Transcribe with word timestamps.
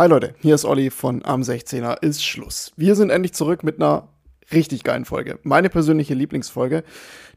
Hi 0.00 0.08
Leute, 0.08 0.34
hier 0.38 0.54
ist 0.54 0.64
Olli 0.64 0.88
von 0.88 1.22
Am 1.26 1.42
16er 1.42 2.02
ist 2.02 2.24
Schluss. 2.24 2.72
Wir 2.74 2.94
sind 2.94 3.10
endlich 3.10 3.34
zurück 3.34 3.62
mit 3.62 3.76
einer 3.76 4.08
richtig 4.50 4.82
geilen 4.82 5.04
Folge. 5.04 5.38
Meine 5.42 5.68
persönliche 5.68 6.14
Lieblingsfolge, 6.14 6.84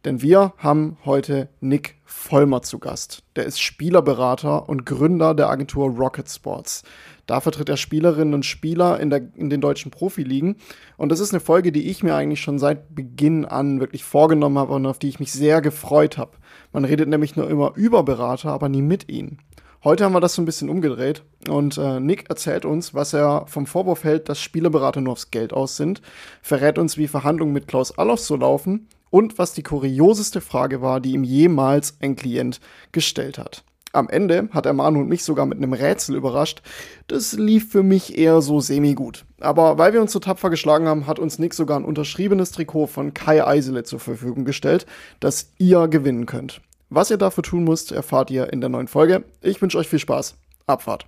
denn 0.05 0.21
wir 0.21 0.53
haben 0.55 0.95
heute 1.03 1.49
Nick 1.59 1.95
Vollmer 2.05 2.61
zu 2.61 2.79
Gast. 2.79 3.23
Der 3.35 3.43
ist 3.43 3.59
Spielerberater 3.59 4.69
und 4.69 4.85
Gründer 4.85 5.33
der 5.33 5.49
Agentur 5.49 5.89
Rocket 5.89 6.29
Sports. 6.29 6.83
Da 7.25 7.41
vertritt 7.41 7.67
er 7.67 7.75
Spielerinnen 7.75 8.33
und 8.33 8.45
Spieler 8.45 8.97
in, 8.97 9.09
der, 9.09 9.23
in 9.35 9.49
den 9.49 9.59
deutschen 9.59 9.91
Profiligen. 9.91 10.55
Und 10.95 11.11
das 11.11 11.19
ist 11.19 11.33
eine 11.33 11.41
Folge, 11.41 11.73
die 11.73 11.89
ich 11.89 12.01
mir 12.01 12.15
eigentlich 12.15 12.39
schon 12.39 12.59
seit 12.59 12.95
Beginn 12.95 13.43
an 13.43 13.81
wirklich 13.81 14.05
vorgenommen 14.05 14.57
habe 14.57 14.71
und 14.71 14.85
auf 14.85 14.99
die 14.99 15.09
ich 15.09 15.19
mich 15.19 15.33
sehr 15.33 15.59
gefreut 15.59 16.17
habe. 16.17 16.37
Man 16.71 16.85
redet 16.85 17.09
nämlich 17.09 17.35
nur 17.35 17.49
immer 17.49 17.73
über 17.75 18.03
Berater, 18.03 18.51
aber 18.51 18.69
nie 18.69 18.81
mit 18.81 19.11
ihnen. 19.11 19.39
Heute 19.83 20.05
haben 20.05 20.13
wir 20.13 20.21
das 20.21 20.35
so 20.35 20.41
ein 20.41 20.45
bisschen 20.45 20.69
umgedreht 20.69 21.23
und 21.49 21.77
äh, 21.77 21.99
Nick 21.99 22.29
erzählt 22.29 22.63
uns, 22.63 22.93
was 22.93 23.11
er 23.11 23.43
vom 23.47 23.65
Vorwurf 23.65 24.05
hält, 24.05 24.29
dass 24.29 24.39
Spielerberater 24.39 25.01
nur 25.01 25.11
aufs 25.11 25.29
Geld 25.29 25.51
aus 25.51 25.75
sind, 25.75 26.01
verrät 26.41 26.77
uns, 26.77 26.97
wie 26.97 27.09
Verhandlungen 27.09 27.51
mit 27.51 27.67
Klaus 27.67 27.97
Allofs 27.97 28.25
so 28.25 28.37
laufen 28.37 28.87
und 29.09 29.37
was 29.37 29.51
die 29.51 29.61
kurioseste 29.61 30.39
Frage 30.39 30.81
war, 30.81 31.01
die 31.01 31.11
ihm 31.11 31.25
jemals 31.25 31.97
ein 31.99 32.15
Klient 32.15 32.61
gestellt 32.93 33.37
hat. 33.37 33.65
Am 33.91 34.07
Ende 34.07 34.47
hat 34.51 34.65
er 34.65 34.71
Manu 34.71 35.01
und 35.01 35.09
mich 35.09 35.25
sogar 35.25 35.45
mit 35.45 35.57
einem 35.57 35.73
Rätsel 35.73 36.15
überrascht. 36.15 36.61
Das 37.07 37.33
lief 37.33 37.69
für 37.69 37.83
mich 37.83 38.17
eher 38.17 38.41
so 38.41 38.61
semi-gut. 38.61 39.25
Aber 39.41 39.77
weil 39.77 39.91
wir 39.91 40.01
uns 40.01 40.13
so 40.13 40.19
tapfer 40.19 40.49
geschlagen 40.49 40.87
haben, 40.87 41.07
hat 41.07 41.19
uns 41.19 41.39
Nick 41.39 41.53
sogar 41.53 41.77
ein 41.77 41.85
unterschriebenes 41.85 42.51
Trikot 42.51 42.87
von 42.87 43.13
Kai 43.13 43.45
Eisele 43.45 43.83
zur 43.83 43.99
Verfügung 43.99 44.45
gestellt, 44.45 44.85
das 45.19 45.51
ihr 45.57 45.89
gewinnen 45.89 46.25
könnt. 46.25 46.61
Was 46.95 47.09
ihr 47.09 47.17
dafür 47.17 47.41
tun 47.41 47.63
müsst, 47.63 47.91
erfahrt 47.91 48.29
ihr 48.29 48.53
in 48.53 48.61
der 48.61 48.69
neuen 48.69 48.87
Folge. 48.87 49.23
Ich 49.41 49.59
wünsche 49.63 49.79
euch 49.79 49.87
viel 49.87 49.97
Spaß. 49.97 50.35
Abfahrt. 50.67 51.03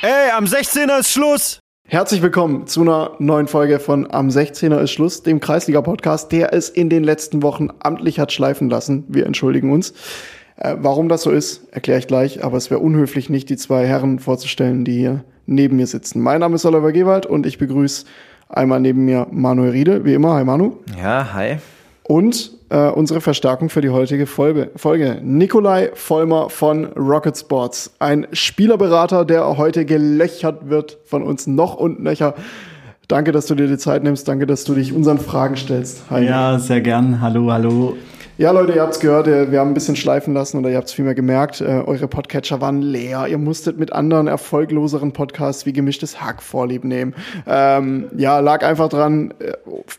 Ey, 0.00 0.30
am 0.34 0.46
16er 0.46 1.00
ist 1.00 1.10
Schluss. 1.10 1.60
Herzlich 1.86 2.22
willkommen 2.22 2.66
zu 2.66 2.80
einer 2.80 3.16
neuen 3.18 3.46
Folge 3.46 3.78
von 3.78 4.10
Am 4.10 4.28
16er 4.28 4.80
ist 4.80 4.92
Schluss, 4.92 5.22
dem 5.22 5.40
Kreisliga-Podcast, 5.40 6.32
der 6.32 6.54
es 6.54 6.70
in 6.70 6.88
den 6.88 7.04
letzten 7.04 7.42
Wochen 7.42 7.68
amtlich 7.80 8.18
hat 8.18 8.32
schleifen 8.32 8.70
lassen. 8.70 9.04
Wir 9.08 9.26
entschuldigen 9.26 9.70
uns. 9.70 9.92
Äh, 10.60 10.76
warum 10.78 11.08
das 11.08 11.22
so 11.22 11.30
ist, 11.30 11.72
erkläre 11.72 11.98
ich 11.98 12.06
gleich, 12.06 12.44
aber 12.44 12.56
es 12.56 12.70
wäre 12.70 12.80
unhöflich, 12.80 13.30
nicht 13.30 13.48
die 13.48 13.56
zwei 13.56 13.86
Herren 13.86 14.18
vorzustellen, 14.18 14.84
die 14.84 14.92
hier 14.92 15.24
neben 15.46 15.76
mir 15.76 15.86
sitzen. 15.86 16.20
Mein 16.20 16.40
Name 16.40 16.54
ist 16.54 16.66
Oliver 16.66 16.92
Gewald 16.92 17.26
und 17.26 17.46
ich 17.46 17.58
begrüße 17.58 18.04
einmal 18.48 18.78
neben 18.78 19.06
mir 19.06 19.26
Manuel 19.30 19.70
Riedel, 19.70 20.04
wie 20.04 20.14
immer. 20.14 20.34
Hi 20.34 20.44
Manu. 20.44 20.76
Ja, 21.00 21.32
hi. 21.32 21.56
Und 22.02 22.52
äh, 22.68 22.88
unsere 22.88 23.20
Verstärkung 23.20 23.70
für 23.70 23.80
die 23.80 23.88
heutige 23.88 24.26
Folge. 24.26 24.70
Folge. 24.76 25.18
Nikolai 25.22 25.90
Vollmer 25.94 26.50
von 26.50 26.86
Rocket 26.86 27.38
Sports. 27.38 27.94
Ein 27.98 28.26
Spielerberater, 28.32 29.24
der 29.24 29.56
heute 29.56 29.86
gelöchert 29.86 30.68
wird 30.68 30.98
von 31.06 31.22
uns 31.22 31.46
noch 31.46 31.76
und 31.76 32.02
nöcher. 32.02 32.34
Danke, 33.08 33.32
dass 33.32 33.46
du 33.46 33.54
dir 33.54 33.66
die 33.66 33.78
Zeit 33.78 34.04
nimmst. 34.04 34.28
Danke, 34.28 34.46
dass 34.46 34.64
du 34.64 34.74
dich 34.74 34.92
unseren 34.92 35.18
Fragen 35.18 35.56
stellst. 35.56 36.02
Hi. 36.10 36.26
Ja, 36.26 36.58
sehr 36.58 36.80
gern. 36.80 37.20
Hallo, 37.20 37.50
hallo. 37.50 37.96
Ja, 38.40 38.52
Leute, 38.52 38.72
ihr 38.72 38.80
habt's 38.80 39.00
gehört, 39.00 39.26
wir 39.26 39.60
haben 39.60 39.68
ein 39.68 39.74
bisschen 39.74 39.96
schleifen 39.96 40.32
lassen 40.32 40.56
oder 40.56 40.70
ihr 40.70 40.78
habt's 40.78 40.94
vielmehr 40.94 41.14
gemerkt, 41.14 41.60
äh, 41.60 41.82
eure 41.84 42.08
Podcatcher 42.08 42.62
waren 42.62 42.80
leer. 42.80 43.26
Ihr 43.28 43.36
musstet 43.36 43.78
mit 43.78 43.92
anderen 43.92 44.28
erfolgloseren 44.28 45.12
Podcasts 45.12 45.66
wie 45.66 45.74
gemischtes 45.74 46.22
Hack 46.22 46.42
vorlieb 46.42 46.84
nehmen. 46.84 47.14
Ähm, 47.46 48.06
ja, 48.16 48.40
lag 48.40 48.64
einfach 48.64 48.88
dran, 48.88 49.34
äh, 49.40 49.52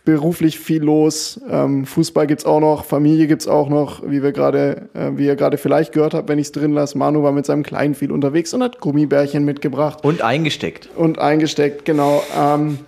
beruflich 0.06 0.58
viel 0.58 0.81
los. 0.81 1.39
Ähm, 1.47 1.86
Fußball 1.86 2.25
gibt's 2.25 2.44
auch 2.44 2.62
noch, 2.62 2.84
Familie 2.84 3.28
gibt's 3.28 3.47
auch 3.47 3.69
noch, 3.69 4.02
wie 4.09 4.23
wir 4.23 4.31
gerade, 4.31 4.90
äh, 4.96 5.12
wie 5.13 5.28
ihr 5.28 5.35
gerade 5.35 5.57
vielleicht 5.57 5.91
gehört 5.91 6.16
habt, 6.16 6.28
wenn 6.28 6.40
ich's 6.40 6.51
drin 6.51 6.74
lasse. 6.74 6.97
Manu 6.97 7.22
war 7.22 7.34
mit 7.34 7.46
seinem 7.46 7.62
Kleinen 7.62 7.94
viel 7.94 8.12
unterwegs 8.12 8.56
und 8.56 8.63
hat 8.63 8.80
Gummibärchen 8.80 9.46
mitgebracht. 9.46 10.03
Und 10.03 10.24
eingesteckt. 10.24 10.90
Und 10.96 11.19
eingesteckt, 11.19 11.85
genau. 11.85 12.24
Ähm, 12.35 12.80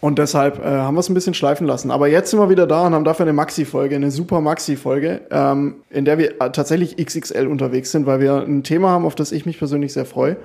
und 0.00 0.18
deshalb 0.18 0.58
äh, 0.58 0.64
haben 0.64 0.94
wir 0.94 1.00
es 1.00 1.08
ein 1.08 1.14
bisschen 1.14 1.34
schleifen 1.34 1.66
lassen. 1.66 1.90
Aber 1.90 2.06
jetzt 2.06 2.30
sind 2.30 2.38
wir 2.38 2.50
wieder 2.50 2.66
da 2.66 2.86
und 2.86 2.94
haben 2.94 3.04
dafür 3.04 3.24
eine 3.24 3.32
Maxi-Folge, 3.32 3.96
eine 3.96 4.10
super 4.10 4.40
Maxi-Folge, 4.40 5.22
ähm, 5.30 5.76
in 5.90 6.04
der 6.04 6.18
wir 6.18 6.40
äh, 6.40 6.50
tatsächlich 6.52 6.96
XXL 6.96 7.46
unterwegs 7.46 7.92
sind, 7.92 8.06
weil 8.06 8.20
wir 8.20 8.42
ein 8.42 8.62
Thema 8.62 8.90
haben, 8.90 9.06
auf 9.06 9.14
das 9.14 9.32
ich 9.32 9.46
mich 9.46 9.58
persönlich 9.58 9.92
sehr 9.92 10.04
freue. 10.04 10.36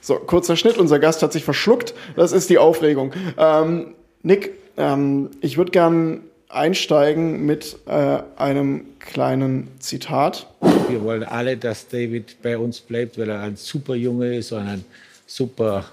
So, 0.00 0.14
kurzer 0.14 0.56
Schnitt, 0.56 0.78
unser 0.78 0.98
Gast 0.98 1.22
hat 1.22 1.32
sich 1.32 1.44
verschluckt. 1.44 1.92
Das 2.16 2.32
ist 2.32 2.48
die 2.50 2.58
Aufregung. 2.58 3.12
Ähm, 3.36 3.94
Nick, 4.22 4.52
ähm, 4.76 5.30
ich 5.40 5.58
würde 5.58 5.72
gern 5.72 6.20
einsteigen 6.48 7.44
mit 7.46 7.78
äh, 7.86 8.18
einem 8.36 8.86
kleinen 8.98 9.68
Zitat. 9.78 10.46
Wir 10.88 11.02
wollen 11.02 11.22
alle, 11.22 11.56
dass 11.56 11.88
David 11.88 12.42
bei 12.42 12.58
uns 12.58 12.80
bleibt, 12.80 13.18
weil 13.18 13.28
er 13.28 13.40
ein 13.40 13.56
super 13.56 13.94
Junge 13.94 14.36
ist 14.36 14.52
und 14.52 14.66
ein 14.66 14.84
super 15.26 15.84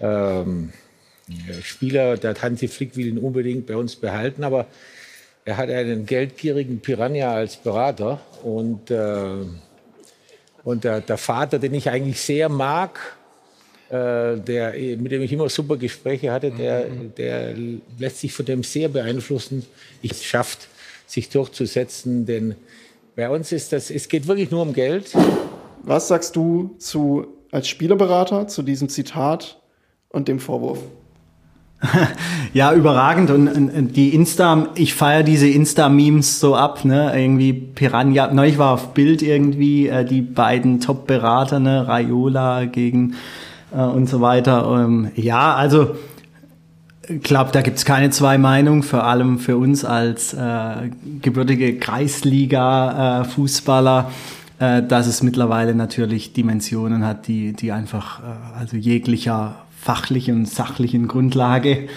ähm, 0.00 0.72
Spieler, 1.62 2.16
der 2.16 2.34
Hansi 2.40 2.68
Flick 2.68 2.96
will 2.96 3.06
ihn 3.06 3.18
unbedingt 3.18 3.66
bei 3.66 3.76
uns 3.76 3.96
behalten, 3.96 4.44
aber 4.44 4.66
er 5.44 5.56
hat 5.56 5.70
einen 5.70 6.04
geldgierigen 6.06 6.80
Piranha 6.80 7.32
als 7.32 7.56
Berater 7.56 8.20
und, 8.42 8.90
äh, 8.90 9.44
und 10.64 10.84
der, 10.84 11.00
der, 11.00 11.16
Vater, 11.16 11.58
den 11.58 11.74
ich 11.74 11.88
eigentlich 11.88 12.20
sehr 12.20 12.48
mag, 12.48 12.98
äh, 13.88 14.36
der, 14.36 14.74
mit 14.98 15.10
dem 15.12 15.22
ich 15.22 15.32
immer 15.32 15.48
super 15.48 15.76
Gespräche 15.76 16.30
hatte, 16.32 16.50
der, 16.50 16.86
der 17.16 17.54
lässt 17.98 18.18
sich 18.20 18.32
von 18.32 18.44
dem 18.44 18.62
sehr 18.62 18.88
beeinflussen. 18.88 19.64
Ich 20.02 20.26
schafft, 20.26 20.68
sich 21.06 21.30
durchzusetzen, 21.30 22.26
denn 22.26 22.54
bei 23.16 23.30
uns 23.30 23.50
ist 23.50 23.72
das, 23.72 23.90
es 23.90 24.08
geht 24.08 24.26
wirklich 24.26 24.50
nur 24.50 24.62
um 24.62 24.74
Geld. 24.74 25.14
Was 25.82 26.08
sagst 26.08 26.36
du 26.36 26.76
zu, 26.78 27.26
als 27.50 27.66
Spielerberater 27.68 28.46
zu 28.46 28.62
diesem 28.62 28.90
Zitat 28.90 29.58
und 30.10 30.28
dem 30.28 30.38
Vorwurf? 30.38 30.80
ja, 32.52 32.72
überragend. 32.72 33.30
Und, 33.30 33.46
und 33.48 33.96
die 33.96 34.12
Insta, 34.14 34.68
ich 34.74 34.94
feiere 34.94 35.22
diese 35.22 35.48
Insta-Memes 35.48 36.40
so 36.40 36.56
ab, 36.56 36.84
ne? 36.84 37.12
Irgendwie 37.18 37.52
Piranha. 37.52 38.32
Neulich 38.32 38.56
war 38.58 38.72
auf 38.72 38.94
Bild 38.94 39.22
irgendwie 39.22 39.86
äh, 39.88 40.04
die 40.04 40.22
beiden 40.22 40.80
Top-Berater, 40.80 41.60
ne? 41.60 41.86
Raiola 41.86 42.64
gegen 42.64 43.14
äh, 43.72 43.80
und 43.80 44.08
so 44.08 44.20
weiter. 44.20 44.80
Ähm, 44.80 45.12
ja, 45.14 45.54
also 45.54 45.94
glaube, 47.22 47.52
da 47.52 47.62
gibt's 47.62 47.84
keine 47.84 48.10
zwei 48.10 48.38
Meinungen, 48.38 48.82
vor 48.82 49.04
allem 49.04 49.38
für 49.38 49.56
uns 49.56 49.84
als 49.84 50.34
äh, 50.34 50.90
gebürtige 51.22 51.78
Kreisliga-Fußballer. 51.78 54.10
Äh, 54.60 54.82
dass 54.82 55.06
es 55.06 55.22
mittlerweile 55.22 55.76
natürlich 55.76 56.32
Dimensionen 56.32 57.06
hat, 57.06 57.28
die, 57.28 57.52
die 57.52 57.70
einfach, 57.70 58.18
äh, 58.18 58.22
also 58.58 58.76
jeglicher 58.76 59.54
fachlichen 59.80 60.36
und 60.36 60.48
sachlichen 60.48 61.08
Grundlage 61.08 61.88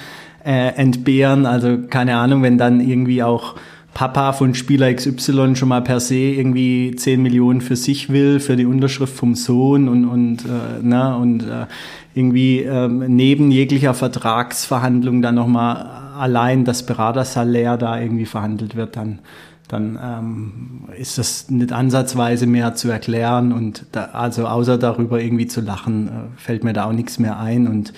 äh, 0.45 0.75
entbehren. 0.75 1.45
Also 1.45 1.77
keine 1.89 2.17
Ahnung, 2.17 2.43
wenn 2.43 2.57
dann 2.57 2.79
irgendwie 2.79 3.23
auch 3.23 3.55
Papa 3.93 4.31
von 4.33 4.55
Spieler 4.55 4.93
XY 4.93 5.55
schon 5.55 5.67
mal 5.67 5.81
per 5.81 5.99
se 5.99 6.15
irgendwie 6.15 6.95
10 6.95 7.21
Millionen 7.21 7.61
für 7.61 7.75
sich 7.75 8.09
will, 8.09 8.39
für 8.39 8.55
die 8.55 8.65
Unterschrift 8.65 9.13
vom 9.13 9.35
Sohn 9.35 9.89
und, 9.89 10.05
und, 10.05 10.45
äh, 10.45 10.79
na, 10.81 11.15
und 11.15 11.43
äh, 11.43 11.65
irgendwie 12.13 12.59
ähm, 12.59 13.03
neben 13.07 13.51
jeglicher 13.51 13.93
Vertragsverhandlung 13.93 15.21
dann 15.21 15.35
nochmal 15.35 15.85
allein 16.17 16.63
das 16.65 16.85
Beratersalär 16.85 17.77
da 17.77 17.99
irgendwie 17.99 18.25
verhandelt 18.25 18.75
wird, 18.75 18.95
dann, 18.95 19.19
dann 19.71 19.97
ähm, 20.03 20.89
ist 20.97 21.17
das 21.17 21.49
nicht 21.49 21.71
ansatzweise 21.71 22.45
mehr 22.45 22.75
zu 22.75 22.89
erklären 22.89 23.53
und 23.53 23.85
da, 23.93 24.05
also 24.13 24.45
außer 24.45 24.77
darüber 24.77 25.21
irgendwie 25.21 25.47
zu 25.47 25.61
lachen, 25.61 26.07
äh, 26.07 26.11
fällt 26.35 26.63
mir 26.63 26.73
da 26.73 26.85
auch 26.85 26.91
nichts 26.91 27.19
mehr 27.19 27.39
ein 27.39 27.67
und 27.67 27.93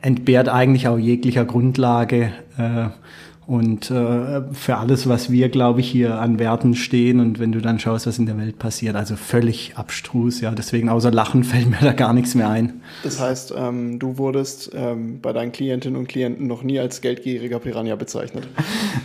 entbehrt 0.00 0.48
eigentlich 0.48 0.88
auch 0.88 0.98
jeglicher 0.98 1.44
Grundlage. 1.44 2.32
Äh, 2.56 2.88
und 3.44 3.90
äh, 3.90 4.42
für 4.52 4.76
alles, 4.76 5.08
was 5.08 5.30
wir, 5.32 5.48
glaube 5.48 5.80
ich, 5.80 5.90
hier 5.90 6.20
an 6.20 6.38
Werten 6.38 6.76
stehen 6.76 7.18
und 7.18 7.40
wenn 7.40 7.50
du 7.50 7.60
dann 7.60 7.80
schaust, 7.80 8.06
was 8.06 8.18
in 8.18 8.26
der 8.26 8.38
Welt 8.38 8.60
passiert, 8.60 8.94
also 8.94 9.16
völlig 9.16 9.72
abstrus, 9.76 10.40
ja. 10.40 10.52
Deswegen 10.52 10.88
außer 10.88 11.10
Lachen 11.10 11.42
fällt 11.44 11.68
mir 11.68 11.78
da 11.80 11.92
gar 11.92 12.12
nichts 12.12 12.36
mehr 12.36 12.48
ein. 12.48 12.80
Das 13.02 13.20
heißt, 13.20 13.52
ähm, 13.56 13.98
du 13.98 14.16
wurdest 14.16 14.70
ähm, 14.74 15.18
bei 15.20 15.32
deinen 15.32 15.50
Klientinnen 15.50 15.98
und 15.98 16.08
Klienten 16.08 16.46
noch 16.46 16.62
nie 16.62 16.78
als 16.78 17.00
geldgieriger 17.00 17.58
Piranha 17.58 17.96
bezeichnet. 17.96 18.46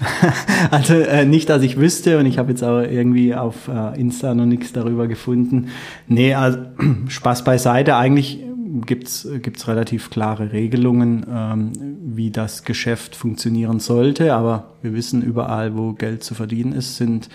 also 0.72 0.94
äh, 0.94 1.26
nicht, 1.26 1.50
dass 1.50 1.64
ich 1.64 1.78
wüsste 1.78 2.20
und 2.20 2.28
ich 2.28 2.38
habe 2.38 2.52
jetzt 2.52 2.64
auch 2.64 2.82
irgendwie 2.82 3.34
auf 3.34 3.68
äh, 3.68 4.00
Insta 4.00 4.36
noch 4.36 4.46
nichts 4.46 4.72
darüber 4.72 5.08
gefunden. 5.08 5.70
Nee, 6.08 6.36
also 6.36 6.60
Spaß 7.08 7.44
beiseite. 7.44 7.96
Eigentlich 7.96 8.47
gibt 8.86 9.08
es 9.08 9.68
relativ 9.68 10.10
klare 10.10 10.52
Regelungen, 10.52 11.26
ähm, 11.30 11.72
wie 12.04 12.32
das 12.32 12.64
Geschäft 12.64 13.16
funktionieren 13.16 13.80
sollte. 13.80 14.34
Aber 14.34 14.66
wir 14.82 14.94
wissen, 14.94 15.22
überall, 15.22 15.78
wo 15.78 15.94
Geld 15.94 16.24
zu 16.24 16.36
verdienen 16.36 16.74
ist, 16.74 16.98
sind 16.98 17.30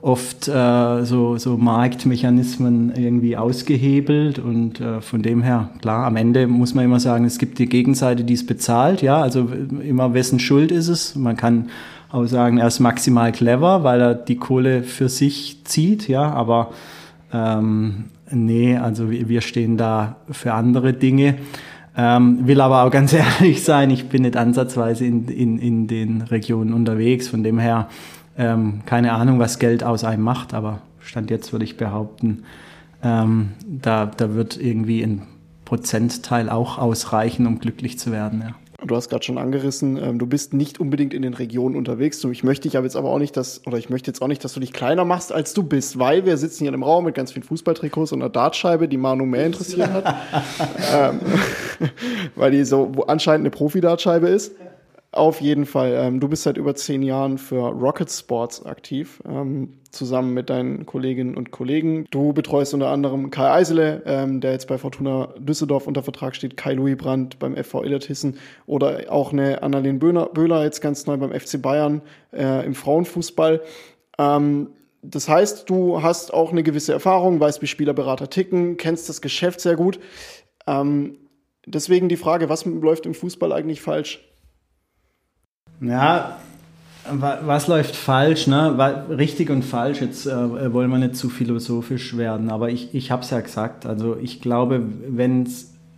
oft 0.00 0.46
äh, 0.46 1.04
so, 1.04 1.38
so 1.38 1.56
Marktmechanismen 1.56 2.94
irgendwie 2.94 3.36
ausgehebelt 3.36 4.38
und 4.38 4.80
äh, 4.80 5.00
von 5.00 5.22
dem 5.22 5.42
her, 5.42 5.70
klar, 5.80 6.06
am 6.06 6.16
Ende 6.16 6.46
muss 6.46 6.74
man 6.74 6.84
immer 6.84 7.00
sagen, 7.00 7.24
es 7.24 7.38
gibt 7.38 7.58
die 7.58 7.66
Gegenseite, 7.66 8.22
die 8.22 8.34
es 8.34 8.46
bezahlt, 8.46 9.02
ja, 9.02 9.20
also 9.20 9.48
immer 9.82 10.14
wessen 10.14 10.38
Schuld 10.38 10.70
ist 10.70 10.88
es. 10.88 11.16
Man 11.16 11.36
kann 11.36 11.70
auch 12.10 12.26
sagen, 12.26 12.58
er 12.58 12.68
ist 12.68 12.78
maximal 12.78 13.32
clever, 13.32 13.82
weil 13.82 14.00
er 14.00 14.14
die 14.14 14.36
Kohle 14.36 14.84
für 14.84 15.08
sich 15.08 15.64
zieht, 15.64 16.06
ja, 16.06 16.30
aber 16.30 16.70
ähm, 17.32 18.04
nee, 18.30 18.76
also 18.76 19.10
wir 19.10 19.40
stehen 19.40 19.76
da 19.76 20.16
für 20.30 20.54
andere 20.54 20.92
Dinge. 20.92 21.36
Ähm, 21.96 22.46
will 22.46 22.60
aber 22.60 22.84
auch 22.84 22.90
ganz 22.90 23.12
ehrlich 23.40 23.64
sein, 23.64 23.90
ich 23.90 24.08
bin 24.08 24.22
nicht 24.22 24.36
ansatzweise 24.36 25.04
in, 25.04 25.26
in, 25.28 25.58
in 25.58 25.86
den 25.88 26.22
Regionen 26.22 26.72
unterwegs, 26.72 27.28
von 27.28 27.42
dem 27.42 27.58
her 27.58 27.88
ähm, 28.38 28.82
keine 28.86 29.12
Ahnung, 29.12 29.40
was 29.40 29.58
Geld 29.58 29.82
aus 29.82 30.04
einem 30.04 30.22
macht, 30.22 30.54
aber 30.54 30.80
Stand 31.00 31.30
jetzt 31.30 31.52
würde 31.52 31.64
ich 31.64 31.76
behaupten, 31.76 32.44
ähm, 33.02 33.50
da, 33.66 34.06
da 34.06 34.34
wird 34.34 34.56
irgendwie 34.56 35.02
ein 35.02 35.22
Prozentteil 35.64 36.48
auch 36.48 36.78
ausreichen, 36.78 37.46
um 37.46 37.58
glücklich 37.58 37.98
zu 37.98 38.12
werden. 38.12 38.42
Ja. 38.42 38.54
Du 38.86 38.94
hast 38.94 39.08
gerade 39.08 39.24
schon 39.24 39.38
angerissen, 39.38 39.96
ähm, 39.96 40.20
du 40.20 40.26
bist 40.26 40.54
nicht 40.54 40.78
unbedingt 40.78 41.12
in 41.12 41.22
den 41.22 41.34
Regionen 41.34 41.74
unterwegs. 41.74 42.22
Ich 42.22 42.44
möchte 42.44 42.68
dich 42.68 42.76
aber 42.76 42.86
jetzt 42.86 42.94
aber 42.94 43.10
auch 43.10 43.18
nicht, 43.18 43.36
dass, 43.36 43.66
oder 43.66 43.76
ich 43.76 43.90
möchte 43.90 44.08
jetzt 44.08 44.22
auch 44.22 44.28
nicht, 44.28 44.44
dass 44.44 44.54
du 44.54 44.60
dich 44.60 44.72
kleiner 44.72 45.04
machst, 45.04 45.32
als 45.32 45.52
du 45.52 45.64
bist, 45.64 45.98
weil 45.98 46.24
wir 46.26 46.36
sitzen 46.36 46.62
hier 46.62 46.72
im 46.72 46.84
Raum 46.84 47.04
mit 47.04 47.16
ganz 47.16 47.32
vielen 47.32 47.42
Fußballtrikots 47.42 48.12
und 48.12 48.22
einer 48.22 48.30
Dartscheibe, 48.30 48.86
die 48.86 48.96
Manu 48.96 49.26
mehr 49.26 49.46
interessiert 49.46 49.90
hat. 49.90 50.14
ähm, 50.94 51.20
weil 52.36 52.52
die 52.52 52.62
so 52.64 52.92
anscheinend 53.08 53.46
eine 53.46 53.50
Profi-Dartscheibe 53.50 54.28
ist. 54.28 54.52
Auf 55.18 55.40
jeden 55.40 55.66
Fall. 55.66 55.94
Ähm, 55.96 56.20
du 56.20 56.28
bist 56.28 56.44
seit 56.44 56.56
über 56.56 56.76
zehn 56.76 57.02
Jahren 57.02 57.38
für 57.38 57.70
Rocket 57.70 58.08
Sports 58.08 58.64
aktiv, 58.64 59.20
ähm, 59.28 59.80
zusammen 59.90 60.32
mit 60.32 60.48
deinen 60.48 60.86
Kolleginnen 60.86 61.36
und 61.36 61.50
Kollegen. 61.50 62.06
Du 62.12 62.32
betreust 62.32 62.72
unter 62.72 62.86
anderem 62.86 63.30
Kai 63.32 63.50
Eisele, 63.50 64.02
ähm, 64.06 64.40
der 64.40 64.52
jetzt 64.52 64.68
bei 64.68 64.78
Fortuna 64.78 65.34
Düsseldorf 65.36 65.88
unter 65.88 66.04
Vertrag 66.04 66.36
steht, 66.36 66.56
Kai 66.56 66.74
Louis 66.74 66.96
Brandt 66.96 67.40
beim 67.40 67.56
FV 67.56 67.82
Illertissen 67.82 68.38
oder 68.66 69.06
auch 69.08 69.32
eine 69.32 69.60
Annalene 69.60 69.98
Böhler, 69.98 70.62
jetzt 70.62 70.80
ganz 70.80 71.04
neu 71.06 71.16
beim 71.16 71.32
FC 71.32 71.60
Bayern 71.60 72.00
äh, 72.32 72.64
im 72.64 72.76
Frauenfußball. 72.76 73.60
Ähm, 74.20 74.68
das 75.02 75.28
heißt, 75.28 75.68
du 75.68 76.00
hast 76.00 76.32
auch 76.32 76.52
eine 76.52 76.62
gewisse 76.62 76.92
Erfahrung, 76.92 77.40
weißt, 77.40 77.60
wie 77.60 77.66
Spielerberater 77.66 78.30
ticken, 78.30 78.76
kennst 78.76 79.08
das 79.08 79.20
Geschäft 79.20 79.60
sehr 79.60 79.74
gut. 79.74 79.98
Ähm, 80.68 81.18
deswegen 81.66 82.08
die 82.08 82.16
Frage, 82.16 82.48
was 82.48 82.64
läuft 82.64 83.04
im 83.04 83.14
Fußball 83.14 83.52
eigentlich 83.52 83.82
falsch? 83.82 84.27
Ja, 85.80 86.38
was 87.10 87.68
läuft 87.68 87.96
falsch? 87.96 88.46
Ne? 88.46 89.06
Richtig 89.08 89.50
und 89.50 89.64
falsch, 89.64 90.00
jetzt 90.00 90.26
äh, 90.26 90.72
wollen 90.72 90.90
wir 90.90 90.98
nicht 90.98 91.16
zu 91.16 91.28
philosophisch 91.28 92.16
werden, 92.16 92.50
aber 92.50 92.70
ich, 92.70 92.94
ich 92.94 93.10
habe 93.10 93.22
es 93.22 93.30
ja 93.30 93.40
gesagt. 93.40 93.86
Also 93.86 94.16
ich 94.20 94.40
glaube, 94.40 94.82
wenn 95.08 95.46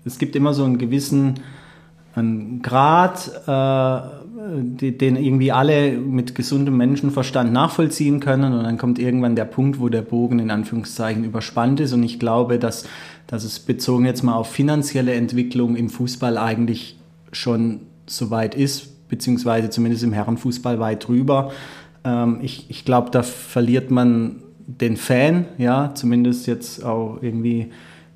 es 0.05 0.19
gibt 0.19 0.37
immer 0.37 0.55
so 0.55 0.65
einen 0.65 0.79
gewissen 0.79 1.41
einen 2.15 2.62
Grad, 2.62 3.31
äh, 3.47 4.21
den 4.73 5.17
irgendwie 5.17 5.53
alle 5.53 5.93
mit 5.93 6.35
gesundem 6.35 6.77
Menschenverstand 6.77 7.53
nachvollziehen 7.53 8.21
können 8.21 8.53
und 8.53 8.65
dann 8.65 8.79
kommt 8.79 8.99
irgendwann 8.99 9.37
der 9.37 9.44
Punkt, 9.44 9.81
wo 9.81 9.88
der 9.88 10.03
Bogen 10.03 10.38
in 10.38 10.50
Anführungszeichen 10.50 11.25
überspannt 11.25 11.79
ist 11.81 11.93
und 11.93 12.03
ich 12.03 12.19
glaube, 12.19 12.59
dass, 12.59 12.85
dass 13.27 13.44
es 13.44 13.61
bezogen 13.61 14.06
jetzt 14.06 14.23
mal 14.23 14.35
auf 14.35 14.50
finanzielle 14.50 15.15
Entwicklung 15.15 15.77
im 15.77 15.88
Fußball 15.88 16.37
eigentlich 16.37 16.99
schon 17.32 17.81
so 18.06 18.31
weit 18.31 18.55
ist, 18.55 18.88
beziehungsweise 19.11 19.69
zumindest 19.69 20.03
im 20.05 20.12
Herrenfußball 20.12 20.81
weit 20.81 21.07
drüber. 21.07 21.53
Ähm, 22.05 22.39
ich 22.41 22.67
ich 22.71 22.85
glaube, 22.85 23.11
da 23.11 23.23
verliert 23.23 23.91
man 23.91 24.37
den 24.67 24.97
Fan, 24.97 25.47
ja, 25.59 25.93
zumindest 25.95 26.47
jetzt 26.47 26.85
auch 26.85 27.19
irgendwie 27.21 27.71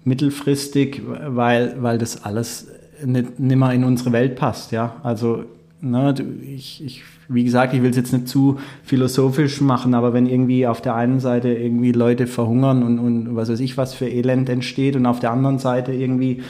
mittelfristig, 0.05 1.03
weil, 1.29 1.77
weil 1.81 1.99
das 1.99 2.25
alles 2.25 2.69
nicht, 3.05 3.41
nicht 3.41 3.57
mehr 3.57 3.73
in 3.73 3.85
unsere 3.85 4.13
Welt 4.13 4.37
passt, 4.37 4.73
ja. 4.73 4.97
Also, 5.03 5.45
ne, 5.81 6.15
ich, 6.43 6.85
ich, 6.85 7.03
wie 7.29 7.45
gesagt, 7.45 7.75
ich 7.75 7.83
will 7.83 7.91
es 7.91 7.97
jetzt 7.97 8.13
nicht 8.13 8.29
zu 8.29 8.59
philosophisch 8.85 9.61
machen, 9.61 9.95
aber 9.95 10.13
wenn 10.13 10.27
irgendwie 10.27 10.67
auf 10.67 10.81
der 10.81 10.95
einen 10.95 11.21
Seite 11.21 11.49
irgendwie 11.49 11.93
Leute 11.93 12.27
verhungern 12.27 12.83
und, 12.83 12.99
und 12.99 13.37
was 13.37 13.49
weiß 13.49 13.61
ich, 13.61 13.77
was 13.77 13.95
für 13.95 14.09
Elend 14.09 14.49
entsteht 14.49 14.97
und 14.97 15.07
auf 15.07 15.21
der 15.21 15.33
anderen 15.33 15.59
Seite 15.59 15.93
irgendwie 15.93 16.43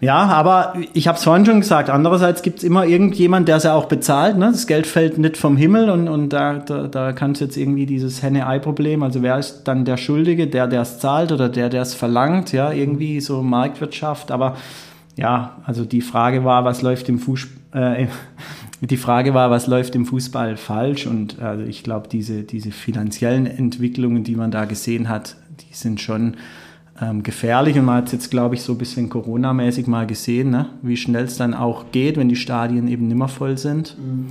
ja, 0.02 0.26
aber 0.26 0.74
ich 0.94 1.08
habe 1.08 1.20
es 1.20 1.24
vorhin 1.24 1.46
schon 1.46 1.60
gesagt, 1.60 1.92
andererseits 1.92 2.42
gibt 2.42 2.58
es 2.58 2.64
immer 2.64 2.86
irgendjemand, 2.86 3.48
der 3.48 3.58
es 3.58 3.64
ja 3.64 3.76
auch 3.76 3.86
bezahlt. 3.86 4.36
Ne? 4.36 4.50
Das 4.52 4.66
Geld 4.66 4.88
fällt 4.88 5.20
nicht 5.20 5.38
vom 5.38 5.58
Himmel 5.58 5.92
und, 5.92 6.08
und 6.08 6.30
da, 6.30 6.54
da, 6.58 6.88
da 6.88 7.14
kann 7.14 7.34
es 7.34 7.40
jetzt 7.40 7.56
irgendwie 7.56 7.86
dieses 7.86 8.24
Henne-Ei-Problem, 8.24 9.04
also 9.04 9.22
wer 9.22 9.38
ist 9.38 9.66
dann 9.66 9.86
der 9.86 9.98
Schuldige, 9.98 10.48
der, 10.48 10.66
der 10.66 10.82
es 10.82 10.98
zahlt 10.98 11.32
oder 11.32 11.50
der, 11.50 11.70
der 11.70 11.84
es 11.84 11.94
verlangt, 11.94 12.52
ja, 12.52 12.72
irgendwie 12.72 13.22
so 13.22 13.44
Marktwirtschaft. 13.44 14.32
Aber 14.32 14.56
ja, 15.16 15.58
also 15.66 15.86
die 15.86 16.02
Frage 16.02 16.44
war, 16.44 16.66
was 16.66 16.82
läuft 16.82 17.08
im 17.08 17.20
Fußball, 17.20 17.96
äh, 17.96 18.08
die 18.82 18.98
Frage 18.98 19.36
war, 19.36 19.52
was 19.52 19.68
läuft 19.68 19.94
im 19.94 20.08
Fußball 20.08 20.58
falsch? 20.58 21.06
Und 21.06 21.40
also 21.40 21.64
ich 21.64 21.84
glaube, 21.84 22.08
diese, 22.08 22.42
diese 22.42 22.72
finanziellen 22.72 23.46
Entwicklungen, 23.46 24.24
die 24.24 24.36
man 24.36 24.50
da 24.50 24.66
gesehen 24.66 25.10
hat, 25.10 25.36
die 25.60 25.76
sind 25.76 26.02
schon 26.02 26.38
ähm, 27.02 27.24
gefährlich. 27.24 27.78
Und 27.78 27.86
man 27.86 27.98
hat 27.98 28.06
es 28.08 28.12
jetzt, 28.12 28.32
glaube 28.32 28.56
ich, 28.56 28.62
so 28.62 28.74
ein 28.74 28.78
bisschen 28.78 29.10
Corona-mäßig 29.10 29.88
mal 29.88 30.08
gesehen, 30.08 30.52
ne? 30.52 30.70
wie 30.82 30.98
schnell 30.98 31.26
es 31.26 31.38
dann 31.38 31.54
auch 31.54 31.86
geht, 31.92 32.18
wenn 32.18 32.30
die 32.30 32.36
Stadien 32.36 32.88
eben 32.88 33.08
nimmer 33.08 33.28
voll 33.28 33.58
sind. 33.58 33.98
Mhm. 33.98 34.28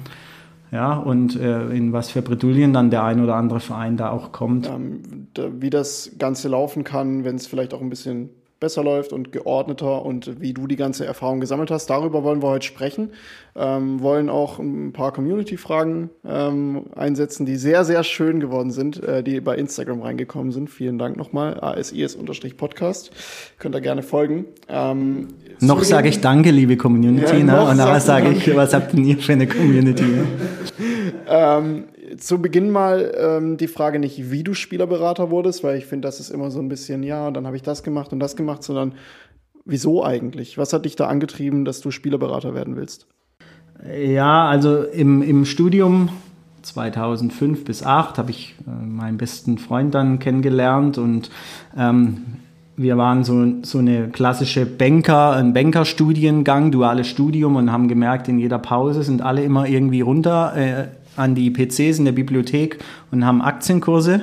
Ja, 0.72 0.96
und 0.96 1.34
äh, 1.34 1.68
in 1.70 1.92
was 1.92 2.10
für 2.10 2.22
Bredouillen 2.22 2.72
dann 2.72 2.90
der 2.90 3.02
ein 3.02 3.20
oder 3.20 3.34
andere 3.34 3.58
Verein 3.58 3.96
da 3.96 4.10
auch 4.10 4.30
kommt. 4.30 4.68
Ähm, 4.68 5.26
da, 5.34 5.48
wie 5.60 5.70
das 5.70 6.12
Ganze 6.16 6.48
laufen 6.48 6.84
kann, 6.84 7.24
wenn 7.24 7.34
es 7.34 7.48
vielleicht 7.48 7.74
auch 7.74 7.80
ein 7.80 7.90
bisschen 7.90 8.30
besser 8.60 8.84
läuft 8.84 9.12
und 9.12 9.32
geordneter 9.32 10.04
und 10.04 10.40
wie 10.40 10.52
du 10.52 10.66
die 10.66 10.76
ganze 10.76 11.06
Erfahrung 11.06 11.40
gesammelt 11.40 11.70
hast. 11.70 11.88
Darüber 11.88 12.22
wollen 12.22 12.42
wir 12.42 12.48
heute 12.48 12.66
sprechen. 12.66 13.10
Ähm, 13.56 14.00
wollen 14.00 14.28
auch 14.28 14.58
ein 14.58 14.92
paar 14.92 15.12
Community-Fragen 15.12 16.10
ähm, 16.24 16.84
einsetzen, 16.94 17.46
die 17.46 17.56
sehr, 17.56 17.84
sehr 17.84 18.04
schön 18.04 18.38
geworden 18.38 18.70
sind, 18.70 19.02
äh, 19.02 19.22
die 19.22 19.40
bei 19.40 19.56
Instagram 19.56 20.02
reingekommen 20.02 20.52
sind. 20.52 20.70
Vielen 20.70 20.98
Dank 20.98 21.16
nochmal. 21.16 21.58
ASIS-Podcast. 21.60 23.10
Könnt 23.58 23.74
ihr 23.74 23.80
gerne 23.80 24.02
folgen. 24.02 24.44
Ähm, 24.68 25.28
noch 25.58 25.82
sage 25.82 26.08
ich 26.08 26.20
Danke, 26.20 26.50
liebe 26.50 26.76
Community. 26.76 27.38
Ja, 27.38 27.44
ne? 27.44 27.64
Und 27.70 27.78
nachher 27.78 28.00
sage 28.00 28.30
ich, 28.30 28.54
was 28.54 28.74
habt 28.74 28.92
denn 28.92 29.04
ihr 29.04 29.18
für 29.18 29.32
eine 29.32 29.46
Community? 29.46 30.04
ähm, 31.28 31.84
zu 32.18 32.40
Beginn 32.40 32.70
mal 32.70 33.12
ähm, 33.16 33.56
die 33.56 33.68
Frage 33.68 33.98
nicht, 33.98 34.30
wie 34.30 34.42
du 34.42 34.54
Spielerberater 34.54 35.30
wurdest, 35.30 35.64
weil 35.64 35.78
ich 35.78 35.86
finde, 35.86 36.06
das 36.06 36.20
ist 36.20 36.30
immer 36.30 36.50
so 36.50 36.60
ein 36.60 36.68
bisschen, 36.68 37.02
ja, 37.02 37.30
dann 37.30 37.46
habe 37.46 37.56
ich 37.56 37.62
das 37.62 37.82
gemacht 37.82 38.12
und 38.12 38.20
das 38.20 38.36
gemacht, 38.36 38.62
sondern 38.62 38.94
wieso 39.64 40.04
eigentlich? 40.04 40.58
Was 40.58 40.72
hat 40.72 40.84
dich 40.84 40.96
da 40.96 41.06
angetrieben, 41.06 41.64
dass 41.64 41.80
du 41.80 41.90
Spielerberater 41.90 42.54
werden 42.54 42.76
willst? 42.76 43.06
Ja, 43.96 44.48
also 44.48 44.82
im, 44.82 45.22
im 45.22 45.44
Studium 45.44 46.10
2005 46.62 47.64
bis 47.64 47.78
2008 47.78 48.18
habe 48.18 48.30
ich 48.30 48.54
äh, 48.66 48.70
meinen 48.70 49.16
besten 49.16 49.58
Freund 49.58 49.94
dann 49.94 50.18
kennengelernt 50.18 50.98
und 50.98 51.30
ähm, 51.76 52.36
wir 52.76 52.96
waren 52.96 53.24
so, 53.24 53.46
so 53.62 53.78
eine 53.78 54.08
klassische 54.08 54.64
Banker, 54.64 55.32
ein 55.32 55.52
Bankerstudiengang, 55.52 56.70
duales 56.70 57.08
Studium 57.08 57.56
und 57.56 57.70
haben 57.70 57.88
gemerkt, 57.88 58.28
in 58.28 58.38
jeder 58.38 58.58
Pause 58.58 59.02
sind 59.02 59.20
alle 59.20 59.42
immer 59.42 59.68
irgendwie 59.68 60.00
runter 60.00 60.56
äh, 60.56 60.88
an 61.16 61.34
die 61.34 61.50
PCs 61.50 61.98
in 61.98 62.04
der 62.04 62.12
Bibliothek 62.12 62.78
und 63.10 63.24
haben 63.24 63.42
Aktienkurse 63.42 64.22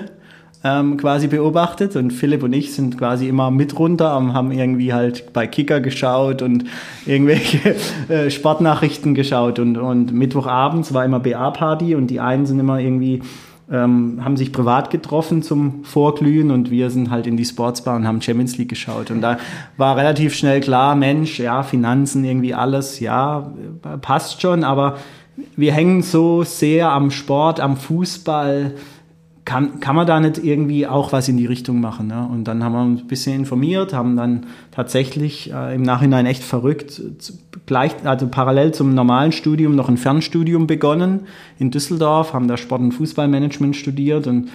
ähm, 0.63 0.97
quasi 0.97 1.27
beobachtet 1.27 1.95
und 1.95 2.11
Philipp 2.11 2.43
und 2.43 2.53
ich 2.53 2.73
sind 2.73 2.97
quasi 2.97 3.27
immer 3.27 3.51
mit 3.51 3.77
runter 3.77 4.17
und 4.17 4.33
haben 4.33 4.51
irgendwie 4.51 4.93
halt 4.93 5.31
bei 5.33 5.47
Kicker 5.47 5.79
geschaut 5.79 6.41
und 6.41 6.65
irgendwelche 7.05 7.75
äh, 8.09 8.29
Sportnachrichten 8.29 9.13
geschaut 9.13 9.59
und, 9.59 9.77
und 9.77 10.13
Mittwochabends 10.13 10.93
war 10.93 11.05
immer 11.05 11.19
BA-Party 11.19 11.95
und 11.95 12.07
die 12.07 12.19
einen 12.19 12.45
sind 12.45 12.59
immer 12.59 12.79
irgendwie 12.79 13.21
ähm, 13.69 14.21
haben 14.23 14.37
sich 14.37 14.53
privat 14.53 14.91
getroffen 14.91 15.43
zum 15.43 15.83
Vorglühen 15.83 16.51
und 16.51 16.71
wir 16.71 16.89
sind 16.89 17.09
halt 17.09 17.27
in 17.27 17.35
die 17.35 17.43
Sportsbar 17.43 17.97
und 17.97 18.07
haben 18.07 18.21
Champions 18.21 18.57
League 18.57 18.69
geschaut. 18.69 19.11
Und 19.11 19.21
da 19.21 19.37
war 19.75 19.97
relativ 19.97 20.35
schnell 20.35 20.61
klar, 20.61 20.95
Mensch, 20.95 21.37
ja, 21.37 21.63
Finanzen, 21.63 22.23
irgendwie 22.23 22.53
alles, 22.53 23.01
ja, 23.01 23.51
passt 24.01 24.41
schon, 24.41 24.63
aber 24.63 24.97
wir 25.55 25.73
hängen 25.73 26.01
so 26.01 26.43
sehr 26.43 26.91
am 26.91 27.11
Sport, 27.11 27.59
am 27.59 27.77
Fußball, 27.77 28.73
kann, 29.45 29.79
kann 29.79 29.95
man 29.95 30.05
da 30.05 30.19
nicht 30.19 30.43
irgendwie 30.43 30.87
auch 30.87 31.13
was 31.13 31.29
in 31.29 31.37
die 31.37 31.45
Richtung 31.45 31.79
machen? 31.79 32.07
Ne? 32.07 32.27
Und 32.29 32.43
dann 32.43 32.63
haben 32.65 32.73
wir 32.73 32.81
uns 32.81 33.01
ein 33.01 33.07
bisschen 33.07 33.33
informiert, 33.33 33.93
haben 33.93 34.17
dann 34.17 34.45
tatsächlich 34.71 35.53
äh, 35.53 35.73
im 35.73 35.83
Nachhinein 35.83 36.25
echt 36.25 36.43
verrückt, 36.43 37.01
gleich, 37.65 37.93
also 38.03 38.27
parallel 38.27 38.73
zum 38.73 38.93
normalen 38.93 39.31
Studium 39.31 39.73
noch 39.73 39.87
ein 39.87 39.95
Fernstudium 39.95 40.67
begonnen 40.67 41.21
in 41.59 41.71
Düsseldorf, 41.71 42.33
haben 42.33 42.49
da 42.49 42.57
Sport- 42.57 42.81
und 42.81 42.91
Fußballmanagement 42.91 43.77
studiert 43.77 44.27
und 44.27 44.49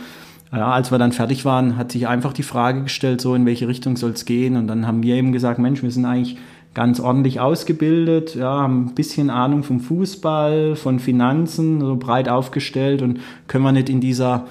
ja, 0.53 0.71
als 0.71 0.93
wir 0.93 0.99
dann 0.99 1.13
fertig 1.13 1.47
waren, 1.47 1.79
hat 1.79 1.93
sich 1.93 2.07
einfach 2.07 2.35
die 2.35 2.43
Frage 2.43 2.83
gestellt, 2.83 3.23
so 3.23 3.35
in 3.35 3.47
welche 3.47 3.69
Richtung 3.69 3.97
soll 3.97 4.11
es 4.11 4.27
gehen? 4.27 4.57
Und 4.59 4.67
dann 4.67 4.87
haben 4.87 5.03
wir 5.03 5.15
eben 5.15 5.33
gesagt, 5.33 5.59
Mensch, 5.59 5.83
wir 5.83 5.91
sind 5.91 6.05
eigentlich 6.05 6.37
ganz 6.75 7.01
ordentlich 7.01 7.41
ausgebildet, 7.41 8.35
ja, 8.35 8.63
haben 8.63 8.87
ein 8.87 8.95
bisschen 8.95 9.31
Ahnung 9.31 9.63
vom 9.63 9.81
Fußball, 9.81 10.77
von 10.77 10.99
Finanzen, 10.99 11.81
so 11.81 11.97
breit 11.97 12.29
aufgestellt 12.29 13.03
und 13.03 13.21
können 13.47 13.65
wir 13.65 13.73
nicht 13.73 13.89
in 13.89 14.01
dieser 14.01 14.47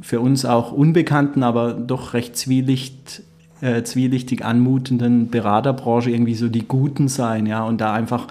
für 0.00 0.20
uns 0.20 0.44
auch 0.44 0.72
unbekannten, 0.72 1.42
aber 1.42 1.72
doch 1.72 2.14
recht 2.14 2.36
zwielicht, 2.36 3.22
äh, 3.60 3.82
zwielichtig 3.82 4.44
anmutenden 4.44 5.30
Beraterbranche 5.30 6.10
irgendwie 6.10 6.34
so 6.34 6.48
die 6.48 6.66
Guten 6.66 7.08
sein, 7.08 7.46
ja, 7.46 7.64
und 7.64 7.80
da 7.80 7.92
einfach 7.92 8.26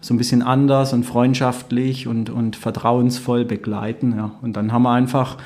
so 0.00 0.14
ein 0.14 0.18
bisschen 0.18 0.42
anders 0.42 0.92
und 0.92 1.04
freundschaftlich 1.04 2.08
und, 2.08 2.28
und 2.28 2.56
vertrauensvoll 2.56 3.44
begleiten, 3.44 4.14
ja. 4.16 4.32
Und 4.42 4.56
dann 4.56 4.72
haben 4.72 4.82
wir 4.82 4.90
einfach 4.90 5.38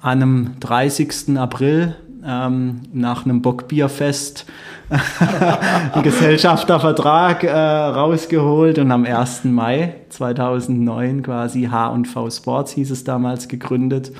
an 0.00 0.22
einem 0.22 0.50
30. 0.60 1.36
April 1.36 1.94
ähm, 2.28 2.82
nach 2.92 3.24
einem 3.24 3.40
Bockbierfest 3.40 4.46
einen 5.92 6.02
Gesellschaftervertrag 6.02 7.44
äh, 7.44 7.50
rausgeholt 7.50 8.78
und 8.78 8.92
am 8.92 9.04
1. 9.04 9.44
Mai 9.44 9.94
2009 10.10 11.22
quasi 11.22 11.64
H&V 11.64 12.30
Sports 12.30 12.72
hieß 12.72 12.90
es 12.90 13.04
damals 13.04 13.48
gegründet 13.48 14.12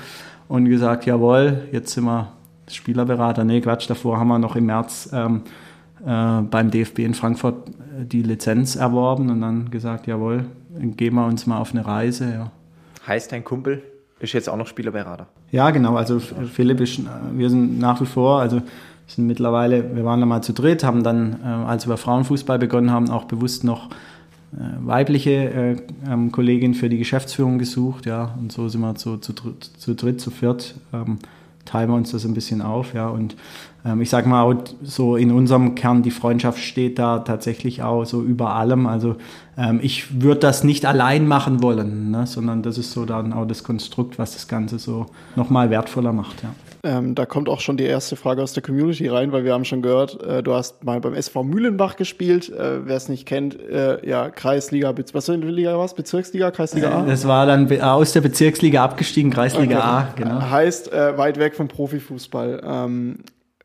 und 0.47 0.65
gesagt, 0.65 1.05
jawohl, 1.05 1.69
jetzt 1.71 1.93
sind 1.93 2.05
wir 2.05 2.33
Spielerberater. 2.67 3.43
Nee, 3.43 3.61
Quatsch, 3.61 3.89
davor 3.89 4.19
haben 4.19 4.27
wir 4.27 4.39
noch 4.39 4.55
im 4.55 4.65
März 4.65 5.09
ähm, 5.13 5.43
äh, 6.05 6.41
beim 6.41 6.71
DFB 6.71 6.99
in 6.99 7.13
Frankfurt 7.13 7.69
äh, 7.69 8.05
die 8.05 8.23
Lizenz 8.23 8.75
erworben 8.75 9.29
und 9.29 9.41
dann 9.41 9.69
gesagt, 9.69 10.07
jawohl, 10.07 10.45
gehen 10.77 11.15
wir 11.15 11.25
uns 11.25 11.45
mal 11.45 11.59
auf 11.59 11.71
eine 11.71 11.85
Reise. 11.85 12.31
Ja. 12.31 12.51
Heißt 13.07 13.31
dein 13.31 13.43
Kumpel 13.43 13.83
ist 14.19 14.33
jetzt 14.33 14.49
auch 14.49 14.57
noch 14.57 14.67
Spielerberater? 14.67 15.27
Ja, 15.51 15.71
genau. 15.71 15.95
Also 15.95 16.19
Philipp 16.19 16.79
ist, 16.81 16.99
äh, 16.99 17.03
wir 17.33 17.49
sind 17.49 17.79
nach 17.79 18.01
wie 18.01 18.05
vor, 18.05 18.39
also 18.39 18.61
sind 19.07 19.27
mittlerweile, 19.27 19.95
wir 19.95 20.05
waren 20.05 20.19
da 20.19 20.25
mal 20.25 20.41
zu 20.41 20.53
dritt, 20.53 20.83
haben 20.83 21.03
dann, 21.03 21.39
äh, 21.43 21.47
als 21.47 21.87
wir 21.87 21.97
Frauenfußball 21.97 22.59
begonnen 22.59 22.91
haben, 22.91 23.09
auch 23.09 23.25
bewusst 23.25 23.63
noch 23.63 23.89
äh, 24.53 24.57
weibliche 24.79 25.31
äh, 25.31 25.77
ähm, 26.07 26.31
Kollegin 26.31 26.73
für 26.73 26.89
die 26.89 26.97
Geschäftsführung 26.97 27.57
gesucht, 27.57 28.05
ja, 28.05 28.35
und 28.39 28.51
so 28.51 28.67
sind 28.67 28.81
wir 28.81 28.95
zu, 28.95 29.17
zu, 29.17 29.33
zu 29.33 29.95
dritt, 29.95 30.21
zu 30.21 30.31
viert, 30.31 30.75
ähm, 30.93 31.19
teilen 31.65 31.89
wir 31.89 31.95
uns 31.95 32.11
das 32.11 32.25
ein 32.25 32.33
bisschen 32.33 32.61
auf, 32.61 32.93
ja, 32.93 33.09
und 33.09 33.35
ähm, 33.85 34.01
ich 34.01 34.09
sag 34.09 34.25
mal 34.25 34.57
so 34.81 35.15
in 35.15 35.31
unserem 35.31 35.75
Kern, 35.75 36.01
die 36.03 36.11
Freundschaft 36.11 36.59
steht 36.59 36.99
da 36.99 37.19
tatsächlich 37.19 37.83
auch 37.83 38.05
so 38.05 38.23
über 38.23 38.55
allem, 38.55 38.87
also 38.87 39.15
ähm, 39.59 39.79
ich 39.83 40.21
würde 40.21 40.39
das 40.39 40.63
nicht 40.63 40.85
allein 40.85 41.27
machen 41.27 41.61
wollen, 41.61 42.11
ne, 42.11 42.25
sondern 42.25 42.63
das 42.63 42.77
ist 42.77 42.91
so 42.91 43.05
dann 43.05 43.33
auch 43.33 43.45
das 43.45 43.63
Konstrukt, 43.63 44.17
was 44.17 44.33
das 44.33 44.47
Ganze 44.47 44.79
so 44.79 45.07
nochmal 45.35 45.69
wertvoller 45.69 46.13
macht, 46.13 46.41
ja. 46.43 46.49
Ähm, 46.81 47.13
da 47.13 47.25
kommt 47.25 47.49
auch 47.49 47.59
schon 47.59 47.75
die 47.75 47.83
erste 47.83 48.15
Frage 48.15 48.41
aus 48.41 48.53
der 48.53 48.63
Community 48.63 49.07
rein, 49.07 49.33
weil 49.33 49.43
wir 49.43 49.51
haben 49.51 49.65
schon 49.65 49.81
gehört, 49.81 50.23
äh, 50.23 50.41
du 50.41 50.53
hast 50.53 50.85
mal 50.85 51.01
beim 51.01 51.13
SV 51.13 51.43
Mühlenbach 51.43 51.97
gespielt. 51.97 52.47
Äh, 52.49 52.87
Wer 52.87 52.95
es 52.95 53.09
nicht 53.09 53.25
kennt, 53.25 53.59
äh, 53.59 54.07
ja, 54.07 54.29
Kreisliga, 54.29 54.93
was 55.11 55.25
für 55.25 55.33
eine 55.33 55.51
Liga 55.51 55.77
war 55.77 55.83
es? 55.83 55.93
Bezirksliga, 55.93 56.51
Kreisliga 56.51 56.91
A? 56.91 57.05
Das 57.05 57.27
war 57.27 57.45
dann 57.45 57.69
aus 57.81 58.13
der 58.13 58.21
Bezirksliga 58.21 58.81
abgestiegen, 58.81 59.29
Kreisliga 59.29 59.77
okay. 59.77 59.87
A, 59.87 60.13
genau. 60.15 60.49
Heißt, 60.49 60.93
äh, 60.93 61.17
weit 61.17 61.37
weg 61.37 61.53
vom 61.55 61.67
Profifußball. 61.67 62.61
Ähm, 62.65 63.19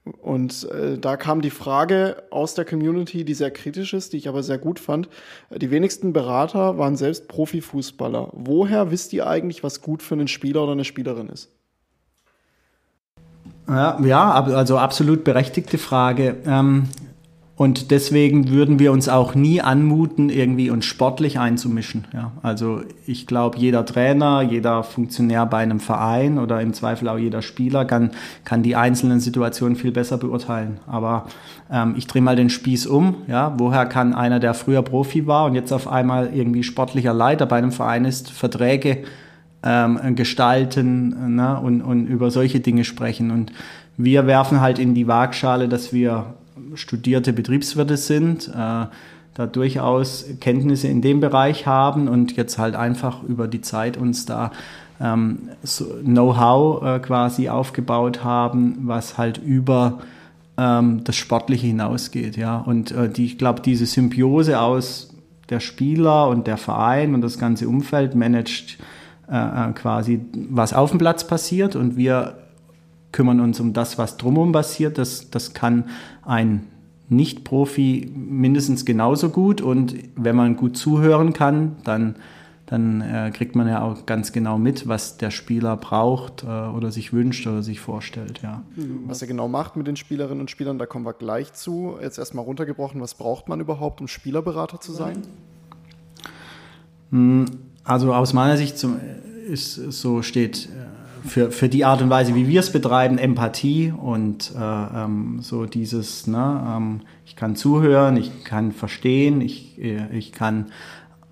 und 0.05 0.69
äh, 0.71 0.99
da 0.99 1.17
kam 1.17 1.41
die 1.41 1.51
Frage 1.51 2.25
aus 2.31 2.55
der 2.55 2.67
Community, 2.67 3.25
die 3.25 3.33
sehr 3.33 3.51
kritisch 3.51 3.95
ist, 3.95 4.13
die 4.13 4.19
ich 4.19 4.29
aber 4.29 4.43
sehr 4.43 4.59
gut 4.59 4.79
fand. 4.79 5.09
Die 5.51 5.71
wenigsten 5.71 6.13
Berater 6.13 6.77
waren 6.77 6.97
selbst 6.97 7.27
Profifußballer. 7.29 8.29
Woher 8.33 8.91
wisst 8.91 9.15
ihr 9.15 9.27
eigentlich, 9.27 9.63
was 9.63 9.81
gut 9.81 10.03
für 10.03 10.15
einen 10.15 10.29
Spieler 10.29 10.65
oder 10.65 10.73
eine 10.73 10.85
Spielerin 10.85 11.31
ist? 11.31 11.51
Ja, 13.67 14.31
also 14.31 14.77
absolut 14.77 15.25
berechtigte 15.25 15.79
Frage. 15.79 16.37
Ähm, 16.45 16.91
und 17.57 17.93
deswegen 17.93 18.51
würden 18.51 18.81
wir 18.81 18.91
uns 18.91 19.09
auch 19.09 19.37
nie 19.37 19.61
anmuten, 19.61 20.29
irgendwie 20.29 20.71
uns 20.71 20.87
sportlich 20.87 21.39
einzumischen. 21.39 22.05
Ja, 22.13 22.33
also 22.43 22.81
ich 23.07 23.29
glaube, 23.29 23.59
jeder 23.59 23.87
Trainer, 23.87 24.43
jeder 24.43 24.83
Funktionär 24.83 25.47
bei 25.47 25.59
einem 25.59 25.79
Verein 25.79 26.41
oder 26.41 26.61
im 26.61 26.75
Zweifel 26.75 27.09
auch 27.09 27.17
jeder 27.17 27.43
Spieler 27.43 27.85
kann, 27.85 28.11
kann 28.45 28.65
die 28.65 28.75
einzelnen 28.75 29.21
Situationen 29.21 29.77
viel 29.77 29.93
besser 29.93 30.19
beurteilen. 30.19 30.81
Aber 30.89 31.27
ähm, 31.71 31.95
ich 31.97 32.09
drehe 32.09 32.23
mal 32.23 32.35
den 32.35 32.51
Spieß 32.51 32.89
um. 32.89 33.19
Ja, 33.29 33.55
woher 33.57 33.87
kann 33.87 34.15
einer, 34.15 34.41
der 34.41 34.55
früher 34.55 34.83
Profi 34.83 35.29
war 35.29 35.45
und 35.45 35.55
jetzt 35.55 35.73
auf 35.73 35.87
einmal 35.87 36.31
irgendwie 36.35 36.65
sportlicher 36.65 37.15
Leiter 37.15 37.47
bei 37.47 37.59
einem 37.59 37.71
Verein 37.71 38.05
ist, 38.05 38.33
Verträge 38.33 39.05
ähm, 39.63 40.17
gestalten 40.17 41.37
ne, 41.37 41.61
und, 41.61 41.83
und 41.83 42.07
über 42.07 42.33
solche 42.33 42.59
Dinge 42.59 42.83
sprechen. 42.83 43.31
Und 43.31 43.53
wir 43.97 44.27
werfen 44.27 44.61
halt 44.61 44.81
in 44.81 44.95
die 44.95 45.07
Waagschale, 45.07 45.69
dass 45.69 45.93
wir 45.93 46.35
studierte 46.75 47.33
Betriebswirte 47.33 47.97
sind, 47.97 48.49
äh, 48.49 48.87
da 49.37 49.47
durchaus 49.47 50.27
Kenntnisse 50.41 50.89
in 50.89 51.03
dem 51.03 51.21
Bereich 51.21 51.67
haben 51.67 52.09
und 52.09 52.37
jetzt 52.37 52.59
halt 52.59 52.77
einfach 52.77 53.23
über 53.25 53.49
die 53.49 53.61
Zeit 53.61 53.97
uns 53.97 54.27
da 54.27 54.53
ähm, 55.01 55.51
Know-how 56.05 56.83
äh, 56.85 56.99
quasi 57.01 57.49
aufgebaut 57.49 58.23
haben, 58.23 58.79
was 58.83 59.19
halt 59.19 59.39
über 59.39 59.99
ähm, 60.57 61.03
das 61.03 61.17
Sportliche 61.17 61.67
hinausgeht. 61.67 62.39
Und 62.65 62.93
äh, 62.93 63.09
die, 63.09 63.25
ich 63.25 63.39
glaube, 63.39 63.61
diese 63.61 63.87
Symbiose 63.87 64.61
aus 64.61 65.13
der 65.51 65.59
Spieler 65.59 66.29
und 66.29 66.47
der 66.47 66.57
Verein 66.57 67.15
und 67.15 67.21
das 67.21 67.39
ganze 67.39 67.69
Umfeld 67.69 68.15
managt 68.15 68.79
quasi, 69.27 70.21
was 70.51 70.75
auf 70.75 70.91
dem 70.91 70.99
Platz 70.99 71.27
passiert 71.27 71.77
und 71.77 71.97
wir 71.97 72.44
kümmern 73.15 73.39
uns 73.41 73.61
um 73.61 73.73
das, 73.73 73.97
was 73.97 74.17
drumherum 74.17 74.53
passiert. 74.53 74.99
Das, 74.99 75.31
das 75.31 75.55
kann 75.55 75.85
ein 76.23 76.67
Nicht-Profi 77.09 78.13
mindestens 78.13 78.85
genauso 78.85 79.31
gut 79.31 79.61
und 79.61 79.95
wenn 80.17 80.35
man 80.35 80.57
gut 80.57 80.77
zuhören 80.77 81.33
kann, 81.33 81.77
dann, 81.85 82.17
dann 82.67 83.03
äh, 83.03 83.31
kriegt 83.33 83.55
man 83.55 83.69
ja 83.69 83.83
auch 83.83 84.05
ganz 84.05 84.33
genau 84.33 84.59
mit, 84.59 84.89
was 84.89 85.17
der 85.17 85.31
Spieler 85.31 85.77
braucht 85.77 86.43
äh, 86.43 86.47
oder 86.47 86.91
sich 86.91 87.13
wünscht 87.13 87.47
oder 87.47 87.63
sich 87.63 87.79
vorstellt. 87.79 88.41
Ja. 88.43 88.65
Was 89.07 89.23
er 89.23 89.29
genau 89.29 89.47
macht 89.47 89.77
mit 89.77 89.87
den 89.87 89.95
Spielerinnen 89.95 90.41
und 90.41 90.51
Spielern, 90.51 90.79
da 90.79 90.87
kommen 90.87 91.07
wir 91.07 91.13
gleich 91.13 91.53
zu. 91.53 91.97
Jetzt 92.03 92.19
erstmal 92.19 92.45
runtergebrochen, 92.45 93.01
was 93.01 93.15
braucht 93.15 93.49
man 93.49 93.61
überhaupt, 93.61 94.01
um 94.01 94.09
Spielerberater 94.09 94.81
zu 94.81 94.91
sein? 94.91 95.23
Hm, 97.11 97.45
also 97.85 98.13
aus 98.13 98.33
meiner 98.33 98.57
Sicht 98.57 98.77
zum, 98.77 98.97
ist 99.47 99.75
so 99.75 100.23
steht 100.23 100.69
äh, 100.69 100.84
für, 101.27 101.51
für 101.51 101.69
die 101.69 101.85
Art 101.85 102.03
und 102.03 102.11
Weise, 102.11 102.35
wie 102.35 102.49
wir 102.49 102.61
es 102.61 102.71
betreiben, 102.71 103.19
Empathie 103.19 103.93
und 103.97 104.53
äh, 104.55 104.59
ähm, 104.59 105.39
so 105.41 105.65
dieses, 105.65 106.27
ne, 106.27 106.63
ähm, 106.77 107.01
ich 107.25 107.35
kann 107.35 107.57
zuhören, 107.57 108.17
ich 108.17 108.45
kann 108.45 108.73
verstehen, 108.73 109.41
ich, 109.41 109.81
äh, 109.83 110.17
ich 110.17 110.33
kann 110.33 110.67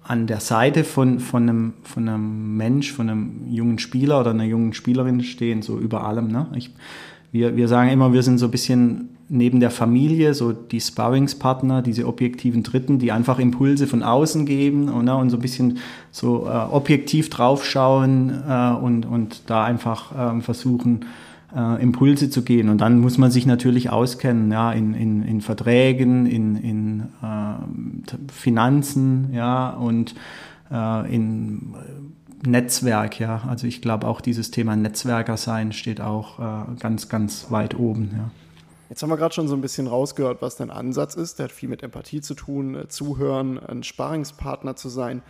an 0.03 0.27
der 0.27 0.41
Seite 0.41 0.85
von, 0.85 1.21
von, 1.21 1.49
einem, 1.49 1.73
von 1.85 2.09
einem 2.09 2.57
Mensch, 2.57 2.93
von 2.93 3.09
einem 3.09 3.47
jungen 3.49 3.79
Spieler 3.79 4.21
oder 4.21 4.31
einer 4.31 4.45
jungen 4.45 4.73
Spielerin 4.73 5.23
stehen, 5.23 5.63
so 5.63 5.79
über 5.79 6.05
allem. 6.05 6.29
Ne? 6.29 6.47
Ich, 6.57 6.71
wir, 7.31 7.57
wir 7.57 7.69
sagen 7.69 7.91
immer, 7.91 8.13
wir 8.13 8.23
sind 8.23 8.39
so 8.39 8.47
ein 8.47 8.51
bisschen 8.51 9.12
neben 9.33 9.61
der 9.61 9.71
Familie 9.71 10.35
so 10.35 10.53
die 10.53 10.81
Sparringspartner, 10.81 11.81
diese 11.81 12.07
objektiven 12.07 12.62
Dritten, 12.62 12.99
die 12.99 13.12
einfach 13.12 13.39
Impulse 13.39 13.87
von 13.87 14.03
außen 14.03 14.45
geben 14.45 14.91
und, 14.91 15.07
ne, 15.07 15.17
und 15.17 15.31
so 15.31 15.39
ein 15.39 15.41
bisschen 15.41 15.79
so 16.11 16.47
äh, 16.47 16.51
objektiv 16.51 17.31
draufschauen 17.31 18.31
äh, 18.47 18.73
und, 18.73 19.07
und 19.07 19.43
da 19.47 19.65
einfach 19.65 20.12
ähm, 20.17 20.43
versuchen, 20.43 21.07
äh, 21.57 21.83
Impulse 21.83 22.29
zu 22.29 22.43
gehen. 22.43 22.69
Und 22.69 22.83
dann 22.83 23.01
muss 23.01 23.17
man 23.17 23.31
sich 23.31 23.47
natürlich 23.47 23.89
auskennen, 23.89 24.53
ja, 24.53 24.71
in, 24.71 24.93
in, 24.93 25.23
in 25.23 25.41
Verträgen, 25.41 26.27
in, 26.27 26.57
in 26.57 27.01
äh, 27.23 28.31
Finanzen, 28.31 29.31
ja, 29.33 29.71
und 29.71 30.15
äh, 30.71 31.15
in 31.15 31.75
Netzwerk, 32.45 33.19
ja. 33.19 33.43
Also 33.49 33.67
ich 33.67 33.81
glaube 33.81 34.07
auch 34.07 34.21
dieses 34.21 34.51
Thema 34.51 34.77
Netzwerker 34.77 35.39
sein 35.39 35.73
steht 35.73 36.03
auch 36.03 36.39
äh, 36.39 36.65
ganz, 36.81 37.09
ganz 37.09 37.47
weit 37.51 37.79
oben, 37.79 38.11
ja. 38.12 38.31
Jetzt 38.93 39.03
haben 39.03 39.09
wir 39.09 39.17
gerade 39.17 39.35
schon 39.35 39.49
so 39.49 39.55
ein 39.55 39.63
bisschen 39.63 39.87
rausgehört, 39.87 40.43
was 40.43 40.57
dein 40.57 40.71
Ansatz 40.71 41.15
ist. 41.15 41.39
Der 41.39 41.45
hat 41.45 41.53
viel 41.53 41.71
mit 41.71 41.83
Empathie 41.83 42.21
zu 42.21 42.35
tun, 42.35 42.75
äh, 42.75 42.89
zuhören, 42.89 43.59
ein 43.59 43.85
Sparingspartner 43.85 44.77
zu 44.77 44.91
sein. 44.91 45.23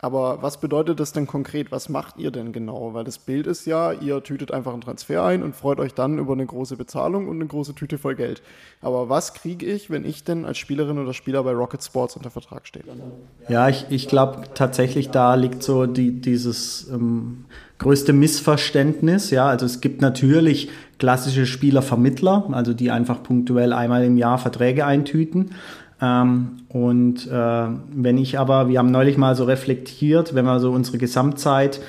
Aber 0.00 0.42
was 0.42 0.58
bedeutet 0.60 0.98
das 0.98 1.12
denn 1.12 1.28
konkret? 1.28 1.70
Was 1.70 1.88
macht 1.88 2.18
ihr 2.18 2.32
denn 2.32 2.52
genau? 2.52 2.94
Weil 2.94 3.04
das 3.04 3.18
Bild 3.18 3.46
ist 3.46 3.64
ja, 3.64 3.92
ihr 3.92 4.24
tütet 4.24 4.50
einfach 4.50 4.72
einen 4.72 4.80
Transfer 4.80 5.22
ein 5.22 5.44
und 5.44 5.54
freut 5.54 5.78
euch 5.78 5.94
dann 5.94 6.18
über 6.18 6.32
eine 6.32 6.46
große 6.46 6.76
Bezahlung 6.76 7.28
und 7.28 7.36
eine 7.36 7.46
große 7.46 7.76
Tüte 7.76 7.96
voll 7.96 8.16
Geld. 8.16 8.42
Aber 8.82 9.08
was 9.08 9.34
kriege 9.34 9.64
ich, 9.64 9.88
wenn 9.88 10.04
ich 10.04 10.24
denn 10.24 10.44
als 10.44 10.58
Spielerin 10.58 10.98
oder 10.98 11.14
Spieler 11.14 11.44
bei 11.44 11.52
Rocket 11.52 11.84
Sports 11.84 12.16
unter 12.16 12.30
Vertrag 12.30 12.66
stehe? 12.66 12.84
Ja, 13.48 13.68
ich, 13.68 13.86
ich 13.88 14.08
glaube 14.08 14.42
tatsächlich, 14.54 15.10
da 15.10 15.36
liegt 15.36 15.62
so 15.62 15.86
die, 15.86 16.20
dieses 16.20 16.88
ähm, 16.88 17.44
größte 17.78 18.12
Missverständnis. 18.12 19.30
Ja, 19.30 19.48
also 19.48 19.66
es 19.66 19.80
gibt 19.80 20.00
natürlich 20.00 20.70
klassische 20.98 21.46
Spielervermittler, 21.46 22.48
also 22.52 22.72
die 22.72 22.90
einfach 22.90 23.22
punktuell 23.22 23.72
einmal 23.72 24.04
im 24.04 24.16
Jahr 24.16 24.38
Verträge 24.38 24.86
eintüten. 24.86 25.50
Ähm, 26.00 26.58
und 26.68 27.26
äh, 27.26 27.66
wenn 27.94 28.18
ich 28.18 28.38
aber, 28.38 28.68
wir 28.68 28.78
haben 28.78 28.90
neulich 28.90 29.16
mal 29.16 29.34
so 29.34 29.44
reflektiert, 29.44 30.34
wenn 30.34 30.44
wir 30.44 30.60
so 30.60 30.72
unsere 30.72 30.98
Gesamtzeit, 30.98 31.80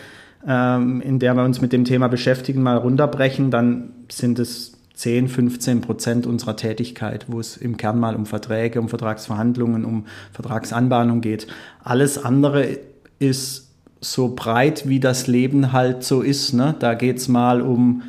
ähm, 0.47 1.01
in 1.01 1.19
der 1.19 1.33
wir 1.35 1.43
uns 1.43 1.61
mit 1.61 1.73
dem 1.73 1.85
Thema 1.85 2.07
beschäftigen, 2.07 2.61
mal 2.61 2.77
runterbrechen, 2.77 3.51
dann 3.51 3.91
sind 4.09 4.39
es 4.39 4.73
10, 4.93 5.27
15 5.27 5.81
Prozent 5.81 6.25
unserer 6.25 6.55
Tätigkeit, 6.55 7.25
wo 7.27 7.39
es 7.39 7.55
im 7.55 7.77
Kern 7.77 7.99
mal 7.99 8.15
um 8.15 8.25
Verträge, 8.25 8.79
um 8.79 8.89
Vertragsverhandlungen, 8.89 9.85
um 9.85 10.05
Vertragsanbahnung 10.31 11.21
geht. 11.21 11.47
Alles 11.83 12.23
andere 12.23 12.79
ist 13.19 13.66
so 14.01 14.33
breit, 14.35 14.87
wie 14.87 14.99
das 14.99 15.27
Leben 15.27 15.73
halt 15.73 16.03
so 16.03 16.21
ist. 16.21 16.53
Ne? 16.53 16.75
Da 16.79 16.93
geht's 16.93 17.27
mal 17.27 17.61
um 17.61 18.03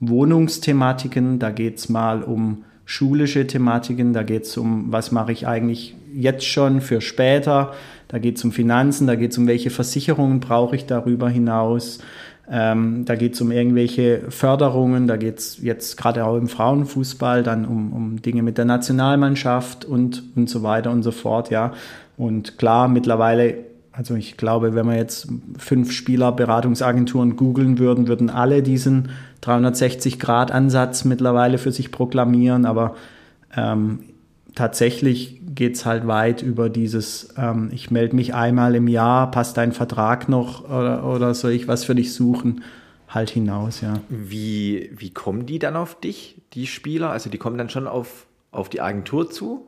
Wohnungsthematiken, 0.00 1.38
da 1.38 1.50
geht's 1.50 1.88
mal 1.88 2.22
um 2.22 2.64
schulische 2.84 3.46
Thematiken, 3.46 4.12
da 4.12 4.22
geht 4.22 4.44
es 4.44 4.56
um, 4.56 4.92
was 4.92 5.10
mache 5.10 5.32
ich 5.32 5.46
eigentlich 5.46 5.94
jetzt 6.14 6.46
schon 6.46 6.80
für 6.80 7.00
später, 7.00 7.72
da 8.08 8.18
geht 8.18 8.36
es 8.36 8.44
um 8.44 8.52
Finanzen, 8.52 9.06
da 9.06 9.14
geht 9.14 9.32
es 9.32 9.38
um, 9.38 9.46
welche 9.46 9.70
Versicherungen 9.70 10.40
brauche 10.40 10.76
ich 10.76 10.84
darüber 10.86 11.30
hinaus, 11.30 12.00
ähm, 12.50 13.06
da 13.06 13.14
geht 13.14 13.34
es 13.34 13.40
um 13.40 13.50
irgendwelche 13.50 14.30
Förderungen, 14.30 15.06
da 15.06 15.16
geht 15.16 15.38
es 15.38 15.62
jetzt 15.62 15.96
gerade 15.96 16.26
auch 16.26 16.36
im 16.36 16.48
Frauenfußball 16.48 17.42
dann 17.42 17.64
um, 17.64 17.92
um 17.92 18.22
Dinge 18.22 18.42
mit 18.42 18.58
der 18.58 18.66
Nationalmannschaft 18.66 19.86
und, 19.86 20.22
und 20.36 20.50
so 20.50 20.62
weiter 20.62 20.90
und 20.90 21.02
so 21.02 21.10
fort, 21.10 21.50
ja. 21.50 21.72
Und 22.16 22.58
klar, 22.58 22.86
mittlerweile 22.86 23.56
also 23.96 24.16
ich 24.16 24.36
glaube, 24.36 24.74
wenn 24.74 24.86
wir 24.86 24.96
jetzt 24.96 25.28
fünf 25.56 25.92
Spielerberatungsagenturen 25.92 27.36
googeln 27.36 27.78
würden, 27.78 28.08
würden 28.08 28.28
alle 28.28 28.60
diesen 28.60 29.10
360-Grad-Ansatz 29.42 31.04
mittlerweile 31.04 31.58
für 31.58 31.70
sich 31.70 31.92
proklamieren. 31.92 32.66
Aber 32.66 32.96
ähm, 33.56 34.00
tatsächlich 34.56 35.40
geht 35.54 35.76
es 35.76 35.86
halt 35.86 36.08
weit 36.08 36.42
über 36.42 36.68
dieses, 36.70 37.34
ähm, 37.36 37.70
ich 37.72 37.92
melde 37.92 38.16
mich 38.16 38.34
einmal 38.34 38.74
im 38.74 38.88
Jahr, 38.88 39.30
passt 39.30 39.56
dein 39.58 39.70
Vertrag 39.70 40.28
noch 40.28 40.64
oder, 40.64 41.04
oder 41.04 41.32
soll 41.32 41.52
ich 41.52 41.68
was 41.68 41.84
für 41.84 41.94
dich 41.94 42.12
suchen, 42.14 42.64
halt 43.08 43.30
hinaus, 43.30 43.80
ja. 43.80 44.00
Wie, 44.08 44.90
wie 44.96 45.10
kommen 45.10 45.46
die 45.46 45.60
dann 45.60 45.76
auf 45.76 46.00
dich, 46.00 46.42
die 46.54 46.66
Spieler? 46.66 47.10
Also 47.10 47.30
die 47.30 47.38
kommen 47.38 47.58
dann 47.58 47.70
schon 47.70 47.86
auf, 47.86 48.26
auf 48.50 48.68
die 48.68 48.80
Agentur 48.80 49.30
zu 49.30 49.66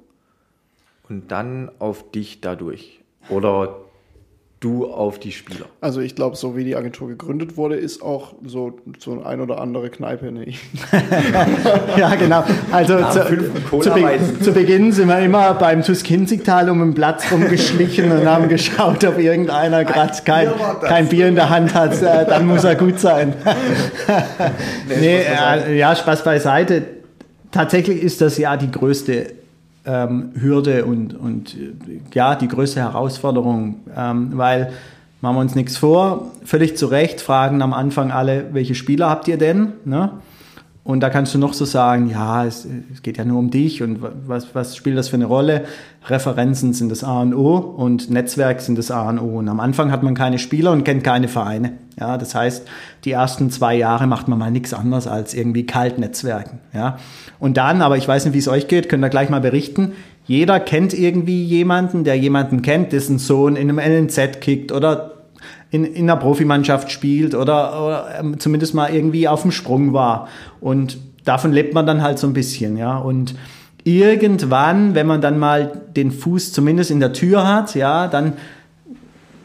und 1.08 1.30
dann 1.30 1.70
auf 1.78 2.10
dich 2.10 2.40
dadurch. 2.40 2.98
Oder 3.28 3.85
du 4.66 4.86
auf 4.86 5.20
die 5.20 5.30
Spieler? 5.30 5.66
Also 5.80 6.00
ich 6.00 6.16
glaube, 6.16 6.36
so 6.36 6.56
wie 6.56 6.64
die 6.64 6.74
Agentur 6.74 7.06
gegründet 7.06 7.56
wurde, 7.56 7.76
ist 7.76 8.02
auch 8.02 8.34
so, 8.44 8.78
so 8.98 9.22
ein 9.22 9.40
oder 9.40 9.60
andere 9.60 9.90
Kneipe. 9.90 10.32
Nee. 10.32 10.54
ja, 11.96 12.14
genau. 12.16 12.42
Also 12.72 12.98
zu, 13.10 13.80
zu, 13.80 13.90
Be 13.90 14.18
zu, 14.42 14.52
Beginn 14.52 14.90
sind 14.90 15.06
wir 15.08 15.20
immer 15.20 15.54
beim 15.54 15.82
Tuskinzigtal 15.82 16.68
um 16.68 16.80
den 16.80 16.94
Platz 16.94 17.30
rumgeschlichen 17.30 18.10
und 18.10 18.26
haben 18.26 18.48
geschaut, 18.48 19.04
ob 19.04 19.18
irgendeiner 19.18 19.84
gerade 19.84 20.14
kein, 20.24 20.48
kein 20.82 21.08
Bier 21.08 21.28
in 21.28 21.36
der 21.36 21.48
Hand 21.48 21.72
hat. 21.72 22.02
Äh, 22.02 22.26
dann 22.26 22.46
muss 22.46 22.64
er 22.64 22.74
gut 22.74 22.98
sein. 22.98 23.34
nee, 24.88 24.96
nee 25.00 25.18
äh, 25.22 25.78
ja, 25.78 25.94
Spaß 25.94 26.24
beiseite. 26.24 26.82
Tatsächlich 27.52 28.02
ist 28.02 28.20
das 28.20 28.36
ja 28.36 28.56
die 28.56 28.70
größte 28.70 29.28
ähm, 29.86 30.32
Hürde 30.40 30.84
und, 30.84 31.14
und 31.14 31.56
ja, 32.12 32.34
die 32.34 32.48
größte 32.48 32.80
Herausforderung, 32.80 33.80
ähm, 33.96 34.32
weil 34.34 34.72
machen 35.20 35.36
wir 35.36 35.40
uns 35.40 35.54
nichts 35.54 35.76
vor, 35.76 36.32
völlig 36.44 36.76
zu 36.76 36.86
Recht 36.86 37.20
fragen 37.20 37.62
am 37.62 37.72
Anfang 37.72 38.10
alle, 38.10 38.52
welche 38.52 38.74
Spieler 38.74 39.08
habt 39.08 39.28
ihr 39.28 39.38
denn? 39.38 39.72
Ne? 39.84 40.10
Und 40.86 41.00
da 41.00 41.10
kannst 41.10 41.34
du 41.34 41.38
noch 41.38 41.52
so 41.52 41.64
sagen, 41.64 42.08
ja, 42.08 42.44
es, 42.44 42.64
es, 42.92 43.02
geht 43.02 43.18
ja 43.18 43.24
nur 43.24 43.40
um 43.40 43.50
dich 43.50 43.82
und 43.82 43.98
was, 44.28 44.54
was 44.54 44.76
spielt 44.76 44.96
das 44.96 45.08
für 45.08 45.16
eine 45.16 45.24
Rolle? 45.24 45.64
Referenzen 46.06 46.74
sind 46.74 46.90
das 46.90 47.02
A 47.02 47.22
und 47.22 47.34
O 47.34 47.56
und 47.56 48.08
Netzwerk 48.08 48.60
sind 48.60 48.78
das 48.78 48.92
A 48.92 49.08
und 49.08 49.18
O. 49.18 49.38
Und 49.38 49.48
am 49.48 49.58
Anfang 49.58 49.90
hat 49.90 50.04
man 50.04 50.14
keine 50.14 50.38
Spieler 50.38 50.70
und 50.70 50.84
kennt 50.84 51.02
keine 51.02 51.26
Vereine. 51.26 51.72
Ja, 51.98 52.16
das 52.18 52.36
heißt, 52.36 52.68
die 53.04 53.10
ersten 53.10 53.50
zwei 53.50 53.74
Jahre 53.74 54.06
macht 54.06 54.28
man 54.28 54.38
mal 54.38 54.52
nichts 54.52 54.72
anderes 54.74 55.08
als 55.08 55.34
irgendwie 55.34 55.66
kalt 55.66 55.98
Netzwerken. 55.98 56.60
Ja, 56.72 56.98
und 57.40 57.56
dann, 57.56 57.82
aber 57.82 57.96
ich 57.96 58.06
weiß 58.06 58.24
nicht, 58.24 58.34
wie 58.34 58.38
es 58.38 58.46
euch 58.46 58.68
geht, 58.68 58.88
könnt 58.88 59.04
ihr 59.04 59.10
gleich 59.10 59.28
mal 59.28 59.40
berichten. 59.40 59.90
Jeder 60.24 60.60
kennt 60.60 60.94
irgendwie 60.94 61.42
jemanden, 61.42 62.04
der 62.04 62.16
jemanden 62.16 62.62
kennt, 62.62 62.92
dessen 62.92 63.18
Sohn 63.18 63.56
in 63.56 63.68
einem 63.68 63.78
NNZ 63.80 64.40
kickt 64.40 64.70
oder 64.70 65.15
in, 65.70 65.84
in 65.84 66.08
einer 66.08 66.18
Profimannschaft 66.18 66.90
spielt 66.90 67.34
oder, 67.34 67.84
oder 67.84 68.06
ähm, 68.20 68.38
zumindest 68.38 68.74
mal 68.74 68.94
irgendwie 68.94 69.28
auf 69.28 69.42
dem 69.42 69.50
Sprung 69.50 69.92
war. 69.92 70.28
Und 70.60 70.98
davon 71.24 71.52
lebt 71.52 71.74
man 71.74 71.86
dann 71.86 72.02
halt 72.02 72.18
so 72.18 72.26
ein 72.26 72.32
bisschen, 72.32 72.76
ja. 72.76 72.98
Und 72.98 73.34
irgendwann, 73.84 74.94
wenn 74.94 75.06
man 75.06 75.20
dann 75.20 75.38
mal 75.38 75.82
den 75.94 76.10
Fuß 76.10 76.52
zumindest 76.52 76.90
in 76.90 77.00
der 77.00 77.12
Tür 77.12 77.46
hat, 77.46 77.74
ja, 77.74 78.08
dann 78.08 78.34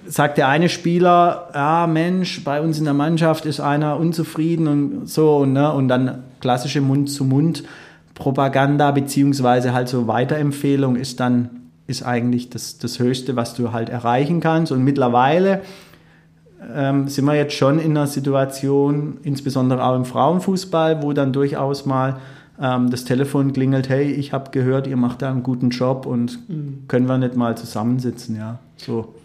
sagt 0.08 0.38
der 0.38 0.48
eine 0.48 0.70
Spieler, 0.70 1.50
ja 1.54 1.88
Mensch, 1.88 2.44
bei 2.44 2.62
uns 2.62 2.80
in 2.80 2.86
der 2.86 2.94
Mannschaft 2.94 3.46
ist 3.46 3.60
einer 3.60 3.98
unzufrieden 3.98 4.68
und 4.68 5.10
so, 5.10 5.46
ne? 5.46 5.72
Und 5.72 5.88
dann 5.88 6.24
klassische 6.40 6.82
Mund-zu-Mund-Propaganda 6.82 8.92
beziehungsweise 8.92 9.74
halt 9.74 9.90
so 9.90 10.08
Weiterempfehlung 10.08 10.96
ist 10.96 11.20
dann 11.20 11.62
ist 11.88 12.04
eigentlich 12.04 12.50
das, 12.50 12.78
das 12.78 13.00
Höchste, 13.00 13.36
was 13.36 13.54
du 13.54 13.72
halt 13.72 13.90
erreichen 13.90 14.40
kannst. 14.40 14.72
Und 14.72 14.84
mittlerweile 14.84 15.62
ähm, 16.76 17.08
sind 17.08 17.26
wir 17.26 17.36
jetzt 17.36 17.54
schon 17.54 17.80
in 17.80 17.92
einer 17.92 18.08
Situation, 18.08 19.18
insbesondere 19.24 19.84
auch 19.84 19.96
im 19.96 20.06
Frauenfußball, 20.06 21.02
wo 21.02 21.14
dann 21.14 21.34
durchaus 21.34 21.86
mal 21.86 22.18
ähm, 22.62 22.92
das 22.92 23.04
Telefon 23.04 23.54
klingelt, 23.54 23.90
hey, 23.90 24.12
ich 24.12 24.34
habe 24.34 24.52
gehört, 24.52 24.88
ihr 24.88 24.98
macht 24.98 25.22
da 25.22 25.32
einen 25.32 25.44
guten 25.44 25.70
Job 25.70 26.06
und 26.06 26.48
mhm. 26.50 26.84
können 26.88 27.08
wir 27.08 27.18
nicht 27.18 27.36
mal 27.36 27.58
zusammensitzen, 27.58 28.36
ja. 28.36 28.60
So. 28.78 29.16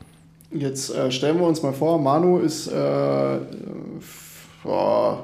Jetzt 0.50 0.94
äh, 0.94 1.10
stellen 1.10 1.38
wir 1.38 1.46
uns 1.46 1.62
mal 1.62 1.72
vor, 1.72 2.00
Manu 2.00 2.38
ist 2.38 2.68
äh, 2.68 3.38
oh, 4.64 5.16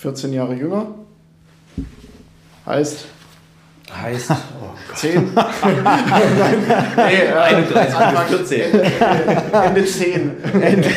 14 0.00 0.32
Jahre 0.32 0.54
jünger. 0.54 0.86
Heißt, 2.66 3.06
Heißt 4.00 4.30
oh 4.60 4.70
Gott. 4.88 4.96
10? 4.96 5.24
nee, 5.24 5.40
äh, 7.00 7.32
31 7.32 7.94
Anfang 7.94 8.26
14. 8.26 8.62
Ende 9.52 9.84
10. 9.84 10.44
Ende, 10.54 10.88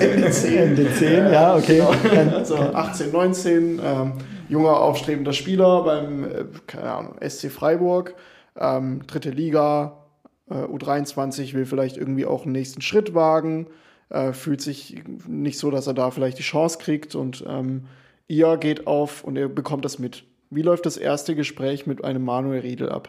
Ende 0.00 0.30
10. 0.30 0.58
Ende 0.58 0.94
10, 0.94 1.32
ja, 1.32 1.56
okay. 1.56 1.82
Also 2.32 2.56
18, 2.56 3.12
19, 3.12 3.80
ähm, 3.84 4.12
junger, 4.48 4.80
aufstrebender 4.80 5.32
Spieler 5.32 5.82
beim 5.84 6.24
äh, 6.24 6.44
keine 6.66 6.92
Ahnung, 6.92 7.16
SC 7.26 7.50
Freiburg, 7.50 8.14
ähm, 8.58 9.02
dritte 9.06 9.30
Liga, 9.30 10.02
äh, 10.50 10.54
U23 10.54 11.54
will 11.54 11.66
vielleicht 11.66 11.96
irgendwie 11.96 12.26
auch 12.26 12.44
einen 12.44 12.52
nächsten 12.52 12.82
Schritt 12.82 13.14
wagen, 13.14 13.68
äh, 14.10 14.32
fühlt 14.32 14.60
sich 14.60 15.02
nicht 15.26 15.58
so, 15.58 15.70
dass 15.70 15.86
er 15.86 15.94
da 15.94 16.10
vielleicht 16.10 16.38
die 16.38 16.42
Chance 16.42 16.78
kriegt 16.78 17.14
und 17.14 17.44
ähm, 17.48 17.86
ihr 18.28 18.56
geht 18.58 18.86
auf 18.86 19.24
und 19.24 19.36
ihr 19.36 19.48
bekommt 19.48 19.84
das 19.84 19.98
mit 19.98 20.24
wie 20.54 20.62
läuft 20.62 20.84
das 20.84 20.96
erste 20.96 21.34
Gespräch 21.34 21.86
mit 21.86 22.04
einem 22.04 22.24
Manuel 22.24 22.60
Riedel 22.60 22.90
ab? 22.90 23.08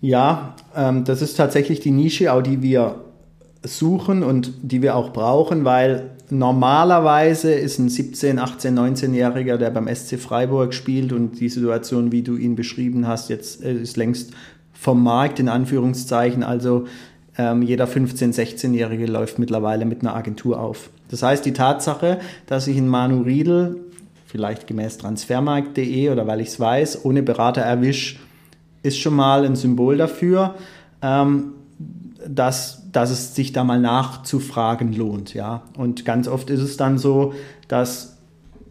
Ja, 0.00 0.56
ähm, 0.74 1.04
das 1.04 1.22
ist 1.22 1.36
tatsächlich 1.36 1.80
die 1.80 1.92
Nische, 1.92 2.32
auch 2.32 2.42
die 2.42 2.60
wir 2.60 3.04
suchen 3.62 4.22
und 4.22 4.52
die 4.62 4.82
wir 4.82 4.96
auch 4.96 5.12
brauchen, 5.12 5.64
weil 5.64 6.10
normalerweise 6.28 7.54
ist 7.54 7.78
ein 7.78 7.88
17, 7.88 8.38
18, 8.38 8.78
19-Jähriger, 8.78 9.56
der 9.56 9.70
beim 9.70 9.92
SC 9.92 10.18
Freiburg 10.18 10.74
spielt 10.74 11.12
und 11.12 11.40
die 11.40 11.48
Situation, 11.48 12.12
wie 12.12 12.22
du 12.22 12.36
ihn 12.36 12.56
beschrieben 12.56 13.06
hast, 13.06 13.30
jetzt 13.30 13.64
äh, 13.64 13.72
ist 13.72 13.96
längst 13.96 14.32
vom 14.72 15.02
Markt 15.02 15.38
in 15.38 15.48
Anführungszeichen. 15.48 16.42
Also 16.42 16.86
ähm, 17.38 17.62
jeder 17.62 17.86
15-, 17.86 18.34
16-Jährige 18.34 19.06
läuft 19.06 19.38
mittlerweile 19.38 19.84
mit 19.84 20.00
einer 20.00 20.14
Agentur 20.14 20.60
auf. 20.60 20.90
Das 21.08 21.22
heißt, 21.22 21.44
die 21.46 21.52
Tatsache, 21.52 22.18
dass 22.46 22.66
ich 22.66 22.76
einen 22.76 22.88
Manu 22.88 23.22
Riedel 23.22 23.85
vielleicht 24.36 24.66
gemäß 24.66 24.98
transfermarkt.de 24.98 26.10
oder 26.10 26.26
weil 26.26 26.42
ich 26.42 26.48
es 26.48 26.60
weiß, 26.60 27.06
ohne 27.06 27.22
Berater 27.22 27.62
erwisch, 27.62 28.20
ist 28.82 28.98
schon 28.98 29.14
mal 29.14 29.46
ein 29.46 29.56
Symbol 29.56 29.96
dafür, 29.96 30.56
ähm, 31.00 31.54
dass, 32.28 32.90
dass 32.92 33.10
es 33.10 33.34
sich 33.34 33.54
da 33.54 33.64
mal 33.64 33.80
nachzufragen 33.80 34.92
lohnt. 34.92 35.32
Ja? 35.32 35.62
Und 35.78 36.04
ganz 36.04 36.28
oft 36.28 36.50
ist 36.50 36.60
es 36.60 36.76
dann 36.76 36.98
so, 36.98 37.32
dass 37.68 38.18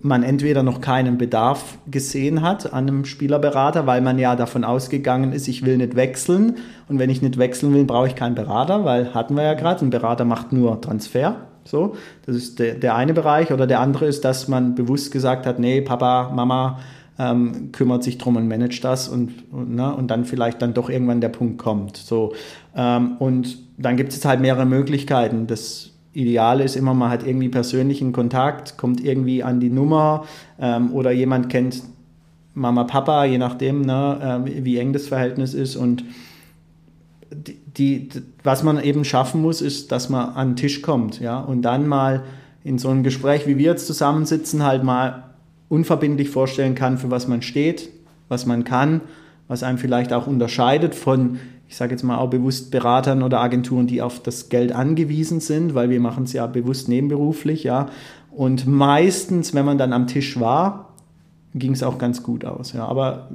man 0.02 0.22
entweder 0.22 0.62
noch 0.62 0.82
keinen 0.82 1.18
Bedarf 1.18 1.80
gesehen 1.90 2.44
hat 2.44 2.72
an 2.72 2.88
einem 2.88 3.06
Spielerberater, 3.06 3.88
weil 3.88 4.02
man 4.02 4.20
ja 4.20 4.36
davon 4.36 4.64
ausgegangen 4.64 5.34
ist, 5.34 5.48
ich 5.48 5.66
will 5.66 5.78
nicht 5.78 5.96
wechseln. 5.96 6.58
Und 6.88 7.00
wenn 7.00 7.10
ich 7.10 7.24
nicht 7.24 7.40
wechseln 7.40 7.74
will, 7.74 7.86
brauche 7.86 8.06
ich 8.06 8.16
keinen 8.16 8.36
Berater, 8.36 8.86
weil 8.86 9.16
hatten 9.16 9.34
wir 9.34 9.42
ja 9.42 9.56
gerade, 9.56 9.84
ein 9.84 9.90
Berater 9.90 10.24
macht 10.24 10.54
nur 10.54 10.80
Transfer. 10.80 11.48
So, 11.66 11.96
das 12.26 12.36
ist 12.36 12.60
der, 12.60 12.76
der 12.76 12.96
eine 12.96 13.14
Bereich. 13.14 13.52
Oder 13.52 13.68
der 13.68 13.80
andere 13.80 14.06
ist, 14.06 14.24
dass 14.24 14.48
man 14.48 14.76
bewusst 14.76 15.12
gesagt 15.12 15.46
hat, 15.46 15.60
nee, 15.60 15.82
Papa, 15.82 16.32
Mama 16.34 16.80
ähm, 17.18 17.72
kümmert 17.72 18.04
sich 18.04 18.18
drum 18.18 18.36
und 18.36 18.48
managt 18.48 18.84
das 18.84 19.08
und, 19.08 19.32
und, 19.52 19.76
ne, 19.76 19.94
und 19.96 20.10
dann 20.10 20.26
vielleicht 20.26 20.62
dann 20.62 20.74
doch 20.74 20.90
irgendwann 20.90 21.22
der 21.22 21.30
Punkt 21.30 21.58
kommt. 21.58 21.98
So, 21.98 22.34
ähm, 22.76 23.18
und 23.20 23.58
dann 23.78 23.98
gibt 23.98 24.14
es 24.14 24.24
halt 24.26 24.42
mehrere 24.42 24.66
Möglichkeiten. 24.66 25.48
Das 25.48 25.92
Ideal 26.14 26.62
ist 26.62 26.76
immer, 26.76 26.94
man 26.94 27.10
hat 27.10 27.26
irgendwie 27.26 27.50
persönlichen 27.50 28.14
Kontakt, 28.14 28.78
kommt 28.78 29.04
irgendwie 29.04 29.44
an 29.44 29.60
die 29.60 29.70
Nummer 29.70 30.26
ähm, 30.60 30.94
oder 30.94 31.12
jemand 31.12 31.50
kennt 31.50 31.84
Mama, 32.54 32.86
Papa, 32.86 33.26
je 33.26 33.38
nachdem, 33.38 33.82
ne, 33.82 34.44
äh, 34.48 34.64
wie 34.64 34.78
eng 34.78 34.94
das 34.94 35.08
Verhältnis 35.08 35.54
ist. 35.54 35.76
Und 35.76 36.06
die, 37.32 37.60
die, 37.78 38.10
was 38.44 38.64
man 38.64 38.82
eben 38.82 39.06
schaffen 39.06 39.42
muss, 39.42 39.62
ist, 39.62 39.92
dass 39.92 40.10
man 40.10 40.30
an 40.30 40.50
den 40.50 40.56
Tisch 40.56 40.82
kommt, 40.82 41.20
ja, 41.20 41.40
und 41.40 41.62
dann 41.62 41.88
mal 41.88 42.24
in 42.64 42.78
so 42.78 42.90
einem 42.90 43.04
Gespräch, 43.04 43.48
wie 43.48 43.58
wir 43.58 43.72
jetzt 43.72 43.88
zusammensitzen, 43.88 44.64
halt 44.64 44.84
mal 44.84 45.24
unverbindlich 45.70 46.30
vorstellen 46.30 46.76
kann, 46.76 46.98
für 46.98 47.12
was 47.12 47.28
man 47.28 47.42
steht, 47.42 47.90
was 48.28 48.46
man 48.46 48.64
kann, 48.64 49.02
was 49.48 49.64
einem 49.64 49.78
vielleicht 49.78 50.14
auch 50.14 50.28
unterscheidet 50.28 50.96
von 50.96 51.40
ich 51.68 51.78
sage 51.78 51.92
jetzt 51.92 52.04
mal 52.04 52.18
auch 52.18 52.30
bewusst 52.30 52.72
Beratern 52.72 53.24
oder 53.24 53.42
Agenturen, 53.42 53.88
die 53.88 54.02
auf 54.02 54.22
das 54.22 54.50
Geld 54.50 54.72
angewiesen 54.72 55.40
sind, 55.40 55.74
weil 55.74 55.90
wir 55.90 56.00
machen 56.00 56.26
es 56.26 56.34
ja 56.34 56.46
bewusst 56.48 56.90
nebenberuflich, 56.90 57.64
ja. 57.64 57.88
Und 58.32 58.68
meistens, 58.68 59.54
wenn 59.54 59.66
man 59.66 59.78
dann 59.78 59.94
am 59.94 60.08
Tisch 60.08 60.40
war, 60.40 60.94
ging 61.54 61.72
es 61.72 61.84
auch 61.84 61.98
ganz 61.98 62.22
gut 62.22 62.46
aus, 62.46 62.74
ja. 62.74 62.86
Aber 62.86 63.30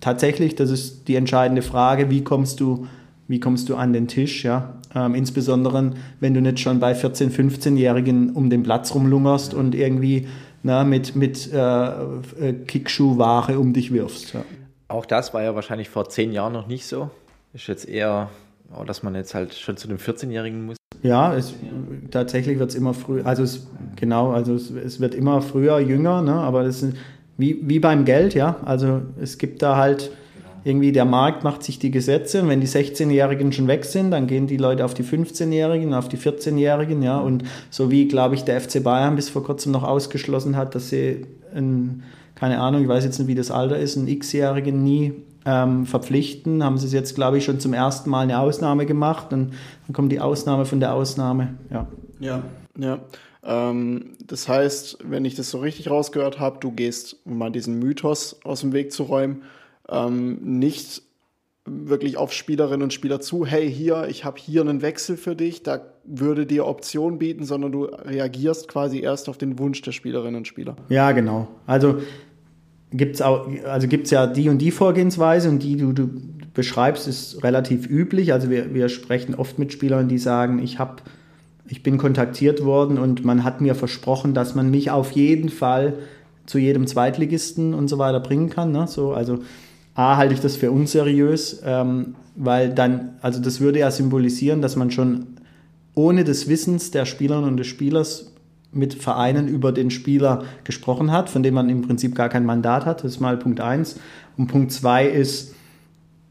tatsächlich, 0.00 0.54
das 0.54 0.70
ist 0.70 1.08
die 1.08 1.16
entscheidende 1.16 1.62
Frage, 1.62 2.10
wie 2.10 2.22
kommst 2.22 2.60
du, 2.60 2.86
wie 3.32 3.40
kommst 3.40 3.70
du 3.70 3.76
an 3.76 3.94
den 3.94 4.08
Tisch, 4.08 4.44
ja. 4.44 4.74
Ähm, 4.94 5.14
insbesondere, 5.14 5.94
wenn 6.20 6.34
du 6.34 6.42
nicht 6.42 6.60
schon 6.60 6.80
bei 6.80 6.92
14-, 6.92 7.30
15-Jährigen 7.30 8.34
um 8.34 8.50
den 8.50 8.62
Platz 8.62 8.94
rumlungerst 8.94 9.54
und 9.54 9.74
irgendwie 9.74 10.28
na, 10.62 10.84
mit, 10.84 11.16
mit 11.16 11.50
äh, 11.50 11.56
äh, 11.56 12.52
Kickschuhware 12.66 13.58
um 13.58 13.72
dich 13.72 13.90
wirfst. 13.90 14.34
Ja. 14.34 14.44
Auch 14.88 15.06
das 15.06 15.32
war 15.32 15.42
ja 15.42 15.54
wahrscheinlich 15.54 15.88
vor 15.88 16.10
zehn 16.10 16.30
Jahren 16.30 16.52
noch 16.52 16.66
nicht 16.66 16.84
so. 16.84 17.08
Ist 17.54 17.68
jetzt 17.68 17.88
eher, 17.88 18.28
oh, 18.78 18.84
dass 18.84 19.02
man 19.02 19.14
jetzt 19.14 19.34
halt 19.34 19.54
schon 19.54 19.78
zu 19.78 19.88
dem 19.88 19.96
14-Jährigen 19.96 20.66
muss. 20.66 20.76
Ja, 21.02 21.34
es, 21.34 21.54
tatsächlich 22.10 22.58
wird 22.58 22.68
es 22.68 22.76
immer 22.76 22.92
früher, 22.92 23.24
also 23.24 23.44
es, 23.44 23.66
genau, 23.96 24.32
also 24.32 24.54
es, 24.54 24.70
es, 24.70 25.00
wird 25.00 25.14
immer 25.14 25.40
früher 25.40 25.78
jünger, 25.78 26.20
ne? 26.20 26.34
aber 26.34 26.64
das 26.64 26.82
ist 26.82 26.94
wie, 27.38 27.60
wie 27.62 27.78
beim 27.78 28.04
Geld, 28.04 28.34
ja. 28.34 28.56
Also 28.66 29.00
es 29.18 29.38
gibt 29.38 29.62
da 29.62 29.78
halt 29.78 30.10
irgendwie 30.64 30.92
der 30.92 31.04
Markt 31.04 31.44
macht 31.44 31.62
sich 31.62 31.78
die 31.78 31.90
Gesetze 31.90 32.42
und 32.42 32.48
wenn 32.48 32.60
die 32.60 32.68
16-Jährigen 32.68 33.52
schon 33.52 33.66
weg 33.66 33.84
sind, 33.84 34.10
dann 34.12 34.26
gehen 34.26 34.46
die 34.46 34.56
Leute 34.56 34.84
auf 34.84 34.94
die 34.94 35.02
15-Jährigen, 35.02 35.94
auf 35.94 36.08
die 36.08 36.18
14-Jährigen, 36.18 37.02
ja. 37.02 37.18
Und 37.18 37.44
so 37.70 37.90
wie, 37.90 38.06
glaube 38.06 38.34
ich, 38.34 38.44
der 38.44 38.60
FC 38.60 38.82
Bayern 38.82 39.16
bis 39.16 39.28
vor 39.28 39.42
kurzem 39.42 39.72
noch 39.72 39.82
ausgeschlossen 39.82 40.56
hat, 40.56 40.74
dass 40.74 40.90
sie, 40.90 41.26
ein, 41.54 42.04
keine 42.34 42.60
Ahnung, 42.60 42.82
ich 42.82 42.88
weiß 42.88 43.04
jetzt 43.04 43.18
nicht, 43.18 43.28
wie 43.28 43.34
das 43.34 43.50
Alter 43.50 43.78
ist, 43.78 43.96
einen 43.96 44.08
X-Jährigen 44.08 44.82
nie 44.82 45.12
ähm, 45.44 45.86
verpflichten, 45.86 46.62
haben 46.62 46.78
sie 46.78 46.86
es 46.86 46.92
jetzt, 46.92 47.14
glaube 47.14 47.38
ich, 47.38 47.44
schon 47.44 47.58
zum 47.58 47.74
ersten 47.74 48.10
Mal 48.10 48.20
eine 48.20 48.38
Ausnahme 48.38 48.86
gemacht 48.86 49.32
und 49.32 49.52
dann 49.86 49.94
kommt 49.94 50.12
die 50.12 50.20
Ausnahme 50.20 50.64
von 50.64 50.80
der 50.80 50.94
Ausnahme. 50.94 51.54
Ja, 51.70 51.88
ja. 52.20 52.42
ja. 52.78 53.00
Ähm, 53.44 54.12
das 54.24 54.48
heißt, 54.48 54.98
wenn 55.04 55.24
ich 55.24 55.34
das 55.34 55.50
so 55.50 55.58
richtig 55.58 55.90
rausgehört 55.90 56.38
habe, 56.38 56.58
du 56.60 56.70
gehst, 56.70 57.16
um 57.24 57.38
mal 57.38 57.50
diesen 57.50 57.78
Mythos 57.78 58.40
aus 58.44 58.60
dem 58.60 58.72
Weg 58.72 58.92
zu 58.92 59.02
räumen, 59.02 59.42
ähm, 59.88 60.38
nicht 60.42 61.02
wirklich 61.64 62.16
auf 62.16 62.32
Spielerinnen 62.32 62.82
und 62.82 62.92
Spieler 62.92 63.20
zu, 63.20 63.46
hey, 63.46 63.70
hier, 63.70 64.08
ich 64.08 64.24
habe 64.24 64.38
hier 64.40 64.62
einen 64.62 64.82
Wechsel 64.82 65.16
für 65.16 65.36
dich, 65.36 65.62
da 65.62 65.80
würde 66.04 66.44
dir 66.44 66.66
Option 66.66 67.18
bieten, 67.18 67.44
sondern 67.44 67.70
du 67.70 67.84
reagierst 67.84 68.66
quasi 68.66 69.00
erst 69.00 69.28
auf 69.28 69.38
den 69.38 69.58
Wunsch 69.58 69.80
der 69.82 69.92
Spielerinnen 69.92 70.36
und 70.36 70.48
Spieler. 70.48 70.74
Ja, 70.88 71.12
genau. 71.12 71.48
Also 71.66 71.98
gibt 72.90 73.14
es 73.14 73.22
also 73.22 73.86
gibt's 73.86 74.10
ja 74.10 74.26
die 74.26 74.48
und 74.48 74.58
die 74.58 74.72
Vorgehensweise 74.72 75.48
und 75.48 75.62
die 75.62 75.76
du, 75.76 75.92
du 75.92 76.10
beschreibst, 76.52 77.06
ist 77.06 77.42
relativ 77.44 77.88
üblich. 77.88 78.32
Also 78.32 78.50
wir, 78.50 78.74
wir 78.74 78.88
sprechen 78.88 79.34
oft 79.34 79.58
mit 79.58 79.72
Spielern, 79.72 80.08
die 80.08 80.18
sagen, 80.18 80.60
ich 80.62 80.78
habe 80.78 80.96
ich 81.68 81.82
bin 81.82 81.96
kontaktiert 81.96 82.64
worden 82.64 82.98
und 82.98 83.24
man 83.24 83.44
hat 83.44 83.60
mir 83.60 83.74
versprochen, 83.74 84.34
dass 84.34 84.54
man 84.54 84.70
mich 84.70 84.90
auf 84.90 85.12
jeden 85.12 85.48
Fall 85.48 85.94
zu 86.44 86.58
jedem 86.58 86.86
Zweitligisten 86.86 87.72
und 87.72 87.88
so 87.88 87.98
weiter 87.98 88.20
bringen 88.20 88.50
kann. 88.50 88.72
Ne? 88.72 88.86
So, 88.88 89.12
also 89.12 89.38
A 89.94 90.16
halte 90.16 90.34
ich 90.34 90.40
das 90.40 90.56
für 90.56 90.70
unseriös, 90.70 91.62
ähm, 91.64 92.14
weil 92.34 92.70
dann, 92.70 93.10
also 93.20 93.40
das 93.40 93.60
würde 93.60 93.80
ja 93.80 93.90
symbolisieren, 93.90 94.62
dass 94.62 94.76
man 94.76 94.90
schon 94.90 95.26
ohne 95.94 96.24
des 96.24 96.48
Wissens 96.48 96.90
der 96.90 97.04
Spielerinnen 97.04 97.50
und 97.50 97.56
des 97.58 97.66
Spielers 97.66 98.32
mit 98.72 98.94
Vereinen 98.94 99.48
über 99.48 99.70
den 99.70 99.90
Spieler 99.90 100.44
gesprochen 100.64 101.12
hat, 101.12 101.28
von 101.28 101.42
dem 101.42 101.54
man 101.54 101.68
im 101.68 101.82
Prinzip 101.82 102.14
gar 102.14 102.30
kein 102.30 102.46
Mandat 102.46 102.86
hat. 102.86 103.04
Das 103.04 103.12
ist 103.12 103.20
mal 103.20 103.36
Punkt 103.36 103.60
eins. 103.60 104.00
Und 104.38 104.46
Punkt 104.46 104.72
zwei 104.72 105.06
ist, 105.06 105.54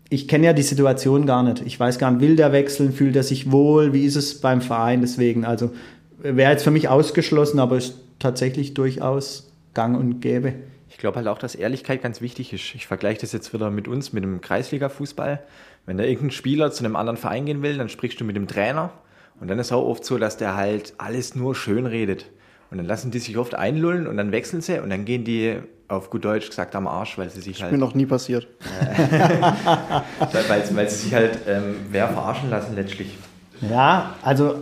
ich 0.10 0.28
kenne 0.28 0.48
ja 0.48 0.54
die 0.54 0.64
Situation 0.64 1.28
gar 1.28 1.44
nicht. 1.44 1.62
Ich 1.66 1.80
weiß 1.80 2.00
gar 2.00 2.10
nicht, 2.10 2.22
will 2.22 2.36
der 2.36 2.52
wechseln, 2.52 2.92
fühlt 2.92 3.16
er 3.16 3.24
sich 3.24 3.52
wohl, 3.52 3.94
wie 3.94 4.06
ist 4.06 4.16
es 4.16 4.42
beim 4.42 4.62
Verein? 4.62 5.02
Deswegen, 5.02 5.46
also 5.46 5.72
wäre 6.18 6.52
jetzt 6.52 6.64
für 6.64 6.72
mich 6.72 6.90
ausgeschlossen, 6.90 7.60
aber 7.60 7.78
ist 7.78 8.00
tatsächlich 8.18 8.74
durchaus 8.74 9.52
gang 9.76 9.98
und 9.98 10.20
gäbe. 10.20 10.54
Ich 10.92 10.98
glaube 10.98 11.16
halt 11.16 11.28
auch, 11.28 11.38
dass 11.38 11.56
Ehrlichkeit 11.56 12.04
ganz 12.04 12.20
wichtig 12.20 12.52
ist. 12.52 12.76
Ich 12.76 12.86
vergleiche 12.86 13.22
das 13.22 13.32
jetzt 13.32 13.54
wieder 13.54 13.72
mit 13.72 13.88
uns, 13.88 14.12
mit 14.12 14.26
dem 14.26 14.42
Kreisliga-Fußball. 14.42 15.40
Wenn 15.86 15.98
da 15.98 16.04
irgendein 16.04 16.32
Spieler 16.32 16.72
zu 16.72 16.84
einem 16.84 16.98
anderen 16.98 17.16
Verein 17.16 17.46
gehen 17.46 17.62
will, 17.62 17.78
dann 17.78 17.88
sprichst 17.88 18.20
du 18.20 18.26
mit 18.26 18.36
dem 18.36 18.48
Trainer 18.48 18.92
und 19.40 19.50
dann 19.50 19.58
ist 19.58 19.68
es 19.68 19.72
auch 19.72 19.86
oft 19.86 20.04
so, 20.04 20.18
dass 20.18 20.36
der 20.36 20.56
halt 20.56 20.94
alles 20.98 21.34
nur 21.34 21.56
schön 21.56 21.86
redet. 21.86 22.26
Und 22.70 22.78
dann 22.78 22.86
lassen 22.86 23.10
die 23.10 23.20
sich 23.20 23.38
oft 23.38 23.56
einlullen 23.56 24.06
und 24.06 24.18
dann 24.18 24.34
wechseln 24.34 24.62
sie 24.62 24.80
und 24.80 24.90
dann 24.90 25.06
gehen 25.06 25.24
die 25.24 25.60
auf 25.88 26.10
gut 26.10 26.26
Deutsch 26.26 26.50
gesagt 26.50 26.76
am 26.76 26.88
Arsch, 26.88 27.18
weil 27.18 27.30
sie 27.30 27.40
sich 27.40 27.54
das 27.54 27.64
halt. 27.64 27.74
Ist 27.74 27.80
mir 27.80 27.86
noch 27.86 27.96
nie 27.96 28.06
passiert. 28.06 28.48
weil, 30.32 30.76
weil 30.76 30.90
sie 30.90 30.96
sich 30.96 31.14
halt 31.14 31.40
ähm, 31.48 31.76
wer 31.90 32.10
verarschen 32.10 32.50
lassen 32.50 32.76
letztlich. 32.76 33.18
Ja, 33.62 34.16
also 34.22 34.56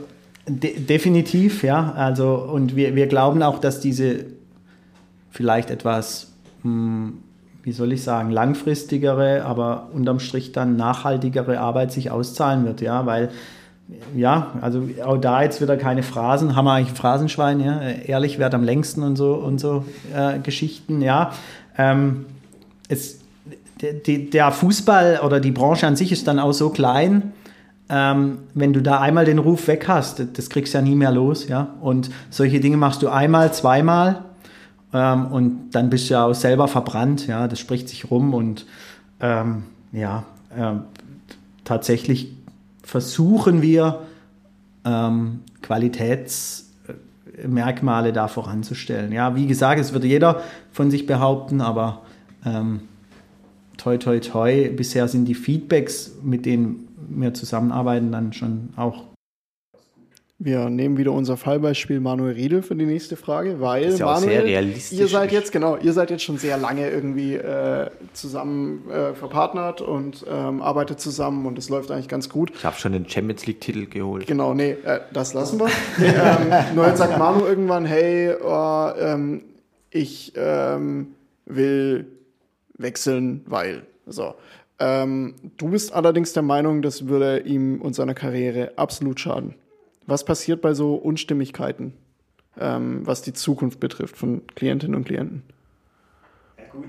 de 0.47 0.79
definitiv, 0.79 1.63
ja. 1.63 1.91
Also, 1.93 2.35
und 2.35 2.75
wir, 2.75 2.95
wir 2.95 3.07
glauben 3.07 3.41
auch, 3.43 3.59
dass 3.59 3.79
diese 3.79 4.25
vielleicht 5.29 5.69
etwas, 5.69 6.31
hm, 6.63 7.19
wie 7.63 7.71
soll 7.71 7.93
ich 7.93 8.03
sagen, 8.03 8.31
langfristigere, 8.31 9.43
aber 9.45 9.89
unterm 9.93 10.19
Strich 10.19 10.51
dann 10.51 10.75
nachhaltigere 10.75 11.59
Arbeit 11.59 11.91
sich 11.91 12.11
auszahlen 12.11 12.65
wird, 12.65 12.81
ja, 12.81 13.05
weil 13.05 13.29
ja, 14.15 14.53
also 14.61 14.87
auch 15.03 15.17
da 15.17 15.41
jetzt 15.41 15.61
wieder 15.61 15.75
keine 15.75 16.03
Phrasen. 16.03 16.55
Haben 16.55 16.65
wir 16.65 16.73
eigentlich 16.73 16.89
ein 16.89 16.95
Phrasenschwein, 16.95 17.59
ja? 17.59 17.81
Ehrlich 17.81 18.37
wert 18.37 18.53
am 18.53 18.63
längsten 18.63 19.03
und 19.03 19.15
so 19.15 19.33
und 19.33 19.59
so 19.59 19.83
äh, 20.15 20.39
Geschichten, 20.39 21.01
ja. 21.01 21.31
Ähm, 21.77 22.25
es, 22.87 23.19
die, 23.81 24.29
der 24.29 24.51
Fußball 24.51 25.21
oder 25.25 25.39
die 25.39 25.51
Branche 25.51 25.87
an 25.87 25.95
sich 25.95 26.11
ist 26.11 26.27
dann 26.27 26.39
auch 26.39 26.51
so 26.51 26.69
klein, 26.69 27.33
ähm, 27.89 28.39
wenn 28.53 28.73
du 28.73 28.81
da 28.81 28.99
einmal 28.99 29.25
den 29.25 29.39
Ruf 29.39 29.67
weg 29.67 29.87
hast, 29.87 30.23
das 30.33 30.49
kriegst 30.51 30.73
du 30.73 30.77
ja 30.77 30.83
nie 30.83 30.95
mehr 30.95 31.11
los, 31.11 31.47
ja. 31.47 31.69
Und 31.81 32.11
solche 32.29 32.59
Dinge 32.59 32.77
machst 32.77 33.01
du 33.01 33.09
einmal, 33.09 33.53
zweimal 33.53 34.23
ähm, 34.93 35.28
und 35.28 35.71
dann 35.71 35.89
bist 35.89 36.10
du 36.10 36.15
ja 36.15 36.25
auch 36.25 36.34
selber 36.34 36.67
verbrannt, 36.67 37.28
ja. 37.28 37.47
Das 37.47 37.60
spricht 37.60 37.88
sich 37.89 38.10
rum 38.10 38.34
und 38.34 38.65
ähm, 39.19 39.63
ja, 39.91 40.23
äh, 40.56 40.75
tatsächlich 41.63 42.34
versuchen 42.84 43.62
wir, 43.62 44.02
ähm, 44.86 45.41
Qualitätsmerkmale 45.62 48.13
da 48.13 48.28
voranzustellen. 48.28 49.12
Ja, 49.12 49.36
wie 49.36 49.45
gesagt, 49.45 49.80
es 49.80 49.93
würde 49.93 50.08
jeder 50.08 50.41
von 50.71 50.89
sich 50.89 51.06
behaupten, 51.06 51.62
aber 51.62 52.02
ähm, 52.45 52.82
toi, 53.78 53.97
toi, 53.97 54.19
toi, 54.19 54.69
bisher 54.69 55.08
sind 55.08 55.25
die 55.25 55.36
Feedbacks, 55.36 56.13
mit 56.23 56.45
denen 56.45 56.88
wir 57.10 57.34
zusammenarbeiten, 57.34 58.12
dann 58.12 58.34
schon 58.34 58.69
auch 58.75 59.04
wir 60.41 60.69
nehmen 60.69 60.97
wieder 60.97 61.12
unser 61.12 61.36
Fallbeispiel 61.36 61.99
Manuel 61.99 62.34
Riedel 62.34 62.62
für 62.62 62.73
die 62.73 62.86
nächste 62.86 63.17
Frage, 63.17 63.60
weil 63.60 63.84
ist 63.84 63.99
ja 63.99 64.06
Manuel, 64.06 64.30
sehr 64.30 64.43
realistisch. 64.45 64.97
ihr 64.97 65.08
seid 65.10 65.34
jetzt 65.34 65.52
genau, 65.52 65.75
ihr 65.75 65.91
seid 65.91 66.12
jetzt 66.12 66.23
schon 66.23 66.38
sehr 66.38 66.58
lange 66.58 66.89
irgendwie 66.89 67.36
äh, 67.36 67.89
zusammen 68.13 68.89
äh, 68.89 69.13
verpartnert 69.13 69.82
und 69.82 70.25
ähm, 70.30 70.62
arbeitet 70.62 71.02
zusammen 71.02 71.45
und 71.45 71.60
es 71.60 71.67
läuft 71.67 71.91
eigentlich 71.91 72.08
ganz 72.08 72.30
gut. 72.30 72.54
Ich 72.56 72.63
habe 72.63 72.78
schon 72.78 72.93
den 72.93 73.08
Champions 73.08 73.45
League 73.47 73.60
Titel 73.60 73.86
geholt. 73.86 74.28
Genau, 74.28 74.54
nee, 74.54 74.71
äh, 74.71 75.02
das 75.12 75.34
lassen 75.34 75.60
wir. 75.60 75.67
nee, 75.97 76.08
ähm, 76.08 76.65
nur 76.75 76.88
jetzt 76.88 76.99
sagt 76.99 77.19
Manu 77.19 77.45
irgendwann, 77.45 77.84
hey, 77.84 78.34
oh, 78.41 78.91
ähm, 78.97 79.41
ich 79.91 80.32
ähm, 80.38 81.15
will 81.45 82.06
wechseln, 82.78 83.41
weil. 83.45 83.84
So. 84.06 84.36
Ähm, 84.80 85.36
du 85.58 85.67
bist 85.67 85.93
allerdings 85.93 86.32
der 86.32 86.43
Meinung, 86.43 86.82
das 86.82 87.10
würde 87.10 87.39
ihm 87.39 87.82
und 87.82 87.93
seiner 87.93 88.13
Karriere 88.13 88.71
absolut 88.78 89.19
schaden. 89.19 89.56
Was 90.09 90.25
passiert 90.25 90.61
bei 90.61 90.73
so 90.73 90.95
Unstimmigkeiten, 90.95 91.93
ähm, 92.59 93.05
was 93.05 93.21
die 93.21 93.33
Zukunft 93.33 93.79
betrifft 93.79 94.17
von 94.17 94.41
Klientinnen 94.55 94.95
und 94.95 95.05
Klienten? 95.05 95.43
Ja, 96.57 96.63
gut. 96.71 96.85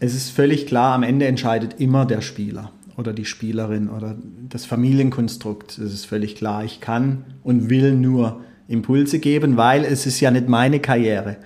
Es 0.00 0.14
ist 0.14 0.30
völlig 0.30 0.66
klar, 0.66 0.92
am 0.94 1.04
Ende 1.04 1.26
entscheidet 1.26 1.78
immer 1.78 2.04
der 2.04 2.20
Spieler 2.20 2.72
oder 2.96 3.12
die 3.12 3.24
Spielerin 3.24 3.88
oder 3.88 4.16
das 4.48 4.64
Familienkonstrukt. 4.64 5.78
Es 5.78 5.92
ist 5.92 6.04
völlig 6.04 6.34
klar, 6.34 6.64
ich 6.64 6.80
kann 6.80 7.24
und 7.44 7.70
will 7.70 7.94
nur 7.94 8.40
Impulse 8.66 9.20
geben, 9.20 9.56
weil 9.56 9.84
es 9.84 10.04
ist 10.04 10.18
ja 10.18 10.32
nicht 10.32 10.48
meine 10.48 10.80
Karriere. 10.80 11.36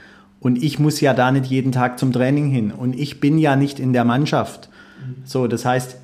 Und 0.40 0.62
ich 0.62 0.78
muss 0.78 1.02
ja 1.02 1.12
da 1.12 1.30
nicht 1.30 1.46
jeden 1.46 1.72
Tag 1.72 1.98
zum 1.98 2.12
Training 2.12 2.48
hin. 2.48 2.70
Und 2.70 2.98
ich 2.98 3.20
bin 3.20 3.36
ja 3.36 3.54
nicht 3.54 3.78
in 3.78 3.92
der 3.92 4.06
Mannschaft. 4.06 4.70
So, 5.24 5.46
das 5.46 5.66
heißt, 5.66 5.98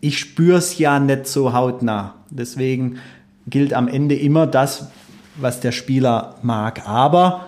ich 0.00 0.18
spüre 0.18 0.58
es 0.58 0.78
ja 0.78 0.98
nicht 0.98 1.26
so 1.26 1.52
hautnah. 1.52 2.14
Deswegen 2.30 2.98
gilt 3.46 3.74
am 3.74 3.88
Ende 3.88 4.14
immer 4.14 4.46
das, 4.46 4.88
was 5.36 5.60
der 5.60 5.72
Spieler 5.72 6.36
mag. 6.42 6.88
Aber 6.88 7.46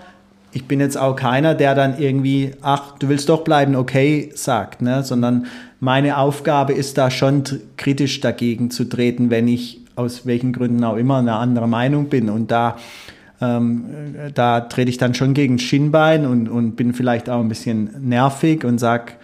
ich 0.53 0.65
bin 0.65 0.81
jetzt 0.81 0.97
auch 0.97 1.17
keiner, 1.17 1.55
der 1.55 1.75
dann 1.75 1.99
irgendwie, 1.99 2.53
ach, 2.63 2.99
du 2.99 3.09
willst 3.09 3.29
doch 3.29 3.45
bleiben, 3.45 3.77
okay, 3.77 4.31
sagt, 4.35 4.81
ne? 4.81 5.03
sondern 5.03 5.47
meine 5.81 6.17
Aufgabe 6.17 6.73
ist 6.73 6.97
da 6.97 7.11
schon 7.11 7.45
kritisch 7.77 8.21
dagegen 8.21 8.71
zu 8.71 8.85
treten, 8.85 9.31
wenn 9.31 9.49
ich 9.49 9.81
aus 9.97 10.27
welchen 10.27 10.53
Gründen 10.53 10.83
auch 10.85 10.97
immer 10.97 11.19
eine 11.19 11.35
andere 11.35 11.69
Meinung 11.69 12.09
bin. 12.09 12.31
Und 12.31 12.51
da, 12.51 12.77
ähm, 13.41 13.85
da 14.35 14.61
trete 14.61 14.91
ich 14.91 14.99
dann 14.99 15.15
schon 15.15 15.35
gegen 15.35 15.59
Schienbein 15.59 16.27
und, 16.27 16.49
und 16.49 16.77
bin 16.77 16.95
vielleicht 16.95 17.29
auch 17.29 17.41
ein 17.41 17.49
bisschen 17.49 17.91
nervig 18.01 18.65
und 18.65 18.79
sag, 18.79 19.17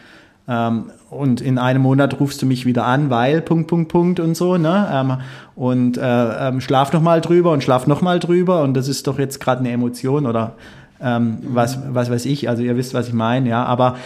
ähm, 0.49 0.91
und 1.13 1.41
in 1.41 1.59
einem 1.59 1.83
Monat 1.83 2.19
rufst 2.21 2.43
du 2.43 2.47
mich 2.47 2.67
wieder 2.67 2.87
an, 2.87 3.11
weil 3.11 3.43
Punkt, 3.43 3.69
Punkt, 3.69 3.91
Punkt 3.91 4.21
und 4.21 4.37
so, 4.37 4.57
ne? 4.57 4.89
Ähm, 4.93 5.19
und 5.55 5.99
äh, 5.99 6.49
ähm, 6.49 6.61
schlaf 6.61 6.93
noch 6.93 7.03
mal 7.03 7.21
drüber 7.21 7.53
und 7.53 7.63
schlaf 7.63 7.87
noch 7.87 8.01
mal 8.01 8.19
drüber 8.19 8.63
und 8.63 8.75
das 8.75 8.89
ist 8.89 9.07
doch 9.07 9.19
jetzt 9.19 9.41
gerade 9.41 9.61
eine 9.61 9.71
Emotion 9.71 10.27
oder 10.27 10.55
ähm, 11.01 11.39
was, 11.43 11.79
was 11.93 12.11
weiß 12.11 12.25
ich, 12.27 12.49
also 12.49 12.63
ihr 12.63 12.77
wisst, 12.77 12.95
was 12.95 13.09
ich 13.09 13.15
meine, 13.15 13.49
ja, 13.49 13.65
aber 13.65 13.97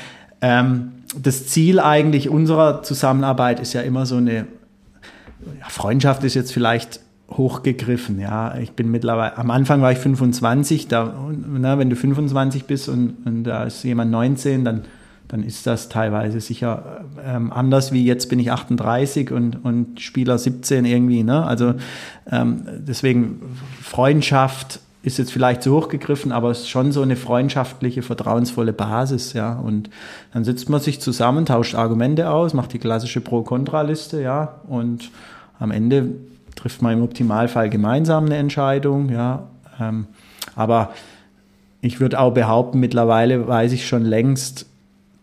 ähm, 0.41 0.93
das 1.21 1.47
Ziel 1.47 1.79
eigentlich 1.79 2.29
unserer 2.29 2.83
Zusammenarbeit 2.83 3.61
ist 3.61 3.73
ja 3.73 3.83
immer 3.83 4.07
so 4.07 4.17
eine 4.17 4.47
ja, 5.61 5.69
Freundschaft 5.69 6.25
ist 6.25 6.35
jetzt 6.35 6.53
vielleicht 6.53 7.01
hochgegriffen, 7.31 8.21
ja. 8.21 8.57
Ich 8.59 8.73
bin 8.73 8.91
mittlerweile, 8.91 9.37
am 9.37 9.51
Anfang 9.51 9.83
war 9.83 9.93
ich 9.93 9.99
25, 9.99 10.89
da, 10.89 11.15
na, 11.49 11.79
wenn 11.79 11.91
du 11.91 11.97
25 11.97 12.65
bist 12.65 12.89
und, 12.89 13.15
und 13.25 13.45
da 13.45 13.65
ist 13.65 13.83
jemand 13.83 14.11
19, 14.11 14.65
dann, 14.65 14.83
dann 15.29 15.43
ist 15.43 15.67
das 15.67 15.89
teilweise 15.89 16.41
sicher 16.41 17.05
ähm, 17.25 17.53
anders 17.53 17.93
wie 17.93 18.05
jetzt 18.05 18.29
bin 18.29 18.39
ich 18.39 18.53
38 18.53 19.33
und, 19.33 19.65
und 19.65 20.01
Spieler 20.01 20.39
17 20.39 20.85
irgendwie, 20.85 21.23
ne? 21.23 21.45
Also 21.45 21.75
ähm, 22.31 22.63
deswegen 22.87 23.41
Freundschaft, 23.83 24.81
ist 25.07 25.19
jetzt 25.19 25.33
vielleicht 25.33 25.63
zu 25.63 25.73
hoch 25.73 25.89
gegriffen, 25.89 26.33
aber 26.33 26.51
es 26.51 26.63
ist 26.63 26.69
schon 26.69 26.91
so 26.91 27.01
eine 27.01 27.15
freundschaftliche, 27.15 28.03
vertrauensvolle 28.03 28.73
Basis, 28.73 29.35
ja. 29.35 29.57
Und 29.57 29.89
dann 30.33 30.43
sitzt 30.43 30.69
man 30.69 30.81
sich 30.81 31.01
zusammen, 31.01 31.47
tauscht 31.47 31.77
Argumente 31.77 32.29
aus, 32.29 32.55
macht 32.55 32.73
die 32.73 32.81
klassische 32.81 33.21
Pro-Kontra-Liste, 33.21 34.21
ja. 34.21 34.61
Und 34.67 35.13
am 35.61 35.71
Ende 35.71 36.09
trifft 36.57 36.83
man 36.83 36.95
im 36.95 37.03
Optimalfall 37.05 37.71
gemeinsam 37.71 38.27
eine 38.27 38.37
Entscheidung, 38.37 39.09
ja. 39.11 39.45
Ähm, 39.81 40.07
aber 40.57 40.91
ich 41.83 42.01
würde 42.01 42.19
auch 42.19 42.35
behaupten, 42.35 42.81
mittlerweile 42.81 43.47
weiß 43.47 43.73
ich 43.73 43.87
schon 43.87 44.05
längst, 44.05 44.67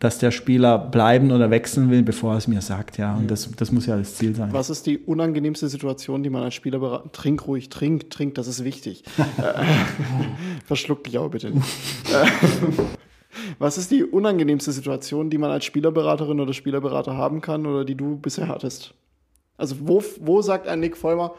dass 0.03 0.17
der 0.17 0.31
Spieler 0.31 0.77
bleiben 0.77 1.31
oder 1.31 1.49
wechseln 1.49 1.89
will, 1.89 2.03
bevor 2.03 2.33
er 2.33 2.37
es 2.37 2.49
mir 2.49 2.59
sagt, 2.59 2.97
ja. 2.97 3.15
Und 3.15 3.31
das, 3.31 3.49
das 3.55 3.71
muss 3.71 3.85
ja 3.85 3.95
das 3.95 4.15
Ziel 4.15 4.35
sein. 4.35 4.51
Was 4.51 4.69
ist 4.69 4.85
die 4.85 4.97
unangenehmste 4.97 5.69
Situation, 5.69 6.23
die 6.23 6.29
man 6.29 6.43
als 6.43 6.55
Spieler 6.55 6.79
beraten? 6.79 7.09
Trink 7.13 7.47
ruhig, 7.47 7.69
trink, 7.69 8.09
trink, 8.09 8.35
das 8.35 8.47
ist 8.47 8.65
wichtig. 8.65 9.05
Äh, 9.17 9.63
verschluck 10.65 11.05
dich 11.05 11.17
auch 11.17 11.29
bitte. 11.29 11.47
Äh, 11.47 12.27
was 13.59 13.77
ist 13.77 13.91
die 13.91 14.03
unangenehmste 14.03 14.73
Situation, 14.73 15.29
die 15.29 15.37
man 15.37 15.51
als 15.51 15.63
Spielerberaterin 15.63 16.41
oder 16.41 16.51
Spielerberater 16.51 17.15
haben 17.15 17.39
kann 17.39 17.65
oder 17.65 17.85
die 17.85 17.95
du 17.95 18.17
bisher 18.17 18.49
hattest? 18.49 18.93
Also 19.55 19.77
wo, 19.79 20.03
wo 20.19 20.41
sagt 20.41 20.67
ein 20.67 20.81
Nick 20.81 20.97
Vollmer, 20.97 21.33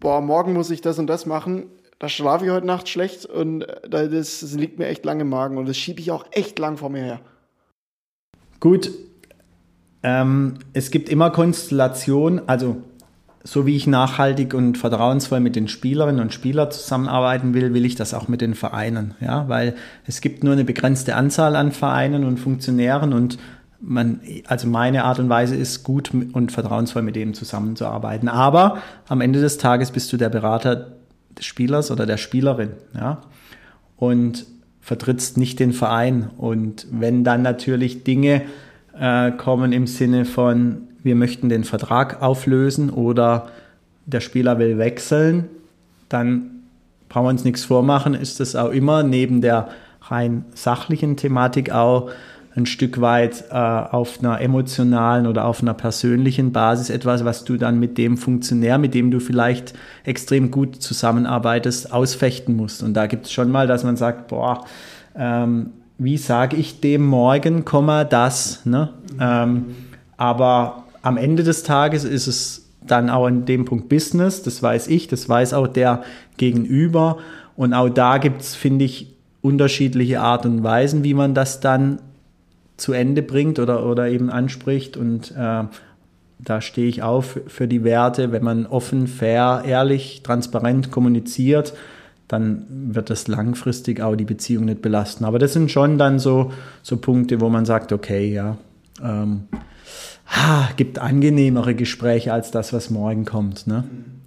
boah, 0.00 0.20
morgen 0.20 0.54
muss 0.54 0.72
ich 0.72 0.80
das 0.80 0.98
und 0.98 1.06
das 1.06 1.24
machen, 1.24 1.66
da 2.00 2.08
schlafe 2.08 2.46
ich 2.46 2.50
heute 2.50 2.66
Nacht 2.66 2.88
schlecht 2.88 3.26
und 3.26 3.64
das, 3.88 4.08
das 4.40 4.54
liegt 4.54 4.80
mir 4.80 4.88
echt 4.88 5.04
lang 5.04 5.20
im 5.20 5.28
Magen 5.28 5.56
und 5.56 5.68
das 5.68 5.76
schiebe 5.76 6.00
ich 6.00 6.10
auch 6.10 6.26
echt 6.32 6.58
lang 6.58 6.76
vor 6.76 6.90
mir 6.90 7.04
her. 7.04 7.20
Gut, 8.62 8.92
ähm, 10.04 10.54
es 10.72 10.92
gibt 10.92 11.08
immer 11.08 11.30
Konstellationen, 11.30 12.42
also 12.46 12.76
so 13.42 13.66
wie 13.66 13.74
ich 13.74 13.88
nachhaltig 13.88 14.54
und 14.54 14.78
vertrauensvoll 14.78 15.40
mit 15.40 15.56
den 15.56 15.66
Spielerinnen 15.66 16.20
und 16.20 16.32
Spielern 16.32 16.70
zusammenarbeiten 16.70 17.54
will, 17.54 17.74
will 17.74 17.84
ich 17.84 17.96
das 17.96 18.14
auch 18.14 18.28
mit 18.28 18.40
den 18.40 18.54
Vereinen, 18.54 19.16
ja, 19.20 19.48
weil 19.48 19.74
es 20.06 20.20
gibt 20.20 20.44
nur 20.44 20.52
eine 20.52 20.62
begrenzte 20.62 21.16
Anzahl 21.16 21.56
an 21.56 21.72
Vereinen 21.72 22.22
und 22.22 22.36
Funktionären 22.36 23.12
und 23.12 23.36
man, 23.80 24.20
also 24.46 24.68
meine 24.68 25.02
Art 25.02 25.18
und 25.18 25.28
Weise 25.28 25.56
ist 25.56 25.82
gut 25.82 26.12
und 26.14 26.52
vertrauensvoll 26.52 27.02
mit 27.02 27.16
denen 27.16 27.34
zusammenzuarbeiten. 27.34 28.28
Aber 28.28 28.78
am 29.08 29.20
Ende 29.20 29.40
des 29.40 29.58
Tages 29.58 29.90
bist 29.90 30.12
du 30.12 30.16
der 30.16 30.28
Berater 30.28 30.98
des 31.36 31.46
Spielers 31.46 31.90
oder 31.90 32.06
der 32.06 32.16
Spielerin, 32.16 32.70
ja. 32.94 33.22
Und 33.96 34.46
vertrittst 34.82 35.38
nicht 35.38 35.60
den 35.60 35.72
Verein. 35.72 36.28
Und 36.36 36.86
wenn 36.90 37.24
dann 37.24 37.40
natürlich 37.40 38.04
Dinge 38.04 38.42
äh, 38.98 39.30
kommen 39.30 39.72
im 39.72 39.86
Sinne 39.86 40.26
von, 40.26 40.88
wir 41.02 41.14
möchten 41.14 41.48
den 41.48 41.64
Vertrag 41.64 42.20
auflösen 42.20 42.90
oder 42.90 43.48
der 44.04 44.20
Spieler 44.20 44.58
will 44.58 44.76
wechseln, 44.78 45.48
dann 46.08 46.50
brauchen 47.08 47.26
wir 47.26 47.30
uns 47.30 47.44
nichts 47.44 47.64
vormachen, 47.64 48.14
ist 48.14 48.40
das 48.40 48.56
auch 48.56 48.70
immer 48.70 49.02
neben 49.02 49.40
der 49.40 49.68
rein 50.02 50.44
sachlichen 50.54 51.16
Thematik 51.16 51.70
auch 51.70 52.10
ein 52.54 52.66
Stück 52.66 53.00
weit 53.00 53.44
äh, 53.50 53.54
auf 53.54 54.18
einer 54.20 54.40
emotionalen 54.40 55.26
oder 55.26 55.46
auf 55.46 55.62
einer 55.62 55.74
persönlichen 55.74 56.52
Basis 56.52 56.90
etwas, 56.90 57.24
was 57.24 57.44
du 57.44 57.56
dann 57.56 57.78
mit 57.78 57.96
dem 57.96 58.16
Funktionär, 58.16 58.78
mit 58.78 58.94
dem 58.94 59.10
du 59.10 59.20
vielleicht 59.20 59.72
extrem 60.04 60.50
gut 60.50 60.82
zusammenarbeitest, 60.82 61.92
ausfechten 61.92 62.54
musst. 62.54 62.82
Und 62.82 62.94
da 62.94 63.06
gibt 63.06 63.26
es 63.26 63.32
schon 63.32 63.50
mal, 63.50 63.66
dass 63.66 63.84
man 63.84 63.96
sagt, 63.96 64.28
boah, 64.28 64.64
ähm, 65.16 65.70
wie 65.98 66.18
sage 66.18 66.56
ich 66.56 66.80
dem 66.80 67.06
morgen, 67.06 67.64
Komma, 67.64 68.04
das. 68.04 68.66
Ne? 68.66 68.90
Ähm, 69.18 69.74
aber 70.16 70.84
am 71.00 71.16
Ende 71.16 71.44
des 71.44 71.62
Tages 71.62 72.04
ist 72.04 72.26
es 72.26 72.68
dann 72.86 73.08
auch 73.08 73.26
in 73.28 73.44
dem 73.44 73.64
Punkt 73.64 73.88
Business, 73.88 74.42
das 74.42 74.62
weiß 74.62 74.88
ich, 74.88 75.06
das 75.08 75.28
weiß 75.28 75.54
auch 75.54 75.68
der 75.68 76.02
Gegenüber. 76.36 77.18
Und 77.56 77.72
auch 77.72 77.88
da 77.88 78.18
gibt 78.18 78.42
es, 78.42 78.54
finde 78.54 78.84
ich, 78.84 79.14
unterschiedliche 79.40 80.20
Art 80.20 80.46
und 80.46 80.62
Weisen, 80.62 81.04
wie 81.04 81.14
man 81.14 81.34
das 81.34 81.60
dann 81.60 82.00
zu 82.82 82.92
Ende 82.92 83.22
bringt 83.22 83.60
oder, 83.60 83.86
oder 83.86 84.08
eben 84.08 84.28
anspricht. 84.28 84.96
Und 84.96 85.30
äh, 85.30 85.64
da 86.38 86.60
stehe 86.60 86.88
ich 86.88 87.02
auf 87.02 87.38
für 87.46 87.68
die 87.68 87.84
Werte, 87.84 88.32
wenn 88.32 88.42
man 88.42 88.66
offen, 88.66 89.06
fair, 89.06 89.62
ehrlich, 89.64 90.22
transparent 90.24 90.90
kommuniziert, 90.90 91.74
dann 92.26 92.66
wird 92.68 93.08
das 93.08 93.28
langfristig 93.28 94.00
auch 94.00 94.16
die 94.16 94.24
Beziehung 94.24 94.64
nicht 94.64 94.82
belasten. 94.82 95.24
Aber 95.24 95.38
das 95.38 95.52
sind 95.52 95.70
schon 95.70 95.96
dann 95.96 96.18
so, 96.18 96.52
so 96.82 96.96
Punkte, 96.96 97.40
wo 97.40 97.48
man 97.48 97.64
sagt, 97.64 97.92
okay, 97.92 98.32
ja, 98.32 98.56
ähm, 99.00 99.44
ha, 100.26 100.68
gibt 100.76 100.98
angenehmere 100.98 101.76
Gespräche 101.76 102.32
als 102.32 102.50
das, 102.50 102.72
was 102.72 102.90
morgen 102.90 103.24
kommt. 103.24 103.68
Ne? 103.68 103.84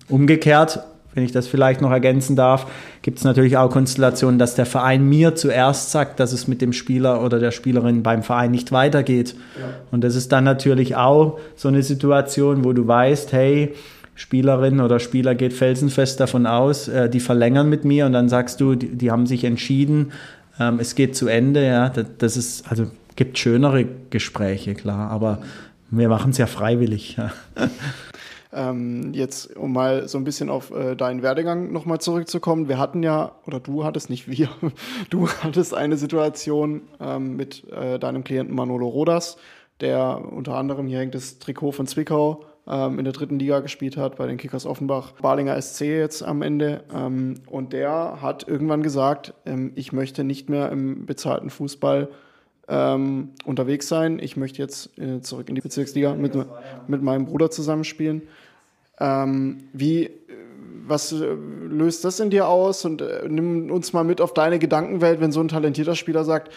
Umgekehrt 0.08 0.80
wenn 1.16 1.24
ich 1.24 1.32
das 1.32 1.48
vielleicht 1.48 1.82
noch 1.82 1.92
ergänzen 1.92 2.36
darf, 2.36 2.68
gibt 3.02 3.18
es 3.18 3.24
natürlich 3.24 3.58
auch 3.58 3.72
Konstellationen, 3.72 4.38
dass 4.38 4.54
der 4.54 4.66
Verein 4.66 5.08
mir 5.08 5.34
zuerst 5.34 5.92
sagt, 5.92 6.20
dass 6.20 6.34
es 6.34 6.48
mit 6.48 6.62
dem 6.62 6.74
Spieler 6.74 7.24
oder 7.24 7.40
der 7.40 7.52
Spielerin 7.52 8.04
beim 8.04 8.22
Verein 8.22 8.52
nicht 8.52 8.72
weitergeht. 8.72 9.36
Ja. 9.58 9.66
Und 9.92 10.04
das 10.04 10.16
ist 10.16 10.32
dann 10.32 10.44
natürlich 10.44 10.96
auch 10.96 11.40
so 11.56 11.70
eine 11.70 11.82
Situation, 11.84 12.66
wo 12.66 12.74
du 12.74 12.86
weißt, 12.86 13.32
hey, 13.32 13.74
Spielerin 14.14 14.80
oder 14.80 15.00
Spieler 15.00 15.36
geht 15.36 15.54
felsenfest 15.54 16.20
davon 16.20 16.46
aus, 16.46 16.88
äh, 16.88 17.10
die 17.10 17.20
verlängern 17.20 17.70
mit 17.70 17.86
mir 17.86 18.06
und 18.06 18.14
dann 18.14 18.30
sagst 18.30 18.62
du, 18.62 18.76
die, 18.76 18.88
die 18.88 19.12
haben 19.12 19.26
sich 19.26 19.44
entschieden, 19.44 20.12
ähm, 20.60 20.80
es 20.80 20.96
geht 20.96 21.16
zu 21.16 21.28
Ende, 21.28 21.66
ja, 21.66 21.90
das, 21.90 22.06
das 22.18 22.38
ist, 22.38 22.70
also 22.70 22.88
gibt 23.16 23.38
schönere 23.38 23.86
Gespräche, 24.10 24.74
klar, 24.74 25.12
aber 25.12 25.40
wir 25.92 26.10
machen 26.10 26.32
es 26.32 26.38
ja 26.38 26.48
freiwillig. 26.48 27.18
Ja. 27.18 27.32
Ähm, 28.56 29.14
jetzt, 29.14 29.56
um 29.58 29.74
mal 29.74 30.08
so 30.08 30.18
ein 30.18 30.24
bisschen 30.24 30.50
auf 30.50 30.72
äh, 30.72 30.96
deinen 30.96 31.22
Werdegang 31.22 31.74
nochmal 31.74 32.00
zurückzukommen. 32.00 32.70
Wir 32.70 32.78
hatten 32.78 33.04
ja, 33.04 33.36
oder 33.46 33.60
du 33.60 33.84
hattest 33.84 34.10
nicht 34.10 34.30
wir, 34.30 34.50
du 35.10 35.28
hattest 35.28 35.74
eine 35.74 35.98
Situation 35.98 36.84
ähm, 37.00 37.36
mit 37.36 37.70
äh, 37.72 38.00
deinem 38.00 38.24
Klienten 38.24 38.56
Manolo 38.56 38.88
Rodas, 38.88 39.38
der 39.82 40.22
unter 40.32 40.56
anderem, 40.56 40.88
hier 40.88 41.00
hängt 41.00 41.16
das 41.16 41.40
Trikot 41.40 41.74
von 41.74 41.86
Zwickau, 41.86 42.46
ähm, 42.68 42.98
in 42.98 43.06
der 43.06 43.14
dritten 43.14 43.40
Liga 43.40 43.60
gespielt 43.60 43.98
hat, 43.98 44.16
bei 44.16 44.26
den 44.26 44.38
Kickers 44.38 44.66
Offenbach, 44.66 45.12
Balinger 45.22 45.62
SC 45.62 45.82
jetzt 45.82 46.24
am 46.24 46.42
Ende. 46.42 46.84
Ähm, 46.94 47.36
und 47.48 47.74
der 47.74 48.22
hat 48.22 48.48
irgendwann 48.48 48.84
gesagt, 48.84 49.34
ähm, 49.46 49.74
ich 49.76 49.92
möchte 49.92 50.24
nicht 50.24 50.50
mehr 50.50 50.72
im 50.72 51.06
bezahlten 51.06 51.50
Fußball 51.50 52.10
ähm, 52.68 53.30
unterwegs 53.46 53.88
sein. 53.88 54.20
Ich 54.20 54.38
möchte 54.38 54.62
jetzt 54.62 54.98
äh, 54.98 55.22
zurück 55.22 55.50
in 55.50 55.56
die 55.56 55.62
Bezirksliga 55.62 56.16
mit, 56.16 56.36
mit 56.88 57.02
meinem 57.02 57.26
Bruder 57.26 57.52
zusammenspielen. 57.52 58.24
Ähm, 59.00 59.64
wie, 59.74 60.10
was 60.88 61.12
äh, 61.12 61.26
löst 61.26 62.06
das 62.06 62.20
in 62.20 62.30
dir 62.30 62.48
aus? 62.48 62.86
Und 62.86 63.02
äh, 63.02 63.28
nimm 63.28 63.70
uns 63.72 63.94
mal 63.94 64.04
mit 64.04 64.22
auf 64.22 64.34
deine 64.34 64.60
Gedankenwelt, 64.60 65.20
wenn 65.20 65.32
so 65.32 65.42
ein 65.42 65.48
talentierter 65.48 65.96
Spieler 65.96 66.24
sagt, 66.24 66.52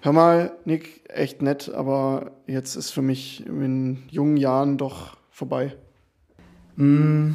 hör 0.00 0.12
mal, 0.12 0.52
Nick, 0.64 1.02
echt 1.08 1.42
nett, 1.42 1.72
aber 1.74 2.32
jetzt 2.46 2.76
ist 2.76 2.90
für 2.90 3.02
mich 3.02 3.44
in 3.46 4.04
jungen 4.10 4.36
Jahren 4.36 4.78
doch 4.78 5.16
vorbei. 5.30 5.74
Mm, 6.76 7.32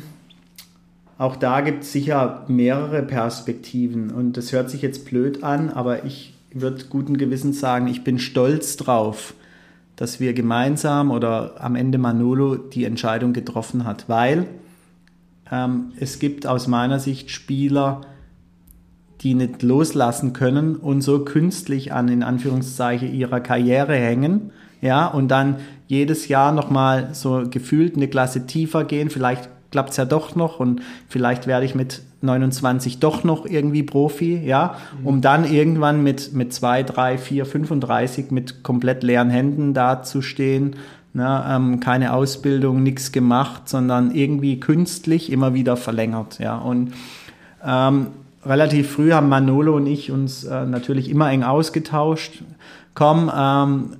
auch 1.17 1.35
da 1.35 1.61
gibt 1.61 1.83
es 1.83 1.91
sicher 1.91 2.45
mehrere 2.47 3.01
Perspektiven 3.03 4.11
und 4.11 4.37
das 4.37 4.51
hört 4.51 4.69
sich 4.69 4.81
jetzt 4.81 5.05
blöd 5.05 5.43
an, 5.43 5.69
aber 5.69 6.05
ich 6.05 6.32
würde 6.53 6.85
guten 6.89 7.17
Gewissens 7.17 7.59
sagen, 7.59 7.87
ich 7.87 8.03
bin 8.03 8.19
stolz 8.19 8.77
drauf, 8.77 9.33
dass 9.95 10.19
wir 10.19 10.33
gemeinsam 10.33 11.11
oder 11.11 11.55
am 11.59 11.75
Ende 11.75 11.97
Manolo 11.97 12.55
die 12.55 12.85
Entscheidung 12.85 13.33
getroffen 13.33 13.85
hat, 13.85 14.09
weil 14.09 14.47
ähm, 15.51 15.91
es 15.99 16.19
gibt 16.19 16.47
aus 16.47 16.67
meiner 16.67 16.99
Sicht 16.99 17.29
Spieler, 17.29 18.01
die 19.21 19.35
nicht 19.35 19.63
loslassen 19.63 20.33
können 20.33 20.75
und 20.75 21.01
so 21.01 21.23
künstlich 21.23 21.93
an 21.93 22.09
in 22.09 22.23
Anführungszeichen 22.23 23.13
ihrer 23.13 23.39
Karriere 23.39 23.95
hängen, 23.95 24.51
ja, 24.81 25.07
und 25.07 25.29
dann 25.29 25.57
jedes 25.87 26.27
Jahr 26.27 26.51
nochmal 26.51 27.09
so 27.13 27.43
gefühlt 27.49 27.95
eine 27.95 28.09
Klasse 28.09 28.45
tiefer 28.45 28.83
gehen, 28.83 29.09
vielleicht 29.09 29.49
klappt 29.71 29.91
es 29.91 29.97
ja 29.97 30.05
doch 30.05 30.35
noch 30.35 30.59
und 30.59 30.81
vielleicht 31.07 31.47
werde 31.47 31.65
ich 31.65 31.73
mit 31.73 32.01
29 32.23 32.99
doch 32.99 33.23
noch 33.23 33.45
irgendwie 33.45 33.83
Profi, 33.83 34.41
ja, 34.43 34.75
um 35.03 35.21
dann 35.21 35.45
irgendwann 35.45 36.01
mit, 36.03 36.33
mit 36.33 36.53
2, 36.53 36.83
3, 36.83 37.17
4, 37.17 37.45
35 37.45 38.31
mit 38.31 38.63
komplett 38.63 39.03
leeren 39.03 39.29
Händen 39.29 39.73
dazustehen, 39.73 40.75
ne, 41.13 41.45
ähm, 41.47 41.79
keine 41.79 42.13
Ausbildung, 42.13 42.81
nichts 42.81 43.11
gemacht, 43.11 43.69
sondern 43.69 44.11
irgendwie 44.11 44.59
künstlich 44.59 45.31
immer 45.31 45.53
wieder 45.53 45.77
verlängert, 45.77 46.39
ja, 46.39 46.57
und 46.57 46.93
ähm, 47.65 48.07
relativ 48.45 48.91
früh 48.91 49.11
haben 49.11 49.29
Manolo 49.29 49.75
und 49.75 49.87
ich 49.87 50.11
uns 50.11 50.43
äh, 50.43 50.65
natürlich 50.65 51.09
immer 51.09 51.29
eng 51.31 51.43
ausgetauscht. 51.43 52.43
Komm, 52.93 53.31
ähm, 53.35 53.95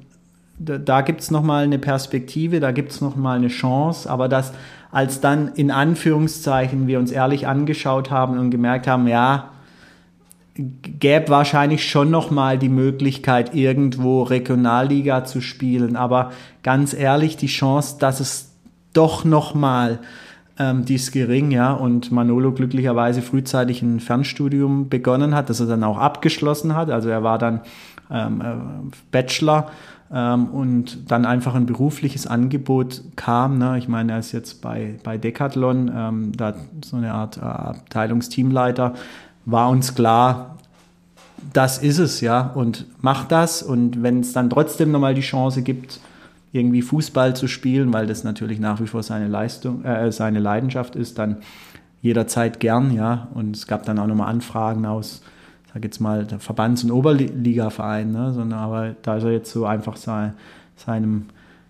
da, 0.59 0.77
da 0.77 1.01
gibt 1.01 1.21
es 1.21 1.31
nochmal 1.31 1.63
eine 1.63 1.79
Perspektive, 1.79 2.59
da 2.59 2.71
gibt 2.71 2.91
es 2.91 3.01
nochmal 3.01 3.37
eine 3.37 3.47
Chance, 3.47 4.09
aber 4.09 4.27
das, 4.27 4.53
als 4.93 5.19
dann 5.19 5.49
in 5.55 5.71
Anführungszeichen 5.71 6.85
wir 6.87 6.99
uns 6.99 7.11
ehrlich 7.11 7.47
angeschaut 7.47 8.11
haben 8.11 8.37
und 8.37 8.51
gemerkt 8.51 8.87
haben, 8.87 9.07
ja, 9.07 9.49
gäbe 10.55 11.29
wahrscheinlich 11.29 11.89
schon 11.89 12.11
nochmal 12.11 12.59
die 12.59 12.69
Möglichkeit, 12.69 13.55
irgendwo 13.55 14.21
Regionalliga 14.21 15.25
zu 15.25 15.41
spielen, 15.41 15.95
aber 15.95 16.31
ganz 16.61 16.93
ehrlich, 16.93 17.37
die 17.37 17.47
Chance, 17.47 17.97
dass 17.99 18.19
es 18.19 18.51
doch 18.93 19.25
nochmal 19.25 19.99
ähm, 20.59 20.85
die 20.85 20.93
ist 20.93 21.11
gering, 21.11 21.49
ja. 21.49 21.73
Und 21.73 22.11
Manolo 22.11 22.51
glücklicherweise 22.51 23.23
frühzeitig 23.23 23.81
ein 23.81 23.99
Fernstudium 23.99 24.89
begonnen 24.89 25.33
hat, 25.33 25.49
das 25.49 25.59
er 25.59 25.65
dann 25.65 25.83
auch 25.83 25.97
abgeschlossen 25.97 26.75
hat. 26.75 26.91
Also 26.91 27.09
er 27.09 27.23
war 27.23 27.39
dann 27.39 27.61
ähm, 28.11 28.41
äh, 28.41 28.91
Bachelor 29.11 29.71
ähm, 30.13 30.45
und 30.47 31.11
dann 31.11 31.25
einfach 31.25 31.55
ein 31.55 31.65
berufliches 31.65 32.27
Angebot 32.27 33.01
kam. 33.15 33.57
Ne? 33.57 33.77
Ich 33.79 33.87
meine, 33.87 34.13
er 34.13 34.19
ist 34.19 34.31
jetzt 34.31 34.61
bei, 34.61 34.95
bei 35.03 35.17
Decathlon, 35.17 35.91
ähm, 35.93 36.31
da 36.37 36.53
so 36.85 36.97
eine 36.97 37.13
Art 37.13 37.37
äh, 37.37 37.41
Abteilungsteamleiter. 37.41 38.93
War 39.45 39.69
uns 39.69 39.95
klar, 39.95 40.57
das 41.51 41.79
ist 41.79 41.97
es, 41.97 42.21
ja, 42.21 42.51
und 42.53 42.85
macht 43.01 43.31
das. 43.31 43.63
Und 43.63 44.03
wenn 44.03 44.19
es 44.19 44.33
dann 44.33 44.49
trotzdem 44.49 44.91
nochmal 44.91 45.15
die 45.15 45.21
Chance 45.21 45.63
gibt, 45.63 45.99
irgendwie 46.51 46.83
Fußball 46.83 47.35
zu 47.35 47.47
spielen, 47.47 47.91
weil 47.91 48.05
das 48.05 48.23
natürlich 48.23 48.59
nach 48.59 48.79
wie 48.79 48.87
vor 48.87 49.01
seine 49.01 49.27
Leistung, 49.27 49.83
äh, 49.83 50.11
seine 50.11 50.39
Leidenschaft 50.39 50.95
ist, 50.95 51.17
dann 51.17 51.37
jederzeit 52.03 52.59
gern, 52.59 52.93
ja. 52.93 53.29
Und 53.33 53.55
es 53.55 53.65
gab 53.65 53.85
dann 53.85 53.97
auch 53.97 54.07
nochmal 54.07 54.29
Anfragen 54.29 54.85
aus, 54.85 55.23
sag 55.73 55.83
jetzt 55.83 55.99
mal, 55.99 56.25
der 56.25 56.39
Verbands- 56.39 56.83
und 56.83 56.91
Oberligaverein, 56.91 58.11
ne? 58.11 58.33
Sondern 58.33 58.59
aber 58.59 58.95
da 59.01 59.17
ist 59.17 59.23
er 59.23 59.31
jetzt 59.31 59.51
so 59.51 59.65
einfach 59.65 59.97
sein, 59.97 60.33
seinem 60.75 61.25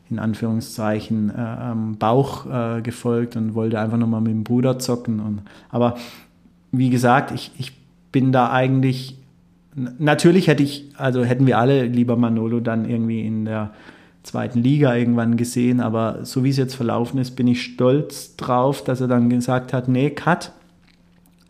in 0.09 0.19
Anführungszeichen 0.19 1.31
äh, 1.31 1.71
ähm, 1.71 1.97
Bauch 1.97 2.45
äh, 2.45 2.81
gefolgt 2.81 3.35
und 3.35 3.55
wollte 3.55 3.79
einfach 3.79 3.97
nochmal 3.97 4.21
mit 4.21 4.31
dem 4.31 4.43
Bruder 4.43 4.77
zocken. 4.77 5.19
Und, 5.19 5.41
aber 5.69 5.95
wie 6.71 6.89
gesagt, 6.89 7.31
ich, 7.31 7.51
ich 7.57 7.73
bin 8.11 8.31
da 8.31 8.51
eigentlich, 8.51 9.17
natürlich 9.75 10.47
hätte 10.47 10.61
ich, 10.61 10.91
also 10.97 11.23
hätten 11.23 11.47
wir 11.47 11.57
alle 11.57 11.85
lieber 11.85 12.15
Manolo 12.15 12.59
dann 12.59 12.87
irgendwie 12.87 13.25
in 13.25 13.45
der 13.45 13.71
zweiten 14.21 14.59
Liga 14.59 14.95
irgendwann 14.95 15.35
gesehen, 15.35 15.79
aber 15.79 16.25
so 16.25 16.43
wie 16.43 16.49
es 16.49 16.57
jetzt 16.57 16.75
verlaufen 16.75 17.19
ist, 17.19 17.31
bin 17.31 17.47
ich 17.47 17.63
stolz 17.63 18.35
drauf, 18.35 18.83
dass 18.83 19.01
er 19.01 19.07
dann 19.07 19.29
gesagt 19.29 19.73
hat, 19.73 19.87
nee, 19.87 20.11
Cut. 20.11 20.51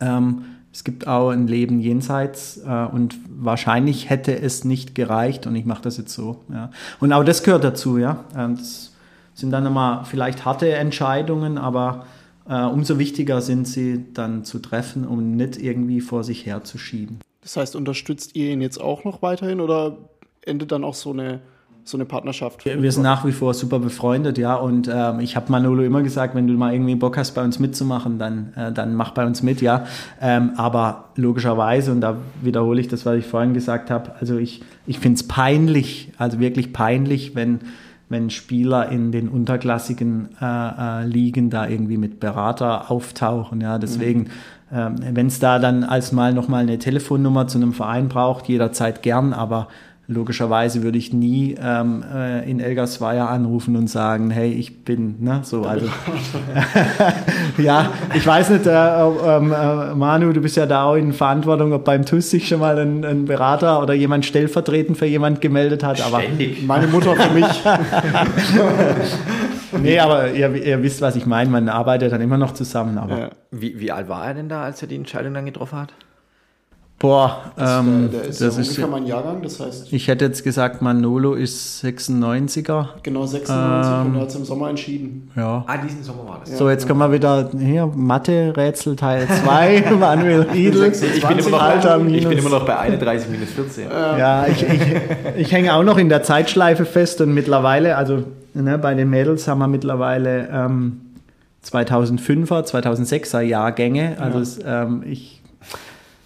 Ähm, 0.00 0.42
es 0.74 0.82
gibt 0.82 1.06
auch 1.06 1.30
ein 1.30 1.46
Leben 1.46 1.78
jenseits 1.78 2.56
äh, 2.66 2.86
und 2.90 3.14
wahrscheinlich 3.28 4.10
hätte 4.10 4.36
es 4.36 4.64
nicht 4.64 4.96
gereicht 4.96 5.46
und 5.46 5.54
ich 5.54 5.64
mache 5.64 5.82
das 5.82 5.98
jetzt 5.98 6.12
so. 6.12 6.40
Ja. 6.52 6.72
Und 6.98 7.12
auch 7.12 7.22
das 7.22 7.44
gehört 7.44 7.62
dazu, 7.62 7.96
ja. 7.96 8.24
Ähm, 8.36 8.56
das 8.56 8.92
sind 9.34 9.52
dann 9.52 9.62
nochmal 9.62 10.04
vielleicht 10.04 10.44
harte 10.44 10.74
Entscheidungen, 10.74 11.58
aber 11.58 12.06
äh, 12.48 12.64
umso 12.64 12.98
wichtiger 12.98 13.40
sind 13.40 13.68
sie 13.68 14.04
dann 14.14 14.44
zu 14.44 14.58
treffen, 14.58 15.06
um 15.06 15.36
nicht 15.36 15.58
irgendwie 15.58 16.00
vor 16.00 16.24
sich 16.24 16.44
herzuschieben. 16.44 17.20
Das 17.42 17.56
heißt, 17.56 17.76
unterstützt 17.76 18.34
ihr 18.34 18.50
ihn 18.50 18.60
jetzt 18.60 18.80
auch 18.80 19.04
noch 19.04 19.22
weiterhin 19.22 19.60
oder 19.60 19.96
endet 20.42 20.72
dann 20.72 20.82
auch 20.82 20.94
so 20.94 21.12
eine 21.12 21.40
so 21.84 21.98
eine 21.98 22.06
Partnerschaft. 22.06 22.64
Wir, 22.64 22.82
wir 22.82 22.90
sind 22.90 23.02
nach 23.02 23.26
wie 23.26 23.32
vor 23.32 23.52
super 23.52 23.78
befreundet, 23.78 24.38
ja. 24.38 24.54
Und 24.54 24.90
ähm, 24.92 25.20
ich 25.20 25.36
habe 25.36 25.52
Manolo 25.52 25.82
immer 25.82 26.02
gesagt, 26.02 26.34
wenn 26.34 26.46
du 26.46 26.54
mal 26.54 26.72
irgendwie 26.72 26.94
Bock 26.94 27.18
hast, 27.18 27.32
bei 27.32 27.44
uns 27.44 27.58
mitzumachen, 27.58 28.18
dann, 28.18 28.54
äh, 28.56 28.72
dann 28.72 28.94
mach 28.94 29.10
bei 29.10 29.26
uns 29.26 29.42
mit, 29.42 29.60
ja. 29.60 29.84
Ähm, 30.20 30.52
aber 30.56 31.10
logischerweise, 31.16 31.92
und 31.92 32.00
da 32.00 32.16
wiederhole 32.42 32.80
ich 32.80 32.88
das, 32.88 33.04
was 33.04 33.16
ich 33.18 33.26
vorhin 33.26 33.52
gesagt 33.52 33.90
habe, 33.90 34.12
also 34.18 34.38
ich, 34.38 34.62
ich 34.86 34.98
finde 34.98 35.16
es 35.16 35.28
peinlich, 35.28 36.12
also 36.16 36.40
wirklich 36.40 36.72
peinlich, 36.72 37.34
wenn 37.34 37.60
wenn 38.10 38.30
Spieler 38.30 38.90
in 38.90 39.12
den 39.12 39.28
unterklassigen 39.28 40.28
äh, 40.40 40.44
äh, 40.44 41.06
Ligen 41.06 41.50
da 41.50 41.66
irgendwie 41.66 41.96
mit 41.96 42.20
Berater 42.20 42.90
auftauchen. 42.90 43.60
Ja, 43.60 43.78
deswegen, 43.78 44.20
mhm. 44.20 44.26
ähm, 44.72 44.94
wenn 45.12 45.26
es 45.28 45.40
da 45.40 45.58
dann 45.58 45.84
als 45.84 46.12
mal 46.12 46.34
nochmal 46.34 46.62
eine 46.62 46.78
Telefonnummer 46.78 47.48
zu 47.48 47.58
einem 47.58 47.72
Verein 47.72 48.08
braucht, 48.08 48.46
jederzeit 48.46 49.02
gern, 49.02 49.32
aber 49.32 49.68
logischerweise 50.06 50.82
würde 50.82 50.98
ich 50.98 51.12
nie 51.12 51.56
ähm, 51.60 52.04
äh, 52.12 52.48
in 52.48 52.60
Elgersweier 52.60 53.28
anrufen 53.28 53.74
und 53.76 53.88
sagen, 53.88 54.30
hey, 54.30 54.52
ich 54.52 54.84
bin, 54.84 55.16
ne, 55.20 55.40
so, 55.42 55.62
also. 55.62 55.86
ja, 57.58 57.90
ich 58.14 58.26
weiß 58.26 58.50
nicht, 58.50 58.66
äh, 58.66 58.70
ähm, 58.70 59.52
äh, 59.52 59.94
Manu, 59.94 60.32
du 60.32 60.40
bist 60.40 60.56
ja 60.56 60.66
da 60.66 60.84
auch 60.84 60.96
in 60.96 61.12
Verantwortung, 61.12 61.72
ob 61.72 61.84
beim 61.84 62.04
TUS 62.04 62.30
sich 62.30 62.48
schon 62.48 62.60
mal 62.60 62.78
ein, 62.78 63.04
ein 63.04 63.24
Berater 63.24 63.82
oder 63.82 63.94
jemand 63.94 64.26
stellvertretend 64.26 64.98
für 64.98 65.06
jemand 65.06 65.40
gemeldet 65.40 65.82
hat, 65.82 66.04
aber. 66.04 66.20
Ständig. 66.20 66.66
Meine 66.66 66.86
Mutter 66.86 67.16
für 67.16 67.32
mich. 67.32 67.62
nee, 69.82 69.98
aber 69.98 70.32
ihr, 70.32 70.54
ihr, 70.54 70.82
wisst, 70.82 71.00
was 71.00 71.16
ich 71.16 71.24
meine, 71.24 71.48
man 71.48 71.68
arbeitet 71.68 72.12
dann 72.12 72.20
immer 72.20 72.38
noch 72.38 72.52
zusammen, 72.52 72.98
aber. 72.98 73.18
Ja. 73.18 73.30
Wie, 73.50 73.80
wie 73.80 73.90
alt 73.90 74.08
war 74.08 74.26
er 74.26 74.34
denn 74.34 74.48
da, 74.48 74.64
als 74.64 74.82
er 74.82 74.88
die 74.88 74.96
Entscheidung 74.96 75.32
dann 75.32 75.46
getroffen 75.46 75.78
hat? 75.78 75.94
Boah, 77.04 77.52
das, 77.54 77.80
ähm, 77.80 78.08
der, 78.10 78.20
der 78.20 78.30
ist 78.30 78.40
das 78.40 78.56
ja 78.56 78.62
ungefähr 78.62 78.86
mein 78.86 79.04
Jahrgang, 79.04 79.42
das 79.42 79.60
heißt. 79.60 79.92
Ich 79.92 80.08
hätte 80.08 80.24
jetzt 80.24 80.42
gesagt, 80.42 80.80
Manolo 80.80 81.34
ist 81.34 81.84
96er. 81.84 82.86
Genau, 83.02 83.26
96 83.26 83.52
ähm, 83.52 84.06
und 84.06 84.14
er 84.14 84.22
hat 84.22 84.28
es 84.30 84.34
im 84.36 84.44
Sommer 84.46 84.70
entschieden. 84.70 85.30
Ja. 85.36 85.64
Ah, 85.66 85.76
diesen 85.76 86.02
Sommer 86.02 86.26
war 86.26 86.40
das. 86.40 86.52
Ja, 86.52 86.56
so, 86.56 86.70
jetzt 86.70 86.86
genau. 86.86 87.00
kommen 87.00 87.12
wir 87.12 87.16
wieder 87.18 87.50
hier, 87.58 87.92
Mathe-Rätsel 87.94 88.96
Teil 88.96 89.28
2, 89.44 89.90
Manuel 90.00 90.46
Riedel. 90.50 90.92
Ich 90.92 91.28
bin, 91.28 91.38
immer 91.40 91.50
noch, 91.50 91.62
Alter, 91.62 91.98
minus, 91.98 92.22
ich 92.22 92.26
bin 92.26 92.38
immer 92.38 92.48
noch 92.48 92.64
bei 92.64 92.78
31 92.78 93.28
minus 93.28 93.50
14. 93.50 93.90
Ja, 93.90 94.46
ich, 94.46 94.62
ich, 94.62 94.80
ich 95.36 95.52
hänge 95.52 95.74
auch 95.74 95.82
noch 95.82 95.98
in 95.98 96.08
der 96.08 96.22
Zeitschleife 96.22 96.86
fest 96.86 97.20
und 97.20 97.34
mittlerweile, 97.34 97.98
also 97.98 98.24
ne, 98.54 98.78
bei 98.78 98.94
den 98.94 99.10
Mädels 99.10 99.46
haben 99.46 99.58
wir 99.58 99.68
mittlerweile 99.68 100.48
ähm, 100.50 101.02
2005er, 101.66 102.64
2006er 102.64 103.42
Jahrgänge. 103.42 104.16
Also 104.18 104.38
ja. 104.38 104.42
es, 104.42 104.58
ähm, 104.64 105.02
ich 105.04 105.42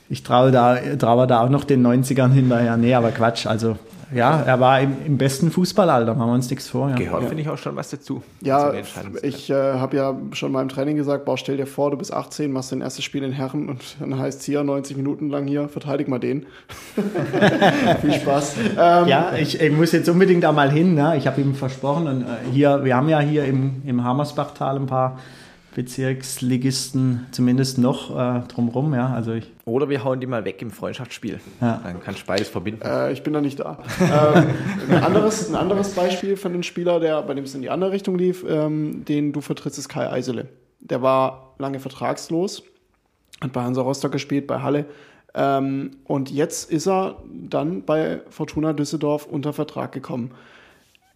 ich 0.08 0.22
traue 0.22 0.50
da, 0.50 0.76
traue 0.98 1.26
da 1.26 1.40
auch 1.40 1.50
noch 1.50 1.64
den 1.64 1.86
90ern 1.86 2.30
hinterher. 2.30 2.76
Nee, 2.76 2.94
aber 2.94 3.10
Quatsch. 3.10 3.46
Also 3.46 3.76
ja, 4.14 4.40
er 4.40 4.58
war 4.58 4.80
im, 4.80 4.96
im 5.04 5.18
besten 5.18 5.50
Fußballalter, 5.50 6.14
machen 6.14 6.30
wir 6.30 6.34
uns 6.34 6.48
nichts 6.48 6.68
vor. 6.68 6.88
Ja. 6.88 6.96
Gehört, 6.96 7.24
finde 7.24 7.42
ich, 7.42 7.48
auch 7.48 7.58
schon 7.58 7.76
was 7.76 7.90
dazu. 7.90 8.22
Ja, 8.40 8.72
ich 9.22 9.50
äh, 9.50 9.54
habe 9.54 9.96
ja 9.96 10.16
schon 10.32 10.50
mal 10.50 10.62
im 10.62 10.70
Training 10.70 10.96
gesagt, 10.96 11.26
boah, 11.26 11.36
stell 11.36 11.58
dir 11.58 11.66
vor, 11.66 11.90
du 11.90 11.98
bist 11.98 12.12
18, 12.12 12.50
machst 12.50 12.72
dein 12.72 12.80
erstes 12.80 13.04
Spiel 13.04 13.22
in 13.22 13.32
Herren 13.32 13.68
und 13.68 13.96
dann 14.00 14.18
heißt 14.18 14.40
es 14.40 14.46
hier 14.46 14.64
90 14.64 14.96
Minuten 14.96 15.28
lang 15.28 15.46
hier, 15.46 15.68
verteidig 15.68 16.08
mal 16.08 16.18
den. 16.18 16.46
Viel 18.00 18.14
Spaß. 18.14 18.56
Ähm, 18.78 19.08
ja, 19.08 19.32
ich, 19.38 19.60
ich, 19.60 19.72
muss 19.72 19.92
jetzt 19.92 20.08
unbedingt 20.08 20.42
da 20.42 20.52
mal 20.52 20.70
hin. 20.70 20.94
Ne? 20.94 21.16
Ich 21.18 21.26
habe 21.26 21.40
ihm 21.42 21.54
versprochen 21.54 22.06
und 22.06 22.22
äh, 22.22 22.50
hier, 22.50 22.84
wir 22.84 22.96
haben 22.96 23.10
ja 23.10 23.20
hier 23.20 23.44
im, 23.44 23.82
im 23.84 24.04
Hammersbachtal 24.04 24.76
ein 24.76 24.86
paar 24.86 25.18
Bezirksligisten 25.74 27.26
zumindest 27.30 27.78
noch 27.78 28.10
äh, 28.10 28.40
drumrum. 28.48 28.94
Ja, 28.94 29.12
also 29.12 29.32
ich 29.32 29.50
Oder 29.64 29.88
wir 29.88 30.02
hauen 30.02 30.20
die 30.20 30.26
mal 30.26 30.44
weg 30.44 30.60
im 30.62 30.70
Freundschaftsspiel. 30.70 31.40
Ja. 31.60 31.80
Dann 31.84 32.02
kannst 32.02 32.22
du 32.22 32.26
beides 32.26 32.48
verbinden. 32.48 32.82
Äh, 32.82 33.12
ich 33.12 33.22
bin 33.22 33.32
da 33.32 33.40
nicht 33.40 33.60
da. 33.60 33.78
ähm, 34.00 34.48
ein, 34.90 35.04
anderes, 35.04 35.48
ein 35.48 35.54
anderes 35.54 35.90
Beispiel 35.90 36.36
von 36.36 36.52
einem 36.52 36.62
Spieler, 36.62 37.00
der 37.00 37.22
bei 37.22 37.34
dem 37.34 37.44
es 37.44 37.54
in 37.54 37.62
die 37.62 37.70
andere 37.70 37.92
Richtung 37.92 38.16
lief, 38.18 38.44
ähm, 38.48 39.04
den 39.04 39.32
du 39.32 39.40
vertrittst, 39.40 39.78
ist 39.78 39.88
Kai 39.88 40.10
Eisele. 40.10 40.48
Der 40.80 41.02
war 41.02 41.54
lange 41.58 41.80
vertragslos, 41.80 42.62
hat 43.40 43.52
bei 43.52 43.62
Hansa 43.62 43.82
Rostock 43.82 44.12
gespielt, 44.12 44.46
bei 44.46 44.60
Halle. 44.62 44.86
Ähm, 45.34 45.92
und 46.04 46.30
jetzt 46.30 46.70
ist 46.70 46.88
er 46.88 47.22
dann 47.32 47.84
bei 47.84 48.20
Fortuna 48.30 48.72
Düsseldorf 48.72 49.26
unter 49.26 49.52
Vertrag 49.52 49.92
gekommen. 49.92 50.32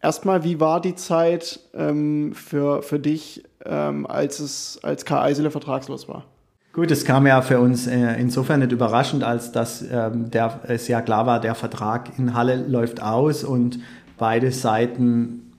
Erstmal, 0.03 0.43
wie 0.43 0.59
war 0.59 0.81
die 0.81 0.97
Zeit 0.97 1.61
ähm, 1.75 2.33
für, 2.35 2.83
für 2.83 2.99
dich, 2.99 3.45
ähm, 3.65 4.05
als, 4.05 4.41
es, 4.41 4.81
als 4.83 5.05
Karl 5.05 5.23
Eisele 5.23 5.53
vertragslos 5.53 6.09
war? 6.09 6.25
Gut, 6.73 6.91
es 6.91 7.05
kam 7.05 7.25
ja 7.27 7.41
für 7.41 7.61
uns 7.61 7.87
äh, 7.87 8.15
insofern 8.19 8.61
nicht 8.61 8.73
überraschend, 8.73 9.23
als 9.23 9.53
dass 9.53 9.81
ähm, 9.83 10.31
der, 10.31 10.61
es 10.67 10.89
ja 10.89 11.03
klar 11.03 11.27
war, 11.27 11.39
der 11.39 11.55
Vertrag 11.55 12.19
in 12.19 12.35
Halle 12.35 12.67
läuft 12.67 13.01
aus 13.01 13.45
und 13.45 13.79
beide 14.19 14.51
Seiten 14.51 15.53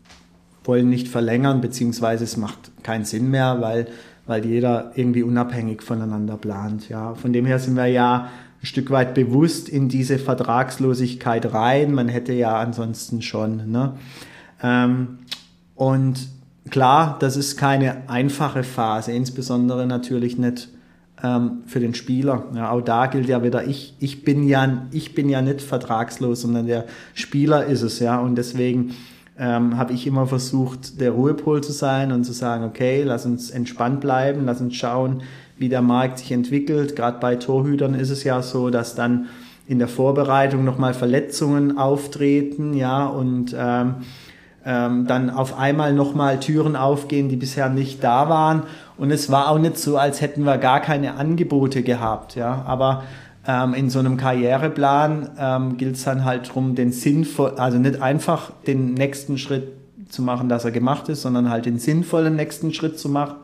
wollen 0.66 0.89
nicht 0.89 1.08
verlängern, 1.08 1.62
beziehungsweise 1.62 2.26
es 2.26 2.36
macht 2.36 2.72
keinen 2.84 3.06
Sinn 3.06 3.30
mehr, 3.30 3.62
weil, 3.62 3.88
weil 4.26 4.46
jeder 4.46 4.91
irgendwie 4.96 5.24
unabhängig 5.24 5.84
voneinander 5.84 6.36
plant. 6.36 6.89
Ja. 6.89 7.16
Von 7.16 7.32
dem 7.32 7.46
her 7.46 7.60
sind 7.60 7.76
wir 7.76 7.86
ja 7.86 8.30
ein 8.62 8.66
Stück 8.66 8.91
weit 8.91 9.14
bewusst 9.14 9.70
in 9.70 9.88
diese 9.88 10.20
Vertragslosigkeit 10.20 11.54
rein. 11.54 11.94
Man 11.94 12.10
hätte 12.10 12.34
ja 12.34 12.58
ansonsten 12.60 13.22
schon. 13.22 13.72
Ne? 13.72 13.94
Ähm, 14.64 15.20
und 15.76 16.28
klar, 16.70 17.18
das 17.20 17.38
ist 17.38 17.57
keine 17.57 18.09
einfache 18.09 18.64
Phase, 18.64 19.11
insbesondere 19.11 19.86
natürlich 19.86 20.38
nicht 20.38 20.70
ähm, 21.22 21.64
für 21.66 21.80
den 21.80 21.93
Spieler. 21.93 22.45
Ja, 22.55 22.72
auch 22.72 22.82
da 22.82 23.07
gilt 23.07 23.28
ja 23.28 23.43
wieder, 23.43 23.66
ich, 23.66 23.95
ich, 23.99 24.24
bin 24.24 24.47
ja, 24.47 24.88
ich 24.91 25.14
bin 25.14 25.30
ja 25.30 25.41
nicht 25.41 25.61
vertragslos, 25.61 26.41
sondern 26.41 26.68
der 26.68 26.86
Spieler 27.14 27.66
ist 27.66 27.82
es. 27.82 27.99
ja 27.99 28.20
Und 28.20 28.36
deswegen 28.36 28.95
ähm, 29.38 29.78
habe 29.78 29.93
ich 29.93 30.05
immer 30.05 30.28
versucht, 30.28 30.99
der 31.01 31.11
Ruhepol 31.11 31.61
zu 31.61 31.72
sein 31.72 32.11
und 32.11 32.24
zu 32.24 32.34
sagen, 32.34 32.64
okay, 32.64 33.03
lass 33.03 33.26
uns 33.26 33.49
entspannt 33.49 34.01
bleiben, 34.01 34.45
lass 34.45 34.61
uns 34.61 34.76
schauen, 34.76 35.24
wie 35.57 35.70
der 35.70 35.82
Markt 35.82 36.20
sich 36.20 36.32
entwickelt. 36.32 36.95
Gerade 36.95 37.20
bei 37.20 37.36
Torhütern 37.36 37.95
ist 37.95 38.09
es 38.09 38.24
ja 38.24 38.41
so, 38.41 38.70
dass 38.70 38.95
dann 38.95 39.28
in 39.66 39.80
der 39.80 39.88
Vorbereitung 39.88 40.66
nochmal 40.66 40.93
Verletzungen 40.93 41.78
auftreten, 41.78 42.74
ja, 42.74 43.05
und 43.05 43.55
ähm, 43.57 43.95
ähm, 44.66 45.07
dann 45.07 45.30
auf 45.30 45.57
einmal 45.57 45.93
nochmal 45.93 46.39
Türen 46.39 46.76
aufgehen, 46.76 47.30
die 47.30 47.36
bisher 47.36 47.70
nicht 47.70 48.03
da 48.03 48.30
waren. 48.30 48.64
Und 48.97 49.11
es 49.11 49.32
war 49.32 49.49
auch 49.49 49.59
nicht 49.59 49.78
so, 49.78 49.97
als 49.97 50.22
hätten 50.22 50.43
wir 50.43 50.57
gar 50.57 50.80
keine 50.80 51.16
Angebote 51.16 51.84
gehabt. 51.84 52.36
Ja? 52.36 52.64
Aber 52.66 53.03
ähm, 53.47 53.74
in 53.74 53.89
so 53.89 53.99
einem 53.99 54.18
Karriereplan 54.18 55.30
ähm, 55.38 55.78
gilt 55.78 55.95
es 55.95 56.03
dann 56.03 56.24
halt 56.24 56.49
darum, 56.49 56.76
den 56.76 56.91
sinnvoll, 56.91 57.53
also 57.57 57.78
nicht 57.78 58.01
einfach 58.01 58.51
den 58.66 58.93
nächsten 58.93 59.38
Schritt 59.38 59.68
zu 60.09 60.22
machen, 60.22 60.47
dass 60.47 60.64
er 60.64 60.72
gemacht 60.72 61.09
ist, 61.09 61.24
sondern 61.24 61.49
halt 61.49 61.66
den 61.66 61.80
sinnvollen 61.80 62.36
nächsten 62.36 62.74
Schritt 62.74 62.99
zu 62.99 63.09
machen. 63.09 63.36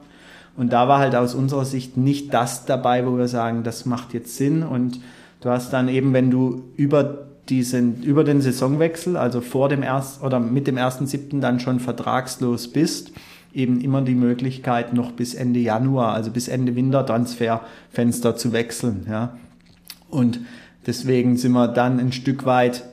Und 0.56 0.74
da 0.74 0.88
war 0.88 1.00
halt 1.00 1.16
aus 1.16 1.36
unserer 1.36 1.66
Sicht 1.66 1.98
nicht 1.98 2.34
das 2.34 2.66
dabei, 2.66 3.06
wo 3.06 3.18
wir 3.18 3.28
sagen, 3.28 3.64
das 3.64 3.86
macht 3.86 4.14
jetzt 4.14 4.36
Sinn. 4.38 4.64
Und 4.64 5.00
du 5.42 5.50
hast 5.50 5.72
dann 5.72 5.88
eben, 5.88 6.14
wenn 6.14 6.32
du 6.32 6.64
über 6.76 7.26
diesen, 7.50 8.04
über 8.04 8.24
den 8.24 8.42
Saisonwechsel, 8.42 9.18
also 9.18 9.42
vor 9.42 9.70
dem 9.70 9.82
ersten 9.82 10.26
oder 10.26 10.40
mit 10.40 10.68
dem 10.68 10.78
ersten 10.78 11.08
siebten 11.08 11.42
dann 11.42 11.60
schon 11.60 11.80
vertragslos 11.80 12.68
bist, 12.68 13.12
eben 13.54 13.82
immer 13.82 14.02
die 14.02 14.16
Möglichkeit 14.16 14.94
noch 14.94 15.12
bis 15.12 15.34
Ende 15.34 15.60
Januar, 15.60 16.14
also 16.14 16.32
bis 16.32 16.48
Ende 16.48 16.76
Wintertransferfenster 16.76 18.36
zu 18.36 18.54
wechseln, 18.54 19.08
ja. 19.10 19.38
Und 20.10 20.40
deswegen 20.86 21.38
sind 21.38 21.52
wir 21.52 21.68
dann 21.68 22.00
ein 22.00 22.12
Stück 22.12 22.46
weit, 22.46 22.84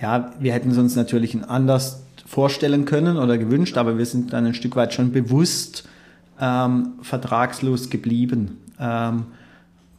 ja, 0.00 0.32
wir 0.40 0.52
hätten 0.52 0.70
es 0.70 0.78
uns 0.78 0.96
natürlich 0.96 1.42
anders 1.44 2.04
vorstellen 2.26 2.84
können 2.84 3.16
oder 3.16 3.38
gewünscht, 3.38 3.76
aber 3.76 3.98
wir 3.98 4.06
sind 4.06 4.32
dann 4.32 4.46
ein 4.46 4.54
Stück 4.54 4.76
weit 4.76 4.92
schon 4.92 5.12
bewusst 5.12 5.88
ähm, 6.40 6.94
vertragslos 7.00 7.90
geblieben, 7.90 8.58
ähm, 8.80 9.26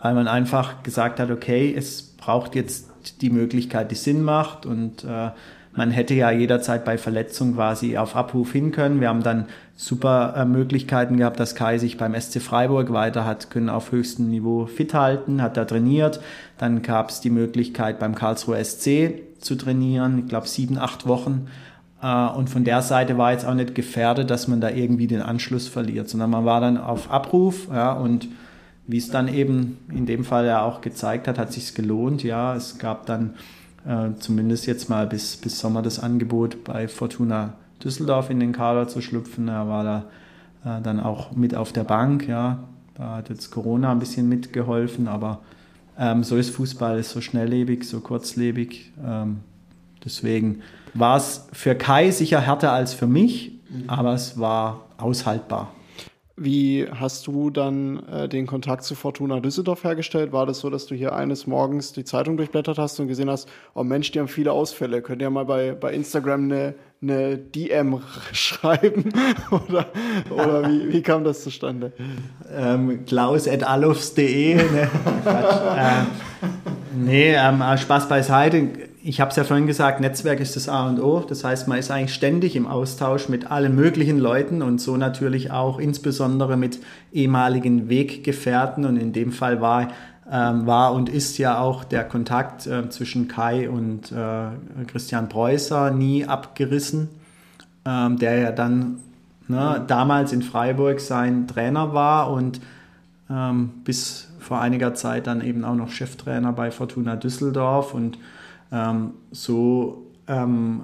weil 0.05 0.13
man 0.13 0.27
einfach 0.27 0.83
gesagt 0.83 1.19
hat, 1.19 1.31
okay, 1.31 1.73
es 1.75 2.03
braucht 2.03 2.53
jetzt 2.53 2.91
die 3.21 3.31
Möglichkeit, 3.31 3.89
die 3.89 3.95
Sinn 3.95 4.21
macht 4.21 4.67
und 4.67 5.03
äh, 5.03 5.31
man 5.73 5.89
hätte 5.89 6.13
ja 6.13 6.29
jederzeit 6.29 6.85
bei 6.85 6.99
Verletzung 6.99 7.55
quasi 7.55 7.97
auf 7.97 8.15
Abruf 8.15 8.51
hin 8.51 8.71
können. 8.71 9.01
Wir 9.01 9.09
haben 9.09 9.23
dann 9.23 9.47
super 9.75 10.35
äh, 10.37 10.45
Möglichkeiten 10.45 11.17
gehabt, 11.17 11.39
dass 11.39 11.55
Kai 11.55 11.79
sich 11.79 11.97
beim 11.97 12.13
SC 12.13 12.39
Freiburg 12.39 12.93
weiter 12.93 13.25
hat 13.25 13.49
können 13.49 13.67
auf 13.67 13.91
höchstem 13.91 14.29
Niveau 14.29 14.67
fit 14.67 14.93
halten, 14.93 15.41
hat 15.41 15.57
da 15.57 15.65
trainiert. 15.65 16.19
Dann 16.59 16.83
gab 16.83 17.09
es 17.09 17.19
die 17.19 17.31
Möglichkeit 17.31 17.97
beim 17.97 18.13
Karlsruher 18.13 18.63
SC 18.63 19.23
zu 19.39 19.55
trainieren, 19.55 20.19
ich 20.19 20.27
glaube 20.27 20.47
sieben, 20.47 20.77
acht 20.77 21.07
Wochen. 21.07 21.47
Äh, 22.03 22.27
und 22.27 22.51
von 22.51 22.63
der 22.63 22.83
Seite 22.83 23.17
war 23.17 23.31
jetzt 23.31 23.47
auch 23.47 23.55
nicht 23.55 23.73
gefährdet, 23.73 24.29
dass 24.29 24.47
man 24.47 24.61
da 24.61 24.69
irgendwie 24.69 25.07
den 25.07 25.23
Anschluss 25.23 25.67
verliert, 25.67 26.09
sondern 26.09 26.29
man 26.29 26.45
war 26.45 26.61
dann 26.61 26.77
auf 26.77 27.09
Abruf 27.09 27.69
ja, 27.73 27.91
und 27.91 28.27
wie 28.87 28.97
es 28.97 29.09
dann 29.09 29.27
eben 29.27 29.77
in 29.89 30.05
dem 30.05 30.23
Fall 30.23 30.45
ja 30.45 30.63
auch 30.63 30.81
gezeigt 30.81 31.27
hat, 31.27 31.37
hat 31.37 31.51
sich 31.51 31.73
gelohnt. 31.73 32.23
Ja, 32.23 32.55
es 32.55 32.77
gab 32.77 33.05
dann 33.05 33.35
äh, 33.85 34.09
zumindest 34.19 34.67
jetzt 34.67 34.89
mal 34.89 35.07
bis, 35.07 35.37
bis 35.37 35.59
Sommer 35.59 35.81
das 35.81 35.99
Angebot 35.99 36.63
bei 36.63 36.87
Fortuna 36.87 37.53
Düsseldorf 37.83 38.29
in 38.29 38.39
den 38.39 38.51
Kader 38.51 38.87
zu 38.87 39.01
schlüpfen. 39.01 39.47
Er 39.47 39.67
war 39.67 39.83
da 39.83 40.77
äh, 40.77 40.81
dann 40.81 40.99
auch 40.99 41.31
mit 41.31 41.55
auf 41.55 41.71
der 41.71 41.83
Bank. 41.83 42.27
Ja, 42.27 42.63
da 42.95 43.17
hat 43.17 43.29
jetzt 43.29 43.51
Corona 43.51 43.91
ein 43.91 43.99
bisschen 43.99 44.29
mitgeholfen, 44.29 45.07
aber 45.07 45.41
ähm, 45.97 46.23
so 46.23 46.37
ist 46.37 46.49
Fußball, 46.51 46.99
ist 46.99 47.11
so 47.11 47.21
schnelllebig, 47.21 47.87
so 47.87 47.99
kurzlebig. 47.99 48.91
Ähm, 49.05 49.39
deswegen 50.03 50.61
war 50.93 51.17
es 51.17 51.47
für 51.53 51.75
Kai 51.75 52.11
sicher 52.11 52.39
härter 52.39 52.71
als 52.71 52.93
für 52.93 53.07
mich, 53.07 53.51
aber 53.87 54.13
es 54.13 54.39
war 54.39 54.85
aushaltbar. 54.97 55.71
Wie 56.37 56.85
hast 56.91 57.27
du 57.27 57.49
dann 57.49 58.03
äh, 58.07 58.27
den 58.27 58.45
Kontakt 58.45 58.83
zu 58.83 58.93
Fortuna 58.93 59.39
Düsseldorf 59.39 59.85
hergestellt? 59.85 60.33
War 60.33 60.45
das 60.45 60.59
so, 60.59 60.69
dass 60.69 60.85
du 60.85 60.93
hier 60.93 61.15
eines 61.15 61.47
Morgens 61.47 61.93
die 61.93 62.03
Zeitung 62.03 62.35
durchblättert 62.35 62.77
hast 62.77 62.99
und 62.99 63.07
gesehen 63.07 63.29
hast, 63.29 63.47
oh 63.73 63.83
Mensch, 63.83 64.11
die 64.11 64.19
haben 64.19 64.27
viele 64.27 64.51
Ausfälle. 64.51 65.01
Könnt 65.01 65.21
ihr 65.21 65.29
mal 65.29 65.45
bei, 65.45 65.71
bei 65.73 65.93
Instagram 65.93 66.43
eine, 66.43 66.75
eine 67.01 67.37
DM 67.37 68.01
schreiben? 68.33 69.13
oder 69.49 69.85
oder 70.29 70.69
wie, 70.69 70.91
wie 70.91 71.01
kam 71.01 71.23
das 71.23 71.41
zustande? 71.41 71.93
Ähm, 72.53 73.05
klaus.alufs.de 73.05 74.55
ne? 74.55 74.89
äh, 75.25 76.03
Nee, 76.97 77.35
ähm, 77.35 77.61
Spaß 77.77 78.07
beiseite 78.07 78.69
ich 79.07 79.21
habe 79.21 79.29
es 79.29 79.35
ja 79.35 79.43
vorhin 79.43 79.67
gesagt, 79.67 80.01
Netzwerk 80.01 80.39
ist 80.39 80.55
das 80.55 80.67
A 80.67 80.89
und 80.89 80.99
O. 80.99 81.19
Das 81.19 81.43
heißt, 81.43 81.67
man 81.67 81.77
ist 81.77 81.91
eigentlich 81.91 82.15
ständig 82.15 82.55
im 82.55 82.65
Austausch 82.65 83.29
mit 83.29 83.51
allen 83.51 83.75
möglichen 83.75 84.17
Leuten 84.17 84.63
und 84.63 84.81
so 84.81 84.97
natürlich 84.97 85.51
auch 85.51 85.77
insbesondere 85.77 86.57
mit 86.57 86.79
ehemaligen 87.13 87.87
Weggefährten. 87.87 88.83
Und 88.83 88.97
in 88.97 89.13
dem 89.13 89.31
Fall 89.31 89.61
war, 89.61 89.89
ähm, 90.31 90.65
war 90.65 90.91
und 90.93 91.07
ist 91.07 91.37
ja 91.37 91.59
auch 91.59 91.83
der 91.83 92.03
Kontakt 92.03 92.65
äh, 92.65 92.89
zwischen 92.89 93.27
Kai 93.27 93.69
und 93.69 94.11
äh, 94.11 94.47
Christian 94.87 95.29
Preußer 95.29 95.91
nie 95.91 96.25
abgerissen, 96.25 97.09
ähm, 97.85 98.17
der 98.17 98.39
ja 98.39 98.51
dann 98.51 98.97
ne, 99.47 99.83
damals 99.85 100.33
in 100.33 100.41
Freiburg 100.41 100.99
sein 100.99 101.47
Trainer 101.47 101.93
war 101.93 102.31
und 102.31 102.59
ähm, 103.29 103.69
bis 103.83 104.31
vor 104.39 104.61
einiger 104.61 104.95
Zeit 104.95 105.27
dann 105.27 105.41
eben 105.41 105.63
auch 105.63 105.75
noch 105.75 105.91
Cheftrainer 105.91 106.53
bei 106.53 106.71
Fortuna 106.71 107.15
Düsseldorf 107.15 107.93
und 107.93 108.17
so 109.31 110.05
ähm, 110.27 110.81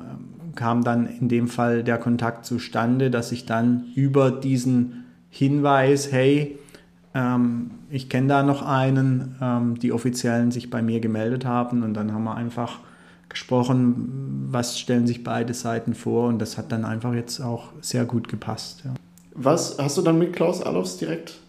kam 0.56 0.84
dann 0.84 1.08
in 1.08 1.30
dem 1.30 1.48
Fall 1.48 1.84
der 1.84 1.98
Kontakt 1.98 2.46
zustande, 2.46 3.10
dass 3.10 3.32
ich 3.32 3.46
dann 3.46 3.86
über 3.96 4.32
diesen 4.32 5.06
Hinweis, 5.30 6.12
hey, 6.12 6.58
ähm, 7.14 7.72
ich 7.90 8.10
kenne 8.10 8.28
da 8.28 8.44
noch 8.44 8.62
einen, 8.62 9.36
ähm, 9.42 9.80
die 9.80 9.92
Offiziellen 9.92 10.52
sich 10.52 10.70
bei 10.70 10.82
mir 10.82 11.00
gemeldet 11.00 11.46
haben 11.46 11.84
und 11.84 11.94
dann 11.94 12.14
haben 12.14 12.24
wir 12.24 12.36
einfach 12.36 12.80
gesprochen, 13.30 14.48
was 14.52 14.78
stellen 14.78 15.08
sich 15.08 15.24
beide 15.24 15.54
Seiten 15.54 15.94
vor 15.94 16.28
und 16.28 16.40
das 16.40 16.58
hat 16.58 16.72
dann 16.72 16.84
einfach 16.84 17.14
jetzt 17.14 17.40
auch 17.40 17.70
sehr 17.82 18.06
gut 18.06 18.28
gepasst. 18.28 18.84
Ja. 18.84 18.94
Was 19.34 19.78
hast 19.80 19.98
du 19.98 20.02
dann 20.02 20.20
mit 20.20 20.34
Klaus 20.34 20.62
Allofs 20.62 20.98
direkt 20.98 21.40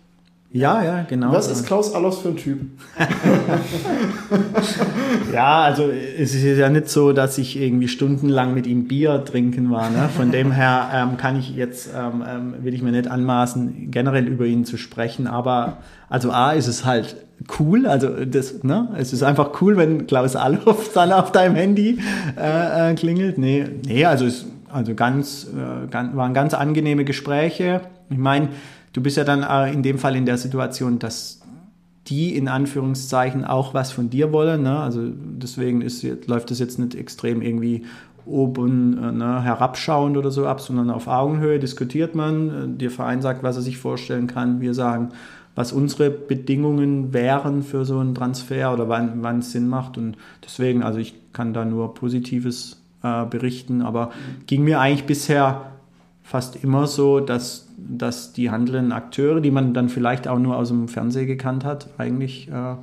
Ja, 0.53 0.85
ja, 0.85 1.07
genau. 1.09 1.33
Was 1.33 1.51
ist 1.51 1.65
Klaus 1.65 1.95
Allers 1.95 2.19
für 2.19 2.29
ein 2.29 2.37
Typ? 2.37 2.61
ja, 5.33 5.63
also 5.63 5.85
es 5.85 6.35
ist 6.35 6.59
ja 6.59 6.69
nicht 6.69 6.91
so, 6.91 7.15
dass 7.15 7.39
ich 7.39 7.59
irgendwie 7.59 7.89
stundenlang 7.89 8.53
mit 8.53 8.67
ihm 8.67 8.87
Bier 8.87 9.25
trinken 9.25 9.71
war. 9.71 9.89
Ne? 9.89 10.11
Von 10.15 10.31
dem 10.31 10.53
her 10.53 10.91
ähm, 10.93 11.17
kann 11.17 11.39
ich 11.39 11.57
jetzt, 11.57 11.89
ähm, 11.97 12.23
ähm, 12.29 12.55
will 12.61 12.75
ich 12.75 12.83
mir 12.83 12.93
nicht 12.93 13.09
anmaßen, 13.09 13.91
generell 13.91 14.29
über 14.29 14.45
ihn 14.45 14.67
zu 14.67 14.77
sprechen. 14.77 15.27
Aber 15.27 15.79
also 16.11 16.33
A 16.33 16.53
ist 16.53 16.67
es 16.67 16.85
halt 16.85 17.17
cool, 17.59 17.87
also 17.87 18.11
das, 18.27 18.63
ne? 18.63 18.89
Es 18.99 19.15
ist 19.15 19.23
einfach 19.23 19.63
cool, 19.63 19.79
wenn 19.79 20.07
Klaus 20.07 20.37
Allhoff 20.37 20.93
dann 20.95 21.13
auf 21.13 21.33
deinem 21.33 21.55
Handy 21.55 21.99
äh, 22.39 22.91
äh, 22.91 22.95
klingelt. 22.95 23.39
Nee, 23.39 23.65
nee, 23.87 24.05
also 24.05 24.27
es, 24.27 24.45
also 24.71 24.95
ganz, 24.95 25.47
äh, 25.47 25.87
ganz, 25.89 26.15
waren 26.15 26.35
ganz 26.35 26.53
angenehme 26.53 27.07
Gespräche. 27.07 27.81
Ich 28.11 28.19
meine, 28.19 28.51
du 28.93 29.01
bist 29.01 29.17
ja 29.17 29.25
dann 29.25 29.43
äh, 29.43 29.73
in 29.73 29.83
dem 29.83 29.99
Fall 29.99 30.17
in 30.17 30.27
der 30.27 30.39
Situation, 30.39 30.99
dass 30.99 31.41
die 32.09 32.37
in 32.37 32.49
Anführungszeichen 32.49 33.45
auch 33.45 33.75
was 33.75 33.93
von 33.93 34.11
dir 34.11 34.33
wollen. 34.33 34.63
Ne? 34.63 34.79
Also 34.79 35.03
deswegen 35.05 35.83
ist, 35.83 36.05
läuft 36.27 36.51
das 36.51 36.59
jetzt 36.59 36.79
nicht 36.79 36.95
extrem 36.95 37.43
irgendwie 37.43 37.85
oben 38.27 38.99
äh, 38.99 39.13
ne, 39.13 39.43
herabschauend 39.43 40.17
oder 40.17 40.31
so 40.31 40.47
ab, 40.47 40.61
sondern 40.61 40.91
auf 40.91 41.07
Augenhöhe 41.07 41.59
diskutiert 41.59 42.15
man. 42.15 42.79
Der 42.79 42.91
Verein 42.91 43.23
sagt, 43.23 43.43
was 43.43 43.57
er 43.57 43.63
sich 43.63 43.79
vorstellen 43.79 44.27
kann. 44.27 44.61
Wir 44.61 44.75
sagen, 44.75 45.11
was 45.55 45.73
unsere 45.73 46.11
Bedingungen 46.11 47.13
wären 47.13 47.63
für 47.63 47.85
so 47.85 47.99
einen 47.99 48.15
Transfer 48.15 48.73
oder 48.73 48.89
wann, 48.89 49.23
wann 49.23 49.41
es 49.41 49.53
Sinn 49.53 49.69
macht. 49.69 49.99
Und 49.99 50.17
deswegen, 50.45 50.83
also 50.83 50.99
ich 50.99 51.15
kann 51.33 51.53
da 51.53 51.65
nur 51.65 51.95
Positives 51.95 52.83
äh, 53.03 53.27
berichten, 53.27 53.83
aber 53.83 54.11
ging 54.47 54.65
mir 54.65 54.81
eigentlich 54.81 55.07
bisher 55.07 55.72
fast 56.33 56.65
immer 56.65 56.87
so, 56.87 57.21
dass, 57.21 57.67
dass 57.77 58.33
die 58.33 58.51
handelnden 58.51 58.91
Akteure, 58.91 59.43
die 59.43 59.51
man 59.51 59.75
dann 59.75 59.91
vielleicht 59.91 60.27
auch 60.27 60.39
nur 60.39 60.57
aus 60.57 60.69
dem 60.69 60.89
Fernsehen 60.89 61.27
gekannt 61.27 61.63
hat, 61.63 61.89
eigentlich 61.99 62.49
äh, 62.49 62.75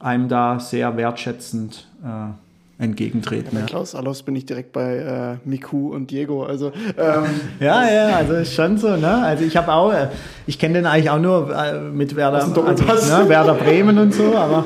einem 0.00 0.28
da 0.28 0.58
sehr 0.58 0.96
wertschätzend 0.96 1.86
äh, 2.04 2.82
entgegentreten. 2.82 3.50
Ja, 3.54 3.60
bei 3.60 3.66
Klaus 3.66 3.94
Allos 3.94 4.24
bin 4.24 4.34
ich 4.34 4.46
direkt 4.46 4.72
bei 4.72 4.96
äh, 5.44 5.48
Miku 5.48 5.94
und 5.94 6.10
Diego. 6.10 6.42
Also 6.42 6.72
ähm, 6.98 7.24
ja, 7.60 7.88
ja, 7.88 8.16
also 8.16 8.32
ist 8.32 8.52
schon 8.52 8.76
so. 8.76 8.96
Ne? 8.96 9.22
Also 9.22 9.44
ich 9.44 9.56
habe 9.56 9.72
auch, 9.72 9.92
äh, 9.92 10.08
ich 10.48 10.58
kenne 10.58 10.74
den 10.74 10.86
eigentlich 10.86 11.10
auch 11.10 11.20
nur 11.20 11.56
äh, 11.56 11.78
mit 11.78 12.16
Werder, 12.16 12.42
also, 12.42 12.62
ne, 12.62 13.28
Werder 13.28 13.54
Bremen 13.54 13.96
und 13.96 14.12
so, 14.12 14.34
aber 14.34 14.64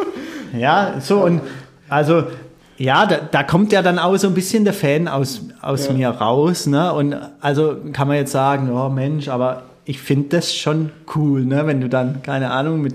ja, 0.58 0.94
so 1.00 1.22
und 1.24 1.42
also 1.90 2.22
ja, 2.80 3.04
da, 3.04 3.18
da, 3.18 3.42
kommt 3.42 3.72
ja 3.72 3.82
dann 3.82 3.98
auch 3.98 4.16
so 4.16 4.26
ein 4.26 4.32
bisschen 4.32 4.64
der 4.64 4.72
Fan 4.72 5.06
aus, 5.06 5.42
aus 5.60 5.88
ja. 5.88 5.92
mir 5.92 6.08
raus. 6.08 6.66
Ne? 6.66 6.90
Und 6.94 7.14
also 7.40 7.76
kann 7.92 8.08
man 8.08 8.16
jetzt 8.16 8.32
sagen, 8.32 8.70
oh 8.72 8.88
Mensch, 8.88 9.28
aber 9.28 9.64
ich 9.84 10.00
finde 10.00 10.30
das 10.30 10.54
schon 10.54 10.90
cool, 11.14 11.44
ne? 11.44 11.66
wenn 11.66 11.82
du 11.82 11.90
dann, 11.90 12.22
keine 12.22 12.50
Ahnung, 12.50 12.80
mit, 12.80 12.94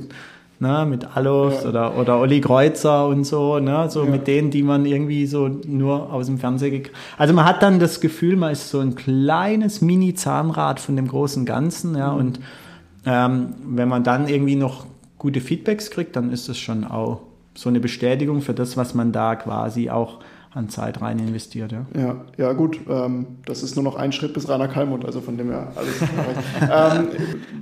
ne, 0.59 0.87
mit 0.89 1.15
Alofs 1.15 1.61
ja. 1.61 1.69
oder, 1.69 1.97
oder 1.99 2.17
Olli 2.17 2.41
Kreuzer 2.41 3.07
und 3.07 3.25
so, 3.25 3.59
ne? 3.59 3.87
so 3.91 4.05
ja. 4.05 4.09
mit 4.09 4.25
denen, 4.25 4.49
die 4.49 4.63
man 4.63 4.87
irgendwie 4.87 5.27
so 5.27 5.47
nur 5.47 6.11
aus 6.11 6.25
dem 6.25 6.39
Fernsehen 6.39 6.85
Also 7.19 7.35
man 7.35 7.45
hat 7.45 7.61
dann 7.61 7.77
das 7.77 8.01
Gefühl, 8.01 8.37
man 8.37 8.53
ist 8.53 8.71
so 8.71 8.79
ein 8.79 8.95
kleines 8.95 9.81
Mini-Zahnrad 9.81 10.79
von 10.79 10.95
dem 10.95 11.07
großen 11.07 11.45
Ganzen. 11.45 11.95
Ja? 11.95 12.11
Mhm. 12.11 12.19
Und 12.19 12.39
ähm, 13.05 13.53
wenn 13.67 13.87
man 13.87 14.03
dann 14.03 14.27
irgendwie 14.27 14.55
noch 14.55 14.87
gute 15.19 15.41
Feedbacks 15.41 15.91
kriegt, 15.91 16.15
dann 16.15 16.31
ist 16.31 16.49
das 16.49 16.57
schon 16.57 16.85
auch 16.85 17.21
so 17.55 17.69
eine 17.69 17.79
Bestätigung 17.79 18.41
für 18.41 18.53
das, 18.53 18.77
was 18.77 18.93
man 18.93 19.11
da 19.11 19.35
quasi 19.35 19.89
auch 19.89 20.19
an 20.55 20.69
Zeit 20.69 21.01
rein 21.01 21.19
investiert. 21.19 21.73
Ja, 21.73 21.85
ja, 21.95 22.25
ja 22.37 22.53
gut, 22.53 22.79
ähm, 22.89 23.39
das 23.45 23.61
ist 23.61 23.75
nur 23.75 23.83
noch 23.83 23.95
ein 23.95 24.13
Schritt 24.13 24.33
bis 24.33 24.47
Rainer 24.47 24.69
Kalmund, 24.69 25.05
also 25.05 25.19
von 25.19 25.37
dem 25.37 25.51
her 25.51 25.73
alles. 25.75 26.01
ähm, 26.61 27.07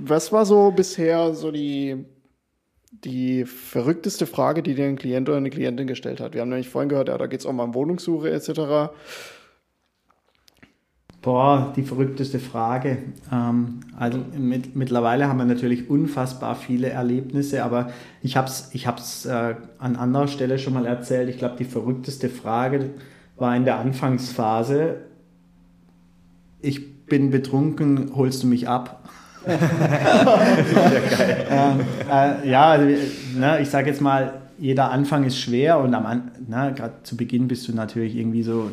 was 0.04 0.32
war 0.32 0.46
so 0.46 0.70
bisher 0.70 1.34
so 1.34 1.50
die, 1.50 2.04
die 2.92 3.44
verrückteste 3.44 4.26
Frage, 4.26 4.62
die 4.62 4.74
dir 4.74 4.84
ein 4.84 4.96
Klient 4.96 5.28
oder 5.28 5.38
eine 5.38 5.50
Klientin 5.50 5.88
gestellt 5.88 6.20
hat? 6.20 6.34
Wir 6.34 6.40
haben 6.40 6.50
nämlich 6.50 6.68
vorhin 6.68 6.88
gehört, 6.88 7.08
ja, 7.08 7.18
da 7.18 7.26
geht 7.26 7.40
es 7.40 7.46
auch 7.46 7.52
mal 7.52 7.64
um 7.64 7.74
Wohnungssuche 7.74 8.30
etc. 8.30 8.92
Boah, 11.24 11.72
die 11.74 11.82
verrückteste 11.84 12.38
Frage. 12.38 12.98
Ähm, 13.32 13.80
also 13.98 14.18
mit, 14.36 14.76
mittlerweile 14.76 15.26
haben 15.26 15.38
wir 15.38 15.46
natürlich 15.46 15.88
unfassbar 15.88 16.54
viele 16.54 16.90
Erlebnisse, 16.90 17.64
aber 17.64 17.88
ich 18.20 18.36
habe 18.36 18.48
es 18.48 18.68
ich 18.74 18.86
hab's, 18.86 19.24
äh, 19.24 19.54
an 19.78 19.96
anderer 19.96 20.28
Stelle 20.28 20.58
schon 20.58 20.74
mal 20.74 20.84
erzählt. 20.84 21.30
Ich 21.30 21.38
glaube, 21.38 21.56
die 21.58 21.64
verrückteste 21.64 22.28
Frage 22.28 22.90
war 23.38 23.56
in 23.56 23.64
der 23.64 23.78
Anfangsphase. 23.78 24.96
Ich 26.60 27.06
bin 27.06 27.30
betrunken, 27.30 28.10
holst 28.14 28.42
du 28.42 28.46
mich 28.46 28.68
ab? 28.68 29.08
ja, 29.46 29.56
ähm, 31.50 31.80
äh, 32.10 32.50
ja 32.50 32.66
also, 32.66 32.86
ne, 33.34 33.60
ich 33.62 33.70
sage 33.70 33.88
jetzt 33.88 34.02
mal, 34.02 34.42
jeder 34.58 34.90
Anfang 34.90 35.24
ist 35.24 35.38
schwer 35.38 35.78
und 35.78 35.94
am 35.94 36.06
gerade 36.74 36.94
zu 37.02 37.16
Beginn 37.16 37.48
bist 37.48 37.68
du 37.68 37.74
natürlich 37.74 38.16
irgendwie 38.16 38.42
so 38.42 38.70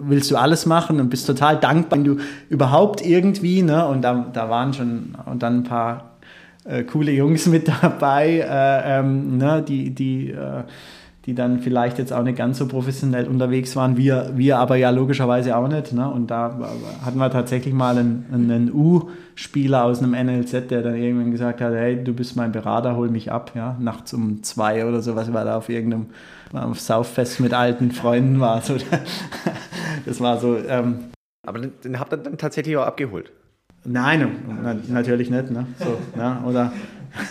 willst 0.00 0.30
du 0.30 0.36
alles 0.36 0.66
machen 0.66 1.00
und 1.00 1.10
bist 1.10 1.26
total 1.26 1.58
dankbar, 1.58 1.98
wenn 1.98 2.04
du 2.04 2.16
überhaupt 2.48 3.04
irgendwie 3.04 3.62
ne 3.62 3.86
und 3.86 4.02
da, 4.02 4.26
da 4.32 4.50
waren 4.50 4.72
schon 4.72 5.16
und 5.26 5.42
dann 5.42 5.58
ein 5.58 5.64
paar 5.64 6.10
äh, 6.64 6.84
coole 6.84 7.12
Jungs 7.12 7.46
mit 7.46 7.68
dabei, 7.68 8.38
äh, 8.38 8.98
ähm, 8.98 9.38
ne, 9.38 9.64
die 9.66 9.90
die 9.90 10.30
äh, 10.30 10.64
die 11.30 11.36
dann 11.36 11.60
vielleicht 11.60 11.98
jetzt 11.98 12.12
auch 12.12 12.24
nicht 12.24 12.36
ganz 12.36 12.58
so 12.58 12.66
professionell 12.66 13.28
unterwegs 13.28 13.76
waren, 13.76 13.96
wir, 13.96 14.32
wir 14.34 14.58
aber 14.58 14.74
ja 14.74 14.90
logischerweise 14.90 15.56
auch 15.56 15.68
nicht. 15.68 15.92
Ne? 15.92 16.10
Und 16.10 16.28
da 16.28 16.58
hatten 17.04 17.18
wir 17.18 17.30
tatsächlich 17.30 17.72
mal 17.72 17.96
einen, 17.96 18.26
einen 18.32 18.72
U-Spieler 18.72 19.84
aus 19.84 20.02
einem 20.02 20.10
NLZ, 20.10 20.72
der 20.72 20.82
dann 20.82 20.96
irgendwann 20.96 21.30
gesagt 21.30 21.60
hat, 21.60 21.72
hey, 21.72 22.02
du 22.02 22.12
bist 22.14 22.34
mein 22.34 22.50
Berater, 22.50 22.96
hol 22.96 23.10
mich 23.10 23.30
ab, 23.30 23.52
ja, 23.54 23.76
nachts 23.78 24.12
um 24.12 24.42
zwei 24.42 24.84
oder 24.84 25.02
sowas, 25.02 25.32
weil 25.32 25.46
er 25.46 25.58
auf 25.58 25.68
irgendeinem 25.68 26.06
auf 26.52 26.80
Sauffest 26.80 27.38
mit 27.38 27.54
alten 27.54 27.92
Freunden 27.92 28.40
war. 28.40 28.60
So, 28.62 28.74
das 30.04 30.20
war 30.20 30.38
so. 30.40 30.56
Ähm, 30.56 31.10
aber 31.46 31.60
den, 31.60 32.00
habt 32.00 32.12
ihr 32.12 32.16
dann 32.16 32.38
tatsächlich 32.38 32.76
auch 32.76 32.86
abgeholt? 32.86 33.30
Nein, 33.84 34.36
na, 34.64 34.74
natürlich 34.88 35.30
nicht. 35.30 35.52
Ne? 35.52 35.64
So, 35.78 35.96
ne? 36.20 36.42
Oder 36.44 36.72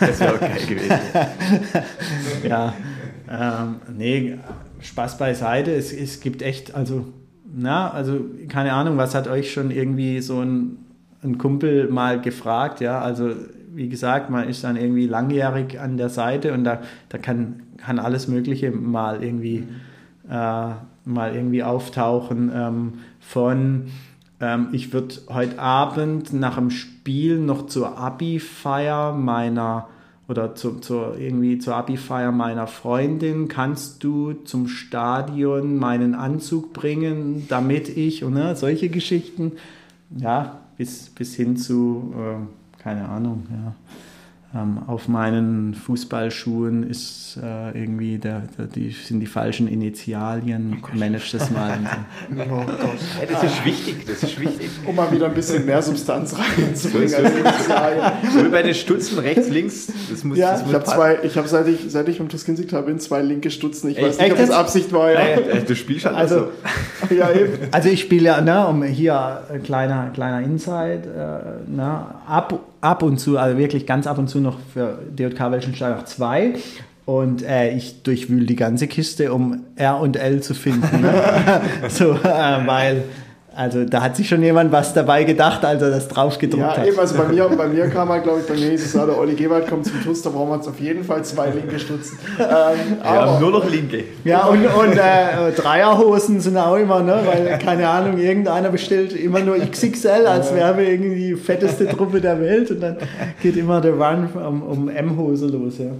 das 0.00 0.20
wäre 0.20 0.36
okay 0.36 0.66
gewesen. 0.66 0.98
ja, 2.48 2.72
ähm, 3.30 3.76
nee, 3.96 4.38
Spaß 4.80 5.16
beiseite. 5.16 5.72
Es, 5.72 5.92
es 5.92 6.20
gibt 6.20 6.42
echt, 6.42 6.74
also, 6.74 7.06
na, 7.52 7.90
also 7.90 8.20
keine 8.48 8.72
Ahnung, 8.72 8.96
was 8.96 9.14
hat 9.14 9.28
euch 9.28 9.52
schon 9.52 9.70
irgendwie 9.70 10.20
so 10.20 10.40
ein, 10.40 10.78
ein 11.22 11.38
Kumpel 11.38 11.88
mal 11.88 12.20
gefragt, 12.20 12.80
ja, 12.80 13.00
also 13.00 13.30
wie 13.72 13.88
gesagt, 13.88 14.30
man 14.30 14.48
ist 14.48 14.64
dann 14.64 14.76
irgendwie 14.76 15.06
langjährig 15.06 15.78
an 15.78 15.96
der 15.96 16.08
Seite 16.08 16.52
und 16.52 16.64
da, 16.64 16.80
da 17.08 17.18
kann, 17.18 17.62
kann 17.76 18.00
alles 18.00 18.26
Mögliche 18.26 18.72
mal 18.72 19.22
irgendwie, 19.22 19.64
äh, 20.28 20.68
mal 21.04 21.34
irgendwie 21.34 21.62
auftauchen. 21.62 22.50
Ähm, 22.52 22.92
von 23.20 23.84
ähm, 24.40 24.68
ich 24.72 24.92
würde 24.92 25.14
heute 25.28 25.58
Abend 25.58 26.32
nach 26.32 26.56
dem 26.56 26.70
Spiel 26.70 27.38
noch 27.38 27.66
zur 27.66 27.96
Abi-Feier 27.96 29.12
meiner 29.12 29.86
oder 30.30 30.54
zu, 30.54 30.78
zur, 30.78 31.18
irgendwie 31.18 31.58
zur 31.58 31.76
Abi-Feier 31.76 32.32
meiner 32.32 32.66
Freundin, 32.66 33.48
kannst 33.48 34.04
du 34.04 34.32
zum 34.32 34.68
Stadion 34.68 35.76
meinen 35.76 36.14
Anzug 36.14 36.72
bringen, 36.72 37.46
damit 37.48 37.88
ich, 37.88 38.24
und 38.24 38.34
ne, 38.34 38.56
solche 38.56 38.88
Geschichten, 38.88 39.52
ja, 40.16 40.60
bis, 40.78 41.10
bis 41.10 41.34
hin 41.34 41.56
zu, 41.56 42.14
äh, 42.16 42.82
keine 42.82 43.08
Ahnung, 43.08 43.46
ja 43.50 43.74
ähm, 44.52 44.80
auf 44.88 45.06
meinen 45.06 45.74
Fußballschuhen 45.74 46.90
ist 46.90 47.38
äh, 47.40 47.70
irgendwie, 47.78 48.18
der, 48.18 48.42
der, 48.58 48.66
die 48.66 48.90
sind 48.90 49.20
die 49.20 49.26
falschen 49.26 49.68
Initialien. 49.68 50.82
Oh 50.82 50.96
Manage 50.96 51.30
das 51.38 51.52
mal. 51.52 51.78
So. 52.28 52.42
oh 52.50 52.64
ja, 53.20 53.26
das 53.30 53.44
ist 53.44 53.64
wichtig, 53.64 54.06
das 54.08 54.24
ist 54.24 54.40
wichtig. 54.40 54.68
Um 54.84 54.96
mal 54.96 55.12
wieder 55.12 55.26
ein 55.26 55.34
bisschen 55.34 55.64
mehr 55.64 55.80
Substanz 55.80 56.36
reinzubringen. 56.36 57.08
So, 57.08 58.38
so 58.38 58.44
wie 58.44 58.48
bei 58.48 58.62
den 58.62 58.74
Stutzen 58.74 59.20
rechts, 59.20 59.48
links. 59.50 59.92
Das 60.10 60.24
muss, 60.24 60.36
ja, 60.36 60.52
das 60.52 60.66
ich 60.66 60.74
habe 60.74 60.84
zwei, 60.84 61.18
ich 61.22 61.36
habe 61.36 61.46
seit 61.46 61.68
ich, 61.68 61.84
seit 61.88 62.08
ich 62.08 62.18
im 62.18 62.28
Tuskinsicht 62.28 62.72
habe, 62.72 62.96
zwei 62.98 63.22
linke 63.22 63.52
Stutzen. 63.52 63.90
Ich 63.90 63.98
Echt? 63.98 64.08
weiß 64.08 64.18
nicht, 64.18 64.32
ob 64.32 64.38
das 64.38 64.50
Absicht 64.50 64.92
war. 64.92 65.12
Ja. 65.12 65.60
Du 65.64 65.76
spielst 65.76 66.06
halt 66.06 66.16
also, 66.16 66.48
so. 67.08 67.14
ja, 67.14 67.30
eben. 67.30 67.52
Also 67.70 67.88
ich 67.88 68.00
spiele 68.00 68.24
ja, 68.24 68.40
ne, 68.40 68.66
um 68.66 68.82
hier 68.82 69.42
äh, 69.48 69.58
kleiner, 69.58 70.10
kleiner 70.10 70.44
Insight, 70.44 71.06
äh, 71.06 71.70
ne, 71.70 72.06
ab 72.30 72.60
ab 72.80 73.02
und 73.02 73.18
zu, 73.18 73.38
also 73.38 73.58
wirklich 73.58 73.86
ganz 73.86 74.06
ab 74.06 74.18
und 74.18 74.28
zu 74.28 74.40
noch 74.40 74.58
für 74.72 74.98
DJK 75.10 75.50
Welschenstein 75.50 75.94
zwei. 76.06 76.54
Und 77.06 77.42
äh, 77.42 77.74
ich 77.74 78.02
durchwühle 78.02 78.46
die 78.46 78.56
ganze 78.56 78.86
Kiste, 78.86 79.32
um 79.32 79.64
R 79.74 79.98
und 79.98 80.16
L 80.16 80.42
zu 80.42 80.54
finden. 80.54 81.00
Ne? 81.00 81.12
so, 81.88 82.12
äh, 82.12 82.66
weil, 82.66 83.02
also 83.60 83.84
da 83.84 84.00
hat 84.00 84.16
sich 84.16 84.26
schon 84.26 84.42
jemand 84.42 84.72
was 84.72 84.94
dabei 84.94 85.24
gedacht, 85.24 85.62
als 85.66 85.82
er 85.82 85.90
das 85.90 86.08
drauf 86.08 86.38
gedruckt 86.38 86.62
Ja, 86.62 86.76
hat. 86.78 86.86
eben, 86.86 86.98
also 86.98 87.14
bei 87.14 87.24
mir, 87.24 87.46
bei 87.46 87.68
mir 87.68 87.88
kam 87.88 88.08
halt, 88.08 88.22
glaube 88.22 88.40
ich, 88.40 88.46
bei 88.46 88.54
mir 88.54 88.70
hieß 88.70 88.86
es, 88.86 88.94
ja, 88.94 89.04
der 89.04 89.18
Olli 89.18 89.34
Gewald 89.34 89.68
kommt 89.68 89.84
zum 89.84 90.02
Tuss, 90.02 90.22
da 90.22 90.30
brauchen 90.30 90.48
wir 90.48 90.54
uns 90.54 90.66
auf 90.66 90.80
jeden 90.80 91.04
Fall 91.04 91.22
zwei 91.26 91.50
linke 91.50 91.78
Stutzen. 91.78 92.18
Ähm, 92.38 92.46
Wir 93.02 93.04
aber, 93.04 93.32
haben 93.32 93.40
nur 93.42 93.50
noch 93.50 93.70
Linke. 93.70 94.04
Ja, 94.24 94.46
und, 94.46 94.64
und 94.64 94.96
äh, 94.96 95.52
Dreierhosen 95.54 96.40
sind 96.40 96.56
auch 96.56 96.76
immer, 96.76 97.02
ne? 97.02 97.20
Weil, 97.26 97.58
keine 97.58 97.86
Ahnung, 97.86 98.18
irgendeiner 98.18 98.70
bestellt 98.70 99.12
immer 99.12 99.40
nur 99.40 99.58
XXL, 99.58 100.26
als 100.26 100.54
wären 100.54 100.78
wir 100.78 100.88
irgendwie 100.88 101.16
die 101.16 101.34
fetteste 101.34 101.86
Truppe 101.86 102.22
der 102.22 102.40
Welt 102.40 102.70
und 102.70 102.80
dann 102.80 102.96
geht 103.42 103.58
immer 103.58 103.82
der 103.82 103.92
Run 103.92 104.26
um, 104.34 104.62
um 104.62 104.88
M-Hose 104.88 105.48
los, 105.48 105.74
ja. 105.78 105.90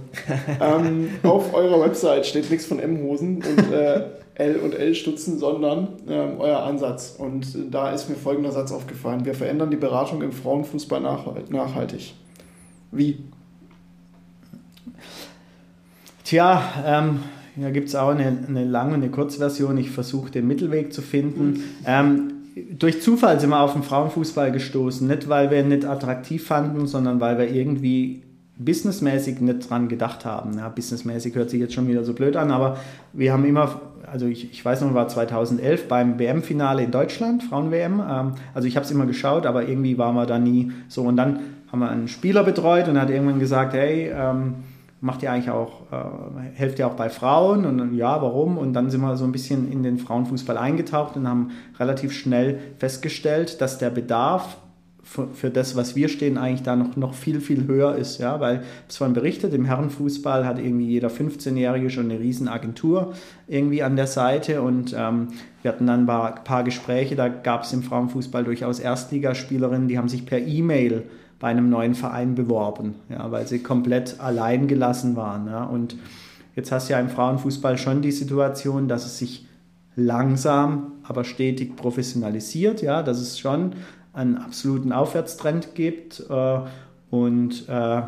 ähm, 0.59 1.09
auf 1.21 1.53
eurer 1.53 1.79
Website 1.85 2.25
steht 2.25 2.49
nichts 2.49 2.65
von 2.65 2.79
M-Hosen 2.79 3.35
und 3.35 3.71
äh, 3.71 4.01
L 4.35 4.57
und 4.57 4.73
L-Stutzen, 4.73 5.37
sondern 5.37 5.89
ähm, 6.07 6.35
euer 6.39 6.59
Ansatz. 6.59 7.15
Und 7.17 7.47
da 7.71 7.91
ist 7.91 8.09
mir 8.09 8.15
folgender 8.15 8.51
Satz 8.51 8.71
aufgefallen. 8.71 9.25
Wir 9.25 9.35
verändern 9.35 9.69
die 9.71 9.77
Beratung 9.77 10.21
im 10.21 10.31
Frauenfußball 10.31 11.01
nachhalt- 11.01 11.51
nachhaltig. 11.51 12.13
Wie? 12.91 13.19
Tja, 16.23 16.63
ähm, 16.85 17.19
da 17.57 17.69
gibt 17.71 17.89
es 17.89 17.95
auch 17.95 18.09
eine, 18.09 18.45
eine 18.47 18.63
lange 18.63 18.93
und 18.93 19.01
eine 19.01 19.11
Kurzversion. 19.11 19.77
Ich 19.77 19.91
versuche 19.91 20.31
den 20.31 20.47
Mittelweg 20.47 20.93
zu 20.93 21.01
finden. 21.01 21.63
Ähm, 21.85 22.31
durch 22.77 23.01
Zufall 23.01 23.39
sind 23.39 23.49
wir 23.49 23.59
auf 23.59 23.73
den 23.73 23.83
Frauenfußball 23.83 24.51
gestoßen. 24.51 25.07
Nicht, 25.07 25.27
weil 25.29 25.51
wir 25.51 25.59
ihn 25.59 25.67
nicht 25.67 25.85
attraktiv 25.85 26.45
fanden, 26.45 26.87
sondern 26.87 27.19
weil 27.19 27.37
wir 27.37 27.49
irgendwie 27.49 28.23
businessmäßig 28.57 29.41
nicht 29.41 29.69
dran 29.69 29.87
gedacht 29.87 30.25
haben. 30.25 30.57
Ja, 30.57 30.69
businessmäßig 30.69 31.35
hört 31.35 31.49
sich 31.49 31.59
jetzt 31.59 31.73
schon 31.73 31.87
wieder 31.87 32.03
so 32.03 32.13
blöd 32.13 32.35
an, 32.35 32.51
aber 32.51 32.77
wir 33.13 33.33
haben 33.33 33.45
immer, 33.45 33.81
also 34.11 34.25
ich, 34.25 34.51
ich 34.51 34.63
weiß 34.63 34.81
noch, 34.81 34.93
war 34.93 35.07
2011 35.07 35.87
beim 35.87 36.19
WM-Finale 36.19 36.83
in 36.83 36.91
Deutschland, 36.91 37.43
Frauen-WM. 37.43 38.01
Ähm, 38.07 38.33
also 38.53 38.67
ich 38.67 38.75
habe 38.75 38.85
es 38.85 38.91
immer 38.91 39.05
geschaut, 39.05 39.45
aber 39.45 39.67
irgendwie 39.67 39.97
waren 39.97 40.15
wir 40.15 40.25
da 40.25 40.37
nie 40.37 40.71
so. 40.87 41.03
Und 41.03 41.17
dann 41.17 41.39
haben 41.71 41.79
wir 41.79 41.89
einen 41.89 42.07
Spieler 42.07 42.43
betreut 42.43 42.87
und 42.87 42.97
er 42.97 43.03
hat 43.03 43.09
irgendwann 43.09 43.39
gesagt, 43.39 43.73
hey, 43.73 44.11
ähm, 44.13 44.55
macht 44.99 45.23
ihr 45.23 45.31
eigentlich 45.31 45.49
auch, 45.49 45.91
äh, 45.91 46.53
helft 46.53 46.79
ihr 46.79 46.87
auch 46.87 46.95
bei 46.95 47.09
Frauen? 47.09 47.65
Und 47.65 47.77
dann, 47.77 47.95
ja, 47.95 48.21
warum? 48.21 48.57
Und 48.57 48.73
dann 48.73 48.89
sind 48.89 49.01
wir 49.01 49.15
so 49.15 49.23
ein 49.23 49.31
bisschen 49.31 49.71
in 49.71 49.81
den 49.81 49.97
Frauenfußball 49.97 50.57
eingetaucht 50.57 51.15
und 51.15 51.27
haben 51.27 51.51
relativ 51.79 52.11
schnell 52.11 52.59
festgestellt, 52.77 53.61
dass 53.61 53.77
der 53.77 53.89
Bedarf 53.89 54.57
für, 55.11 55.27
für 55.33 55.49
das, 55.49 55.75
was 55.75 55.97
wir 55.97 56.07
stehen, 56.07 56.37
eigentlich 56.37 56.63
da 56.63 56.77
noch, 56.77 56.95
noch 56.95 57.13
viel, 57.13 57.41
viel 57.41 57.67
höher 57.67 57.95
ist. 57.95 58.19
Ja? 58.19 58.39
Weil, 58.39 58.63
es 58.87 58.95
vorhin 58.95 59.13
berichtet, 59.13 59.53
im 59.53 59.65
Herrenfußball 59.65 60.45
hat 60.45 60.57
irgendwie 60.57 60.87
jeder 60.87 61.09
15-Jährige 61.09 61.89
schon 61.89 62.05
eine 62.05 62.17
riesen 62.17 62.47
Agentur 62.47 63.11
irgendwie 63.45 63.83
an 63.83 63.97
der 63.97 64.07
Seite 64.07 64.61
und 64.61 64.95
ähm, 64.97 65.27
wir 65.61 65.73
hatten 65.73 65.85
dann 65.85 66.01
ein 66.01 66.05
paar, 66.05 66.35
paar 66.45 66.63
Gespräche, 66.63 67.17
da 67.17 67.27
gab 67.27 67.63
es 67.63 67.73
im 67.73 67.83
Frauenfußball 67.83 68.45
durchaus 68.45 68.79
Erstligaspielerinnen, 68.79 69.89
die 69.89 69.97
haben 69.97 70.07
sich 70.07 70.25
per 70.25 70.39
E-Mail 70.39 71.03
bei 71.39 71.49
einem 71.49 71.69
neuen 71.69 71.93
Verein 71.93 72.35
beworben, 72.35 72.95
ja, 73.09 73.29
weil 73.31 73.45
sie 73.47 73.59
komplett 73.59 74.21
allein 74.21 74.67
gelassen 74.67 75.17
waren. 75.17 75.47
Ja. 75.47 75.65
Und 75.65 75.97
jetzt 76.55 76.71
hast 76.71 76.87
du 76.87 76.93
ja 76.93 77.01
im 77.01 77.09
Frauenfußball 77.09 77.77
schon 77.77 78.01
die 78.01 78.13
Situation, 78.13 78.87
dass 78.87 79.05
es 79.05 79.17
sich 79.17 79.45
langsam, 79.97 80.93
aber 81.03 81.25
stetig 81.25 81.75
professionalisiert, 81.75 82.81
ja, 82.81 83.03
dass 83.03 83.19
es 83.19 83.37
schon 83.37 83.73
einen 84.13 84.37
absoluten 84.37 84.91
Aufwärtstrend 84.91 85.75
gibt. 85.75 86.23
Äh, 86.29 86.59
und 87.09 87.67
äh, 87.69 88.01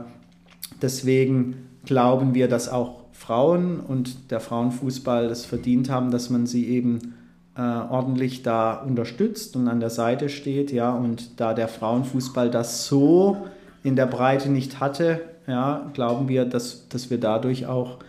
deswegen 0.82 1.70
glauben 1.86 2.34
wir, 2.34 2.48
dass 2.48 2.70
auch 2.70 3.02
Frauen 3.12 3.80
und 3.80 4.32
der 4.32 4.40
Frauenfußball 4.40 5.28
das 5.28 5.46
verdient 5.46 5.90
haben, 5.90 6.12
dass 6.12 6.30
man 6.30 6.46
sie 6.46 6.68
eben 6.68 7.16
äh, 7.56 7.62
ordentlich 7.62 8.44
da 8.44 8.74
unterstützt 8.74 9.56
und 9.56 9.68
an 9.68 9.80
der 9.80 9.90
Seite 9.90 10.30
steht, 10.30 10.72
ja, 10.72 10.92
und 10.92 11.40
da 11.40 11.54
der 11.54 11.68
Frauenfußball 11.68 12.50
das 12.50 12.88
so 12.88 13.46
in 13.84 13.96
der 13.96 14.08
Breite 14.08 14.50
nicht 14.50 14.80
hatte, 14.80 15.22
ja, 15.48 15.90
glauben 15.94 16.28
wir, 16.28 16.46
dass, 16.46 16.88
dass 16.90 17.10
wir 17.10 17.20
dadurch 17.20 17.68
auch 17.68 18.00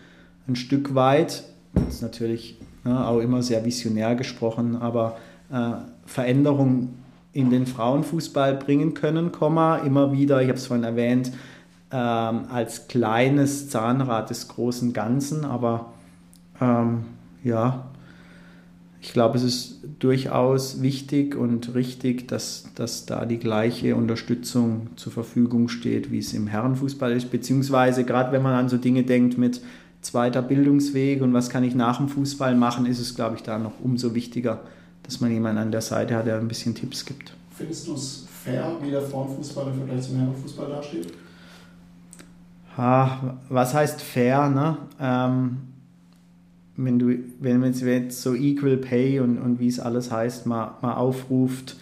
ein 0.47 0.55
Stück 0.55 0.95
weit, 0.95 1.43
das 1.73 1.95
ist 1.95 2.01
natürlich 2.01 2.57
ne, 2.83 3.05
auch 3.07 3.19
immer 3.19 3.43
sehr 3.43 3.65
visionär 3.65 4.15
gesprochen, 4.15 4.77
aber 4.77 5.17
äh, 5.51 5.71
Veränderung 6.05 6.95
in 7.35 7.49
den 7.49 7.67
Frauenfußball 7.67 8.55
bringen 8.55 8.93
können, 8.93 9.29
immer 9.85 10.13
wieder, 10.13 10.41
ich 10.41 10.47
habe 10.47 10.57
es 10.57 10.67
vorhin 10.67 10.85
erwähnt, 10.85 11.33
ähm, 11.91 12.45
als 12.49 12.87
kleines 12.87 13.69
Zahnrad 13.69 14.29
des 14.29 14.47
großen 14.47 14.93
Ganzen, 14.93 15.43
aber 15.43 15.93
ähm, 16.61 17.03
ja, 17.43 17.87
ich 19.01 19.11
glaube, 19.11 19.37
es 19.37 19.43
ist 19.43 19.81
durchaus 19.99 20.81
wichtig 20.81 21.35
und 21.35 21.75
richtig, 21.75 22.29
dass, 22.29 22.71
dass 22.73 23.05
da 23.05 23.25
die 23.25 23.37
gleiche 23.37 23.97
Unterstützung 23.97 24.87
zur 24.95 25.11
Verfügung 25.11 25.67
steht, 25.67 26.11
wie 26.11 26.19
es 26.19 26.33
im 26.33 26.47
Herrenfußball 26.47 27.11
ist. 27.11 27.31
Beziehungsweise 27.31 28.05
gerade 28.05 28.31
wenn 28.31 28.41
man 28.41 28.53
an 28.53 28.69
so 28.69 28.77
Dinge 28.77 29.03
denkt 29.03 29.37
mit 29.37 29.61
zweiter 30.01 30.41
Bildungsweg 30.41 31.21
und 31.21 31.33
was 31.33 31.49
kann 31.49 31.65
ich 31.65 31.75
nach 31.75 31.97
dem 31.97 32.07
Fußball 32.07 32.55
machen, 32.55 32.85
ist 32.85 32.99
es, 32.99 33.13
glaube 33.13 33.35
ich, 33.35 33.43
da 33.43 33.59
noch 33.59 33.73
umso 33.83 34.15
wichtiger, 34.15 34.61
dass 35.05 35.21
man 35.21 35.31
jemanden 35.31 35.59
an 35.59 35.71
der 35.71 35.81
Seite 35.81 36.15
hat, 36.15 36.27
der 36.27 36.37
ein 36.37 36.47
bisschen 36.47 36.75
Tipps 36.75 37.05
gibt. 37.05 37.33
Findest 37.51 37.87
du 37.87 37.93
es 37.93 38.25
fair, 38.43 38.75
wie 38.81 38.91
der 38.91 39.01
Frauenfußball 39.01 39.67
im 39.67 39.75
Vergleich 39.75 40.01
zum 40.01 40.17
Herrenfußball 40.17 40.69
dasteht? 40.69 41.13
Ha, 42.77 43.37
was 43.49 43.73
heißt 43.73 44.01
fair? 44.01 44.49
Ne? 44.49 44.77
Ähm, 44.99 45.57
wenn 46.75 46.99
du, 46.99 47.17
wenn 47.39 47.59
man 47.59 47.73
jetzt 47.73 48.21
so 48.21 48.33
Equal 48.33 48.77
Pay 48.77 49.21
und, 49.21 49.37
und 49.37 49.59
wie 49.59 49.67
es 49.67 49.79
alles 49.79 50.11
heißt, 50.11 50.45
mal, 50.45 50.75
mal 50.81 50.95
aufruft, 50.95 51.77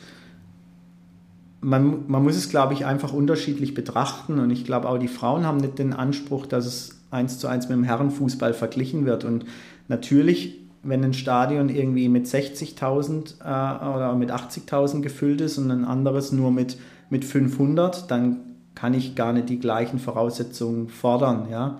man, 1.61 2.03
man 2.07 2.24
muss 2.24 2.36
es, 2.36 2.49
glaube 2.49 2.74
ich, 2.74 2.86
einfach 2.86 3.13
unterschiedlich 3.13 3.74
betrachten. 3.74 4.39
Und 4.39 4.51
ich 4.51 4.65
glaube 4.65 4.89
auch, 4.89 4.97
die 4.97 5.07
Frauen 5.07 5.45
haben 5.45 5.57
nicht 5.57 5.80
den 5.80 5.93
Anspruch, 5.93 6.45
dass 6.45 6.65
es 6.65 7.01
eins 7.09 7.39
zu 7.39 7.47
eins 7.47 7.69
mit 7.69 7.78
dem 7.78 7.84
Herrenfußball 7.84 8.53
verglichen 8.53 9.05
wird. 9.05 9.24
Und 9.24 9.45
natürlich, 9.88 10.59
wenn 10.84 11.04
ein 11.04 11.14
Stadion 11.14 11.70
irgendwie 11.70 12.10
mit 12.10 12.28
60.000 12.28 13.40
äh, 13.42 13.96
oder 13.96 14.16
mit 14.16 14.32
80.000 14.32 15.02
gefüllt 15.02 15.42
ist 15.42 15.58
und 15.58 15.72
ein 15.72 15.86
anderes 15.86 16.32
nur 16.32 16.52
mit, 16.52 16.78
mit 17.10 17.24
500, 17.26 18.12
dann 18.12 18.38
kann 18.76 18.94
ich 18.94 19.16
gar 19.16 19.34
nicht 19.34 19.50
die 19.50 19.60
gleichen 19.60 19.98
Voraussetzungen 19.98 20.90
fordern. 20.90 21.48
Ja? 21.50 21.80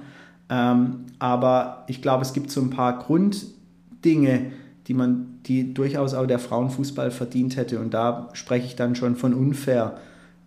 Ähm, 0.50 1.06
aber 1.20 1.84
ich 1.88 2.02
glaube, 2.02 2.22
es 2.24 2.34
gibt 2.34 2.50
so 2.50 2.62
ein 2.62 2.70
paar 2.70 3.00
Grunddinge, 3.00 4.52
die 4.88 4.94
man, 4.94 5.40
die 5.46 5.74
durchaus 5.74 6.14
auch 6.14 6.26
der 6.26 6.40
Frauenfußball 6.40 7.12
verdient 7.12 7.58
hätte. 7.58 7.80
Und 7.80 7.94
da 7.94 8.30
spreche 8.34 8.66
ich 8.66 8.76
dann 8.76 8.96
schon 8.96 9.16
von 9.16 9.34
unfair. 9.34 9.98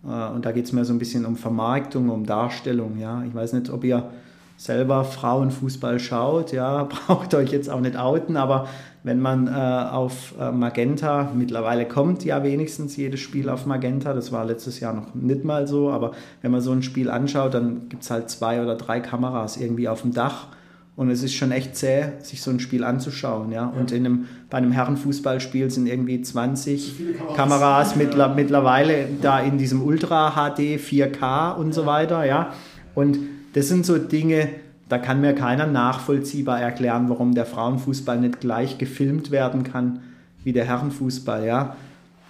Äh, 0.03 0.29
und 0.29 0.45
da 0.45 0.51
geht 0.51 0.65
es 0.65 0.73
mir 0.73 0.85
so 0.85 0.93
ein 0.93 0.99
bisschen 0.99 1.25
um 1.25 1.35
Vermarktung, 1.35 2.09
um 2.09 2.25
Darstellung. 2.25 2.97
Ja, 2.97 3.23
ich 3.23 3.35
weiß 3.35 3.53
nicht, 3.53 3.69
ob 3.69 3.83
ihr 3.83 4.09
selber 4.57 5.05
Frauenfußball 5.05 5.99
schaut, 5.99 6.51
ja, 6.51 6.83
braucht 7.07 7.33
euch 7.35 7.51
jetzt 7.51 7.69
auch 7.69 7.79
nicht 7.79 7.95
outen, 7.95 8.35
aber 8.35 8.67
wenn 9.03 9.21
man 9.21 9.47
äh, 9.47 9.51
auf 9.51 10.33
äh, 10.37 10.51
Magenta, 10.51 11.31
mittlerweile 11.33 11.87
kommt 11.87 12.25
ja 12.25 12.43
wenigstens 12.43 12.97
jedes 12.97 13.21
Spiel 13.21 13.49
auf 13.49 13.65
Magenta, 13.65 14.13
das 14.13 14.31
war 14.31 14.43
letztes 14.43 14.79
Jahr 14.79 14.93
noch 14.93 15.13
nicht 15.15 15.45
mal 15.45 15.67
so, 15.67 15.91
aber 15.91 16.11
wenn 16.41 16.51
man 16.51 16.59
so 16.59 16.71
ein 16.71 16.83
Spiel 16.83 17.09
anschaut, 17.09 17.53
dann 17.53 17.87
gibt 17.87 18.03
es 18.03 18.11
halt 18.11 18.29
zwei 18.29 18.61
oder 18.61 18.75
drei 18.75 18.99
Kameras 18.99 19.55
irgendwie 19.57 19.87
auf 19.87 20.01
dem 20.01 20.13
Dach 20.13 20.47
und 20.95 21.11
es 21.11 21.21
ist 21.21 21.35
schon 21.35 21.51
echt 21.51 21.75
zäh, 21.75 22.05
sich 22.19 22.41
so 22.41 22.49
ein 22.49 22.59
Spiel 22.59 22.83
anzuschauen, 22.83 23.51
ja, 23.51 23.67
und 23.67 23.91
in 23.91 24.05
einem, 24.05 24.25
bei 24.49 24.57
einem 24.57 24.71
Herrenfußballspiel 24.71 25.69
sind 25.69 25.85
irgendwie 25.85 26.19
20 26.19 26.95
Kameras, 27.17 27.35
Kameras 27.35 27.95
mittler, 27.95 28.33
mittlerweile 28.33 29.07
da 29.21 29.39
in 29.39 29.59
diesem 29.59 29.83
Ultra 29.83 30.31
HD 30.31 30.79
4K 30.79 31.55
und 31.55 31.73
so 31.73 31.85
weiter, 31.85 32.25
ja, 32.25 32.53
und 32.95 33.19
das 33.57 33.69
sind 33.69 33.87
so 33.87 33.97
Dinge, 33.97 34.49
da 34.87 34.99
kann 34.99 35.19
mir 35.19 35.33
keiner 35.33 35.65
nachvollziehbar 35.65 36.61
erklären, 36.61 37.09
warum 37.09 37.33
der 37.33 37.47
Frauenfußball 37.47 38.19
nicht 38.19 38.39
gleich 38.39 38.77
gefilmt 38.77 39.31
werden 39.31 39.63
kann 39.63 40.01
wie 40.43 40.53
der 40.53 40.65
Herrenfußball. 40.65 41.43
Ja. 41.43 41.75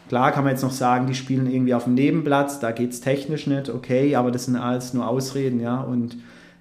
Klar 0.08 0.32
kann 0.32 0.46
man 0.46 0.54
jetzt 0.54 0.64
noch 0.64 0.72
sagen, 0.72 1.06
die 1.06 1.16
spielen 1.16 1.52
irgendwie 1.52 1.74
auf 1.74 1.84
dem 1.84 1.96
Nebenplatz, 1.96 2.62
da 2.62 2.72
geht 2.72 2.94
es 2.94 3.02
technisch 3.02 3.46
nicht, 3.46 3.68
okay, 3.70 4.16
aber 4.16 4.32
das 4.32 4.46
sind 4.46 4.56
alles 4.56 4.94
nur 4.94 5.06
Ausreden, 5.06 5.60
ja. 5.60 5.82
Und 5.82 6.16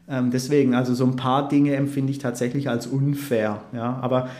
ähm, 0.08 0.32
deswegen, 0.32 0.74
also 0.74 0.94
so 0.94 1.04
ein 1.04 1.14
paar 1.14 1.48
Dinge 1.48 1.76
empfinde 1.76 2.10
ich 2.10 2.18
tatsächlich 2.18 2.68
als 2.68 2.88
unfair. 2.88 3.60
Ja. 3.72 4.00
Aber 4.02 4.30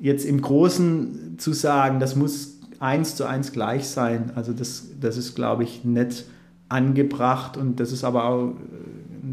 jetzt 0.00 0.24
im 0.24 0.42
Großen 0.42 1.36
zu 1.38 1.52
sagen, 1.52 2.00
das 2.00 2.16
muss 2.16 2.58
eins 2.80 3.14
zu 3.14 3.24
eins 3.24 3.52
gleich 3.52 3.86
sein, 3.86 4.32
also 4.34 4.52
das, 4.52 4.88
das 5.00 5.16
ist, 5.16 5.36
glaube 5.36 5.62
ich, 5.62 5.84
nicht 5.84 6.24
angebracht 6.68 7.56
und 7.56 7.78
das 7.78 7.92
ist 7.92 8.02
aber 8.02 8.24
auch 8.24 8.54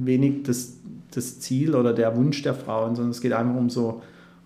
wenig 0.05 0.43
das, 0.43 0.77
das 1.11 1.39
Ziel 1.39 1.75
oder 1.75 1.93
der 1.93 2.15
Wunsch 2.15 2.41
der 2.41 2.53
Frauen, 2.53 2.95
sondern 2.95 3.11
es 3.11 3.21
geht 3.21 3.33
einfach 3.33 3.55
um 3.55 3.69
so, 3.69 4.01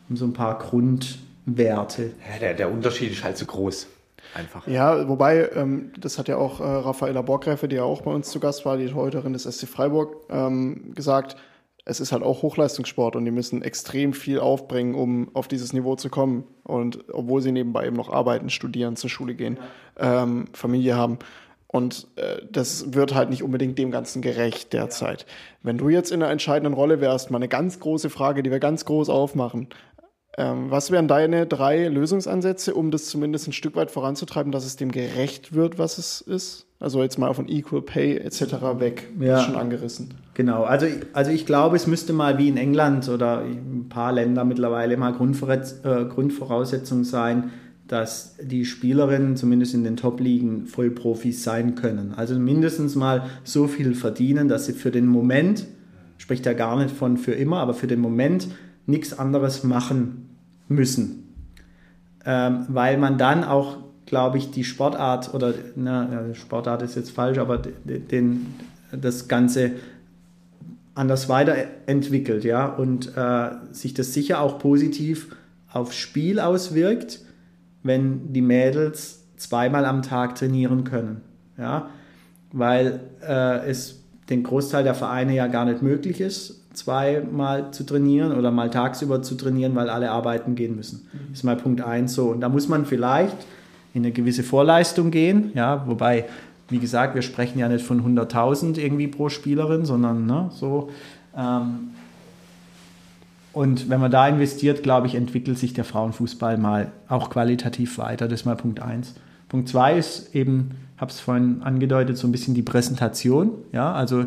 um 0.09 0.17
so 0.17 0.25
ein 0.25 0.33
paar 0.33 0.59
Grundwerte. 0.59 2.11
Ja, 2.31 2.39
der, 2.39 2.53
der 2.53 2.71
Unterschied 2.71 3.11
ist 3.11 3.23
halt 3.23 3.37
so 3.37 3.45
groß. 3.45 3.87
Einfach. 4.33 4.67
Ja, 4.67 5.07
wobei, 5.07 5.49
ähm, 5.55 5.91
das 5.99 6.19
hat 6.19 6.27
ja 6.27 6.37
auch 6.37 6.59
äh, 6.59 6.63
Raffaella 6.63 7.21
Borgräfe, 7.21 7.67
die 7.67 7.77
ja 7.77 7.83
auch 7.83 8.01
bei 8.01 8.11
uns 8.11 8.29
zu 8.29 8.39
Gast 8.39 8.65
war, 8.65 8.77
die 8.77 8.87
Torhüterin 8.87 9.33
des 9.33 9.43
SC 9.43 9.67
Freiburg, 9.67 10.17
ähm, 10.29 10.93
gesagt, 10.93 11.37
es 11.85 12.01
ist 12.01 12.11
halt 12.11 12.21
auch 12.21 12.41
Hochleistungssport 12.41 13.15
und 13.15 13.23
die 13.23 13.31
müssen 13.31 13.61
extrem 13.61 14.11
viel 14.11 14.39
aufbringen, 14.39 14.93
um 14.93 15.33
auf 15.33 15.47
dieses 15.47 15.71
Niveau 15.71 15.95
zu 15.95 16.09
kommen. 16.09 16.43
Und 16.63 17.05
obwohl 17.13 17.41
sie 17.41 17.53
nebenbei 17.53 17.87
eben 17.87 17.95
noch 17.95 18.09
arbeiten, 18.09 18.49
studieren, 18.49 18.97
zur 18.97 19.09
Schule 19.09 19.35
gehen, 19.35 19.57
ähm, 19.97 20.49
Familie 20.51 20.97
haben. 20.97 21.17
Und 21.67 22.07
äh, 22.15 22.37
das 22.49 22.93
wird 22.93 23.13
halt 23.13 23.29
nicht 23.29 23.43
unbedingt 23.43 23.77
dem 23.77 23.91
Ganzen 23.91 24.21
gerecht 24.21 24.71
derzeit. 24.71 25.25
Wenn 25.63 25.77
du 25.77 25.89
jetzt 25.89 26.11
in 26.11 26.23
einer 26.23 26.31
entscheidenden 26.31 26.73
Rolle 26.73 27.01
wärst, 27.01 27.29
mal 27.29 27.37
eine 27.37 27.49
ganz 27.49 27.79
große 27.79 28.09
Frage, 28.09 28.41
die 28.41 28.51
wir 28.51 28.59
ganz 28.59 28.85
groß 28.85 29.09
aufmachen. 29.09 29.67
Ähm, 30.37 30.69
was 30.69 30.91
wären 30.91 31.07
deine 31.07 31.47
drei 31.47 31.87
Lösungsansätze, 31.87 32.75
um 32.75 32.91
das 32.91 33.07
zumindest 33.07 33.47
ein 33.47 33.53
Stück 33.53 33.75
weit 33.75 33.89
voranzutreiben, 33.89 34.51
dass 34.51 34.65
es 34.65 34.75
dem 34.75 34.91
gerecht 34.91 35.53
wird, 35.53 35.79
was 35.79 35.97
es 35.97 36.21
ist? 36.21 36.67
Also 36.79 37.01
jetzt 37.01 37.17
mal 37.17 37.33
von 37.33 37.49
Equal 37.49 37.81
Pay 37.81 38.17
etc. 38.19 38.41
weg, 38.79 39.09
Ja. 39.19 39.41
schon 39.41 39.55
angerissen. 39.55 40.13
Genau, 40.35 40.63
also, 40.63 40.85
also 41.11 41.31
ich 41.31 41.47
glaube, 41.47 41.75
es 41.75 41.87
müsste 41.87 42.13
mal 42.13 42.37
wie 42.37 42.49
in 42.49 42.57
England 42.57 43.09
oder 43.09 43.39
ein 43.41 43.87
paar 43.89 44.13
Länder 44.13 44.45
mittlerweile 44.45 44.95
mal 44.95 45.11
äh, 45.13 46.05
Grundvoraussetzung 46.05 47.03
sein, 47.03 47.49
dass 47.87 48.35
die 48.41 48.65
Spielerinnen 48.65 49.37
zumindest 49.37 49.73
in 49.73 49.83
den 49.83 49.95
Top-Ligen 49.95 50.65
Vollprofis 50.65 51.43
sein 51.43 51.75
können. 51.75 52.13
Also 52.15 52.37
mindestens 52.37 52.95
mal 52.95 53.23
so 53.43 53.67
viel 53.67 53.95
verdienen, 53.95 54.49
dass 54.49 54.65
sie 54.65 54.73
für 54.73 54.91
den 54.91 55.07
Moment, 55.07 55.65
spricht 56.17 56.45
ja 56.45 56.53
gar 56.53 56.77
nicht 56.77 56.93
von 56.93 57.17
für 57.17 57.33
immer, 57.33 57.57
aber 57.59 57.73
für 57.73 57.87
den 57.87 57.99
Moment 57.99 58.47
nichts 58.85 59.17
anderes 59.17 59.63
machen 59.63 60.29
müssen. 60.67 61.23
Ähm, 62.25 62.65
weil 62.67 62.97
man 62.97 63.17
dann 63.17 63.43
auch, 63.43 63.77
glaube 64.05 64.37
ich, 64.37 64.51
die 64.51 64.63
Sportart 64.63 65.33
oder 65.33 65.53
na, 65.75 66.33
Sportart 66.33 66.81
ist 66.81 66.95
jetzt 66.95 67.11
falsch, 67.11 67.37
aber 67.37 67.57
de- 67.57 67.99
den, 67.99 68.47
das 68.91 69.27
Ganze 69.27 69.71
anders 70.93 71.29
weiterentwickelt, 71.29 72.43
ja, 72.43 72.65
und 72.65 73.15
äh, 73.15 73.49
sich 73.71 73.93
das 73.93 74.13
sicher 74.13 74.41
auch 74.41 74.59
positiv 74.59 75.35
aufs 75.71 75.95
Spiel 75.95 76.39
auswirkt, 76.39 77.21
wenn 77.83 78.33
die 78.33 78.41
Mädels 78.41 79.25
zweimal 79.37 79.85
am 79.85 80.01
Tag 80.01 80.35
trainieren 80.35 80.83
können, 80.83 81.21
ja, 81.57 81.89
weil 82.51 82.99
äh, 83.27 83.67
es 83.69 84.03
den 84.29 84.43
Großteil 84.43 84.83
der 84.83 84.95
Vereine 84.95 85.35
ja 85.35 85.47
gar 85.47 85.65
nicht 85.65 85.81
möglich 85.81 86.19
ist, 86.19 86.63
zweimal 86.73 87.71
zu 87.71 87.83
trainieren 87.85 88.37
oder 88.37 88.51
mal 88.51 88.69
tagsüber 88.69 89.21
zu 89.21 89.35
trainieren, 89.35 89.75
weil 89.75 89.89
alle 89.89 90.11
arbeiten 90.11 90.55
gehen 90.55 90.75
müssen. 90.75 91.07
Das 91.29 91.39
ist 91.39 91.43
mal 91.43 91.55
Punkt 91.55 91.81
eins 91.81 92.13
so. 92.13 92.25
Und 92.29 92.41
da 92.41 92.49
muss 92.49 92.67
man 92.67 92.85
vielleicht 92.85 93.37
in 93.93 94.03
eine 94.03 94.11
gewisse 94.11 94.43
Vorleistung 94.43 95.09
gehen, 95.09 95.51
ja, 95.55 95.87
wobei, 95.87 96.25
wie 96.69 96.79
gesagt, 96.79 97.15
wir 97.15 97.21
sprechen 97.21 97.57
ja 97.57 97.69
nicht 97.69 97.85
von 97.85 98.03
100.000 98.03 98.77
irgendwie 98.77 99.07
pro 99.07 99.29
Spielerin, 99.29 99.85
sondern 99.85 100.25
ne, 100.25 100.49
so. 100.51 100.89
Ähm, 101.35 101.91
und 103.57 103.89
wenn 103.89 103.99
man 103.99 104.11
da 104.11 104.27
investiert, 104.27 104.83
glaube 104.83 105.07
ich, 105.07 105.15
entwickelt 105.15 105.57
sich 105.57 105.73
der 105.73 105.83
Frauenfußball 105.83 106.59
mal 106.59 106.91
auch 107.09 107.31
qualitativ 107.31 107.97
weiter. 107.97 108.27
Das 108.27 108.41
ist 108.41 108.45
mal 108.45 108.55
Punkt 108.55 108.79
eins. 108.79 109.15
Punkt 109.49 109.67
zwei 109.67 109.97
ist 109.97 110.35
eben, 110.35 110.69
habe 110.97 111.09
es 111.09 111.19
vorhin 111.19 111.63
angedeutet, 111.63 112.19
so 112.19 112.27
ein 112.27 112.31
bisschen 112.31 112.53
die 112.53 112.61
Präsentation. 112.61 113.53
Ja, 113.71 113.93
also 113.93 114.25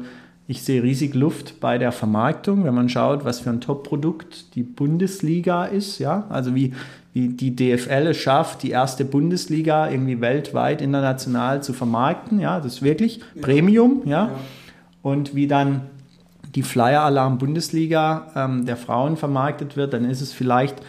ich 0.49 0.65
sehe 0.65 0.83
riesig 0.83 1.15
Luft 1.15 1.61
bei 1.61 1.79
der 1.79 1.93
Vermarktung, 1.93 2.65
wenn 2.65 2.75
man 2.75 2.89
schaut, 2.89 3.25
was 3.25 3.39
für 3.39 3.51
ein 3.51 3.61
Top-Produkt 3.61 4.57
die 4.57 4.65
Bundesliga 4.65 5.65
ist. 5.65 6.01
Ja, 6.01 6.27
also 6.29 6.57
wie, 6.57 6.75
wie 7.13 7.29
die 7.29 7.55
DFL 7.55 8.09
es 8.09 8.17
schafft, 8.17 8.65
die 8.65 8.71
erste 8.71 9.05
Bundesliga 9.05 9.89
irgendwie 9.89 10.21
weltweit, 10.21 10.83
international 10.83 11.63
zu 11.63 11.73
vermarkten. 11.73 12.41
Ja, 12.41 12.59
das 12.59 12.75
ist 12.75 12.83
wirklich 12.83 13.21
Premium. 13.41 14.03
Ja. 14.07 14.33
Und 15.03 15.37
wie 15.37 15.47
dann 15.47 15.83
die 16.55 16.63
Flyer-Alarm 16.63 17.39
Bundesliga 17.39 18.27
ähm, 18.35 18.67
der 18.67 18.77
Frauen 18.77 19.17
vermarktet 19.17 19.77
wird, 19.77 19.93
dann 19.93 20.05
ist 20.05 20.21
es 20.21 20.33
vielleicht 20.33 20.83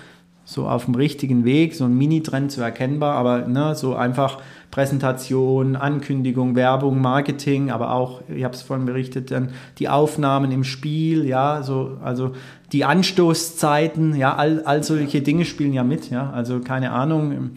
so 0.44 0.68
auf 0.68 0.86
dem 0.86 0.96
richtigen 0.96 1.46
Weg, 1.46 1.76
so 1.76 1.86
ein 1.86 1.98
Mini-Trend 1.98 2.52
zu 2.52 2.62
erkennbar, 2.62 3.16
aber 3.16 3.48
ne, 3.48 3.76
so 3.76 3.96
einfach 3.96 4.40
Präsentation, 4.72 5.76
Ankündigung, 5.76 6.56
Werbung, 6.56 7.00
Marketing, 7.00 7.72
aber 7.72 7.94
auch, 7.94 8.22
ich 8.28 8.44
habe 8.44 8.56
es 8.56 8.62
vorhin 8.62 8.86
berichtet, 8.86 9.32
dann 9.32 9.50
die 9.78 9.88
Aufnahmen 9.88 10.52
im 10.52 10.64
Spiel, 10.64 11.26
ja, 11.26 11.62
so, 11.62 11.98
also 12.04 12.32
die 12.72 12.86
Anstoßzeiten, 12.86 14.16
ja, 14.16 14.36
all, 14.36 14.64
all 14.64 14.84
solche 14.84 15.22
Dinge 15.22 15.46
spielen 15.46 15.74
ja 15.74 15.84
mit, 15.84 16.10
ja, 16.10 16.32
also 16.32 16.60
keine 16.60 16.92
Ahnung. 16.92 17.52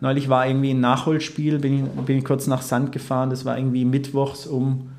Neulich 0.00 0.28
war 0.28 0.46
irgendwie 0.46 0.70
ein 0.70 0.80
Nachholspiel, 0.80 1.58
bin 1.58 1.84
ich, 1.84 1.90
bin 2.04 2.18
ich 2.18 2.24
kurz 2.24 2.46
nach 2.46 2.62
Sand 2.62 2.92
gefahren, 2.92 3.30
das 3.30 3.44
war 3.44 3.56
irgendwie 3.56 3.84
mittwochs 3.84 4.46
um, 4.46 4.90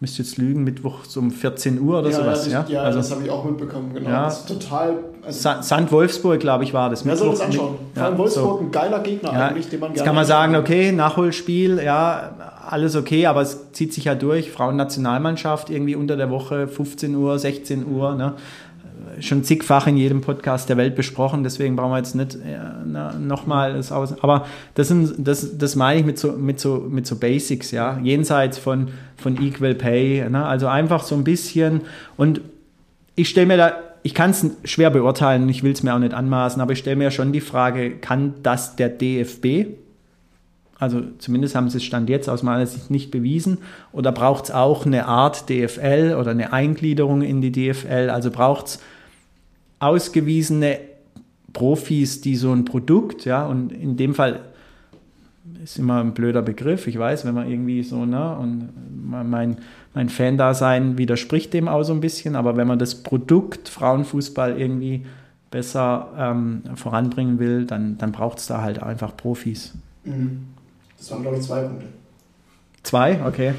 müsste 0.00 0.22
jetzt 0.22 0.36
lügen, 0.36 0.62
mittwochs 0.62 1.16
um 1.16 1.30
14 1.30 1.80
Uhr 1.80 2.00
oder 2.00 2.12
sowas, 2.12 2.44
das, 2.44 2.52
ja. 2.52 2.64
ja 2.68 2.82
also, 2.82 2.98
das 2.98 3.10
habe 3.12 3.24
ich 3.24 3.30
auch 3.30 3.44
mitbekommen, 3.44 3.94
genau. 3.94 4.10
Ja. 4.10 4.24
Das 4.24 4.40
ist 4.40 4.48
total. 4.48 4.98
Also, 5.24 5.40
Sa- 5.40 5.62
Sand 5.62 5.90
Wolfsburg, 5.90 6.38
glaube 6.38 6.64
ich, 6.64 6.74
war 6.74 6.90
das. 6.90 7.04
wer 7.06 7.16
soll 7.16 7.30
das 7.30 7.40
anschauen? 7.40 7.76
Vor 7.76 8.02
Ja, 8.02 8.04
allem 8.08 8.18
Wolfsburg, 8.18 8.58
so. 8.60 8.64
ein 8.66 8.70
geiler 8.70 9.00
Gegner 9.00 9.32
Ja, 9.32 9.46
eigentlich, 9.48 9.68
den 9.70 9.80
man 9.80 9.90
jetzt 9.90 9.96
gerne 9.96 10.06
kann 10.06 10.14
man 10.14 10.24
sagen, 10.26 10.54
okay, 10.56 10.92
Nachholspiel, 10.92 11.80
ja, 11.82 12.34
alles 12.68 12.94
okay, 12.94 13.26
aber 13.26 13.40
es 13.40 13.72
zieht 13.72 13.94
sich 13.94 14.04
ja 14.04 14.14
durch. 14.14 14.50
Frauennationalmannschaft 14.52 15.70
irgendwie 15.70 15.96
unter 15.96 16.16
der 16.16 16.30
Woche, 16.30 16.68
15 16.68 17.14
Uhr, 17.14 17.38
16 17.38 17.86
Uhr, 17.86 18.14
ne? 18.14 18.34
Schon 19.20 19.44
zigfach 19.44 19.86
in 19.86 19.96
jedem 19.96 20.20
Podcast 20.20 20.68
der 20.68 20.76
Welt 20.76 20.94
besprochen, 20.94 21.42
deswegen 21.42 21.76
brauchen 21.76 21.92
wir 21.92 21.98
jetzt 21.98 22.14
nicht 22.14 22.34
äh, 22.34 23.18
nochmal 23.18 23.74
das 23.74 23.92
aus. 23.92 24.22
Aber 24.22 24.46
das, 24.74 24.88
sind, 24.88 25.14
das, 25.18 25.58
das 25.58 25.76
meine 25.76 26.00
ich 26.00 26.06
mit 26.06 26.18
so, 26.18 26.32
mit, 26.32 26.60
so, 26.60 26.86
mit 26.88 27.06
so 27.06 27.16
Basics, 27.16 27.70
ja, 27.70 27.98
jenseits 28.02 28.58
von, 28.58 28.88
von 29.16 29.40
Equal 29.42 29.74
Pay. 29.74 30.28
Ne? 30.28 30.44
Also 30.44 30.66
einfach 30.66 31.02
so 31.02 31.14
ein 31.14 31.24
bisschen. 31.24 31.82
Und 32.16 32.40
ich 33.14 33.28
stelle 33.28 33.46
mir 33.46 33.56
da, 33.56 33.72
ich 34.02 34.14
kann 34.14 34.30
es 34.30 34.46
schwer 34.64 34.90
beurteilen, 34.90 35.48
ich 35.48 35.62
will 35.62 35.72
es 35.72 35.82
mir 35.82 35.94
auch 35.94 35.98
nicht 35.98 36.14
anmaßen, 36.14 36.62
aber 36.62 36.72
ich 36.72 36.78
stelle 36.78 36.96
mir 36.96 37.10
schon 37.10 37.32
die 37.32 37.40
Frage, 37.40 37.96
kann 37.96 38.34
das 38.42 38.76
der 38.76 38.88
DFB? 38.88 39.66
Also 40.78 41.02
zumindest 41.18 41.54
haben 41.54 41.70
sie 41.70 41.78
es 41.78 41.84
Stand 41.84 42.10
jetzt 42.10 42.28
aus 42.28 42.42
meiner 42.42 42.66
Sicht 42.66 42.90
nicht 42.90 43.10
bewiesen. 43.10 43.58
Oder 43.92 44.12
braucht 44.12 44.44
es 44.44 44.50
auch 44.50 44.84
eine 44.84 45.06
Art 45.06 45.48
DFL 45.48 46.16
oder 46.20 46.32
eine 46.32 46.52
Eingliederung 46.52 47.22
in 47.22 47.40
die 47.40 47.50
DFL? 47.50 48.10
Also 48.10 48.30
braucht 48.30 48.66
es 48.66 48.80
ausgewiesene 49.78 50.78
Profis, 51.52 52.20
die 52.20 52.36
so 52.36 52.52
ein 52.52 52.64
Produkt, 52.64 53.24
ja, 53.24 53.46
und 53.46 53.72
in 53.72 53.96
dem 53.96 54.14
Fall 54.14 54.40
ist 55.62 55.78
immer 55.78 56.00
ein 56.00 56.12
blöder 56.12 56.42
Begriff, 56.42 56.86
ich 56.86 56.98
weiß, 56.98 57.24
wenn 57.24 57.34
man 57.34 57.50
irgendwie 57.50 57.82
so, 57.82 58.04
ne, 58.04 58.36
und 58.36 58.68
mein, 59.08 59.58
mein 59.94 60.08
Fan-Dasein 60.08 60.98
widerspricht 60.98 61.52
dem 61.54 61.68
auch 61.68 61.82
so 61.82 61.92
ein 61.92 62.00
bisschen, 62.00 62.36
aber 62.36 62.56
wenn 62.56 62.66
man 62.66 62.78
das 62.78 62.96
Produkt 62.96 63.68
Frauenfußball 63.68 64.60
irgendwie 64.60 65.06
besser 65.50 66.08
ähm, 66.18 66.62
voranbringen 66.74 67.38
will, 67.38 67.64
dann, 67.64 67.96
dann 67.98 68.12
braucht 68.12 68.38
es 68.38 68.46
da 68.46 68.60
halt 68.62 68.82
einfach 68.82 69.16
Profis. 69.16 69.72
Mhm. 70.04 70.48
Das 70.98 71.10
waren, 71.10 71.22
glaube 71.22 71.38
ich, 71.38 71.42
zwei 71.44 71.62
Punkte. 71.62 71.86
Zwei, 72.82 73.20
okay. 73.26 73.54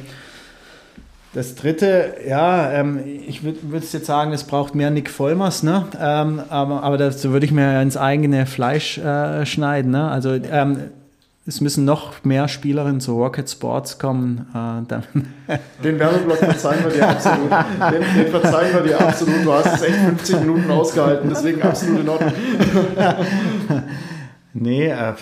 Das 1.38 1.54
dritte, 1.54 2.16
ja, 2.28 2.72
ähm, 2.72 3.00
ich 3.06 3.44
würde 3.44 3.60
würd 3.62 3.84
jetzt 3.94 4.08
sagen, 4.08 4.34
es 4.34 4.44
braucht 4.44 4.74
mehr 4.74 4.90
Nick 4.90 5.08
Vollmers, 5.08 5.62
ne? 5.62 5.86
Ähm, 6.02 6.42
aber 6.50 6.82
aber 6.82 6.98
dazu 6.98 7.32
würde 7.32 7.46
ich 7.46 7.52
mir 7.52 7.80
ins 7.80 7.96
eigene 7.96 8.48
Fleisch 8.48 8.98
äh, 8.98 9.46
schneiden, 9.46 9.92
ne? 9.92 10.10
Also 10.10 10.32
ähm, 10.32 10.86
es 11.46 11.62
müssen 11.62 11.86
noch 11.86 12.24
mehr 12.24 12.48
Spielerinnen 12.48 13.00
zu 13.02 13.22
Rocket 13.22 13.48
Sports 13.48 14.00
kommen. 14.00 14.48
Äh, 14.52 15.60
Den 15.84 16.00
Werbeblock 16.00 16.38
verzeihen 16.38 16.84
wir 16.84 16.92
dir 16.92 17.08
absolut. 17.08 17.52
Den, 17.52 18.24
den 18.24 18.32
verzeihen 18.32 18.74
wir 18.74 18.82
dir 18.82 19.00
absolut. 19.00 19.46
Du 19.46 19.54
hast 19.54 19.76
es 19.76 19.82
echt 19.84 19.96
50 19.96 20.40
Minuten 20.40 20.72
ausgehalten, 20.72 21.30
deswegen 21.30 21.62
absolut 21.62 22.00
in 22.00 22.10
Ordnung. 22.10 22.34
nee, 24.56 24.88
äh, 24.88 25.14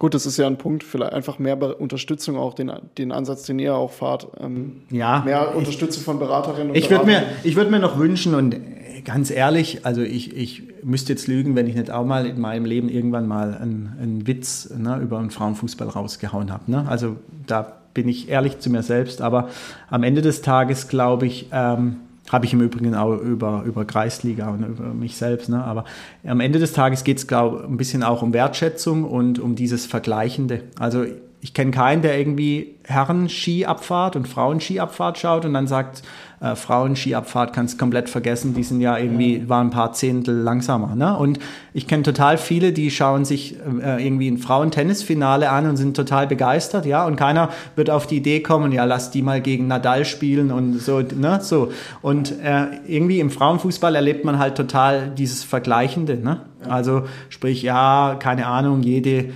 Gut, 0.00 0.14
das 0.14 0.24
ist 0.24 0.38
ja 0.38 0.46
ein 0.46 0.56
Punkt, 0.56 0.82
vielleicht 0.82 1.12
einfach 1.12 1.38
mehr 1.38 1.78
Unterstützung 1.78 2.38
auch, 2.38 2.54
den, 2.54 2.72
den 2.96 3.12
Ansatz, 3.12 3.42
den 3.42 3.58
ihr 3.58 3.74
auch 3.74 3.92
fahrt. 3.92 4.28
Ähm, 4.40 4.80
ja. 4.90 5.20
mehr 5.26 5.54
Unterstützung 5.54 6.02
von 6.02 6.18
Beraterinnen 6.18 6.70
und 6.70 6.74
Ich 6.74 6.90
würde 6.90 7.04
mir, 7.04 7.18
Beratern. 7.18 7.36
ich 7.44 7.54
würd 7.54 7.70
mir 7.70 7.80
noch 7.80 7.98
wünschen 7.98 8.34
und 8.34 8.54
äh, 8.54 9.02
ganz 9.04 9.30
ehrlich, 9.30 9.84
also 9.84 10.00
ich, 10.00 10.34
ich 10.34 10.62
müsste 10.82 11.12
jetzt 11.12 11.26
lügen, 11.26 11.54
wenn 11.54 11.66
ich 11.66 11.74
nicht 11.74 11.90
auch 11.90 12.06
mal 12.06 12.24
in 12.24 12.40
meinem 12.40 12.64
Leben 12.64 12.88
irgendwann 12.88 13.28
mal 13.28 13.58
einen, 13.60 13.94
einen 14.00 14.26
Witz 14.26 14.70
ne, 14.74 14.98
über 15.02 15.18
einen 15.18 15.30
Frauenfußball 15.30 15.88
rausgehauen 15.88 16.50
habe. 16.50 16.70
Ne? 16.70 16.86
Also 16.88 17.16
da 17.46 17.76
bin 17.92 18.08
ich 18.08 18.30
ehrlich 18.30 18.58
zu 18.58 18.70
mir 18.70 18.82
selbst, 18.82 19.20
aber 19.20 19.50
am 19.90 20.02
Ende 20.02 20.22
des 20.22 20.40
Tages 20.40 20.88
glaube 20.88 21.26
ich, 21.26 21.48
ähm, 21.52 21.96
habe 22.30 22.46
ich 22.46 22.52
im 22.52 22.60
Übrigen 22.60 22.94
auch 22.94 23.16
über, 23.16 23.62
über 23.64 23.84
Kreisliga 23.84 24.48
und 24.50 24.64
über 24.64 24.94
mich 24.94 25.16
selbst. 25.16 25.48
Ne? 25.48 25.62
Aber 25.62 25.84
am 26.24 26.40
Ende 26.40 26.58
des 26.58 26.72
Tages 26.72 27.04
geht 27.04 27.18
es, 27.18 27.26
glaube 27.26 27.60
ich, 27.62 27.68
ein 27.68 27.76
bisschen 27.76 28.02
auch 28.02 28.22
um 28.22 28.32
Wertschätzung 28.32 29.04
und 29.04 29.38
um 29.38 29.56
dieses 29.56 29.86
Vergleichende. 29.86 30.62
Also 30.78 31.04
ich 31.42 31.54
kenne 31.54 31.70
keinen, 31.70 32.02
der 32.02 32.18
irgendwie 32.18 32.74
Herren-Skiabfahrt 32.84 34.16
und 34.16 34.28
Frauen-Skiabfahrt 34.28 35.18
schaut 35.18 35.44
und 35.44 35.54
dann 35.54 35.66
sagt, 35.66 36.02
äh, 36.40 36.54
Frauen-Skiabfahrt 36.54 37.54
kannst 37.54 37.78
komplett 37.78 38.10
vergessen, 38.10 38.54
die 38.54 38.62
sind 38.62 38.80
ja 38.80 38.98
irgendwie, 38.98 39.48
waren 39.48 39.68
ein 39.68 39.70
paar 39.70 39.92
Zehntel 39.92 40.34
langsamer. 40.34 40.94
Ne? 40.96 41.16
Und 41.16 41.38
ich 41.72 41.86
kenne 41.86 42.02
total 42.02 42.36
viele, 42.36 42.72
die 42.72 42.90
schauen 42.90 43.24
sich 43.24 43.56
äh, 43.58 44.04
irgendwie 44.04 44.28
ein 44.28 44.38
Frauentennisfinale 44.38 45.50
an 45.50 45.68
und 45.68 45.76
sind 45.76 45.96
total 45.96 46.26
begeistert, 46.26 46.84
ja, 46.84 47.06
und 47.06 47.16
keiner 47.16 47.50
wird 47.76 47.90
auf 47.90 48.06
die 48.06 48.16
Idee 48.16 48.40
kommen, 48.40 48.72
ja, 48.72 48.84
lass 48.84 49.10
die 49.10 49.22
mal 49.22 49.40
gegen 49.40 49.66
Nadal 49.66 50.04
spielen 50.04 50.50
und 50.50 50.78
so, 50.78 51.00
ne, 51.00 51.40
so. 51.42 51.72
Und 52.02 52.32
äh, 52.42 52.66
irgendwie 52.86 53.20
im 53.20 53.30
Frauenfußball 53.30 53.94
erlebt 53.94 54.24
man 54.24 54.38
halt 54.38 54.56
total 54.56 55.10
dieses 55.10 55.44
Vergleichende, 55.44 56.16
ne? 56.16 56.42
Also 56.68 57.04
sprich, 57.30 57.62
ja, 57.62 58.16
keine 58.18 58.46
Ahnung, 58.46 58.82
jede 58.82 59.30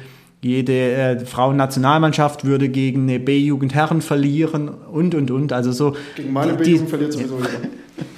jede 0.45 0.73
äh, 0.73 1.21
Frauennationalmannschaft 1.25 2.45
würde 2.45 2.69
gegen 2.69 3.03
eine 3.03 3.19
B-Jugend 3.19 3.75
Herren 3.75 4.03
verlieren 4.03 4.69
und 4.69 5.15
und 5.15 5.31
und. 5.31 5.53
Also 5.53 5.73
so. 5.73 5.97
Gegen 6.17 6.33
meine 6.33 6.55
B-Jugend 6.55 6.91
verliert 6.91 7.13
sowieso 7.13 7.39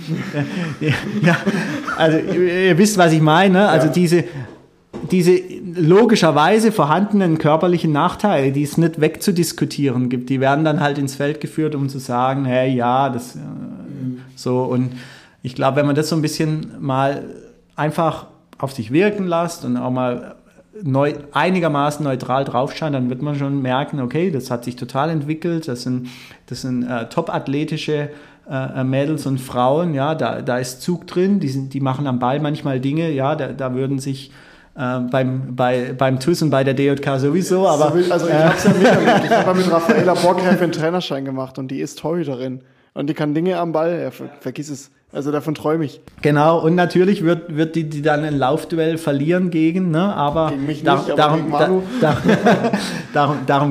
ja, 0.81 0.93
ja, 1.23 1.37
also 1.97 2.19
ihr, 2.19 2.69
ihr, 2.69 2.79
wisst, 2.79 2.97
was 2.97 3.13
ich 3.13 3.21
meine. 3.21 3.55
Ne? 3.55 3.69
Also 3.69 3.89
ja. 3.89 3.93
diese, 3.93 4.25
diese 5.11 5.41
logischerweise 5.75 6.73
vorhandenen 6.73 7.39
körperlichen 7.39 7.93
Nachteile, 7.93 8.53
die 8.53 8.63
es 8.63 8.79
nicht 8.79 9.01
wegzudiskutieren 9.01 10.09
gibt, 10.09 10.31
die 10.31 10.41
werden 10.41 10.65
dann 10.65 10.81
halt 10.81 10.99
ins 10.99 11.17
Feld 11.17 11.41
geführt, 11.41 11.75
um 11.75 11.89
zu 11.89 11.99
sagen, 11.99 12.45
hey, 12.45 12.75
ja, 12.75 13.09
das 13.11 13.35
äh, 13.35 13.39
mhm. 13.39 14.21
so. 14.37 14.63
Und 14.63 14.93
ich 15.43 15.55
glaube, 15.55 15.79
wenn 15.79 15.87
man 15.87 15.97
das 15.97 16.09
so 16.09 16.17
ein 16.17 16.23
bisschen 16.23 16.73
mal 16.81 17.25
einfach 17.75 18.27
auf 18.59 18.73
sich 18.73 18.91
wirken 18.91 19.27
lässt 19.27 19.65
und 19.65 19.77
auch 19.77 19.91
mal 19.91 20.37
neu, 20.83 21.15
einigermaßen 21.33 22.05
neutral 22.05 22.45
draufschauen, 22.45 22.93
dann 22.93 23.11
wird 23.11 23.23
man 23.23 23.37
schon 23.37 23.63
merken, 23.63 24.01
okay, 24.01 24.31
das 24.31 24.51
hat 24.51 24.65
sich 24.65 24.77
total 24.77 25.11
entwickelt, 25.11 25.69
das 25.69 25.83
sind, 25.83 26.09
das 26.47 26.63
sind 26.63 26.83
äh, 26.83 27.09
top-athletische 27.09 28.11
äh, 28.51 28.85
Mädels 28.85 29.27
und 29.27 29.41
Frauen, 29.41 29.95
ja, 29.95 30.15
da, 30.15 30.43
da 30.43 30.59
ist 30.59 30.83
Zug 30.83 31.07
drin, 31.07 31.41
die, 31.41 31.49
sind, 31.49 31.75
die 31.75 31.81
machen 31.81 32.07
am 32.07 32.19
Ball 32.19 32.41
manchmal 32.41 32.81
Dinge, 32.81 33.11
ja, 33.11 33.35
da, 33.35 33.49
da 33.49 33.75
würden 33.75 33.99
sich 33.99 34.31
äh, 34.77 35.01
beim, 35.01 35.57
bei, 35.57 35.95
beim 35.97 36.21
TUS 36.21 36.43
und 36.43 36.51
bei 36.51 36.63
der 36.63 36.75
DJK 36.75 37.19
sowieso, 37.19 37.67
aber... 37.67 37.95
Also 38.11 38.29
ich 38.29 38.33
äh, 38.33 38.45
habe 38.45 38.57
ja 38.65 38.73
miterlebt, 38.73 39.25
ich 39.31 39.47
habe 39.47 39.59
mit 39.59 39.71
Raffaella 39.71 40.15
Borgheim 40.15 40.59
einen 40.59 40.73
Trainerschein 40.73 41.25
gemacht 41.25 41.59
und 41.59 41.71
die 41.71 41.81
ist 41.81 41.99
Torhüterin. 41.99 42.61
Und 42.95 43.09
die 43.09 43.15
kann 43.15 43.35
Dinge 43.35 43.59
am 43.59 43.73
Ball, 43.73 44.01
ja, 44.01 44.11
ver 44.11 44.31
vergiss 44.41 44.71
es. 44.71 44.91
Also 45.13 45.31
davon 45.31 45.55
träume 45.55 45.85
ich. 45.85 46.01
Genau, 46.21 46.59
und 46.59 46.75
natürlich 46.75 47.23
wird, 47.23 47.57
wird 47.57 47.77
die, 47.77 47.85
die 47.85 48.03
dann 48.03 48.25
ein 48.25 48.37
Laufduell 48.37 48.99
verlieren 48.99 49.51
gegen, 49.51 49.91
ne? 49.91 50.15
aber, 50.15 50.51
gegen 50.51 50.67
mich 50.67 50.83
da, 50.83 50.97
nicht, 50.97 51.11
aber 51.13 51.17
darum, 51.17 51.51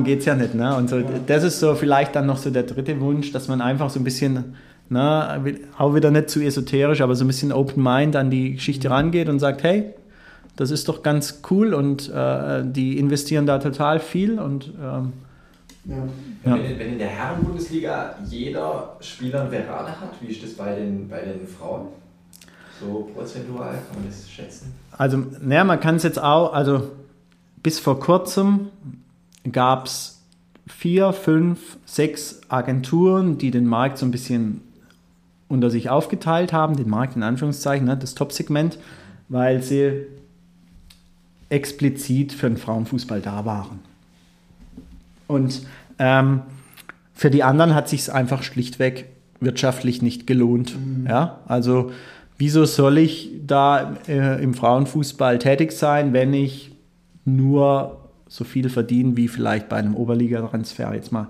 geht 0.04 0.20
es 0.20 0.24
ja 0.24 0.34
nicht. 0.34 0.54
Ne? 0.54 0.74
Und 0.74 0.88
so, 0.88 1.02
das 1.26 1.44
ist 1.44 1.60
so 1.60 1.74
vielleicht 1.74 2.16
dann 2.16 2.26
noch 2.26 2.38
so 2.38 2.50
der 2.50 2.62
dritte 2.62 2.98
Wunsch, 3.00 3.32
dass 3.32 3.48
man 3.48 3.60
einfach 3.60 3.90
so 3.90 4.00
ein 4.00 4.04
bisschen, 4.04 4.56
ne, 4.88 5.56
auch 5.76 5.94
wieder 5.94 6.10
nicht 6.10 6.30
zu 6.30 6.40
esoterisch, 6.40 7.02
aber 7.02 7.14
so 7.14 7.24
ein 7.24 7.28
bisschen 7.28 7.52
Open 7.52 7.82
Mind 7.82 8.16
an 8.16 8.30
die 8.30 8.54
Geschichte 8.54 8.90
rangeht 8.90 9.28
und 9.28 9.38
sagt, 9.38 9.62
hey, 9.62 9.92
das 10.56 10.70
ist 10.70 10.88
doch 10.88 11.02
ganz 11.02 11.42
cool 11.50 11.74
und 11.74 12.08
äh, 12.08 12.62
die 12.64 12.98
investieren 12.98 13.44
da 13.44 13.58
total 13.58 14.00
viel 14.00 14.38
und 14.38 14.72
ähm, 14.82 15.12
ja. 15.88 15.96
Wenn, 16.42 16.52
ja. 16.52 16.78
wenn, 16.78 16.92
in 16.92 16.98
der 16.98 17.08
Herren-Bundesliga 17.08 18.16
jeder 18.24 18.96
Spieler 19.00 19.42
einen 19.42 19.50
Berater 19.50 20.00
hat, 20.00 20.12
wie 20.20 20.26
ist 20.26 20.42
das 20.42 20.54
bei 20.54 20.74
den, 20.74 21.08
bei 21.08 21.20
den 21.20 21.46
Frauen? 21.46 21.88
So 22.80 23.10
prozentual 23.14 23.72
kann 23.72 24.00
man 24.00 24.06
das 24.06 24.28
schätzen? 24.28 24.74
Also, 24.92 25.22
naja, 25.40 25.64
man 25.64 25.80
kann 25.80 25.96
es 25.96 26.02
jetzt 26.02 26.22
auch, 26.22 26.52
also 26.52 26.90
bis 27.62 27.78
vor 27.78 27.98
kurzem 28.00 28.68
gab 29.50 29.86
es 29.86 30.20
vier, 30.66 31.12
fünf, 31.12 31.78
sechs 31.86 32.40
Agenturen, 32.48 33.38
die 33.38 33.50
den 33.50 33.66
Markt 33.66 33.98
so 33.98 34.06
ein 34.06 34.10
bisschen 34.10 34.60
unter 35.48 35.70
sich 35.70 35.88
aufgeteilt 35.90 36.52
haben, 36.52 36.76
den 36.76 36.88
Markt 36.88 37.16
in 37.16 37.22
Anführungszeichen, 37.22 37.86
ne, 37.86 37.96
das 37.96 38.14
Top-Segment, 38.14 38.78
weil 39.28 39.62
sie 39.62 40.06
explizit 41.48 42.32
für 42.32 42.48
den 42.48 42.56
Frauenfußball 42.56 43.20
da 43.20 43.44
waren. 43.44 43.80
Und 45.26 45.62
ähm, 45.98 46.42
für 47.14 47.30
die 47.30 47.42
anderen 47.42 47.74
hat 47.74 47.88
sich 47.88 48.12
einfach 48.12 48.42
schlichtweg 48.42 49.06
wirtschaftlich 49.40 50.02
nicht 50.02 50.26
gelohnt. 50.26 50.76
Mhm. 50.76 51.06
Ja, 51.06 51.40
also 51.46 51.90
wieso 52.38 52.64
soll 52.64 52.98
ich 52.98 53.30
da 53.46 53.96
äh, 54.08 54.42
im 54.42 54.54
Frauenfußball 54.54 55.38
tätig 55.38 55.72
sein, 55.72 56.12
wenn 56.12 56.34
ich 56.34 56.72
nur 57.24 57.98
so 58.28 58.44
viel 58.44 58.68
verdiene 58.68 59.16
wie 59.16 59.28
vielleicht 59.28 59.68
bei 59.68 59.76
einem 59.76 59.94
Oberligatransfer 59.94 60.94
jetzt 60.94 61.12
mal 61.12 61.28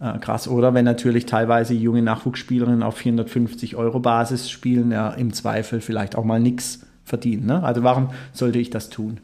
äh, 0.00 0.18
krass. 0.18 0.48
Oder 0.48 0.74
wenn 0.74 0.84
natürlich 0.84 1.26
teilweise 1.26 1.74
junge 1.74 2.02
Nachwuchsspielerinnen 2.02 2.82
auf 2.82 2.96
450 2.96 3.76
Euro 3.76 4.00
Basis 4.00 4.50
spielen, 4.50 4.90
ja 4.90 5.10
im 5.10 5.32
Zweifel 5.32 5.80
vielleicht 5.80 6.16
auch 6.16 6.24
mal 6.24 6.40
nichts 6.40 6.80
verdienen. 7.04 7.46
Ne? 7.46 7.62
Also 7.62 7.82
warum 7.82 8.10
sollte 8.32 8.58
ich 8.58 8.70
das 8.70 8.88
tun? 8.88 9.18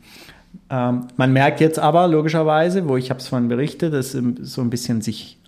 Ähm, 0.71 1.09
man 1.17 1.33
merkt 1.33 1.61
jetzt 1.61 1.79
aber 1.79 2.09
logischerweise, 2.09 2.89
wo 2.89 2.97
ich 2.97 3.11
habe 3.11 3.21
es 3.21 3.29
von 3.29 3.49
berichtet, 3.49 3.93
dass 3.93 4.13
so 4.13 4.61
ein 4.61 4.71
bisschen 4.71 5.01
sich 5.01 5.39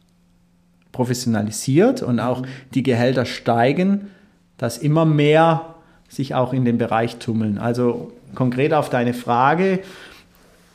professionalisiert 0.93 2.03
und 2.03 2.21
auch 2.21 2.43
die 2.75 2.83
Gehälter 2.83 3.25
steigen, 3.25 4.09
dass 4.57 4.79
immer 4.79 5.05
mehr 5.05 5.75
sich 6.09 6.35
auch 6.35 6.53
in 6.53 6.65
den 6.65 6.79
Bereich 6.79 7.17
tummeln. 7.19 7.59
Also 7.59 8.13
konkret 8.35 8.73
auf 8.73 8.91
deine 8.91 9.15
Frage, 9.15 9.81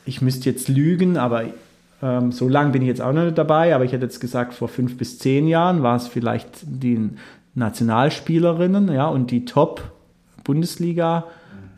ich 0.05 0.21
müsste 0.21 0.49
jetzt 0.49 0.67
lügen, 0.67 1.17
aber 1.17 1.43
ähm, 2.01 2.31
so 2.31 2.47
lange 2.47 2.71
bin 2.71 2.81
ich 2.81 2.87
jetzt 2.87 3.01
auch 3.01 3.13
noch 3.13 3.23
nicht 3.23 3.37
dabei, 3.37 3.73
aber 3.73 3.85
ich 3.85 3.91
hätte 3.91 4.05
jetzt 4.05 4.19
gesagt, 4.19 4.53
vor 4.53 4.67
fünf 4.67 4.97
bis 4.97 5.19
zehn 5.19 5.47
Jahren 5.47 5.83
war 5.83 5.95
es 5.95 6.07
vielleicht 6.07 6.49
die 6.63 7.09
Nationalspielerinnen 7.55 8.91
ja, 8.91 9.07
und 9.07 9.31
die 9.31 9.45
Top-Bundesliga- 9.45 11.23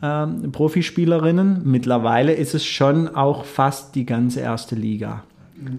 ähm, 0.02 0.52
Profispielerinnen. 0.52 1.62
Mittlerweile 1.64 2.32
ist 2.32 2.54
es 2.54 2.64
schon 2.64 3.14
auch 3.14 3.44
fast 3.44 3.94
die 3.94 4.06
ganze 4.06 4.40
erste 4.40 4.74
Liga. 4.74 5.22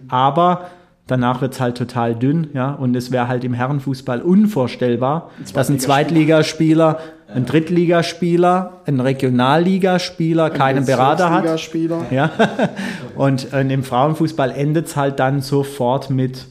Aber 0.08 0.70
danach 1.08 1.42
wird 1.42 1.54
es 1.54 1.60
halt 1.60 1.78
total 1.78 2.16
dünn, 2.16 2.50
ja. 2.54 2.72
Und 2.72 2.96
es 2.96 3.12
wäre 3.12 3.28
halt 3.28 3.44
im 3.44 3.54
Herrenfußball 3.54 4.22
unvorstellbar, 4.22 5.32
ein 5.40 5.54
dass 5.54 5.70
ein 5.70 5.80
Zweitligaspieler, 5.80 7.00
ein 7.34 7.46
Drittligaspieler, 7.46 8.82
ein 8.86 9.00
Regionalligaspieler 9.00 10.46
ein 10.46 10.54
keinen 10.54 10.86
Berater 10.86 11.30
hat. 11.30 11.46
Ja. 12.12 12.32
Und 13.16 13.54
äh, 13.54 13.62
im 13.62 13.84
Frauenfußball 13.84 14.52
endet 14.52 14.88
es 14.88 14.96
halt 14.96 15.20
dann 15.20 15.42
sofort 15.42 16.10
mit, 16.10 16.46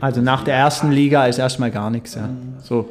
also 0.00 0.20
nach 0.20 0.44
der 0.44 0.54
ersten 0.54 0.90
Liga 0.90 1.26
ist 1.26 1.38
erstmal 1.38 1.70
gar 1.70 1.90
nichts, 1.90 2.14
ja. 2.14 2.28
So. 2.62 2.90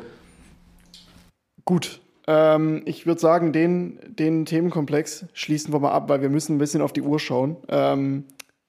Gut, 1.65 1.99
ähm, 2.29 2.83
ich 2.85 3.07
würde 3.07 3.19
sagen, 3.19 3.51
den, 3.53 3.99
den 4.07 4.45
Themenkomplex 4.45 5.25
schließen 5.33 5.73
wir 5.73 5.79
mal 5.79 5.91
ab, 5.91 6.09
weil 6.09 6.21
wir 6.21 6.29
müssen 6.29 6.55
ein 6.55 6.59
bisschen 6.59 6.83
auf 6.83 6.93
die 6.93 7.01
Uhr 7.01 7.19
schauen. 7.19 7.57
Ähm, 7.69 8.25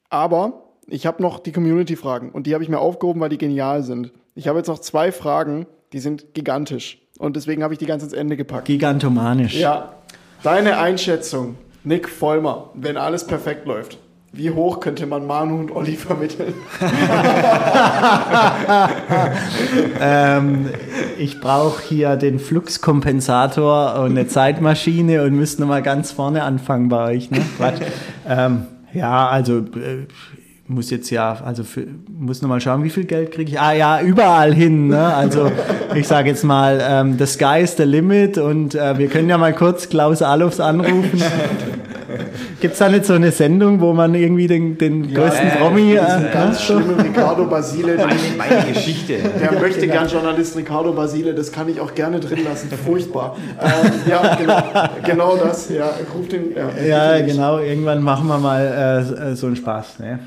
aber 0.08 0.64
ich 0.86 1.04
habe 1.04 1.22
noch 1.22 1.38
die 1.38 1.52
Community-Fragen 1.52 2.30
und 2.30 2.46
die 2.46 2.54
habe 2.54 2.64
ich 2.64 2.70
mir 2.70 2.78
aufgehoben, 2.78 3.20
weil 3.20 3.28
die 3.28 3.36
genial 3.36 3.82
sind. 3.82 4.12
Ich 4.34 4.48
habe 4.48 4.58
jetzt 4.58 4.68
noch 4.68 4.78
zwei 4.78 5.12
Fragen, 5.12 5.66
die 5.92 5.98
sind 5.98 6.32
gigantisch. 6.32 7.02
Und 7.18 7.36
deswegen 7.36 7.62
habe 7.62 7.74
ich 7.74 7.78
die 7.78 7.84
ganz 7.84 8.02
ins 8.02 8.14
Ende 8.14 8.38
gepackt. 8.38 8.64
Gigantomanisch. 8.64 9.60
Ja. 9.60 9.92
Deine 10.42 10.78
Einschätzung, 10.78 11.56
Nick 11.84 12.08
Vollmer, 12.08 12.70
wenn 12.72 12.96
alles 12.96 13.26
perfekt 13.26 13.66
läuft. 13.66 13.98
Wie 14.32 14.52
hoch 14.52 14.78
könnte 14.78 15.06
man 15.06 15.26
Manu 15.26 15.58
und 15.58 15.72
Olli 15.72 15.96
vermitteln? 15.96 16.54
ähm, 20.00 20.68
ich 21.18 21.40
brauche 21.40 21.82
hier 21.82 22.14
den 22.14 22.38
Fluxkompensator 22.38 23.98
und 23.98 24.12
eine 24.12 24.28
Zeitmaschine 24.28 25.24
und 25.24 25.34
müsste 25.34 25.62
nochmal 25.62 25.82
ganz 25.82 26.12
vorne 26.12 26.44
anfangen 26.44 26.88
bei 26.88 27.16
euch. 27.16 27.32
Ne? 27.32 27.40
ähm, 28.28 28.66
ja, 28.92 29.28
also 29.28 29.58
äh, 29.58 30.06
muss 30.68 30.90
jetzt 30.90 31.10
ja, 31.10 31.36
also 31.44 31.64
für, 31.64 31.88
muss 32.08 32.40
nochmal 32.40 32.60
schauen, 32.60 32.84
wie 32.84 32.90
viel 32.90 33.06
Geld 33.06 33.32
kriege 33.32 33.50
ich. 33.50 33.60
Ah 33.60 33.72
ja, 33.72 34.00
überall 34.00 34.54
hin. 34.54 34.86
Ne? 34.86 35.12
Also 35.12 35.50
ich 35.96 36.06
sage 36.06 36.28
jetzt 36.28 36.44
mal, 36.44 36.80
ähm, 36.80 37.18
the 37.18 37.26
sky 37.26 37.62
is 37.62 37.76
the 37.76 37.82
limit 37.82 38.38
und 38.38 38.76
äh, 38.76 38.96
wir 38.96 39.08
können 39.08 39.28
ja 39.28 39.38
mal 39.38 39.54
kurz 39.54 39.88
Klaus 39.88 40.22
Alofs 40.22 40.60
anrufen. 40.60 41.20
Gibt 42.60 42.74
es 42.74 42.78
da 42.78 42.88
nicht 42.88 43.06
so 43.06 43.14
eine 43.14 43.32
Sendung, 43.32 43.80
wo 43.80 43.92
man 43.92 44.14
irgendwie 44.14 44.46
den, 44.46 44.76
den 44.76 45.08
ja, 45.08 45.20
größten 45.20 45.48
äh, 45.48 45.56
Promi... 45.56 45.94
Äh, 45.94 46.32
ganz 46.32 46.62
schlimmen 46.62 47.00
Ricardo 47.00 47.46
Basile. 47.46 47.96
Meine, 47.96 48.14
meine 48.36 48.72
Geschichte. 48.72 49.16
Der 49.40 49.58
möchte 49.58 49.88
gern 49.88 50.06
Journalist 50.08 50.56
Ricardo 50.56 50.92
Basile, 50.92 51.34
das 51.34 51.50
kann 51.50 51.68
ich 51.68 51.80
auch 51.80 51.94
gerne 51.94 52.20
drin 52.20 52.44
lassen. 52.44 52.68
Furchtbar. 52.84 53.36
Ähm, 53.60 53.92
ja, 54.08 54.34
genau, 54.34 54.62
genau 55.04 55.36
das. 55.36 55.70
Ja, 55.70 55.90
ruf 56.14 56.28
den... 56.28 56.54
Ja, 56.54 57.16
ja 57.16 57.26
genau. 57.26 57.58
Irgendwann 57.58 58.02
machen 58.02 58.28
wir 58.28 58.38
mal 58.38 59.06
äh, 59.32 59.34
so 59.34 59.46
einen 59.46 59.56
Spaß. 59.56 60.00
Ne? 60.00 60.18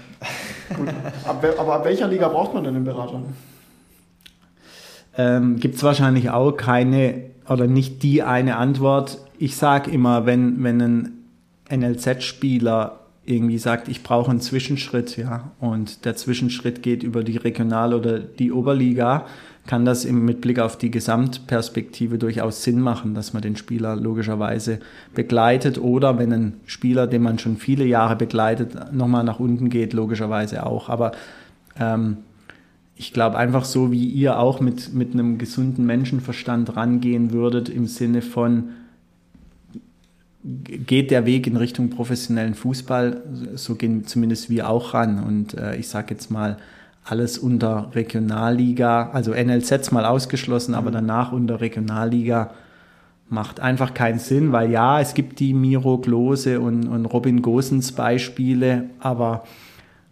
Aber, 1.25 1.47
aber 1.59 1.73
ab 1.75 1.85
welcher 1.85 2.07
Liga 2.07 2.27
braucht 2.29 2.53
man 2.53 2.63
denn 2.63 2.75
einen 2.75 2.85
Berater? 2.85 3.21
Ähm, 5.17 5.59
Gibt 5.59 5.75
es 5.75 5.83
wahrscheinlich 5.83 6.31
auch 6.31 6.53
keine 6.53 7.25
oder 7.47 7.67
nicht 7.67 8.03
die 8.03 8.23
eine 8.23 8.57
Antwort. 8.57 9.19
Ich 9.37 9.55
sage 9.55 9.91
immer, 9.91 10.25
wenn, 10.25 10.63
wenn 10.63 10.81
ein 10.81 11.22
NLZ-Spieler 11.75 12.99
irgendwie 13.25 13.57
sagt, 13.57 13.87
ich 13.87 14.03
brauche 14.03 14.31
einen 14.31 14.41
Zwischenschritt, 14.41 15.15
ja, 15.15 15.51
und 15.59 16.03
der 16.03 16.15
Zwischenschritt 16.15 16.83
geht 16.83 17.03
über 17.03 17.23
die 17.23 17.37
Regional- 17.37 17.93
oder 17.93 18.19
die 18.19 18.51
Oberliga, 18.51 19.25
kann 19.65 19.85
das 19.85 20.03
im, 20.03 20.25
mit 20.25 20.41
Blick 20.41 20.59
auf 20.59 20.77
die 20.77 20.91
Gesamtperspektive 20.91 22.17
durchaus 22.17 22.63
Sinn 22.63 22.81
machen, 22.81 23.15
dass 23.15 23.31
man 23.31 23.41
den 23.41 23.55
Spieler 23.55 23.95
logischerweise 23.95 24.79
begleitet 25.15 25.77
oder 25.77 26.19
wenn 26.19 26.33
ein 26.33 26.53
Spieler, 26.65 27.07
den 27.07 27.23
man 27.23 27.39
schon 27.39 27.55
viele 27.55 27.85
Jahre 27.85 28.17
begleitet, 28.17 28.91
nochmal 28.91 29.23
nach 29.23 29.39
unten 29.39 29.69
geht, 29.69 29.93
logischerweise 29.93 30.65
auch. 30.65 30.89
Aber 30.89 31.13
ähm, 31.79 32.17
ich 32.97 33.13
glaube 33.13 33.37
einfach 33.37 33.63
so, 33.63 33.89
wie 33.91 34.05
ihr 34.05 34.37
auch 34.37 34.59
mit, 34.59 34.93
mit 34.93 35.13
einem 35.13 35.37
gesunden 35.37 35.85
Menschenverstand 35.85 36.75
rangehen 36.75 37.31
würdet, 37.31 37.69
im 37.69 37.87
Sinne 37.87 38.21
von, 38.21 38.69
geht 40.43 41.11
der 41.11 41.25
Weg 41.25 41.47
in 41.47 41.55
Richtung 41.55 41.89
professionellen 41.89 42.53
Fußball, 42.53 43.21
so 43.55 43.75
gehen 43.75 44.05
zumindest 44.05 44.49
wir 44.49 44.69
auch 44.69 44.93
ran. 44.93 45.23
Und 45.23 45.53
äh, 45.57 45.75
ich 45.77 45.87
sage 45.87 46.13
jetzt 46.13 46.29
mal, 46.31 46.57
alles 47.05 47.37
unter 47.37 47.91
Regionalliga, 47.93 49.09
also 49.11 49.33
NLZ 49.33 49.91
mal 49.91 50.05
ausgeschlossen, 50.05 50.73
aber 50.73 50.89
mhm. 50.89 50.95
danach 50.95 51.31
unter 51.31 51.61
Regionalliga 51.61 52.51
macht 53.29 53.59
einfach 53.59 53.93
keinen 53.93 54.19
Sinn, 54.19 54.51
weil 54.51 54.71
ja, 54.71 54.99
es 54.99 55.13
gibt 55.13 55.39
die 55.39 55.53
Miro 55.53 55.97
Klose 55.97 56.59
und, 56.59 56.87
und 56.87 57.05
Robin 57.05 57.41
Gosens 57.41 57.91
Beispiele, 57.91 58.85
aber 58.99 59.43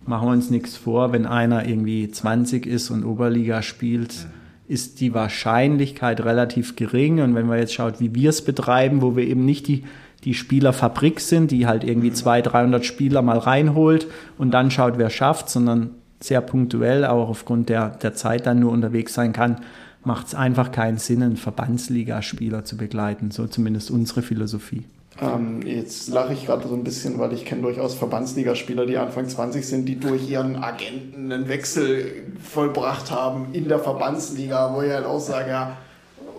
machen 0.05 0.27
wir 0.27 0.31
uns 0.31 0.49
nichts 0.49 0.75
vor, 0.75 1.13
wenn 1.13 1.25
einer 1.25 1.67
irgendwie 1.67 2.09
20 2.09 2.65
ist 2.65 2.89
und 2.89 3.03
Oberliga 3.03 3.61
spielt, 3.61 4.13
mhm. 4.13 4.73
ist 4.73 4.99
die 4.99 5.13
Wahrscheinlichkeit 5.13 6.21
relativ 6.21 6.75
gering. 6.75 7.21
Und 7.21 7.35
wenn 7.35 7.47
man 7.47 7.59
jetzt 7.59 7.73
schaut, 7.73 7.99
wie 7.99 8.15
wir 8.15 8.31
es 8.31 8.43
betreiben, 8.43 9.01
wo 9.01 9.15
wir 9.15 9.25
eben 9.25 9.45
nicht 9.45 9.67
die, 9.67 9.83
die 10.23 10.33
Spielerfabrik 10.33 11.19
sind, 11.19 11.51
die 11.51 11.67
halt 11.67 11.83
irgendwie 11.83 12.13
200, 12.13 12.53
300 12.53 12.85
Spieler 12.85 13.21
mal 13.21 13.37
reinholt 13.37 14.07
und 14.37 14.51
dann 14.51 14.71
schaut, 14.71 14.97
wer 14.97 15.09
schafft, 15.09 15.49
sondern 15.49 15.91
sehr 16.19 16.41
punktuell, 16.41 17.05
auch 17.05 17.29
aufgrund 17.29 17.69
der, 17.69 17.89
der 17.89 18.13
Zeit 18.13 18.45
dann 18.45 18.59
nur 18.59 18.71
unterwegs 18.71 19.13
sein 19.13 19.33
kann, 19.33 19.61
macht 20.03 20.27
es 20.27 20.35
einfach 20.35 20.71
keinen 20.71 20.97
Sinn, 20.97 21.23
einen 21.23 21.37
Verbandsligaspieler 21.37 22.63
zu 22.63 22.77
begleiten. 22.77 23.31
So 23.31 23.47
zumindest 23.47 23.91
unsere 23.91 24.21
Philosophie. 24.21 24.83
Ähm, 25.19 25.61
jetzt 25.63 26.09
lache 26.09 26.33
ich 26.33 26.45
gerade 26.45 26.67
so 26.67 26.73
ein 26.73 26.83
bisschen, 26.83 27.19
weil 27.19 27.33
ich 27.33 27.45
kenne 27.45 27.61
durchaus 27.63 27.95
Verbandsligaspieler, 27.95 28.85
die 28.85 28.97
Anfang 28.97 29.27
20 29.27 29.67
sind, 29.67 29.85
die 29.85 29.99
durch 29.99 30.29
ihren 30.29 30.55
Agenten 30.55 31.31
einen 31.31 31.47
Wechsel 31.47 32.23
vollbracht 32.41 33.11
haben 33.11 33.47
in 33.53 33.67
der 33.67 33.79
Verbandsliga, 33.79 34.73
wo 34.73 34.81
ich 34.81 34.91
halt 34.91 35.05
auch 35.05 35.19
sage, 35.19 35.49
ja, 35.49 35.77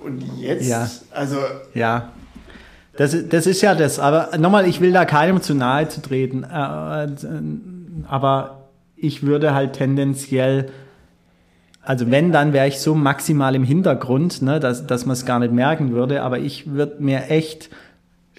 und 0.05 0.23
jetzt? 0.39 0.69
Ja. 0.69 0.89
Also. 1.13 1.37
Ja. 1.75 2.11
Das, 2.97 3.17
das 3.29 3.47
ist 3.47 3.63
ja 3.63 3.75
das. 3.75 3.99
Aber 3.99 4.37
nochmal, 4.39 4.67
ich 4.67 4.81
will 4.81 4.93
da 4.93 5.05
keinem 5.05 5.41
zu 5.41 5.55
nahe 5.55 5.89
zu 5.89 6.03
treten. 6.03 6.45
Äh, 6.45 7.05
äh, 7.05 7.09
aber 8.09 8.69
ich 8.97 9.25
würde 9.25 9.55
halt 9.55 9.73
tendenziell, 9.75 10.69
also 11.83 12.11
wenn, 12.11 12.33
dann 12.33 12.53
wäre 12.53 12.69
ich 12.69 12.81
so 12.81 12.95
maximal 12.95 13.55
im 13.55 13.65
Hintergrund, 13.65 14.43
ne, 14.43 14.61
dass, 14.61 14.87
dass 14.87 15.07
man 15.07 15.15
es 15.15 15.27
gar 15.27 15.41
nicht 15.41 15.53
merken 15.53 15.93
würde, 15.93 16.23
aber 16.23 16.39
ich 16.39 16.71
würde 16.71 17.03
mir 17.03 17.29
echt 17.29 17.71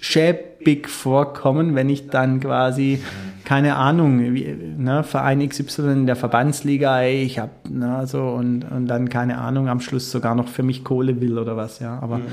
schäbig 0.00 0.88
vorkommen, 0.88 1.74
wenn 1.74 1.90
ich 1.90 2.08
dann 2.08 2.40
quasi, 2.40 3.02
keine 3.44 3.76
Ahnung, 3.76 4.20
wie, 4.34 4.56
ne, 4.78 5.02
Verein 5.02 5.46
XY 5.46 5.92
in 5.92 6.06
der 6.06 6.16
Verbandsliga, 6.16 7.02
ey, 7.02 7.22
ich 7.22 7.38
habe 7.38 7.52
ne, 7.68 8.06
so 8.06 8.22
und, 8.22 8.64
und 8.64 8.86
dann, 8.86 9.10
keine 9.10 9.38
Ahnung, 9.38 9.68
am 9.68 9.80
Schluss 9.80 10.10
sogar 10.10 10.34
noch 10.34 10.48
für 10.48 10.62
mich 10.62 10.82
Kohle 10.82 11.20
will 11.20 11.38
oder 11.38 11.56
was, 11.56 11.78
ja, 11.80 11.98
aber 12.00 12.18
mhm. 12.18 12.24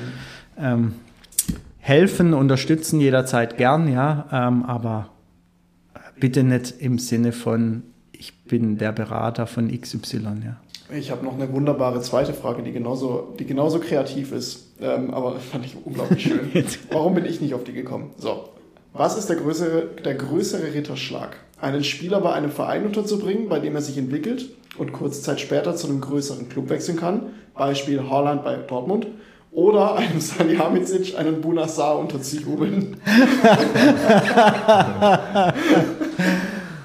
ähm, 0.58 0.94
helfen, 1.82 2.34
unterstützen 2.34 3.00
jederzeit 3.02 3.58
gern, 3.58 3.92
ja, 3.92 4.28
ähm, 4.32 4.64
aber 4.64 5.10
bitte 6.20 6.44
nicht 6.44 6.76
im 6.80 7.00
Sinne 7.00 7.32
von, 7.34 7.84
ich 8.12 8.44
bin 8.44 8.78
der 8.78 8.92
Berater 8.92 9.48
von 9.48 9.70
XY, 9.70 10.18
ja. 10.46 10.58
Ich 10.96 11.10
habe 11.10 11.24
noch 11.24 11.34
eine 11.34 11.52
wunderbare 11.52 12.02
zweite 12.02 12.34
Frage, 12.34 12.64
die 12.64 12.72
genauso, 12.72 13.34
die 13.40 13.46
genauso 13.46 13.80
kreativ 13.80 14.32
ist, 14.32 14.74
ähm, 14.80 15.14
aber 15.14 15.40
fand 15.52 15.66
ich 15.66 15.76
unglaublich 15.84 16.24
schön. 16.24 16.52
Warum 16.92 17.16
bin 17.16 17.26
ich 17.26 17.42
nicht 17.42 17.54
auf 17.54 17.64
die 17.64 17.74
gekommen? 17.74 18.12
So, 18.18 18.50
was 18.94 19.18
ist 19.18 19.28
der 19.28 19.38
größere, 19.38 19.88
der 20.06 20.16
größere 20.16 20.74
Ritterschlag? 20.74 21.38
Einen 21.60 21.84
Spieler 21.84 22.22
bei 22.22 22.34
einem 22.34 22.52
Verein 22.52 22.86
unterzubringen, 22.86 23.50
bei 23.50 23.60
dem 23.60 23.76
er 23.76 23.82
sich 23.82 23.98
entwickelt 23.98 24.50
und 24.78 24.92
kurze 24.94 25.22
Zeit 25.22 25.40
später 25.40 25.76
zu 25.76 25.88
einem 25.88 26.02
größeren 26.02 26.50
Club 26.50 26.70
wechseln 26.70 26.98
kann, 26.98 27.28
Beispiel 27.56 28.10
Haaland 28.10 28.44
bei 28.44 28.56
Dortmund, 28.56 29.08
oder 29.52 29.96
einem 29.96 30.20
Salihamidzic 30.20 31.18
einen 31.18 31.40
Bunassar 31.42 31.98
unterzujubeln. 32.00 32.98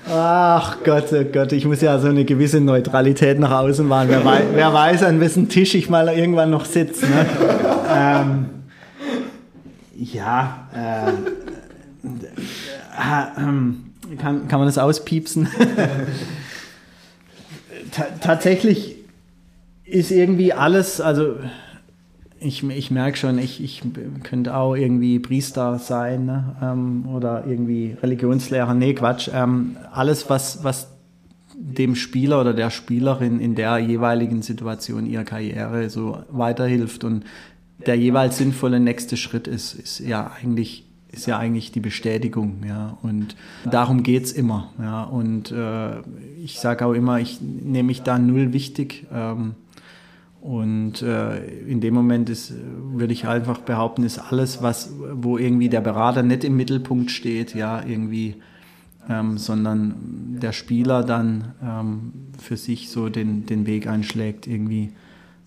Ach 0.08 0.76
Gott, 0.84 1.06
oh 1.12 1.24
Gott, 1.32 1.52
ich 1.52 1.64
muss 1.64 1.80
ja 1.80 1.98
so 1.98 2.08
eine 2.08 2.24
gewisse 2.24 2.60
Neutralität 2.60 3.38
nach 3.38 3.52
außen 3.52 3.86
machen. 3.86 4.08
Wer, 4.10 4.24
wei 4.24 4.42
wer 4.52 4.72
weiß, 4.72 5.04
an 5.04 5.20
wessen 5.20 5.48
Tisch 5.48 5.74
ich 5.74 5.90
mal 5.90 6.08
irgendwann 6.08 6.50
noch 6.50 6.64
sitze. 6.64 7.06
Ne? 7.06 7.26
ähm, 7.92 8.46
ja, 9.96 10.68
äh, 10.74 11.10
äh, 12.98 14.16
kann, 14.16 14.48
kann 14.48 14.58
man 14.58 14.66
das 14.66 14.78
auspiepsen? 14.78 15.48
tatsächlich 18.20 18.96
ist 19.84 20.10
irgendwie 20.10 20.52
alles, 20.52 21.00
also 21.00 21.36
ich, 22.41 22.62
ich 22.62 22.91
merke 22.91 23.16
schon, 23.16 23.39
ich, 23.39 23.62
ich 23.62 23.82
könnte 24.22 24.55
auch 24.57 24.74
irgendwie 24.74 25.18
Priester 25.18 25.78
sein 25.78 26.26
ne? 26.26 26.57
ähm, 26.62 27.07
oder 27.09 27.45
irgendwie 27.47 27.97
Religionslehrer. 28.03 28.74
Nee, 28.74 28.95
Quatsch. 28.95 29.30
Ähm, 29.32 29.76
alles, 29.93 30.28
was, 30.28 30.62
was 30.64 30.89
dem 31.55 31.95
Spieler 31.95 32.41
oder 32.41 32.53
der 32.53 32.70
Spielerin 32.70 33.41
in 33.41 33.55
der 33.55 33.78
jeweiligen 33.78 34.43
Situation 34.43 35.07
ihrer 35.07 35.24
Karriere 35.24 35.89
so 35.89 36.18
weiterhilft 36.30 37.05
und 37.05 37.24
der 37.84 37.97
jeweils 37.97 38.39
sinnvolle 38.39 38.80
nächste 38.80 39.16
Schritt 39.16 39.49
ist, 39.49 39.74
ist 39.74 39.99
ja 40.01 40.30
eigentlich 40.41 40.84
ist 41.12 41.26
ja 41.26 41.39
eigentlich 41.39 41.72
die 41.72 41.80
Bestätigung, 41.80 42.62
ja. 42.68 42.99
Und 43.01 43.37
darum 43.64 44.03
geht's 44.03 44.32
immer, 44.32 44.70
ja. 44.78 45.05
Und 45.05 45.51
äh, 45.51 46.01
ich 46.43 46.59
sage 46.59 46.84
auch 46.84 46.93
immer, 46.93 47.20
ich 47.20 47.41
nehme 47.41 47.87
mich 47.87 48.03
da 48.03 48.18
null 48.18 48.53
wichtig. 48.53 49.07
Ähm, 49.11 49.55
und 50.41 51.03
äh, 51.03 51.45
in 51.62 51.80
dem 51.80 51.95
Moment 51.95 52.30
ist, 52.30 52.53
würde 52.93 53.12
ich 53.12 53.26
einfach 53.26 53.59
behaupten, 53.59 54.05
ist 54.05 54.18
alles, 54.18 54.62
was, 54.62 54.93
wo 55.12 55.39
irgendwie 55.39 55.68
der 55.68 55.80
Berater 55.80 56.22
nicht 56.22 56.45
im 56.45 56.57
Mittelpunkt 56.57 57.11
steht, 57.11 57.55
ja, 57.55 57.82
irgendwie, 57.84 58.37
ähm, 59.09 59.39
sondern 59.39 59.95
der 60.41 60.53
Spieler 60.53 61.03
dann 61.03 61.55
ähm, 61.62 62.12
für 62.39 62.57
sich 62.57 62.91
so 62.91 63.09
den, 63.09 63.47
den 63.47 63.66
Weg 63.66 63.89
einschlägt, 63.89 64.47
irgendwie 64.47 64.93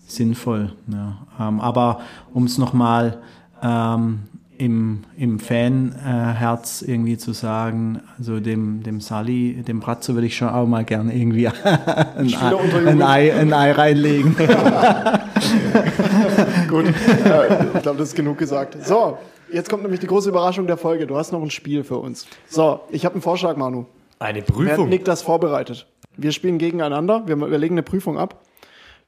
sinnvoll. 0.06 0.72
Ja. 0.88 1.26
Ähm, 1.38 1.60
aber 1.60 2.00
um 2.34 2.44
es 2.44 2.58
nochmal 2.58 3.22
ähm, 3.62 4.20
im, 4.60 5.04
im 5.16 5.38
Fanherz 5.38 6.82
äh, 6.82 6.92
irgendwie 6.92 7.16
zu 7.16 7.32
sagen, 7.32 8.02
also 8.18 8.40
dem, 8.40 8.82
dem 8.82 9.00
Sally, 9.00 9.62
dem 9.66 9.80
Bratzo 9.80 10.12
würde 10.12 10.26
ich 10.26 10.36
schon 10.36 10.50
auch 10.50 10.66
mal 10.66 10.84
gerne 10.84 11.14
irgendwie 11.14 11.48
ein, 11.48 12.34
Ei, 12.34 12.86
ein, 12.86 13.02
Ei, 13.02 13.32
ein 13.32 13.54
Ei 13.54 13.72
reinlegen. 13.72 14.36
Gut, 16.68 16.84
ich 16.88 17.82
glaube, 17.82 17.82
das 17.82 18.08
ist 18.08 18.14
genug 18.14 18.36
gesagt. 18.36 18.76
So, 18.84 19.16
jetzt 19.50 19.70
kommt 19.70 19.82
nämlich 19.82 20.00
die 20.00 20.06
große 20.06 20.28
Überraschung 20.28 20.66
der 20.66 20.76
Folge. 20.76 21.06
Du 21.06 21.16
hast 21.16 21.32
noch 21.32 21.40
ein 21.40 21.50
Spiel 21.50 21.82
für 21.82 21.96
uns. 21.96 22.26
So, 22.46 22.80
ich 22.90 23.06
habe 23.06 23.14
einen 23.14 23.22
Vorschlag, 23.22 23.56
Manu. 23.56 23.86
Eine 24.18 24.42
Prüfung? 24.42 24.66
Wer 24.66 24.76
hat 24.76 24.88
Nick 24.88 25.06
das 25.06 25.22
vorbereitet? 25.22 25.86
Wir 26.18 26.32
spielen 26.32 26.58
gegeneinander, 26.58 27.22
wir, 27.26 27.40
wir 27.40 27.58
legen 27.58 27.74
eine 27.74 27.82
Prüfung 27.82 28.18
ab. 28.18 28.42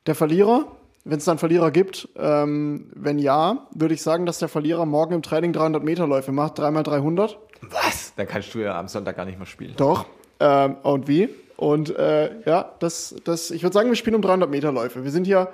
Der 0.06 0.14
Verlierer 0.14 0.64
wenn 1.04 1.18
es 1.18 1.24
dann 1.24 1.38
Verlierer 1.38 1.70
gibt. 1.70 2.08
Ähm, 2.16 2.90
wenn 2.94 3.18
ja, 3.18 3.66
würde 3.74 3.94
ich 3.94 4.02
sagen, 4.02 4.26
dass 4.26 4.38
der 4.38 4.48
Verlierer 4.48 4.86
morgen 4.86 5.14
im 5.14 5.22
Training 5.22 5.52
300 5.52 5.82
Meter 5.82 6.06
Läufe 6.06 6.32
macht, 6.32 6.58
dreimal 6.58 6.82
300. 6.82 7.38
Was? 7.62 8.14
Dann 8.16 8.26
kannst 8.26 8.54
du 8.54 8.60
ja 8.60 8.78
am 8.78 8.88
Sonntag 8.88 9.16
gar 9.16 9.24
nicht 9.24 9.38
mehr 9.38 9.46
spielen. 9.46 9.74
Doch. 9.76 10.06
Ähm, 10.40 10.76
und 10.82 11.08
wie? 11.08 11.28
Und 11.56 11.96
äh, 11.96 12.30
ja, 12.44 12.72
das, 12.80 13.14
das, 13.24 13.50
ich 13.50 13.62
würde 13.62 13.74
sagen, 13.74 13.88
wir 13.88 13.96
spielen 13.96 14.16
um 14.16 14.22
300 14.22 14.50
Meter 14.50 14.72
Läufe. 14.72 15.04
Wir 15.04 15.10
sind 15.10 15.26
hier, 15.26 15.48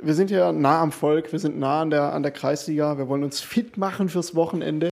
wir 0.00 0.14
sind 0.14 0.28
hier 0.28 0.52
nah 0.52 0.80
am 0.80 0.90
Volk, 0.90 1.32
wir 1.32 1.38
sind 1.38 1.58
nah 1.58 1.82
an 1.82 1.90
der, 1.90 2.12
an 2.12 2.22
der 2.22 2.32
Kreisliga, 2.32 2.98
wir 2.98 3.08
wollen 3.08 3.22
uns 3.22 3.40
fit 3.40 3.76
machen 3.76 4.08
fürs 4.08 4.34
Wochenende. 4.34 4.90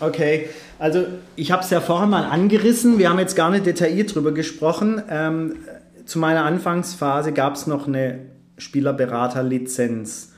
Okay, 0.00 0.48
also 0.78 1.06
ich 1.36 1.52
habe 1.52 1.62
es 1.62 1.70
ja 1.70 1.80
vorhin 1.80 2.10
mal 2.10 2.24
angerissen, 2.24 2.98
wir 2.98 3.08
haben 3.08 3.20
jetzt 3.20 3.36
gar 3.36 3.50
nicht 3.50 3.64
detailliert 3.64 4.14
drüber 4.14 4.32
gesprochen. 4.32 5.00
Ähm, 5.08 5.56
zu 6.04 6.18
meiner 6.18 6.44
Anfangsphase 6.44 7.32
gab 7.32 7.54
es 7.54 7.66
noch 7.66 7.86
eine 7.86 8.31
Spielerberaterlizenz. 8.58 10.32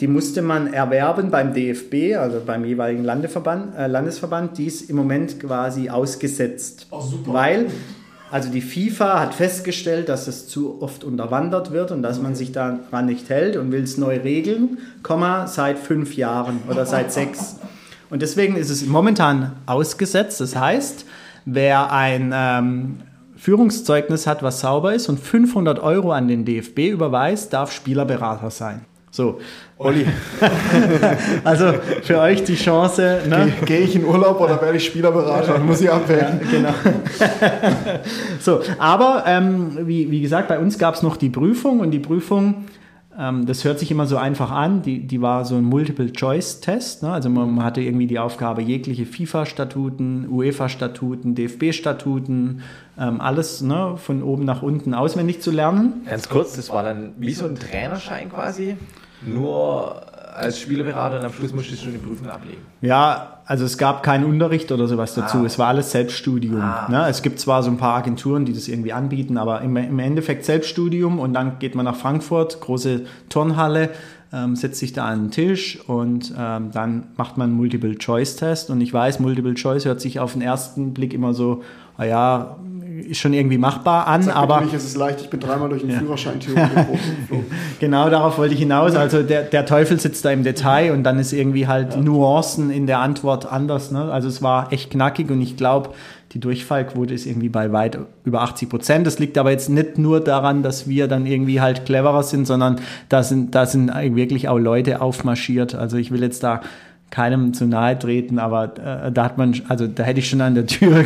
Die 0.00 0.06
musste 0.06 0.42
man 0.42 0.72
erwerben 0.72 1.30
beim 1.30 1.54
DFB, 1.54 2.16
also 2.16 2.42
beim 2.44 2.64
jeweiligen 2.64 3.02
Landeverband, 3.02 3.74
äh, 3.76 3.86
Landesverband. 3.86 4.58
Die 4.58 4.66
ist 4.66 4.90
im 4.90 4.96
Moment 4.96 5.40
quasi 5.40 5.88
ausgesetzt. 5.88 6.86
Oh, 6.90 7.00
super. 7.00 7.32
Weil, 7.32 7.66
also 8.30 8.50
die 8.50 8.60
FIFA 8.60 9.20
hat 9.20 9.34
festgestellt, 9.34 10.10
dass 10.10 10.28
es 10.28 10.48
zu 10.48 10.82
oft 10.82 11.02
unterwandert 11.02 11.72
wird 11.72 11.92
und 11.92 12.02
dass 12.02 12.20
man 12.20 12.34
sich 12.34 12.52
daran 12.52 13.06
nicht 13.06 13.30
hält 13.30 13.56
und 13.56 13.72
will 13.72 13.82
es 13.82 13.96
neu 13.96 14.18
regeln, 14.18 14.78
Komma, 15.02 15.46
seit 15.46 15.78
fünf 15.78 16.14
Jahren 16.14 16.60
oder 16.68 16.84
seit 16.84 17.10
sechs. 17.12 17.56
Und 18.10 18.20
deswegen 18.20 18.56
ist 18.56 18.68
es 18.68 18.84
momentan 18.84 19.52
ausgesetzt. 19.64 20.42
Das 20.42 20.54
heißt, 20.54 21.06
wer 21.46 21.90
ein 21.90 22.32
ähm, 22.34 22.96
Führungszeugnis 23.42 24.28
hat, 24.28 24.44
was 24.44 24.60
sauber 24.60 24.94
ist 24.94 25.08
und 25.08 25.18
500 25.18 25.80
Euro 25.80 26.12
an 26.12 26.28
den 26.28 26.44
DFB 26.44 26.90
überweist, 26.90 27.52
darf 27.52 27.72
Spielerberater 27.72 28.50
sein. 28.50 28.82
So, 29.10 29.40
Olli. 29.78 30.06
also 31.44 31.74
für 32.04 32.20
euch 32.20 32.44
die 32.44 32.54
Chance. 32.54 33.22
Ne? 33.28 33.52
Gehe 33.64 33.80
ich 33.80 33.96
in 33.96 34.04
Urlaub 34.04 34.40
oder 34.40 34.62
werde 34.62 34.76
ich 34.76 34.84
Spielerberater? 34.84 35.58
Muss 35.58 35.80
ich 35.80 35.90
abwägen. 35.90 36.40
Ja, 36.40 36.50
genau. 36.52 36.74
so, 38.40 38.60
aber 38.78 39.24
ähm, 39.26 39.76
wie, 39.88 40.08
wie 40.12 40.20
gesagt, 40.20 40.46
bei 40.46 40.60
uns 40.60 40.78
gab 40.78 40.94
es 40.94 41.02
noch 41.02 41.16
die 41.16 41.28
Prüfung 41.28 41.80
und 41.80 41.90
die 41.90 41.98
Prüfung 41.98 42.66
das 43.14 43.64
hört 43.64 43.78
sich 43.78 43.90
immer 43.90 44.06
so 44.06 44.16
einfach 44.16 44.50
an. 44.50 44.82
Die, 44.82 45.06
die 45.06 45.20
war 45.20 45.44
so 45.44 45.56
ein 45.56 45.64
Multiple-Choice-Test. 45.64 47.02
Ne? 47.02 47.12
Also 47.12 47.28
man, 47.28 47.54
man, 47.54 47.64
hatte 47.64 47.82
irgendwie 47.82 48.06
die 48.06 48.18
Aufgabe, 48.18 48.62
jegliche 48.62 49.04
FIFA-Statuten, 49.04 50.28
UEFA-Statuten, 50.30 51.34
DFB-Statuten, 51.34 52.62
ähm, 52.98 53.20
alles 53.20 53.60
ne, 53.60 53.98
von 53.98 54.22
oben 54.22 54.44
nach 54.44 54.62
unten 54.62 54.94
auswendig 54.94 55.42
zu 55.42 55.50
lernen. 55.50 56.02
Ganz 56.08 56.28
kurz, 56.28 56.56
das 56.56 56.70
war 56.70 56.82
dann 56.82 57.12
wie 57.18 57.34
so 57.34 57.44
ein 57.44 57.56
Trainerschein 57.56 58.30
quasi, 58.30 58.76
nur 59.26 60.11
als 60.34 60.60
Spielerberater 60.60 61.18
und 61.18 61.24
am 61.24 61.32
Schluss 61.32 61.52
musstest 61.52 61.84
du 61.84 61.90
die 61.90 61.98
Prüfung 61.98 62.28
ablegen. 62.28 62.62
Ja, 62.80 63.38
also 63.44 63.64
es 63.64 63.76
gab 63.78 64.02
keinen 64.02 64.24
Unterricht 64.24 64.72
oder 64.72 64.88
sowas 64.88 65.14
dazu. 65.14 65.38
Ah. 65.38 65.44
Es 65.44 65.58
war 65.58 65.68
alles 65.68 65.90
Selbststudium. 65.90 66.60
Ah. 66.60 66.88
Ne? 66.90 67.06
Es 67.08 67.22
gibt 67.22 67.38
zwar 67.38 67.62
so 67.62 67.70
ein 67.70 67.76
paar 67.76 67.96
Agenturen, 67.96 68.44
die 68.44 68.52
das 68.52 68.68
irgendwie 68.68 68.92
anbieten, 68.92 69.36
aber 69.36 69.60
im, 69.60 69.76
im 69.76 69.98
Endeffekt 69.98 70.44
Selbststudium 70.44 71.18
und 71.18 71.34
dann 71.34 71.58
geht 71.58 71.74
man 71.74 71.84
nach 71.84 71.96
Frankfurt, 71.96 72.60
große 72.60 73.02
Turnhalle, 73.28 73.90
ähm, 74.32 74.56
setzt 74.56 74.78
sich 74.78 74.92
da 74.92 75.06
an 75.06 75.24
den 75.24 75.30
Tisch 75.30 75.78
und 75.86 76.32
ähm, 76.38 76.70
dann 76.72 77.08
macht 77.16 77.36
man 77.36 77.50
einen 77.50 77.56
Multiple-Choice-Test. 77.56 78.70
Und 78.70 78.80
ich 78.80 78.92
weiß, 78.92 79.20
Multiple-Choice 79.20 79.84
hört 79.84 80.00
sich 80.00 80.20
auf 80.20 80.32
den 80.32 80.42
ersten 80.42 80.94
Blick 80.94 81.12
immer 81.12 81.34
so, 81.34 81.62
naja, 81.98 82.56
ist 83.10 83.18
schon 83.18 83.32
irgendwie 83.32 83.58
machbar 83.58 84.06
an, 84.06 84.22
Sag 84.22 84.36
aber. 84.36 84.62
Es 84.74 84.84
ist 84.84 84.96
leicht, 84.96 85.20
ich 85.20 85.30
bin 85.30 85.40
dreimal 85.40 85.68
durch 85.68 85.82
den 85.82 85.90
ja. 85.90 85.98
Führerschein 85.98 86.38
Genau 87.80 88.10
darauf 88.10 88.38
wollte 88.38 88.54
ich 88.54 88.60
hinaus. 88.60 88.94
Also 88.94 89.22
der, 89.22 89.42
der 89.42 89.66
Teufel 89.66 89.98
sitzt 89.98 90.24
da 90.24 90.30
im 90.30 90.42
Detail 90.42 90.92
und 90.92 91.02
dann 91.04 91.18
ist 91.18 91.32
irgendwie 91.32 91.66
halt 91.66 91.94
ja. 91.94 92.00
Nuancen 92.00 92.70
in 92.70 92.86
der 92.86 93.00
Antwort 93.00 93.50
anders. 93.50 93.90
Ne? 93.90 94.10
Also 94.10 94.28
es 94.28 94.42
war 94.42 94.72
echt 94.72 94.90
knackig 94.90 95.30
und 95.30 95.40
ich 95.40 95.56
glaube, 95.56 95.90
die 96.32 96.40
Durchfallquote 96.40 97.12
ist 97.12 97.26
irgendwie 97.26 97.50
bei 97.50 97.72
weit 97.72 97.98
über 98.24 98.40
80 98.42 98.68
Prozent. 98.68 99.06
Das 99.06 99.18
liegt 99.18 99.36
aber 99.36 99.50
jetzt 99.50 99.68
nicht 99.68 99.98
nur 99.98 100.20
daran, 100.20 100.62
dass 100.62 100.88
wir 100.88 101.06
dann 101.06 101.26
irgendwie 101.26 101.60
halt 101.60 101.84
cleverer 101.84 102.22
sind, 102.22 102.46
sondern 102.46 102.80
da 103.08 103.22
sind, 103.22 103.54
da 103.54 103.66
sind 103.66 103.92
wirklich 104.16 104.48
auch 104.48 104.58
Leute 104.58 105.02
aufmarschiert. 105.02 105.74
Also 105.74 105.98
ich 105.98 106.10
will 106.10 106.22
jetzt 106.22 106.42
da 106.42 106.62
keinem 107.12 107.52
zu 107.52 107.66
nahe 107.66 107.96
treten, 107.96 108.38
aber 108.38 108.72
äh, 108.78 109.12
da 109.12 109.24
hat 109.24 109.36
man, 109.36 109.54
also 109.68 109.86
da 109.86 110.02
hätte 110.02 110.18
ich 110.18 110.30
schon 110.30 110.40
an 110.40 110.54
der 110.54 110.66
Tür 110.66 111.04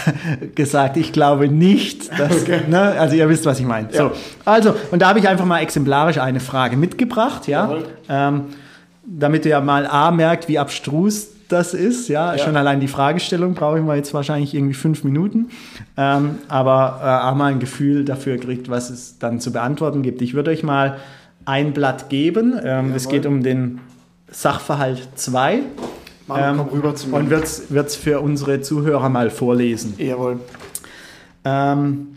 gesagt, 0.56 0.96
ich 0.96 1.12
glaube 1.12 1.48
nicht, 1.48 2.10
dass, 2.18 2.42
okay. 2.42 2.62
ne, 2.68 2.80
also 2.80 3.14
ihr 3.14 3.28
wisst, 3.28 3.46
was 3.46 3.60
ich 3.60 3.66
meine. 3.66 3.88
Ja. 3.92 3.98
So, 3.98 4.12
also, 4.44 4.74
und 4.90 5.00
da 5.00 5.08
habe 5.08 5.20
ich 5.20 5.28
einfach 5.28 5.46
mal 5.46 5.60
exemplarisch 5.60 6.18
eine 6.18 6.40
Frage 6.40 6.76
mitgebracht, 6.76 7.46
ja, 7.46 7.72
ähm, 8.08 8.46
damit 9.06 9.46
ihr 9.46 9.60
mal 9.60 9.86
A 9.86 10.10
merkt, 10.10 10.48
wie 10.48 10.58
abstrus 10.58 11.28
das 11.48 11.72
ist, 11.72 12.08
ja, 12.08 12.34
ja. 12.34 12.42
schon 12.42 12.56
allein 12.56 12.80
die 12.80 12.88
Fragestellung 12.88 13.54
brauche 13.54 13.78
ich 13.78 13.84
mal 13.84 13.96
jetzt 13.96 14.12
wahrscheinlich 14.12 14.54
irgendwie 14.54 14.74
fünf 14.74 15.04
Minuten, 15.04 15.50
ähm, 15.96 16.38
aber 16.48 17.00
äh, 17.00 17.28
auch 17.28 17.36
mal 17.36 17.52
ein 17.52 17.60
Gefühl 17.60 18.04
dafür 18.04 18.38
kriegt, 18.38 18.68
was 18.68 18.90
es 18.90 19.20
dann 19.20 19.38
zu 19.38 19.52
beantworten 19.52 20.02
gibt. 20.02 20.20
Ich 20.20 20.34
würde 20.34 20.50
euch 20.50 20.64
mal 20.64 20.96
ein 21.44 21.72
Blatt 21.72 22.08
geben, 22.08 22.58
ähm, 22.60 22.92
es 22.96 23.08
geht 23.08 23.24
um 23.24 23.44
den 23.44 23.78
Sachverhalt 24.34 25.08
2. 25.14 25.54
ähm, 25.54 26.56
komm 26.56 26.68
rüber 26.68 26.94
zu 26.94 27.08
mir. 27.08 27.16
Und 27.16 27.30
wird 27.30 27.44
es 27.44 27.96
für 27.96 28.20
unsere 28.20 28.60
Zuhörer 28.60 29.08
mal 29.08 29.30
vorlesen. 29.30 29.94
Jawohl. 29.98 30.40
Ähm, 31.44 32.08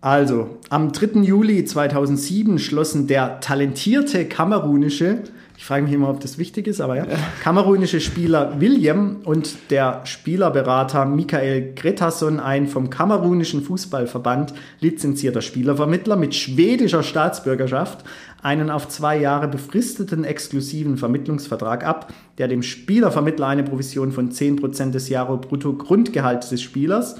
also, 0.00 0.58
am 0.70 0.92
3. 0.92 1.20
Juli 1.20 1.64
2007 1.64 2.58
schlossen 2.58 3.06
der 3.06 3.40
talentierte 3.40 4.24
kamerunische, 4.24 5.18
ich 5.58 5.66
frage 5.66 5.82
mich 5.82 5.92
immer, 5.92 6.08
ob 6.08 6.20
das 6.20 6.38
wichtig 6.38 6.66
ist, 6.66 6.80
aber 6.80 6.96
ja, 6.96 7.04
ja. 7.04 7.18
kamerunische 7.42 8.00
Spieler 8.00 8.58
William 8.60 9.16
und 9.24 9.70
der 9.70 10.00
Spielerberater 10.04 11.04
Michael 11.04 11.74
Gretason 11.74 12.40
ein 12.40 12.66
vom 12.66 12.88
kamerunischen 12.88 13.62
Fußballverband 13.62 14.54
lizenzierter 14.80 15.42
Spielervermittler 15.42 16.16
mit 16.16 16.34
schwedischer 16.34 17.02
Staatsbürgerschaft 17.02 18.02
einen 18.42 18.70
auf 18.70 18.88
zwei 18.88 19.18
Jahre 19.18 19.48
befristeten 19.48 20.24
exklusiven 20.24 20.96
Vermittlungsvertrag 20.96 21.84
ab, 21.84 22.12
der 22.38 22.48
dem 22.48 22.62
Spielervermittler 22.62 23.46
eine 23.46 23.64
Provision 23.64 24.12
von 24.12 24.30
10% 24.30 24.90
des 24.90 25.08
Jahre-Brutto-Grundgehalts 25.08 26.48
des 26.48 26.62
Spielers, 26.62 27.16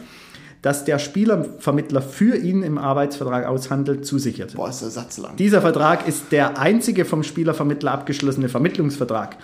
das 0.62 0.84
der 0.84 0.98
Spielervermittler 0.98 2.02
für 2.02 2.36
ihn 2.36 2.62
im 2.62 2.78
Arbeitsvertrag 2.78 3.46
aushandelt, 3.46 4.04
zusicherte. 4.04 4.56
Boah, 4.56 4.68
ist 4.68 4.82
der 4.82 4.90
Satz 4.90 5.18
lang. 5.18 5.36
Dieser 5.36 5.60
Vertrag 5.60 6.06
ist 6.06 6.32
der 6.32 6.58
einzige 6.58 7.04
vom 7.04 7.22
Spielervermittler 7.22 7.92
abgeschlossene 7.92 8.48
Vermittlungsvertrag. 8.48 9.38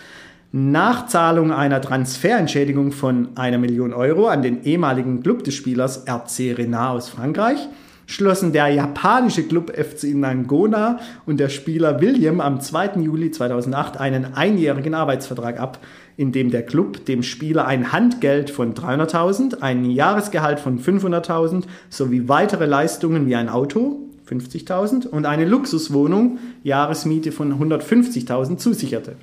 Nach 0.52 1.06
Zahlung 1.06 1.52
einer 1.52 1.80
Transferentschädigung 1.80 2.92
von 2.92 3.30
einer 3.36 3.58
Million 3.58 3.92
Euro 3.92 4.28
an 4.28 4.42
den 4.42 4.62
ehemaligen 4.62 5.22
Club 5.22 5.44
des 5.44 5.54
Spielers 5.54 6.06
RC 6.06 6.56
Renard 6.56 6.96
aus 6.96 7.08
Frankreich 7.08 7.68
schlossen 8.06 8.52
der 8.52 8.68
japanische 8.68 9.42
Club 9.42 9.72
FC 9.76 10.14
Nangona 10.14 11.00
und 11.26 11.38
der 11.38 11.48
Spieler 11.48 12.00
William 12.00 12.40
am 12.40 12.60
2. 12.60 13.00
Juli 13.00 13.30
2008 13.30 13.98
einen 13.98 14.34
einjährigen 14.34 14.94
Arbeitsvertrag 14.94 15.60
ab, 15.60 15.80
in 16.16 16.32
dem 16.32 16.50
der 16.50 16.64
Club 16.64 17.04
dem 17.04 17.22
Spieler 17.22 17.66
ein 17.66 17.92
Handgeld 17.92 18.50
von 18.50 18.74
300.000, 18.74 19.60
ein 19.60 19.90
Jahresgehalt 19.90 20.60
von 20.60 20.80
500.000 20.80 21.64
sowie 21.90 22.28
weitere 22.28 22.66
Leistungen 22.66 23.26
wie 23.26 23.36
ein 23.36 23.48
Auto 23.48 24.00
50.000 24.28 25.06
und 25.06 25.26
eine 25.26 25.44
Luxuswohnung 25.44 26.38
Jahresmiete 26.62 27.32
von 27.32 27.52
150.000 27.60 28.56
zusicherte. 28.56 29.16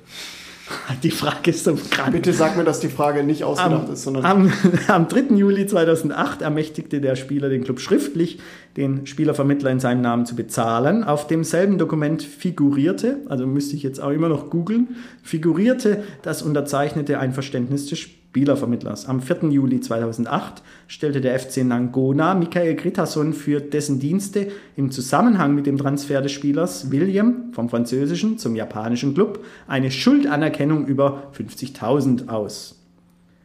Die 1.02 1.10
Frage 1.10 1.50
ist 1.50 1.64
so 1.64 1.76
krank. 1.90 2.12
Bitte 2.12 2.32
sag 2.32 2.56
mir, 2.56 2.64
dass 2.64 2.80
die 2.80 2.88
Frage 2.88 3.22
nicht 3.22 3.44
ausgedacht 3.44 3.86
am, 3.86 3.92
ist, 3.92 4.02
sondern. 4.02 4.24
Am, 4.24 4.52
am 4.88 5.08
3. 5.08 5.34
Juli 5.36 5.66
2008 5.66 6.42
ermächtigte 6.42 7.00
der 7.00 7.16
Spieler 7.16 7.48
den 7.48 7.64
Club 7.64 7.80
schriftlich, 7.80 8.38
den 8.76 9.06
Spielervermittler 9.06 9.70
in 9.70 9.80
seinem 9.80 10.00
Namen 10.00 10.26
zu 10.26 10.34
bezahlen. 10.36 11.04
Auf 11.04 11.26
demselben 11.26 11.78
Dokument 11.78 12.22
figurierte, 12.22 13.18
also 13.28 13.46
müsste 13.46 13.76
ich 13.76 13.82
jetzt 13.82 14.00
auch 14.00 14.10
immer 14.10 14.28
noch 14.28 14.50
googeln, 14.50 14.96
figurierte 15.22 16.02
das 16.22 16.42
unterzeichnete 16.42 17.18
Einverständnis 17.18 17.86
des 17.86 17.98
Spielers. 18.00 18.23
Spielervermittlers. 18.34 19.06
Am 19.06 19.20
4. 19.20 19.50
Juli 19.50 19.80
2008 19.80 20.64
stellte 20.88 21.20
der 21.20 21.38
FC 21.38 21.58
Nangona 21.58 22.34
Michael 22.34 22.74
Gritason 22.74 23.32
für 23.32 23.60
dessen 23.60 24.00
Dienste 24.00 24.48
im 24.74 24.90
Zusammenhang 24.90 25.54
mit 25.54 25.66
dem 25.66 25.78
Transfer 25.78 26.20
des 26.20 26.32
Spielers 26.32 26.90
William 26.90 27.52
vom 27.52 27.68
französischen 27.68 28.36
zum 28.36 28.56
japanischen 28.56 29.14
Club 29.14 29.44
eine 29.68 29.92
Schuldanerkennung 29.92 30.84
über 30.84 31.30
50.000 31.38 32.26
aus. 32.26 32.84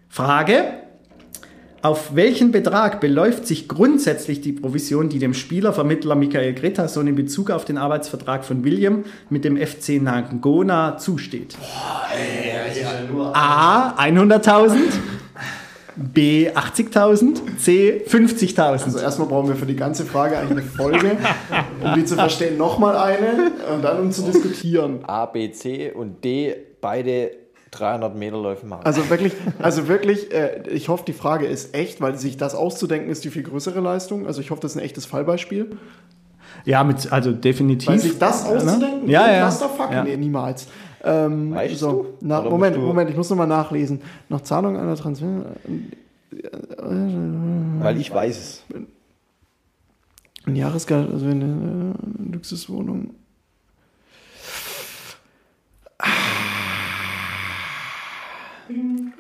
Frage, 0.08 0.64
auf 1.82 2.16
welchen 2.16 2.52
Betrag 2.52 3.00
beläuft 3.00 3.48
sich 3.48 3.68
grundsätzlich 3.68 4.42
die 4.42 4.52
Provision, 4.52 5.10
die 5.10 5.20
dem 5.20 5.34
Spielervermittler 5.34 6.16
Michael 6.16 6.54
Gretason 6.54 7.08
in 7.08 7.16
Bezug 7.16 7.52
auf 7.52 7.66
den 7.66 7.78
Arbeitsvertrag 7.78 8.44
von 8.44 8.64
William 8.64 9.06
mit 9.30 9.46
dem 9.46 9.56
FC 9.56 10.02
Nangona 10.02 10.98
zusteht? 10.98 11.56
Boah, 11.58 12.08
ey, 12.14 12.82
ja 12.82 13.12
nur 13.12 13.36
A. 13.36 13.96
100.000. 13.98 14.78
B 16.02 16.50
80.000, 16.50 17.58
C 17.58 18.02
50.000. 18.08 18.62
Also 18.62 19.00
erstmal 19.00 19.28
brauchen 19.28 19.50
wir 19.50 19.56
für 19.58 19.66
die 19.66 19.76
ganze 19.76 20.06
Frage 20.06 20.38
eigentlich 20.38 20.52
eine 20.52 20.62
Folge, 20.62 21.18
um 21.84 21.94
die 21.94 22.06
zu 22.06 22.16
verstehen, 22.16 22.58
nochmal 22.58 22.96
eine 22.96 23.52
und 23.74 23.84
dann 23.84 24.00
um 24.00 24.12
zu 24.12 24.22
diskutieren. 24.22 25.00
A, 25.06 25.26
B, 25.26 25.52
C 25.52 25.92
und 25.92 26.24
D 26.24 26.56
beide 26.80 27.32
300 27.72 28.16
Meter 28.16 28.42
Läufe 28.42 28.66
machen. 28.66 28.86
Also 28.86 29.10
wirklich, 29.10 29.34
also 29.60 29.88
wirklich, 29.88 30.34
äh, 30.34 30.64
ich 30.70 30.90
hoffe, 30.90 31.04
die 31.06 31.14
Frage 31.14 31.46
ist 31.46 31.76
echt, 31.76 32.02
weil 32.02 32.18
sich 32.18 32.38
das 32.38 32.56
auszudenken 32.56 33.10
ist 33.10 33.24
die 33.24 33.30
viel 33.30 33.44
größere 33.44 33.80
Leistung. 33.80 34.28
Also 34.28 34.42
ich 34.42 34.52
hoffe, 34.52 34.62
das 34.62 34.72
ist 34.72 34.78
ein 34.78 34.84
echtes 34.84 35.06
Fallbeispiel. 35.06 35.78
Ja, 36.66 36.84
mit, 36.84 37.12
also 37.12 37.32
definitiv. 37.32 37.88
Weil 37.88 38.00
sich 38.00 38.18
das 38.18 38.46
auszudenken, 38.46 39.06
ne? 39.06 39.12
ja, 39.12 39.32
ja. 39.32 39.42
Clusterfuck, 39.42 39.92
ja. 39.92 40.04
nee, 40.04 40.18
niemals. 40.18 40.68
Ähm, 41.04 41.54
weißt 41.54 41.78
so, 41.78 41.92
du? 41.92 42.06
Na, 42.22 42.42
Moment, 42.42 42.78
Moment, 42.78 43.10
ich 43.10 43.16
muss 43.16 43.30
nochmal 43.30 43.48
nachlesen. 43.48 44.02
Nach 44.28 44.42
Zahlung 44.42 44.78
einer 44.78 44.96
Transfer. 44.96 45.46
Weil 47.80 48.00
ich 48.00 48.14
weiß 48.14 48.38
es. 48.38 48.64
Ein 50.46 50.56
Jahresgehalt, 50.56 51.12
also 51.12 51.26
eine, 51.26 51.44
eine 51.44 51.94
Luxuswohnung. 52.32 53.12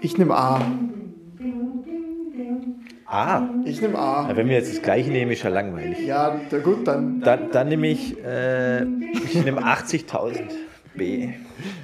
Ich 0.02 0.18
nehme 0.18 0.36
A. 0.36 0.62
A? 3.06 3.42
Ich 3.66 3.82
nehme 3.82 3.98
A. 3.98 4.30
Ja, 4.30 4.38
wenn 4.38 4.48
wir 4.48 4.56
jetzt 4.56 4.72
das 4.72 4.82
gleiche 4.82 5.10
nehmen, 5.10 5.32
ist 5.32 5.44
ja 5.44 5.50
langweilig. 5.50 6.00
Ja, 6.06 6.40
da, 6.50 6.60
gut, 6.60 6.88
dann. 6.88 7.22
Dann, 7.22 7.52
dann 7.52 7.68
nehme 7.68 7.88
ich, 7.88 8.16
äh, 8.24 8.84
ich 8.84 9.44
nehme 9.44 9.62
80.000 9.62 10.42
B. 10.96 11.30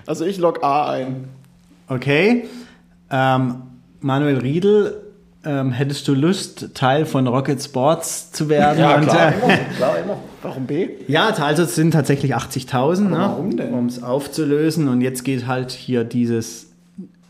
Also 0.06 0.26
ich 0.26 0.38
log 0.38 0.64
A 0.64 0.92
ein. 0.92 1.26
Okay. 1.88 2.46
Ähm, 3.10 3.56
Manuel 4.02 4.38
Riedel 4.38 5.02
ähm, 5.44 5.72
hättest 5.72 6.08
du 6.08 6.14
Lust, 6.14 6.74
Teil 6.74 7.06
von 7.06 7.28
Rocket 7.28 7.62
Sports 7.62 8.32
zu 8.32 8.50
werden? 8.50 8.80
Ja, 8.80 8.96
Und, 8.96 9.08
klar, 9.08 9.32
äh, 9.32 9.36
immer, 9.36 9.58
klar, 9.78 10.00
immer. 10.00 10.18
Warum 10.42 10.66
B? 10.66 10.90
ja, 11.08 11.28
also 11.30 11.64
es 11.64 11.76
sind 11.76 11.92
tatsächlich 11.92 12.36
80.000, 12.36 13.02
ne, 13.02 13.18
warum 13.18 13.58
denn? 13.58 13.74
um 13.74 13.88
es 13.88 14.02
aufzulösen. 14.02 14.88
Und 14.88 15.02
jetzt 15.02 15.24
geht 15.24 15.48
halt 15.48 15.72
hier 15.72 16.04
dieses 16.04 16.72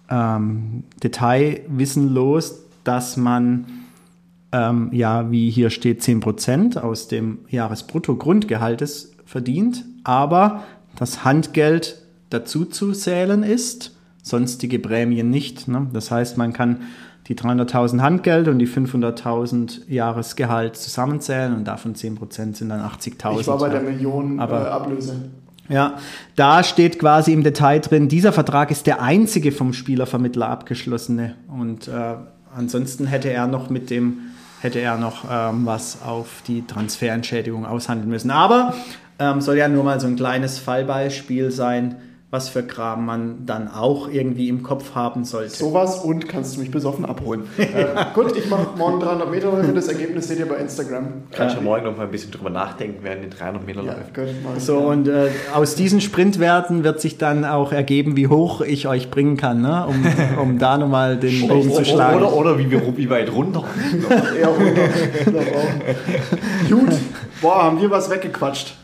ähm, 0.10 0.84
Detailwissen 1.04 2.14
los, 2.14 2.64
dass 2.84 3.18
man, 3.18 3.66
ähm, 4.52 4.90
ja, 4.92 5.32
wie 5.32 5.50
hier 5.50 5.70
steht, 5.70 6.02
10% 6.02 6.78
aus 6.78 7.08
dem 7.08 7.40
Jahresbrutto-Grundgehaltes 7.50 9.14
verdient, 9.26 9.86
aber 10.04 10.64
das 10.98 11.26
Handgeld 11.26 12.02
dazu 12.30 12.66
zu 12.66 12.92
zählen 12.94 13.44
ist, 13.44 13.96
sonstige 14.22 14.80
Prämien 14.80 15.30
nicht. 15.30 15.68
Ne? 15.68 15.88
Das 15.94 16.12
heißt, 16.12 16.38
man 16.38 16.54
kann 16.54 16.82
die 17.28 17.36
300.000 17.36 18.02
Handgeld 18.02 18.48
und 18.48 18.60
die 18.60 18.68
500.000 18.68 19.90
Jahresgehalt 19.90 20.76
zusammenzählen 20.76 21.56
und 21.56 21.66
davon 21.66 21.96
10% 21.96 22.56
sind 22.56 22.70
dann 22.70 22.82
80.000. 22.82 23.40
Ich 23.42 23.48
war 23.48 23.58
bei 23.58 23.70
der 23.70 23.82
Million 23.82 24.38
äh, 24.38 24.42
Aber- 24.42 24.72
Ablöse. 24.72 25.30
Ja, 25.68 25.98
da 26.36 26.64
steht 26.64 27.00
quasi 27.00 27.34
im 27.34 27.44
Detail 27.44 27.80
drin, 27.80 28.08
dieser 28.08 28.32
Vertrag 28.32 28.70
ist 28.70 28.86
der 28.86 29.02
einzige 29.02 29.52
vom 29.52 29.74
Spielervermittler 29.74 30.48
abgeschlossene. 30.48 31.36
Und 31.48 31.88
äh, 31.88 32.16
ansonsten 32.56 33.08
hätte 33.08 33.30
er 33.30 33.48
noch 33.48 33.70
mit 33.70 33.90
dem, 33.90 34.20
hätte 34.60 34.80
er 34.80 34.98
noch 34.98 35.26
ähm, 35.30 35.66
was 35.66 36.04
auf 36.04 36.44
die 36.48 36.68
Transferentschädigung 36.68 37.66
aushandeln 37.66 38.10
müssen. 38.10 38.30
Aber 38.30 38.76
ähm, 39.18 39.42
soll 39.42 39.58
ja 39.58 39.68
nur 39.68 39.84
mal 39.84 40.00
so 40.00 40.08
ein 40.08 40.16
kleines 40.16 40.60
Fallbeispiel 40.60 41.50
sein, 41.50 41.96
was 42.36 42.50
für 42.50 42.64
Kram 42.64 43.06
man 43.06 43.46
dann 43.46 43.70
auch 43.72 44.10
irgendwie 44.10 44.50
im 44.50 44.62
Kopf 44.62 44.94
haben 44.94 45.24
sollte. 45.24 45.52
Sowas 45.56 46.00
und 46.00 46.28
kannst 46.28 46.58
du 46.58 46.60
mich 46.60 46.70
besoffen 46.70 47.06
abholen. 47.06 47.44
äh, 47.58 47.86
gut, 48.14 48.36
ich 48.36 48.50
mache 48.50 48.78
morgen 48.78 49.00
300 49.00 49.32
Meter 49.32 49.52
Läufe. 49.54 49.72
Das 49.72 49.88
Ergebnis 49.88 50.28
seht 50.28 50.40
ihr 50.40 50.46
bei 50.50 50.58
Instagram. 50.58 51.06
Kannst 51.32 51.56
du 51.56 51.62
morgen 51.62 51.86
noch 51.86 51.96
mal 51.96 52.04
ein 52.04 52.12
bisschen 52.12 52.32
drüber 52.32 52.50
nachdenken, 52.50 52.98
während 53.04 53.24
den 53.24 53.30
300 53.30 53.66
Meter 53.66 53.84
Ja, 53.84 53.94
läuft. 53.96 54.62
So, 54.62 54.80
und 54.80 55.08
äh, 55.08 55.30
aus 55.54 55.76
diesen 55.76 56.02
Sprintwerten 56.02 56.84
wird 56.84 57.00
sich 57.00 57.18
dann 57.18 57.46
auch 57.46 57.72
ergeben, 57.72 58.18
wie 58.18 58.28
hoch 58.28 58.60
ich 58.60 58.90
euch 58.90 59.10
bringen 59.10 59.38
kann, 59.38 59.62
ne? 59.62 59.86
um, 59.88 60.06
um 60.42 60.60
da 60.60 60.78
nochmal 60.78 61.16
den 61.16 61.48
Bogen 61.48 61.72
zu 61.72 61.86
schlagen. 61.86 62.18
Oder, 62.18 62.34
oder 62.36 62.60
wie, 62.60 62.70
wir- 62.70 62.98
wie 62.98 63.10
weit 63.10 63.32
runter. 63.32 63.64
Runter. 64.04 64.24
Gut. 66.70 66.90
Boah, 67.42 67.64
haben 67.64 67.82
wir 67.82 67.90
was 67.90 68.10
weggequatscht. 68.10 68.76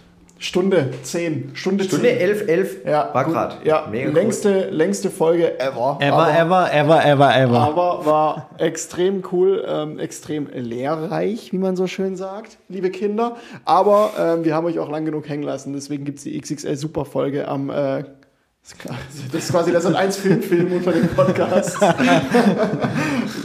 Stunde 0.41 0.89
10. 1.03 1.51
Stunde, 1.53 1.83
Stunde 1.83 2.07
10. 2.07 2.17
11, 2.17 2.47
11 2.47 2.77
Ja, 2.85 3.11
war 3.13 3.25
gerade. 3.25 3.55
Ja, 3.63 3.87
Mega 3.91 4.09
cool. 4.09 4.15
längste, 4.15 4.69
längste 4.71 5.11
Folge 5.11 5.59
ever. 5.59 5.99
Ever, 6.01 6.15
aber, 6.15 6.33
ever, 6.33 6.73
ever, 6.73 7.05
ever, 7.05 7.35
ever. 7.37 7.59
Aber 7.59 8.05
war 8.07 8.49
extrem 8.57 9.21
cool, 9.31 9.63
ähm, 9.67 9.99
extrem 9.99 10.47
lehrreich, 10.51 11.53
wie 11.53 11.59
man 11.59 11.75
so 11.75 11.85
schön 11.85 12.15
sagt, 12.15 12.57
liebe 12.69 12.89
Kinder. 12.89 13.35
Aber 13.65 14.13
ähm, 14.17 14.43
wir 14.43 14.55
haben 14.55 14.65
euch 14.65 14.79
auch 14.79 14.89
lang 14.89 15.05
genug 15.05 15.29
hängen 15.29 15.43
lassen. 15.43 15.73
Deswegen 15.73 16.05
gibt 16.05 16.17
es 16.17 16.23
die 16.23 16.39
XXL 16.41 16.75
Superfolge 16.75 17.47
am. 17.47 17.69
Äh, 17.69 18.03
das 19.33 19.43
ist 19.43 19.51
quasi 19.51 19.71
der 19.71 19.81
Sat 19.81 19.95
1 19.95 20.15
Filmfilm 20.17 20.71
unter 20.71 20.91
dem 20.91 21.07
Podcast. 21.09 21.77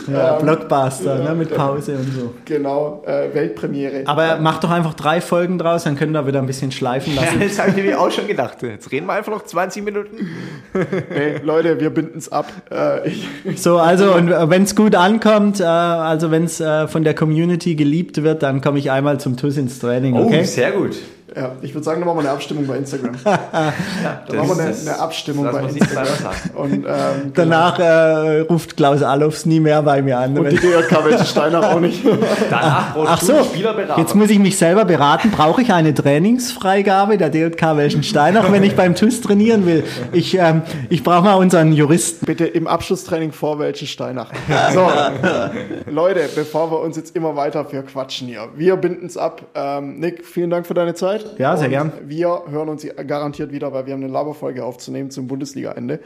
Ja, 0.09 0.35
Blockbuster, 0.39 1.19
ne, 1.19 1.35
mit 1.35 1.53
Pause 1.55 1.97
und 1.97 2.13
so. 2.15 2.35
genau, 2.45 3.03
äh, 3.07 3.35
Weltpremiere. 3.35 4.03
Aber 4.07 4.39
mach 4.41 4.59
doch 4.61 4.71
einfach 4.71 4.95
drei 4.95 5.21
Folgen 5.21 5.59
draus, 5.59 5.83
dann 5.83 5.97
können 5.97 6.13
wir 6.13 6.27
wieder 6.29 6.39
ein 6.39 6.47
bisschen 6.47 6.71
schleifen 6.71 7.15
Ja, 7.15 7.23
lassen. 7.23 7.41
das 7.41 7.59
habe 7.59 7.71
ich 7.71 7.85
mir 7.85 8.01
auch 8.01 8.11
schon 8.13 8.29
gedacht. 8.29 8.63
Jetzt 8.63 8.93
reden 8.93 9.07
wir 9.07 9.15
einfach 9.15 9.33
noch 9.33 9.45
20 9.45 9.85
Minuten. 9.85 10.29
Hey, 11.09 11.41
Leute, 11.43 11.81
wir 11.81 11.91
binden 11.91 12.19
es 12.19 12.31
ab. 12.31 12.47
Äh, 12.71 13.09
ich, 13.09 13.29
So, 13.61 13.79
also, 13.79 14.15
und 14.15 14.31
wenn 14.31 14.63
es 14.63 14.77
gut 14.77 14.95
ankommt, 14.95 15.59
äh, 15.61 15.65
also 15.65 16.31
wenn 16.31 16.45
es 16.45 16.61
äh, 16.61 16.87
von 16.87 17.03
der 17.03 17.15
Community 17.15 17.75
geliebt 17.75 18.23
wird, 18.23 18.45
dann 18.45 18.61
komme 18.61 18.79
ich 18.79 18.93
einmal 18.93 19.19
zum 19.19 19.37
TUS 19.37 19.57
ins 19.57 19.81
Training, 19.81 20.15
Oh, 20.15 20.27
okay? 20.27 20.45
sehr 20.45 20.71
gut. 20.71 20.97
Ja, 21.37 21.53
ich 21.61 21.75
würde 21.75 21.85
sagen, 21.85 22.01
dann 22.01 22.07
machen 22.07 22.17
wir 22.17 22.23
eine 22.23 22.31
Abstimmung 22.31 22.67
bei 22.67 22.79
Instagram. 22.79 23.15
Dann 23.25 24.37
machen 24.39 24.57
wir 24.57 24.65
eine, 24.65 24.75
eine 24.75 24.99
Abstimmung 24.99 25.53
bei 25.53 25.65
Instagram. 25.65 26.07
Und, 26.55 26.73
ähm, 26.73 27.33
Danach 27.35 27.79
äh, 27.79 28.41
ruft 28.41 28.75
Klaus 28.75 29.03
Allofs 29.03 29.45
nie 29.45 29.61
mehr 29.61 29.83
bei 29.83 30.01
mir 30.01 30.19
an. 30.19 30.39
und 30.39 30.51
die 30.51 30.57
DJK 30.57 31.05
welche 31.05 31.27
Steinach 31.27 31.75
auch 31.75 31.81
nicht. 31.81 32.03
Danach 32.51 32.95
brauchst 32.95 33.11
Ach 33.13 33.19
du 33.21 33.27
so, 33.27 33.99
jetzt 33.99 34.15
muss 34.15 34.31
ich 34.31 34.39
mich 34.39 34.57
selber 34.57 34.87
beraten. 34.87 35.31
Brauche 35.31 35.61
ich 35.61 35.71
eine 35.71 35.93
Trainingsfreigabe 35.93 37.19
der 37.19 37.29
DJK 37.29 37.77
Welschensteinach, 37.77 38.51
wenn 38.51 38.63
ich 38.63 38.75
beim 38.75 38.95
TUS 38.95 39.21
trainieren 39.21 39.67
will? 39.67 39.85
Ich, 40.13 40.39
ähm, 40.39 40.63
ich 40.89 41.05
brauche 41.05 41.25
mal 41.25 41.35
unseren 41.35 41.75
Juristen. 41.75 42.25
Bitte 42.25 42.47
im 42.47 42.67
Abschlusstraining 42.67 43.33
vor 43.33 43.59
welche 43.59 43.87
Steinach. 43.87 44.31
So, 44.73 44.91
Leute, 45.91 46.31
bevor 46.35 46.71
wir 46.71 46.81
uns 46.81 46.97
jetzt 46.97 47.15
immer 47.15 47.37
weiter 47.37 47.67
für 47.67 47.83
quatschen 47.83 48.27
hier. 48.27 48.49
Wir 48.57 48.77
binden 48.77 49.05
es 49.05 49.19
ab. 49.19 49.43
Ähm, 49.55 50.01
Nick, 50.01 50.25
vielen 50.25 50.49
Dank 50.49 50.67
für 50.67 50.73
deine 50.73 50.95
Zeit. 50.95 51.26
Ja, 51.39 51.57
sehr 51.57 51.67
Und 51.67 51.71
gern. 51.71 51.93
Wir 52.07 52.43
hören 52.49 52.69
uns 52.69 52.87
garantiert 53.07 53.53
wieder, 53.53 53.73
weil 53.73 53.87
wir 53.87 53.93
haben 53.95 54.03
eine 54.03 54.13
Laberfolge 54.13 54.65
aufzunehmen 54.65 55.11
zum 55.11 55.27
Bundesliga-Ende. 55.27 56.01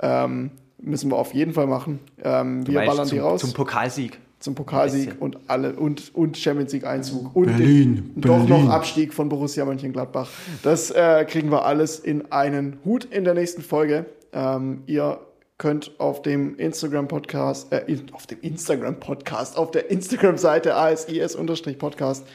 Ähm, 0.00 0.50
müssen 0.78 1.10
wir 1.10 1.16
auf 1.16 1.32
jeden 1.34 1.52
Fall 1.54 1.66
machen. 1.66 2.00
Ähm, 2.22 2.66
wir 2.66 2.74
meinst 2.74 2.90
ballern 2.90 3.08
die 3.08 3.16
zum, 3.16 3.24
raus. 3.24 3.40
Zum 3.40 3.52
Pokalsieg. 3.54 4.18
zum 4.40 4.54
Pokalsieg 4.54 5.16
und 5.20 5.38
alle 5.46 5.72
und, 5.74 6.14
und 6.14 6.36
Champions 6.36 6.72
League 6.72 6.86
Einzug 6.86 7.34
und 7.34 7.46
Berlin, 7.46 8.12
den, 8.14 8.20
doch 8.20 8.46
Berlin. 8.46 8.66
noch 8.66 8.72
Abstieg 8.72 9.14
von 9.14 9.28
Borussia 9.30 9.64
Mönchengladbach. 9.64 10.28
Das 10.62 10.90
äh, 10.90 11.24
kriegen 11.26 11.50
wir 11.50 11.64
alles 11.64 11.98
in 11.98 12.30
einen 12.30 12.78
Hut 12.84 13.06
in 13.06 13.24
der 13.24 13.32
nächsten 13.34 13.62
Folge. 13.62 14.04
Ähm, 14.34 14.82
ihr 14.86 15.18
könnt 15.58 15.98
auf 15.98 16.20
dem 16.20 16.56
Instagram 16.58 17.08
Podcast, 17.08 17.72
äh, 17.72 17.84
in- 17.86 18.12
auf 18.12 18.26
dem 18.26 18.38
Instagram 18.42 19.00
Podcast, 19.00 19.56
auf 19.56 19.70
der 19.70 19.90
Instagram 19.90 20.36
Seite 20.36 20.74
ASIS-Podcast 20.76 22.26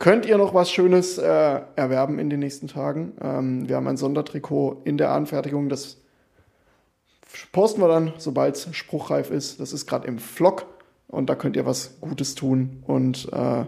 könnt 0.00 0.26
ihr 0.26 0.38
noch 0.38 0.54
was 0.54 0.72
Schönes 0.72 1.18
äh, 1.18 1.60
erwerben 1.76 2.18
in 2.18 2.30
den 2.30 2.40
nächsten 2.40 2.66
Tagen. 2.66 3.12
Ähm, 3.20 3.68
wir 3.68 3.76
haben 3.76 3.86
ein 3.86 3.98
Sondertrikot 3.98 4.80
in 4.84 4.98
der 4.98 5.10
Anfertigung, 5.12 5.68
das 5.68 5.98
posten 7.52 7.80
wir 7.80 7.88
dann, 7.88 8.14
sobald 8.16 8.56
es 8.56 8.74
spruchreif 8.74 9.30
ist. 9.30 9.60
Das 9.60 9.72
ist 9.72 9.86
gerade 9.86 10.08
im 10.08 10.18
Vlog 10.18 10.66
und 11.06 11.30
da 11.30 11.36
könnt 11.36 11.54
ihr 11.54 11.66
was 11.66 12.00
Gutes 12.00 12.34
tun 12.34 12.82
und 12.86 13.32
äh, 13.32 13.66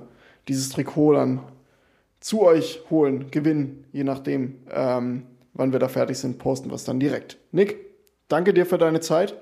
dieses 0.48 0.70
Trikot 0.70 1.12
dann 1.12 1.42
zu 2.18 2.42
euch 2.42 2.80
holen, 2.88 3.30
gewinnen, 3.30 3.84
je 3.92 4.04
nachdem, 4.04 4.56
ähm, 4.70 5.24
wann 5.52 5.72
wir 5.72 5.80
da 5.80 5.88
fertig 5.88 6.18
sind, 6.18 6.38
posten 6.38 6.70
wir 6.70 6.76
es 6.76 6.84
dann 6.84 6.98
direkt. 6.98 7.36
Nick, 7.52 7.76
danke 8.28 8.54
dir 8.54 8.64
für 8.64 8.78
deine 8.78 9.00
Zeit. 9.00 9.36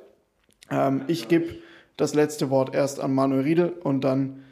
Ähm, 0.71 1.03
ich 1.07 1.29
gebe 1.29 1.55
das 1.97 2.15
letzte 2.15 2.51
Wort 2.51 2.75
erst 2.75 2.99
an 2.99 3.15
Manuel 3.15 3.43
Riedel 3.43 3.69
und 3.69 4.01
dann 4.01 4.43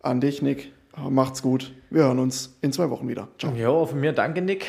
an 0.00 0.20
dich, 0.20 0.42
Nick. 0.42 0.72
Macht's 1.10 1.42
gut. 1.42 1.74
Wir 1.90 2.04
hören 2.04 2.18
uns 2.18 2.58
in 2.60 2.72
zwei 2.72 2.90
Wochen 2.90 3.08
wieder. 3.08 3.28
Ciao. 3.38 3.52
Ja, 3.54 3.84
von 3.86 4.00
mir 4.00 4.12
danke, 4.12 4.42
Nick. 4.42 4.66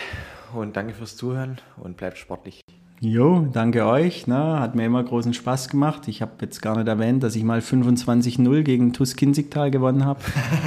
Und 0.54 0.76
danke 0.76 0.94
fürs 0.94 1.16
Zuhören 1.16 1.60
und 1.78 1.98
bleibt 1.98 2.18
sportlich. 2.18 2.62
Jo, 3.02 3.48
danke 3.54 3.86
euch. 3.86 4.28
Ne? 4.28 4.60
Hat 4.60 4.76
mir 4.76 4.86
immer 4.86 5.02
großen 5.02 5.34
Spaß 5.34 5.70
gemacht. 5.70 6.10
Ich 6.10 6.22
habe 6.22 6.34
jetzt 6.42 6.62
gar 6.62 6.76
nicht 6.76 6.90
erwähnt, 6.90 7.24
dass 7.24 7.34
ich 7.38 7.46
mal 7.46 7.60
25-0 7.60 8.62
gegen 8.64 8.92
TuS 8.92 9.16
Kinzigtal 9.16 9.72
gewonnen 9.72 10.06
habe. 10.06 10.20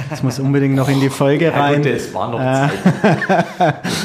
Das 0.09 0.23
muss 0.23 0.39
unbedingt 0.39 0.73
noch 0.73 0.89
in 0.89 0.99
die 0.99 1.09
Folge 1.11 1.45
Ja, 1.55 1.61
rein. 1.61 1.83
gut, 1.83 1.85
das 1.93 2.11
war 2.11 2.31
noch 2.31 2.39
Zeit. 2.39 2.71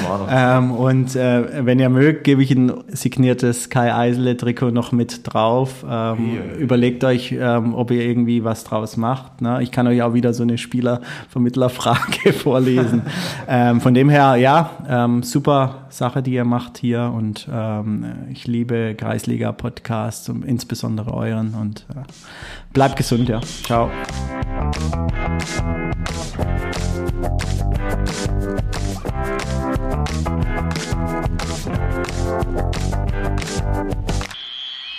War 0.06 0.18
noch 0.18 0.28
Ähm, 0.30 0.70
und 0.72 1.16
äh, 1.16 1.64
wenn 1.64 1.78
ihr 1.78 1.88
mögt, 1.88 2.24
gebe 2.24 2.42
ich 2.42 2.50
ein 2.50 2.70
signiertes 2.88 3.70
Kai 3.70 3.94
Eisele 3.94 4.36
Trikot 4.36 4.72
noch 4.72 4.92
mit 4.92 5.20
drauf. 5.24 5.82
Ähm, 5.88 6.36
Überlegt 6.58 7.04
euch, 7.04 7.32
ähm, 7.32 7.74
ob 7.74 7.90
ihr 7.90 8.02
irgendwie 8.04 8.44
was 8.44 8.62
draus 8.64 8.98
macht. 8.98 9.40
Ne? 9.40 9.62
Ich 9.62 9.70
kann 9.72 9.86
euch 9.86 10.02
auch 10.02 10.12
wieder 10.12 10.34
so 10.34 10.42
eine 10.42 10.58
Spielervermittlerfrage 10.58 12.32
vorlesen. 12.38 13.00
ähm, 13.48 13.80
von 13.80 13.94
dem 13.94 14.10
her, 14.10 14.36
ja, 14.36 14.68
ähm, 14.86 15.22
super 15.22 15.86
Sache, 15.90 16.22
die 16.22 16.32
ihr 16.32 16.44
macht 16.44 16.78
hier. 16.78 17.12
Und 17.14 17.48
ähm, 17.50 18.26
ich 18.30 18.46
liebe 18.46 18.94
Kreisliga-Podcasts 18.94 20.28
insbesondere 20.28 21.14
euren. 21.14 21.54
Und 21.54 21.86
äh, 21.90 22.02
bleibt 22.72 22.96
gesund, 22.96 23.28
ja. 23.28 23.40
Ciao. 23.40 23.90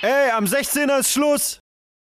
Ey, 0.01 0.31
am 0.35 0.45
16er 0.45 0.99
ist 0.99 1.11
Schluss. 1.11 1.59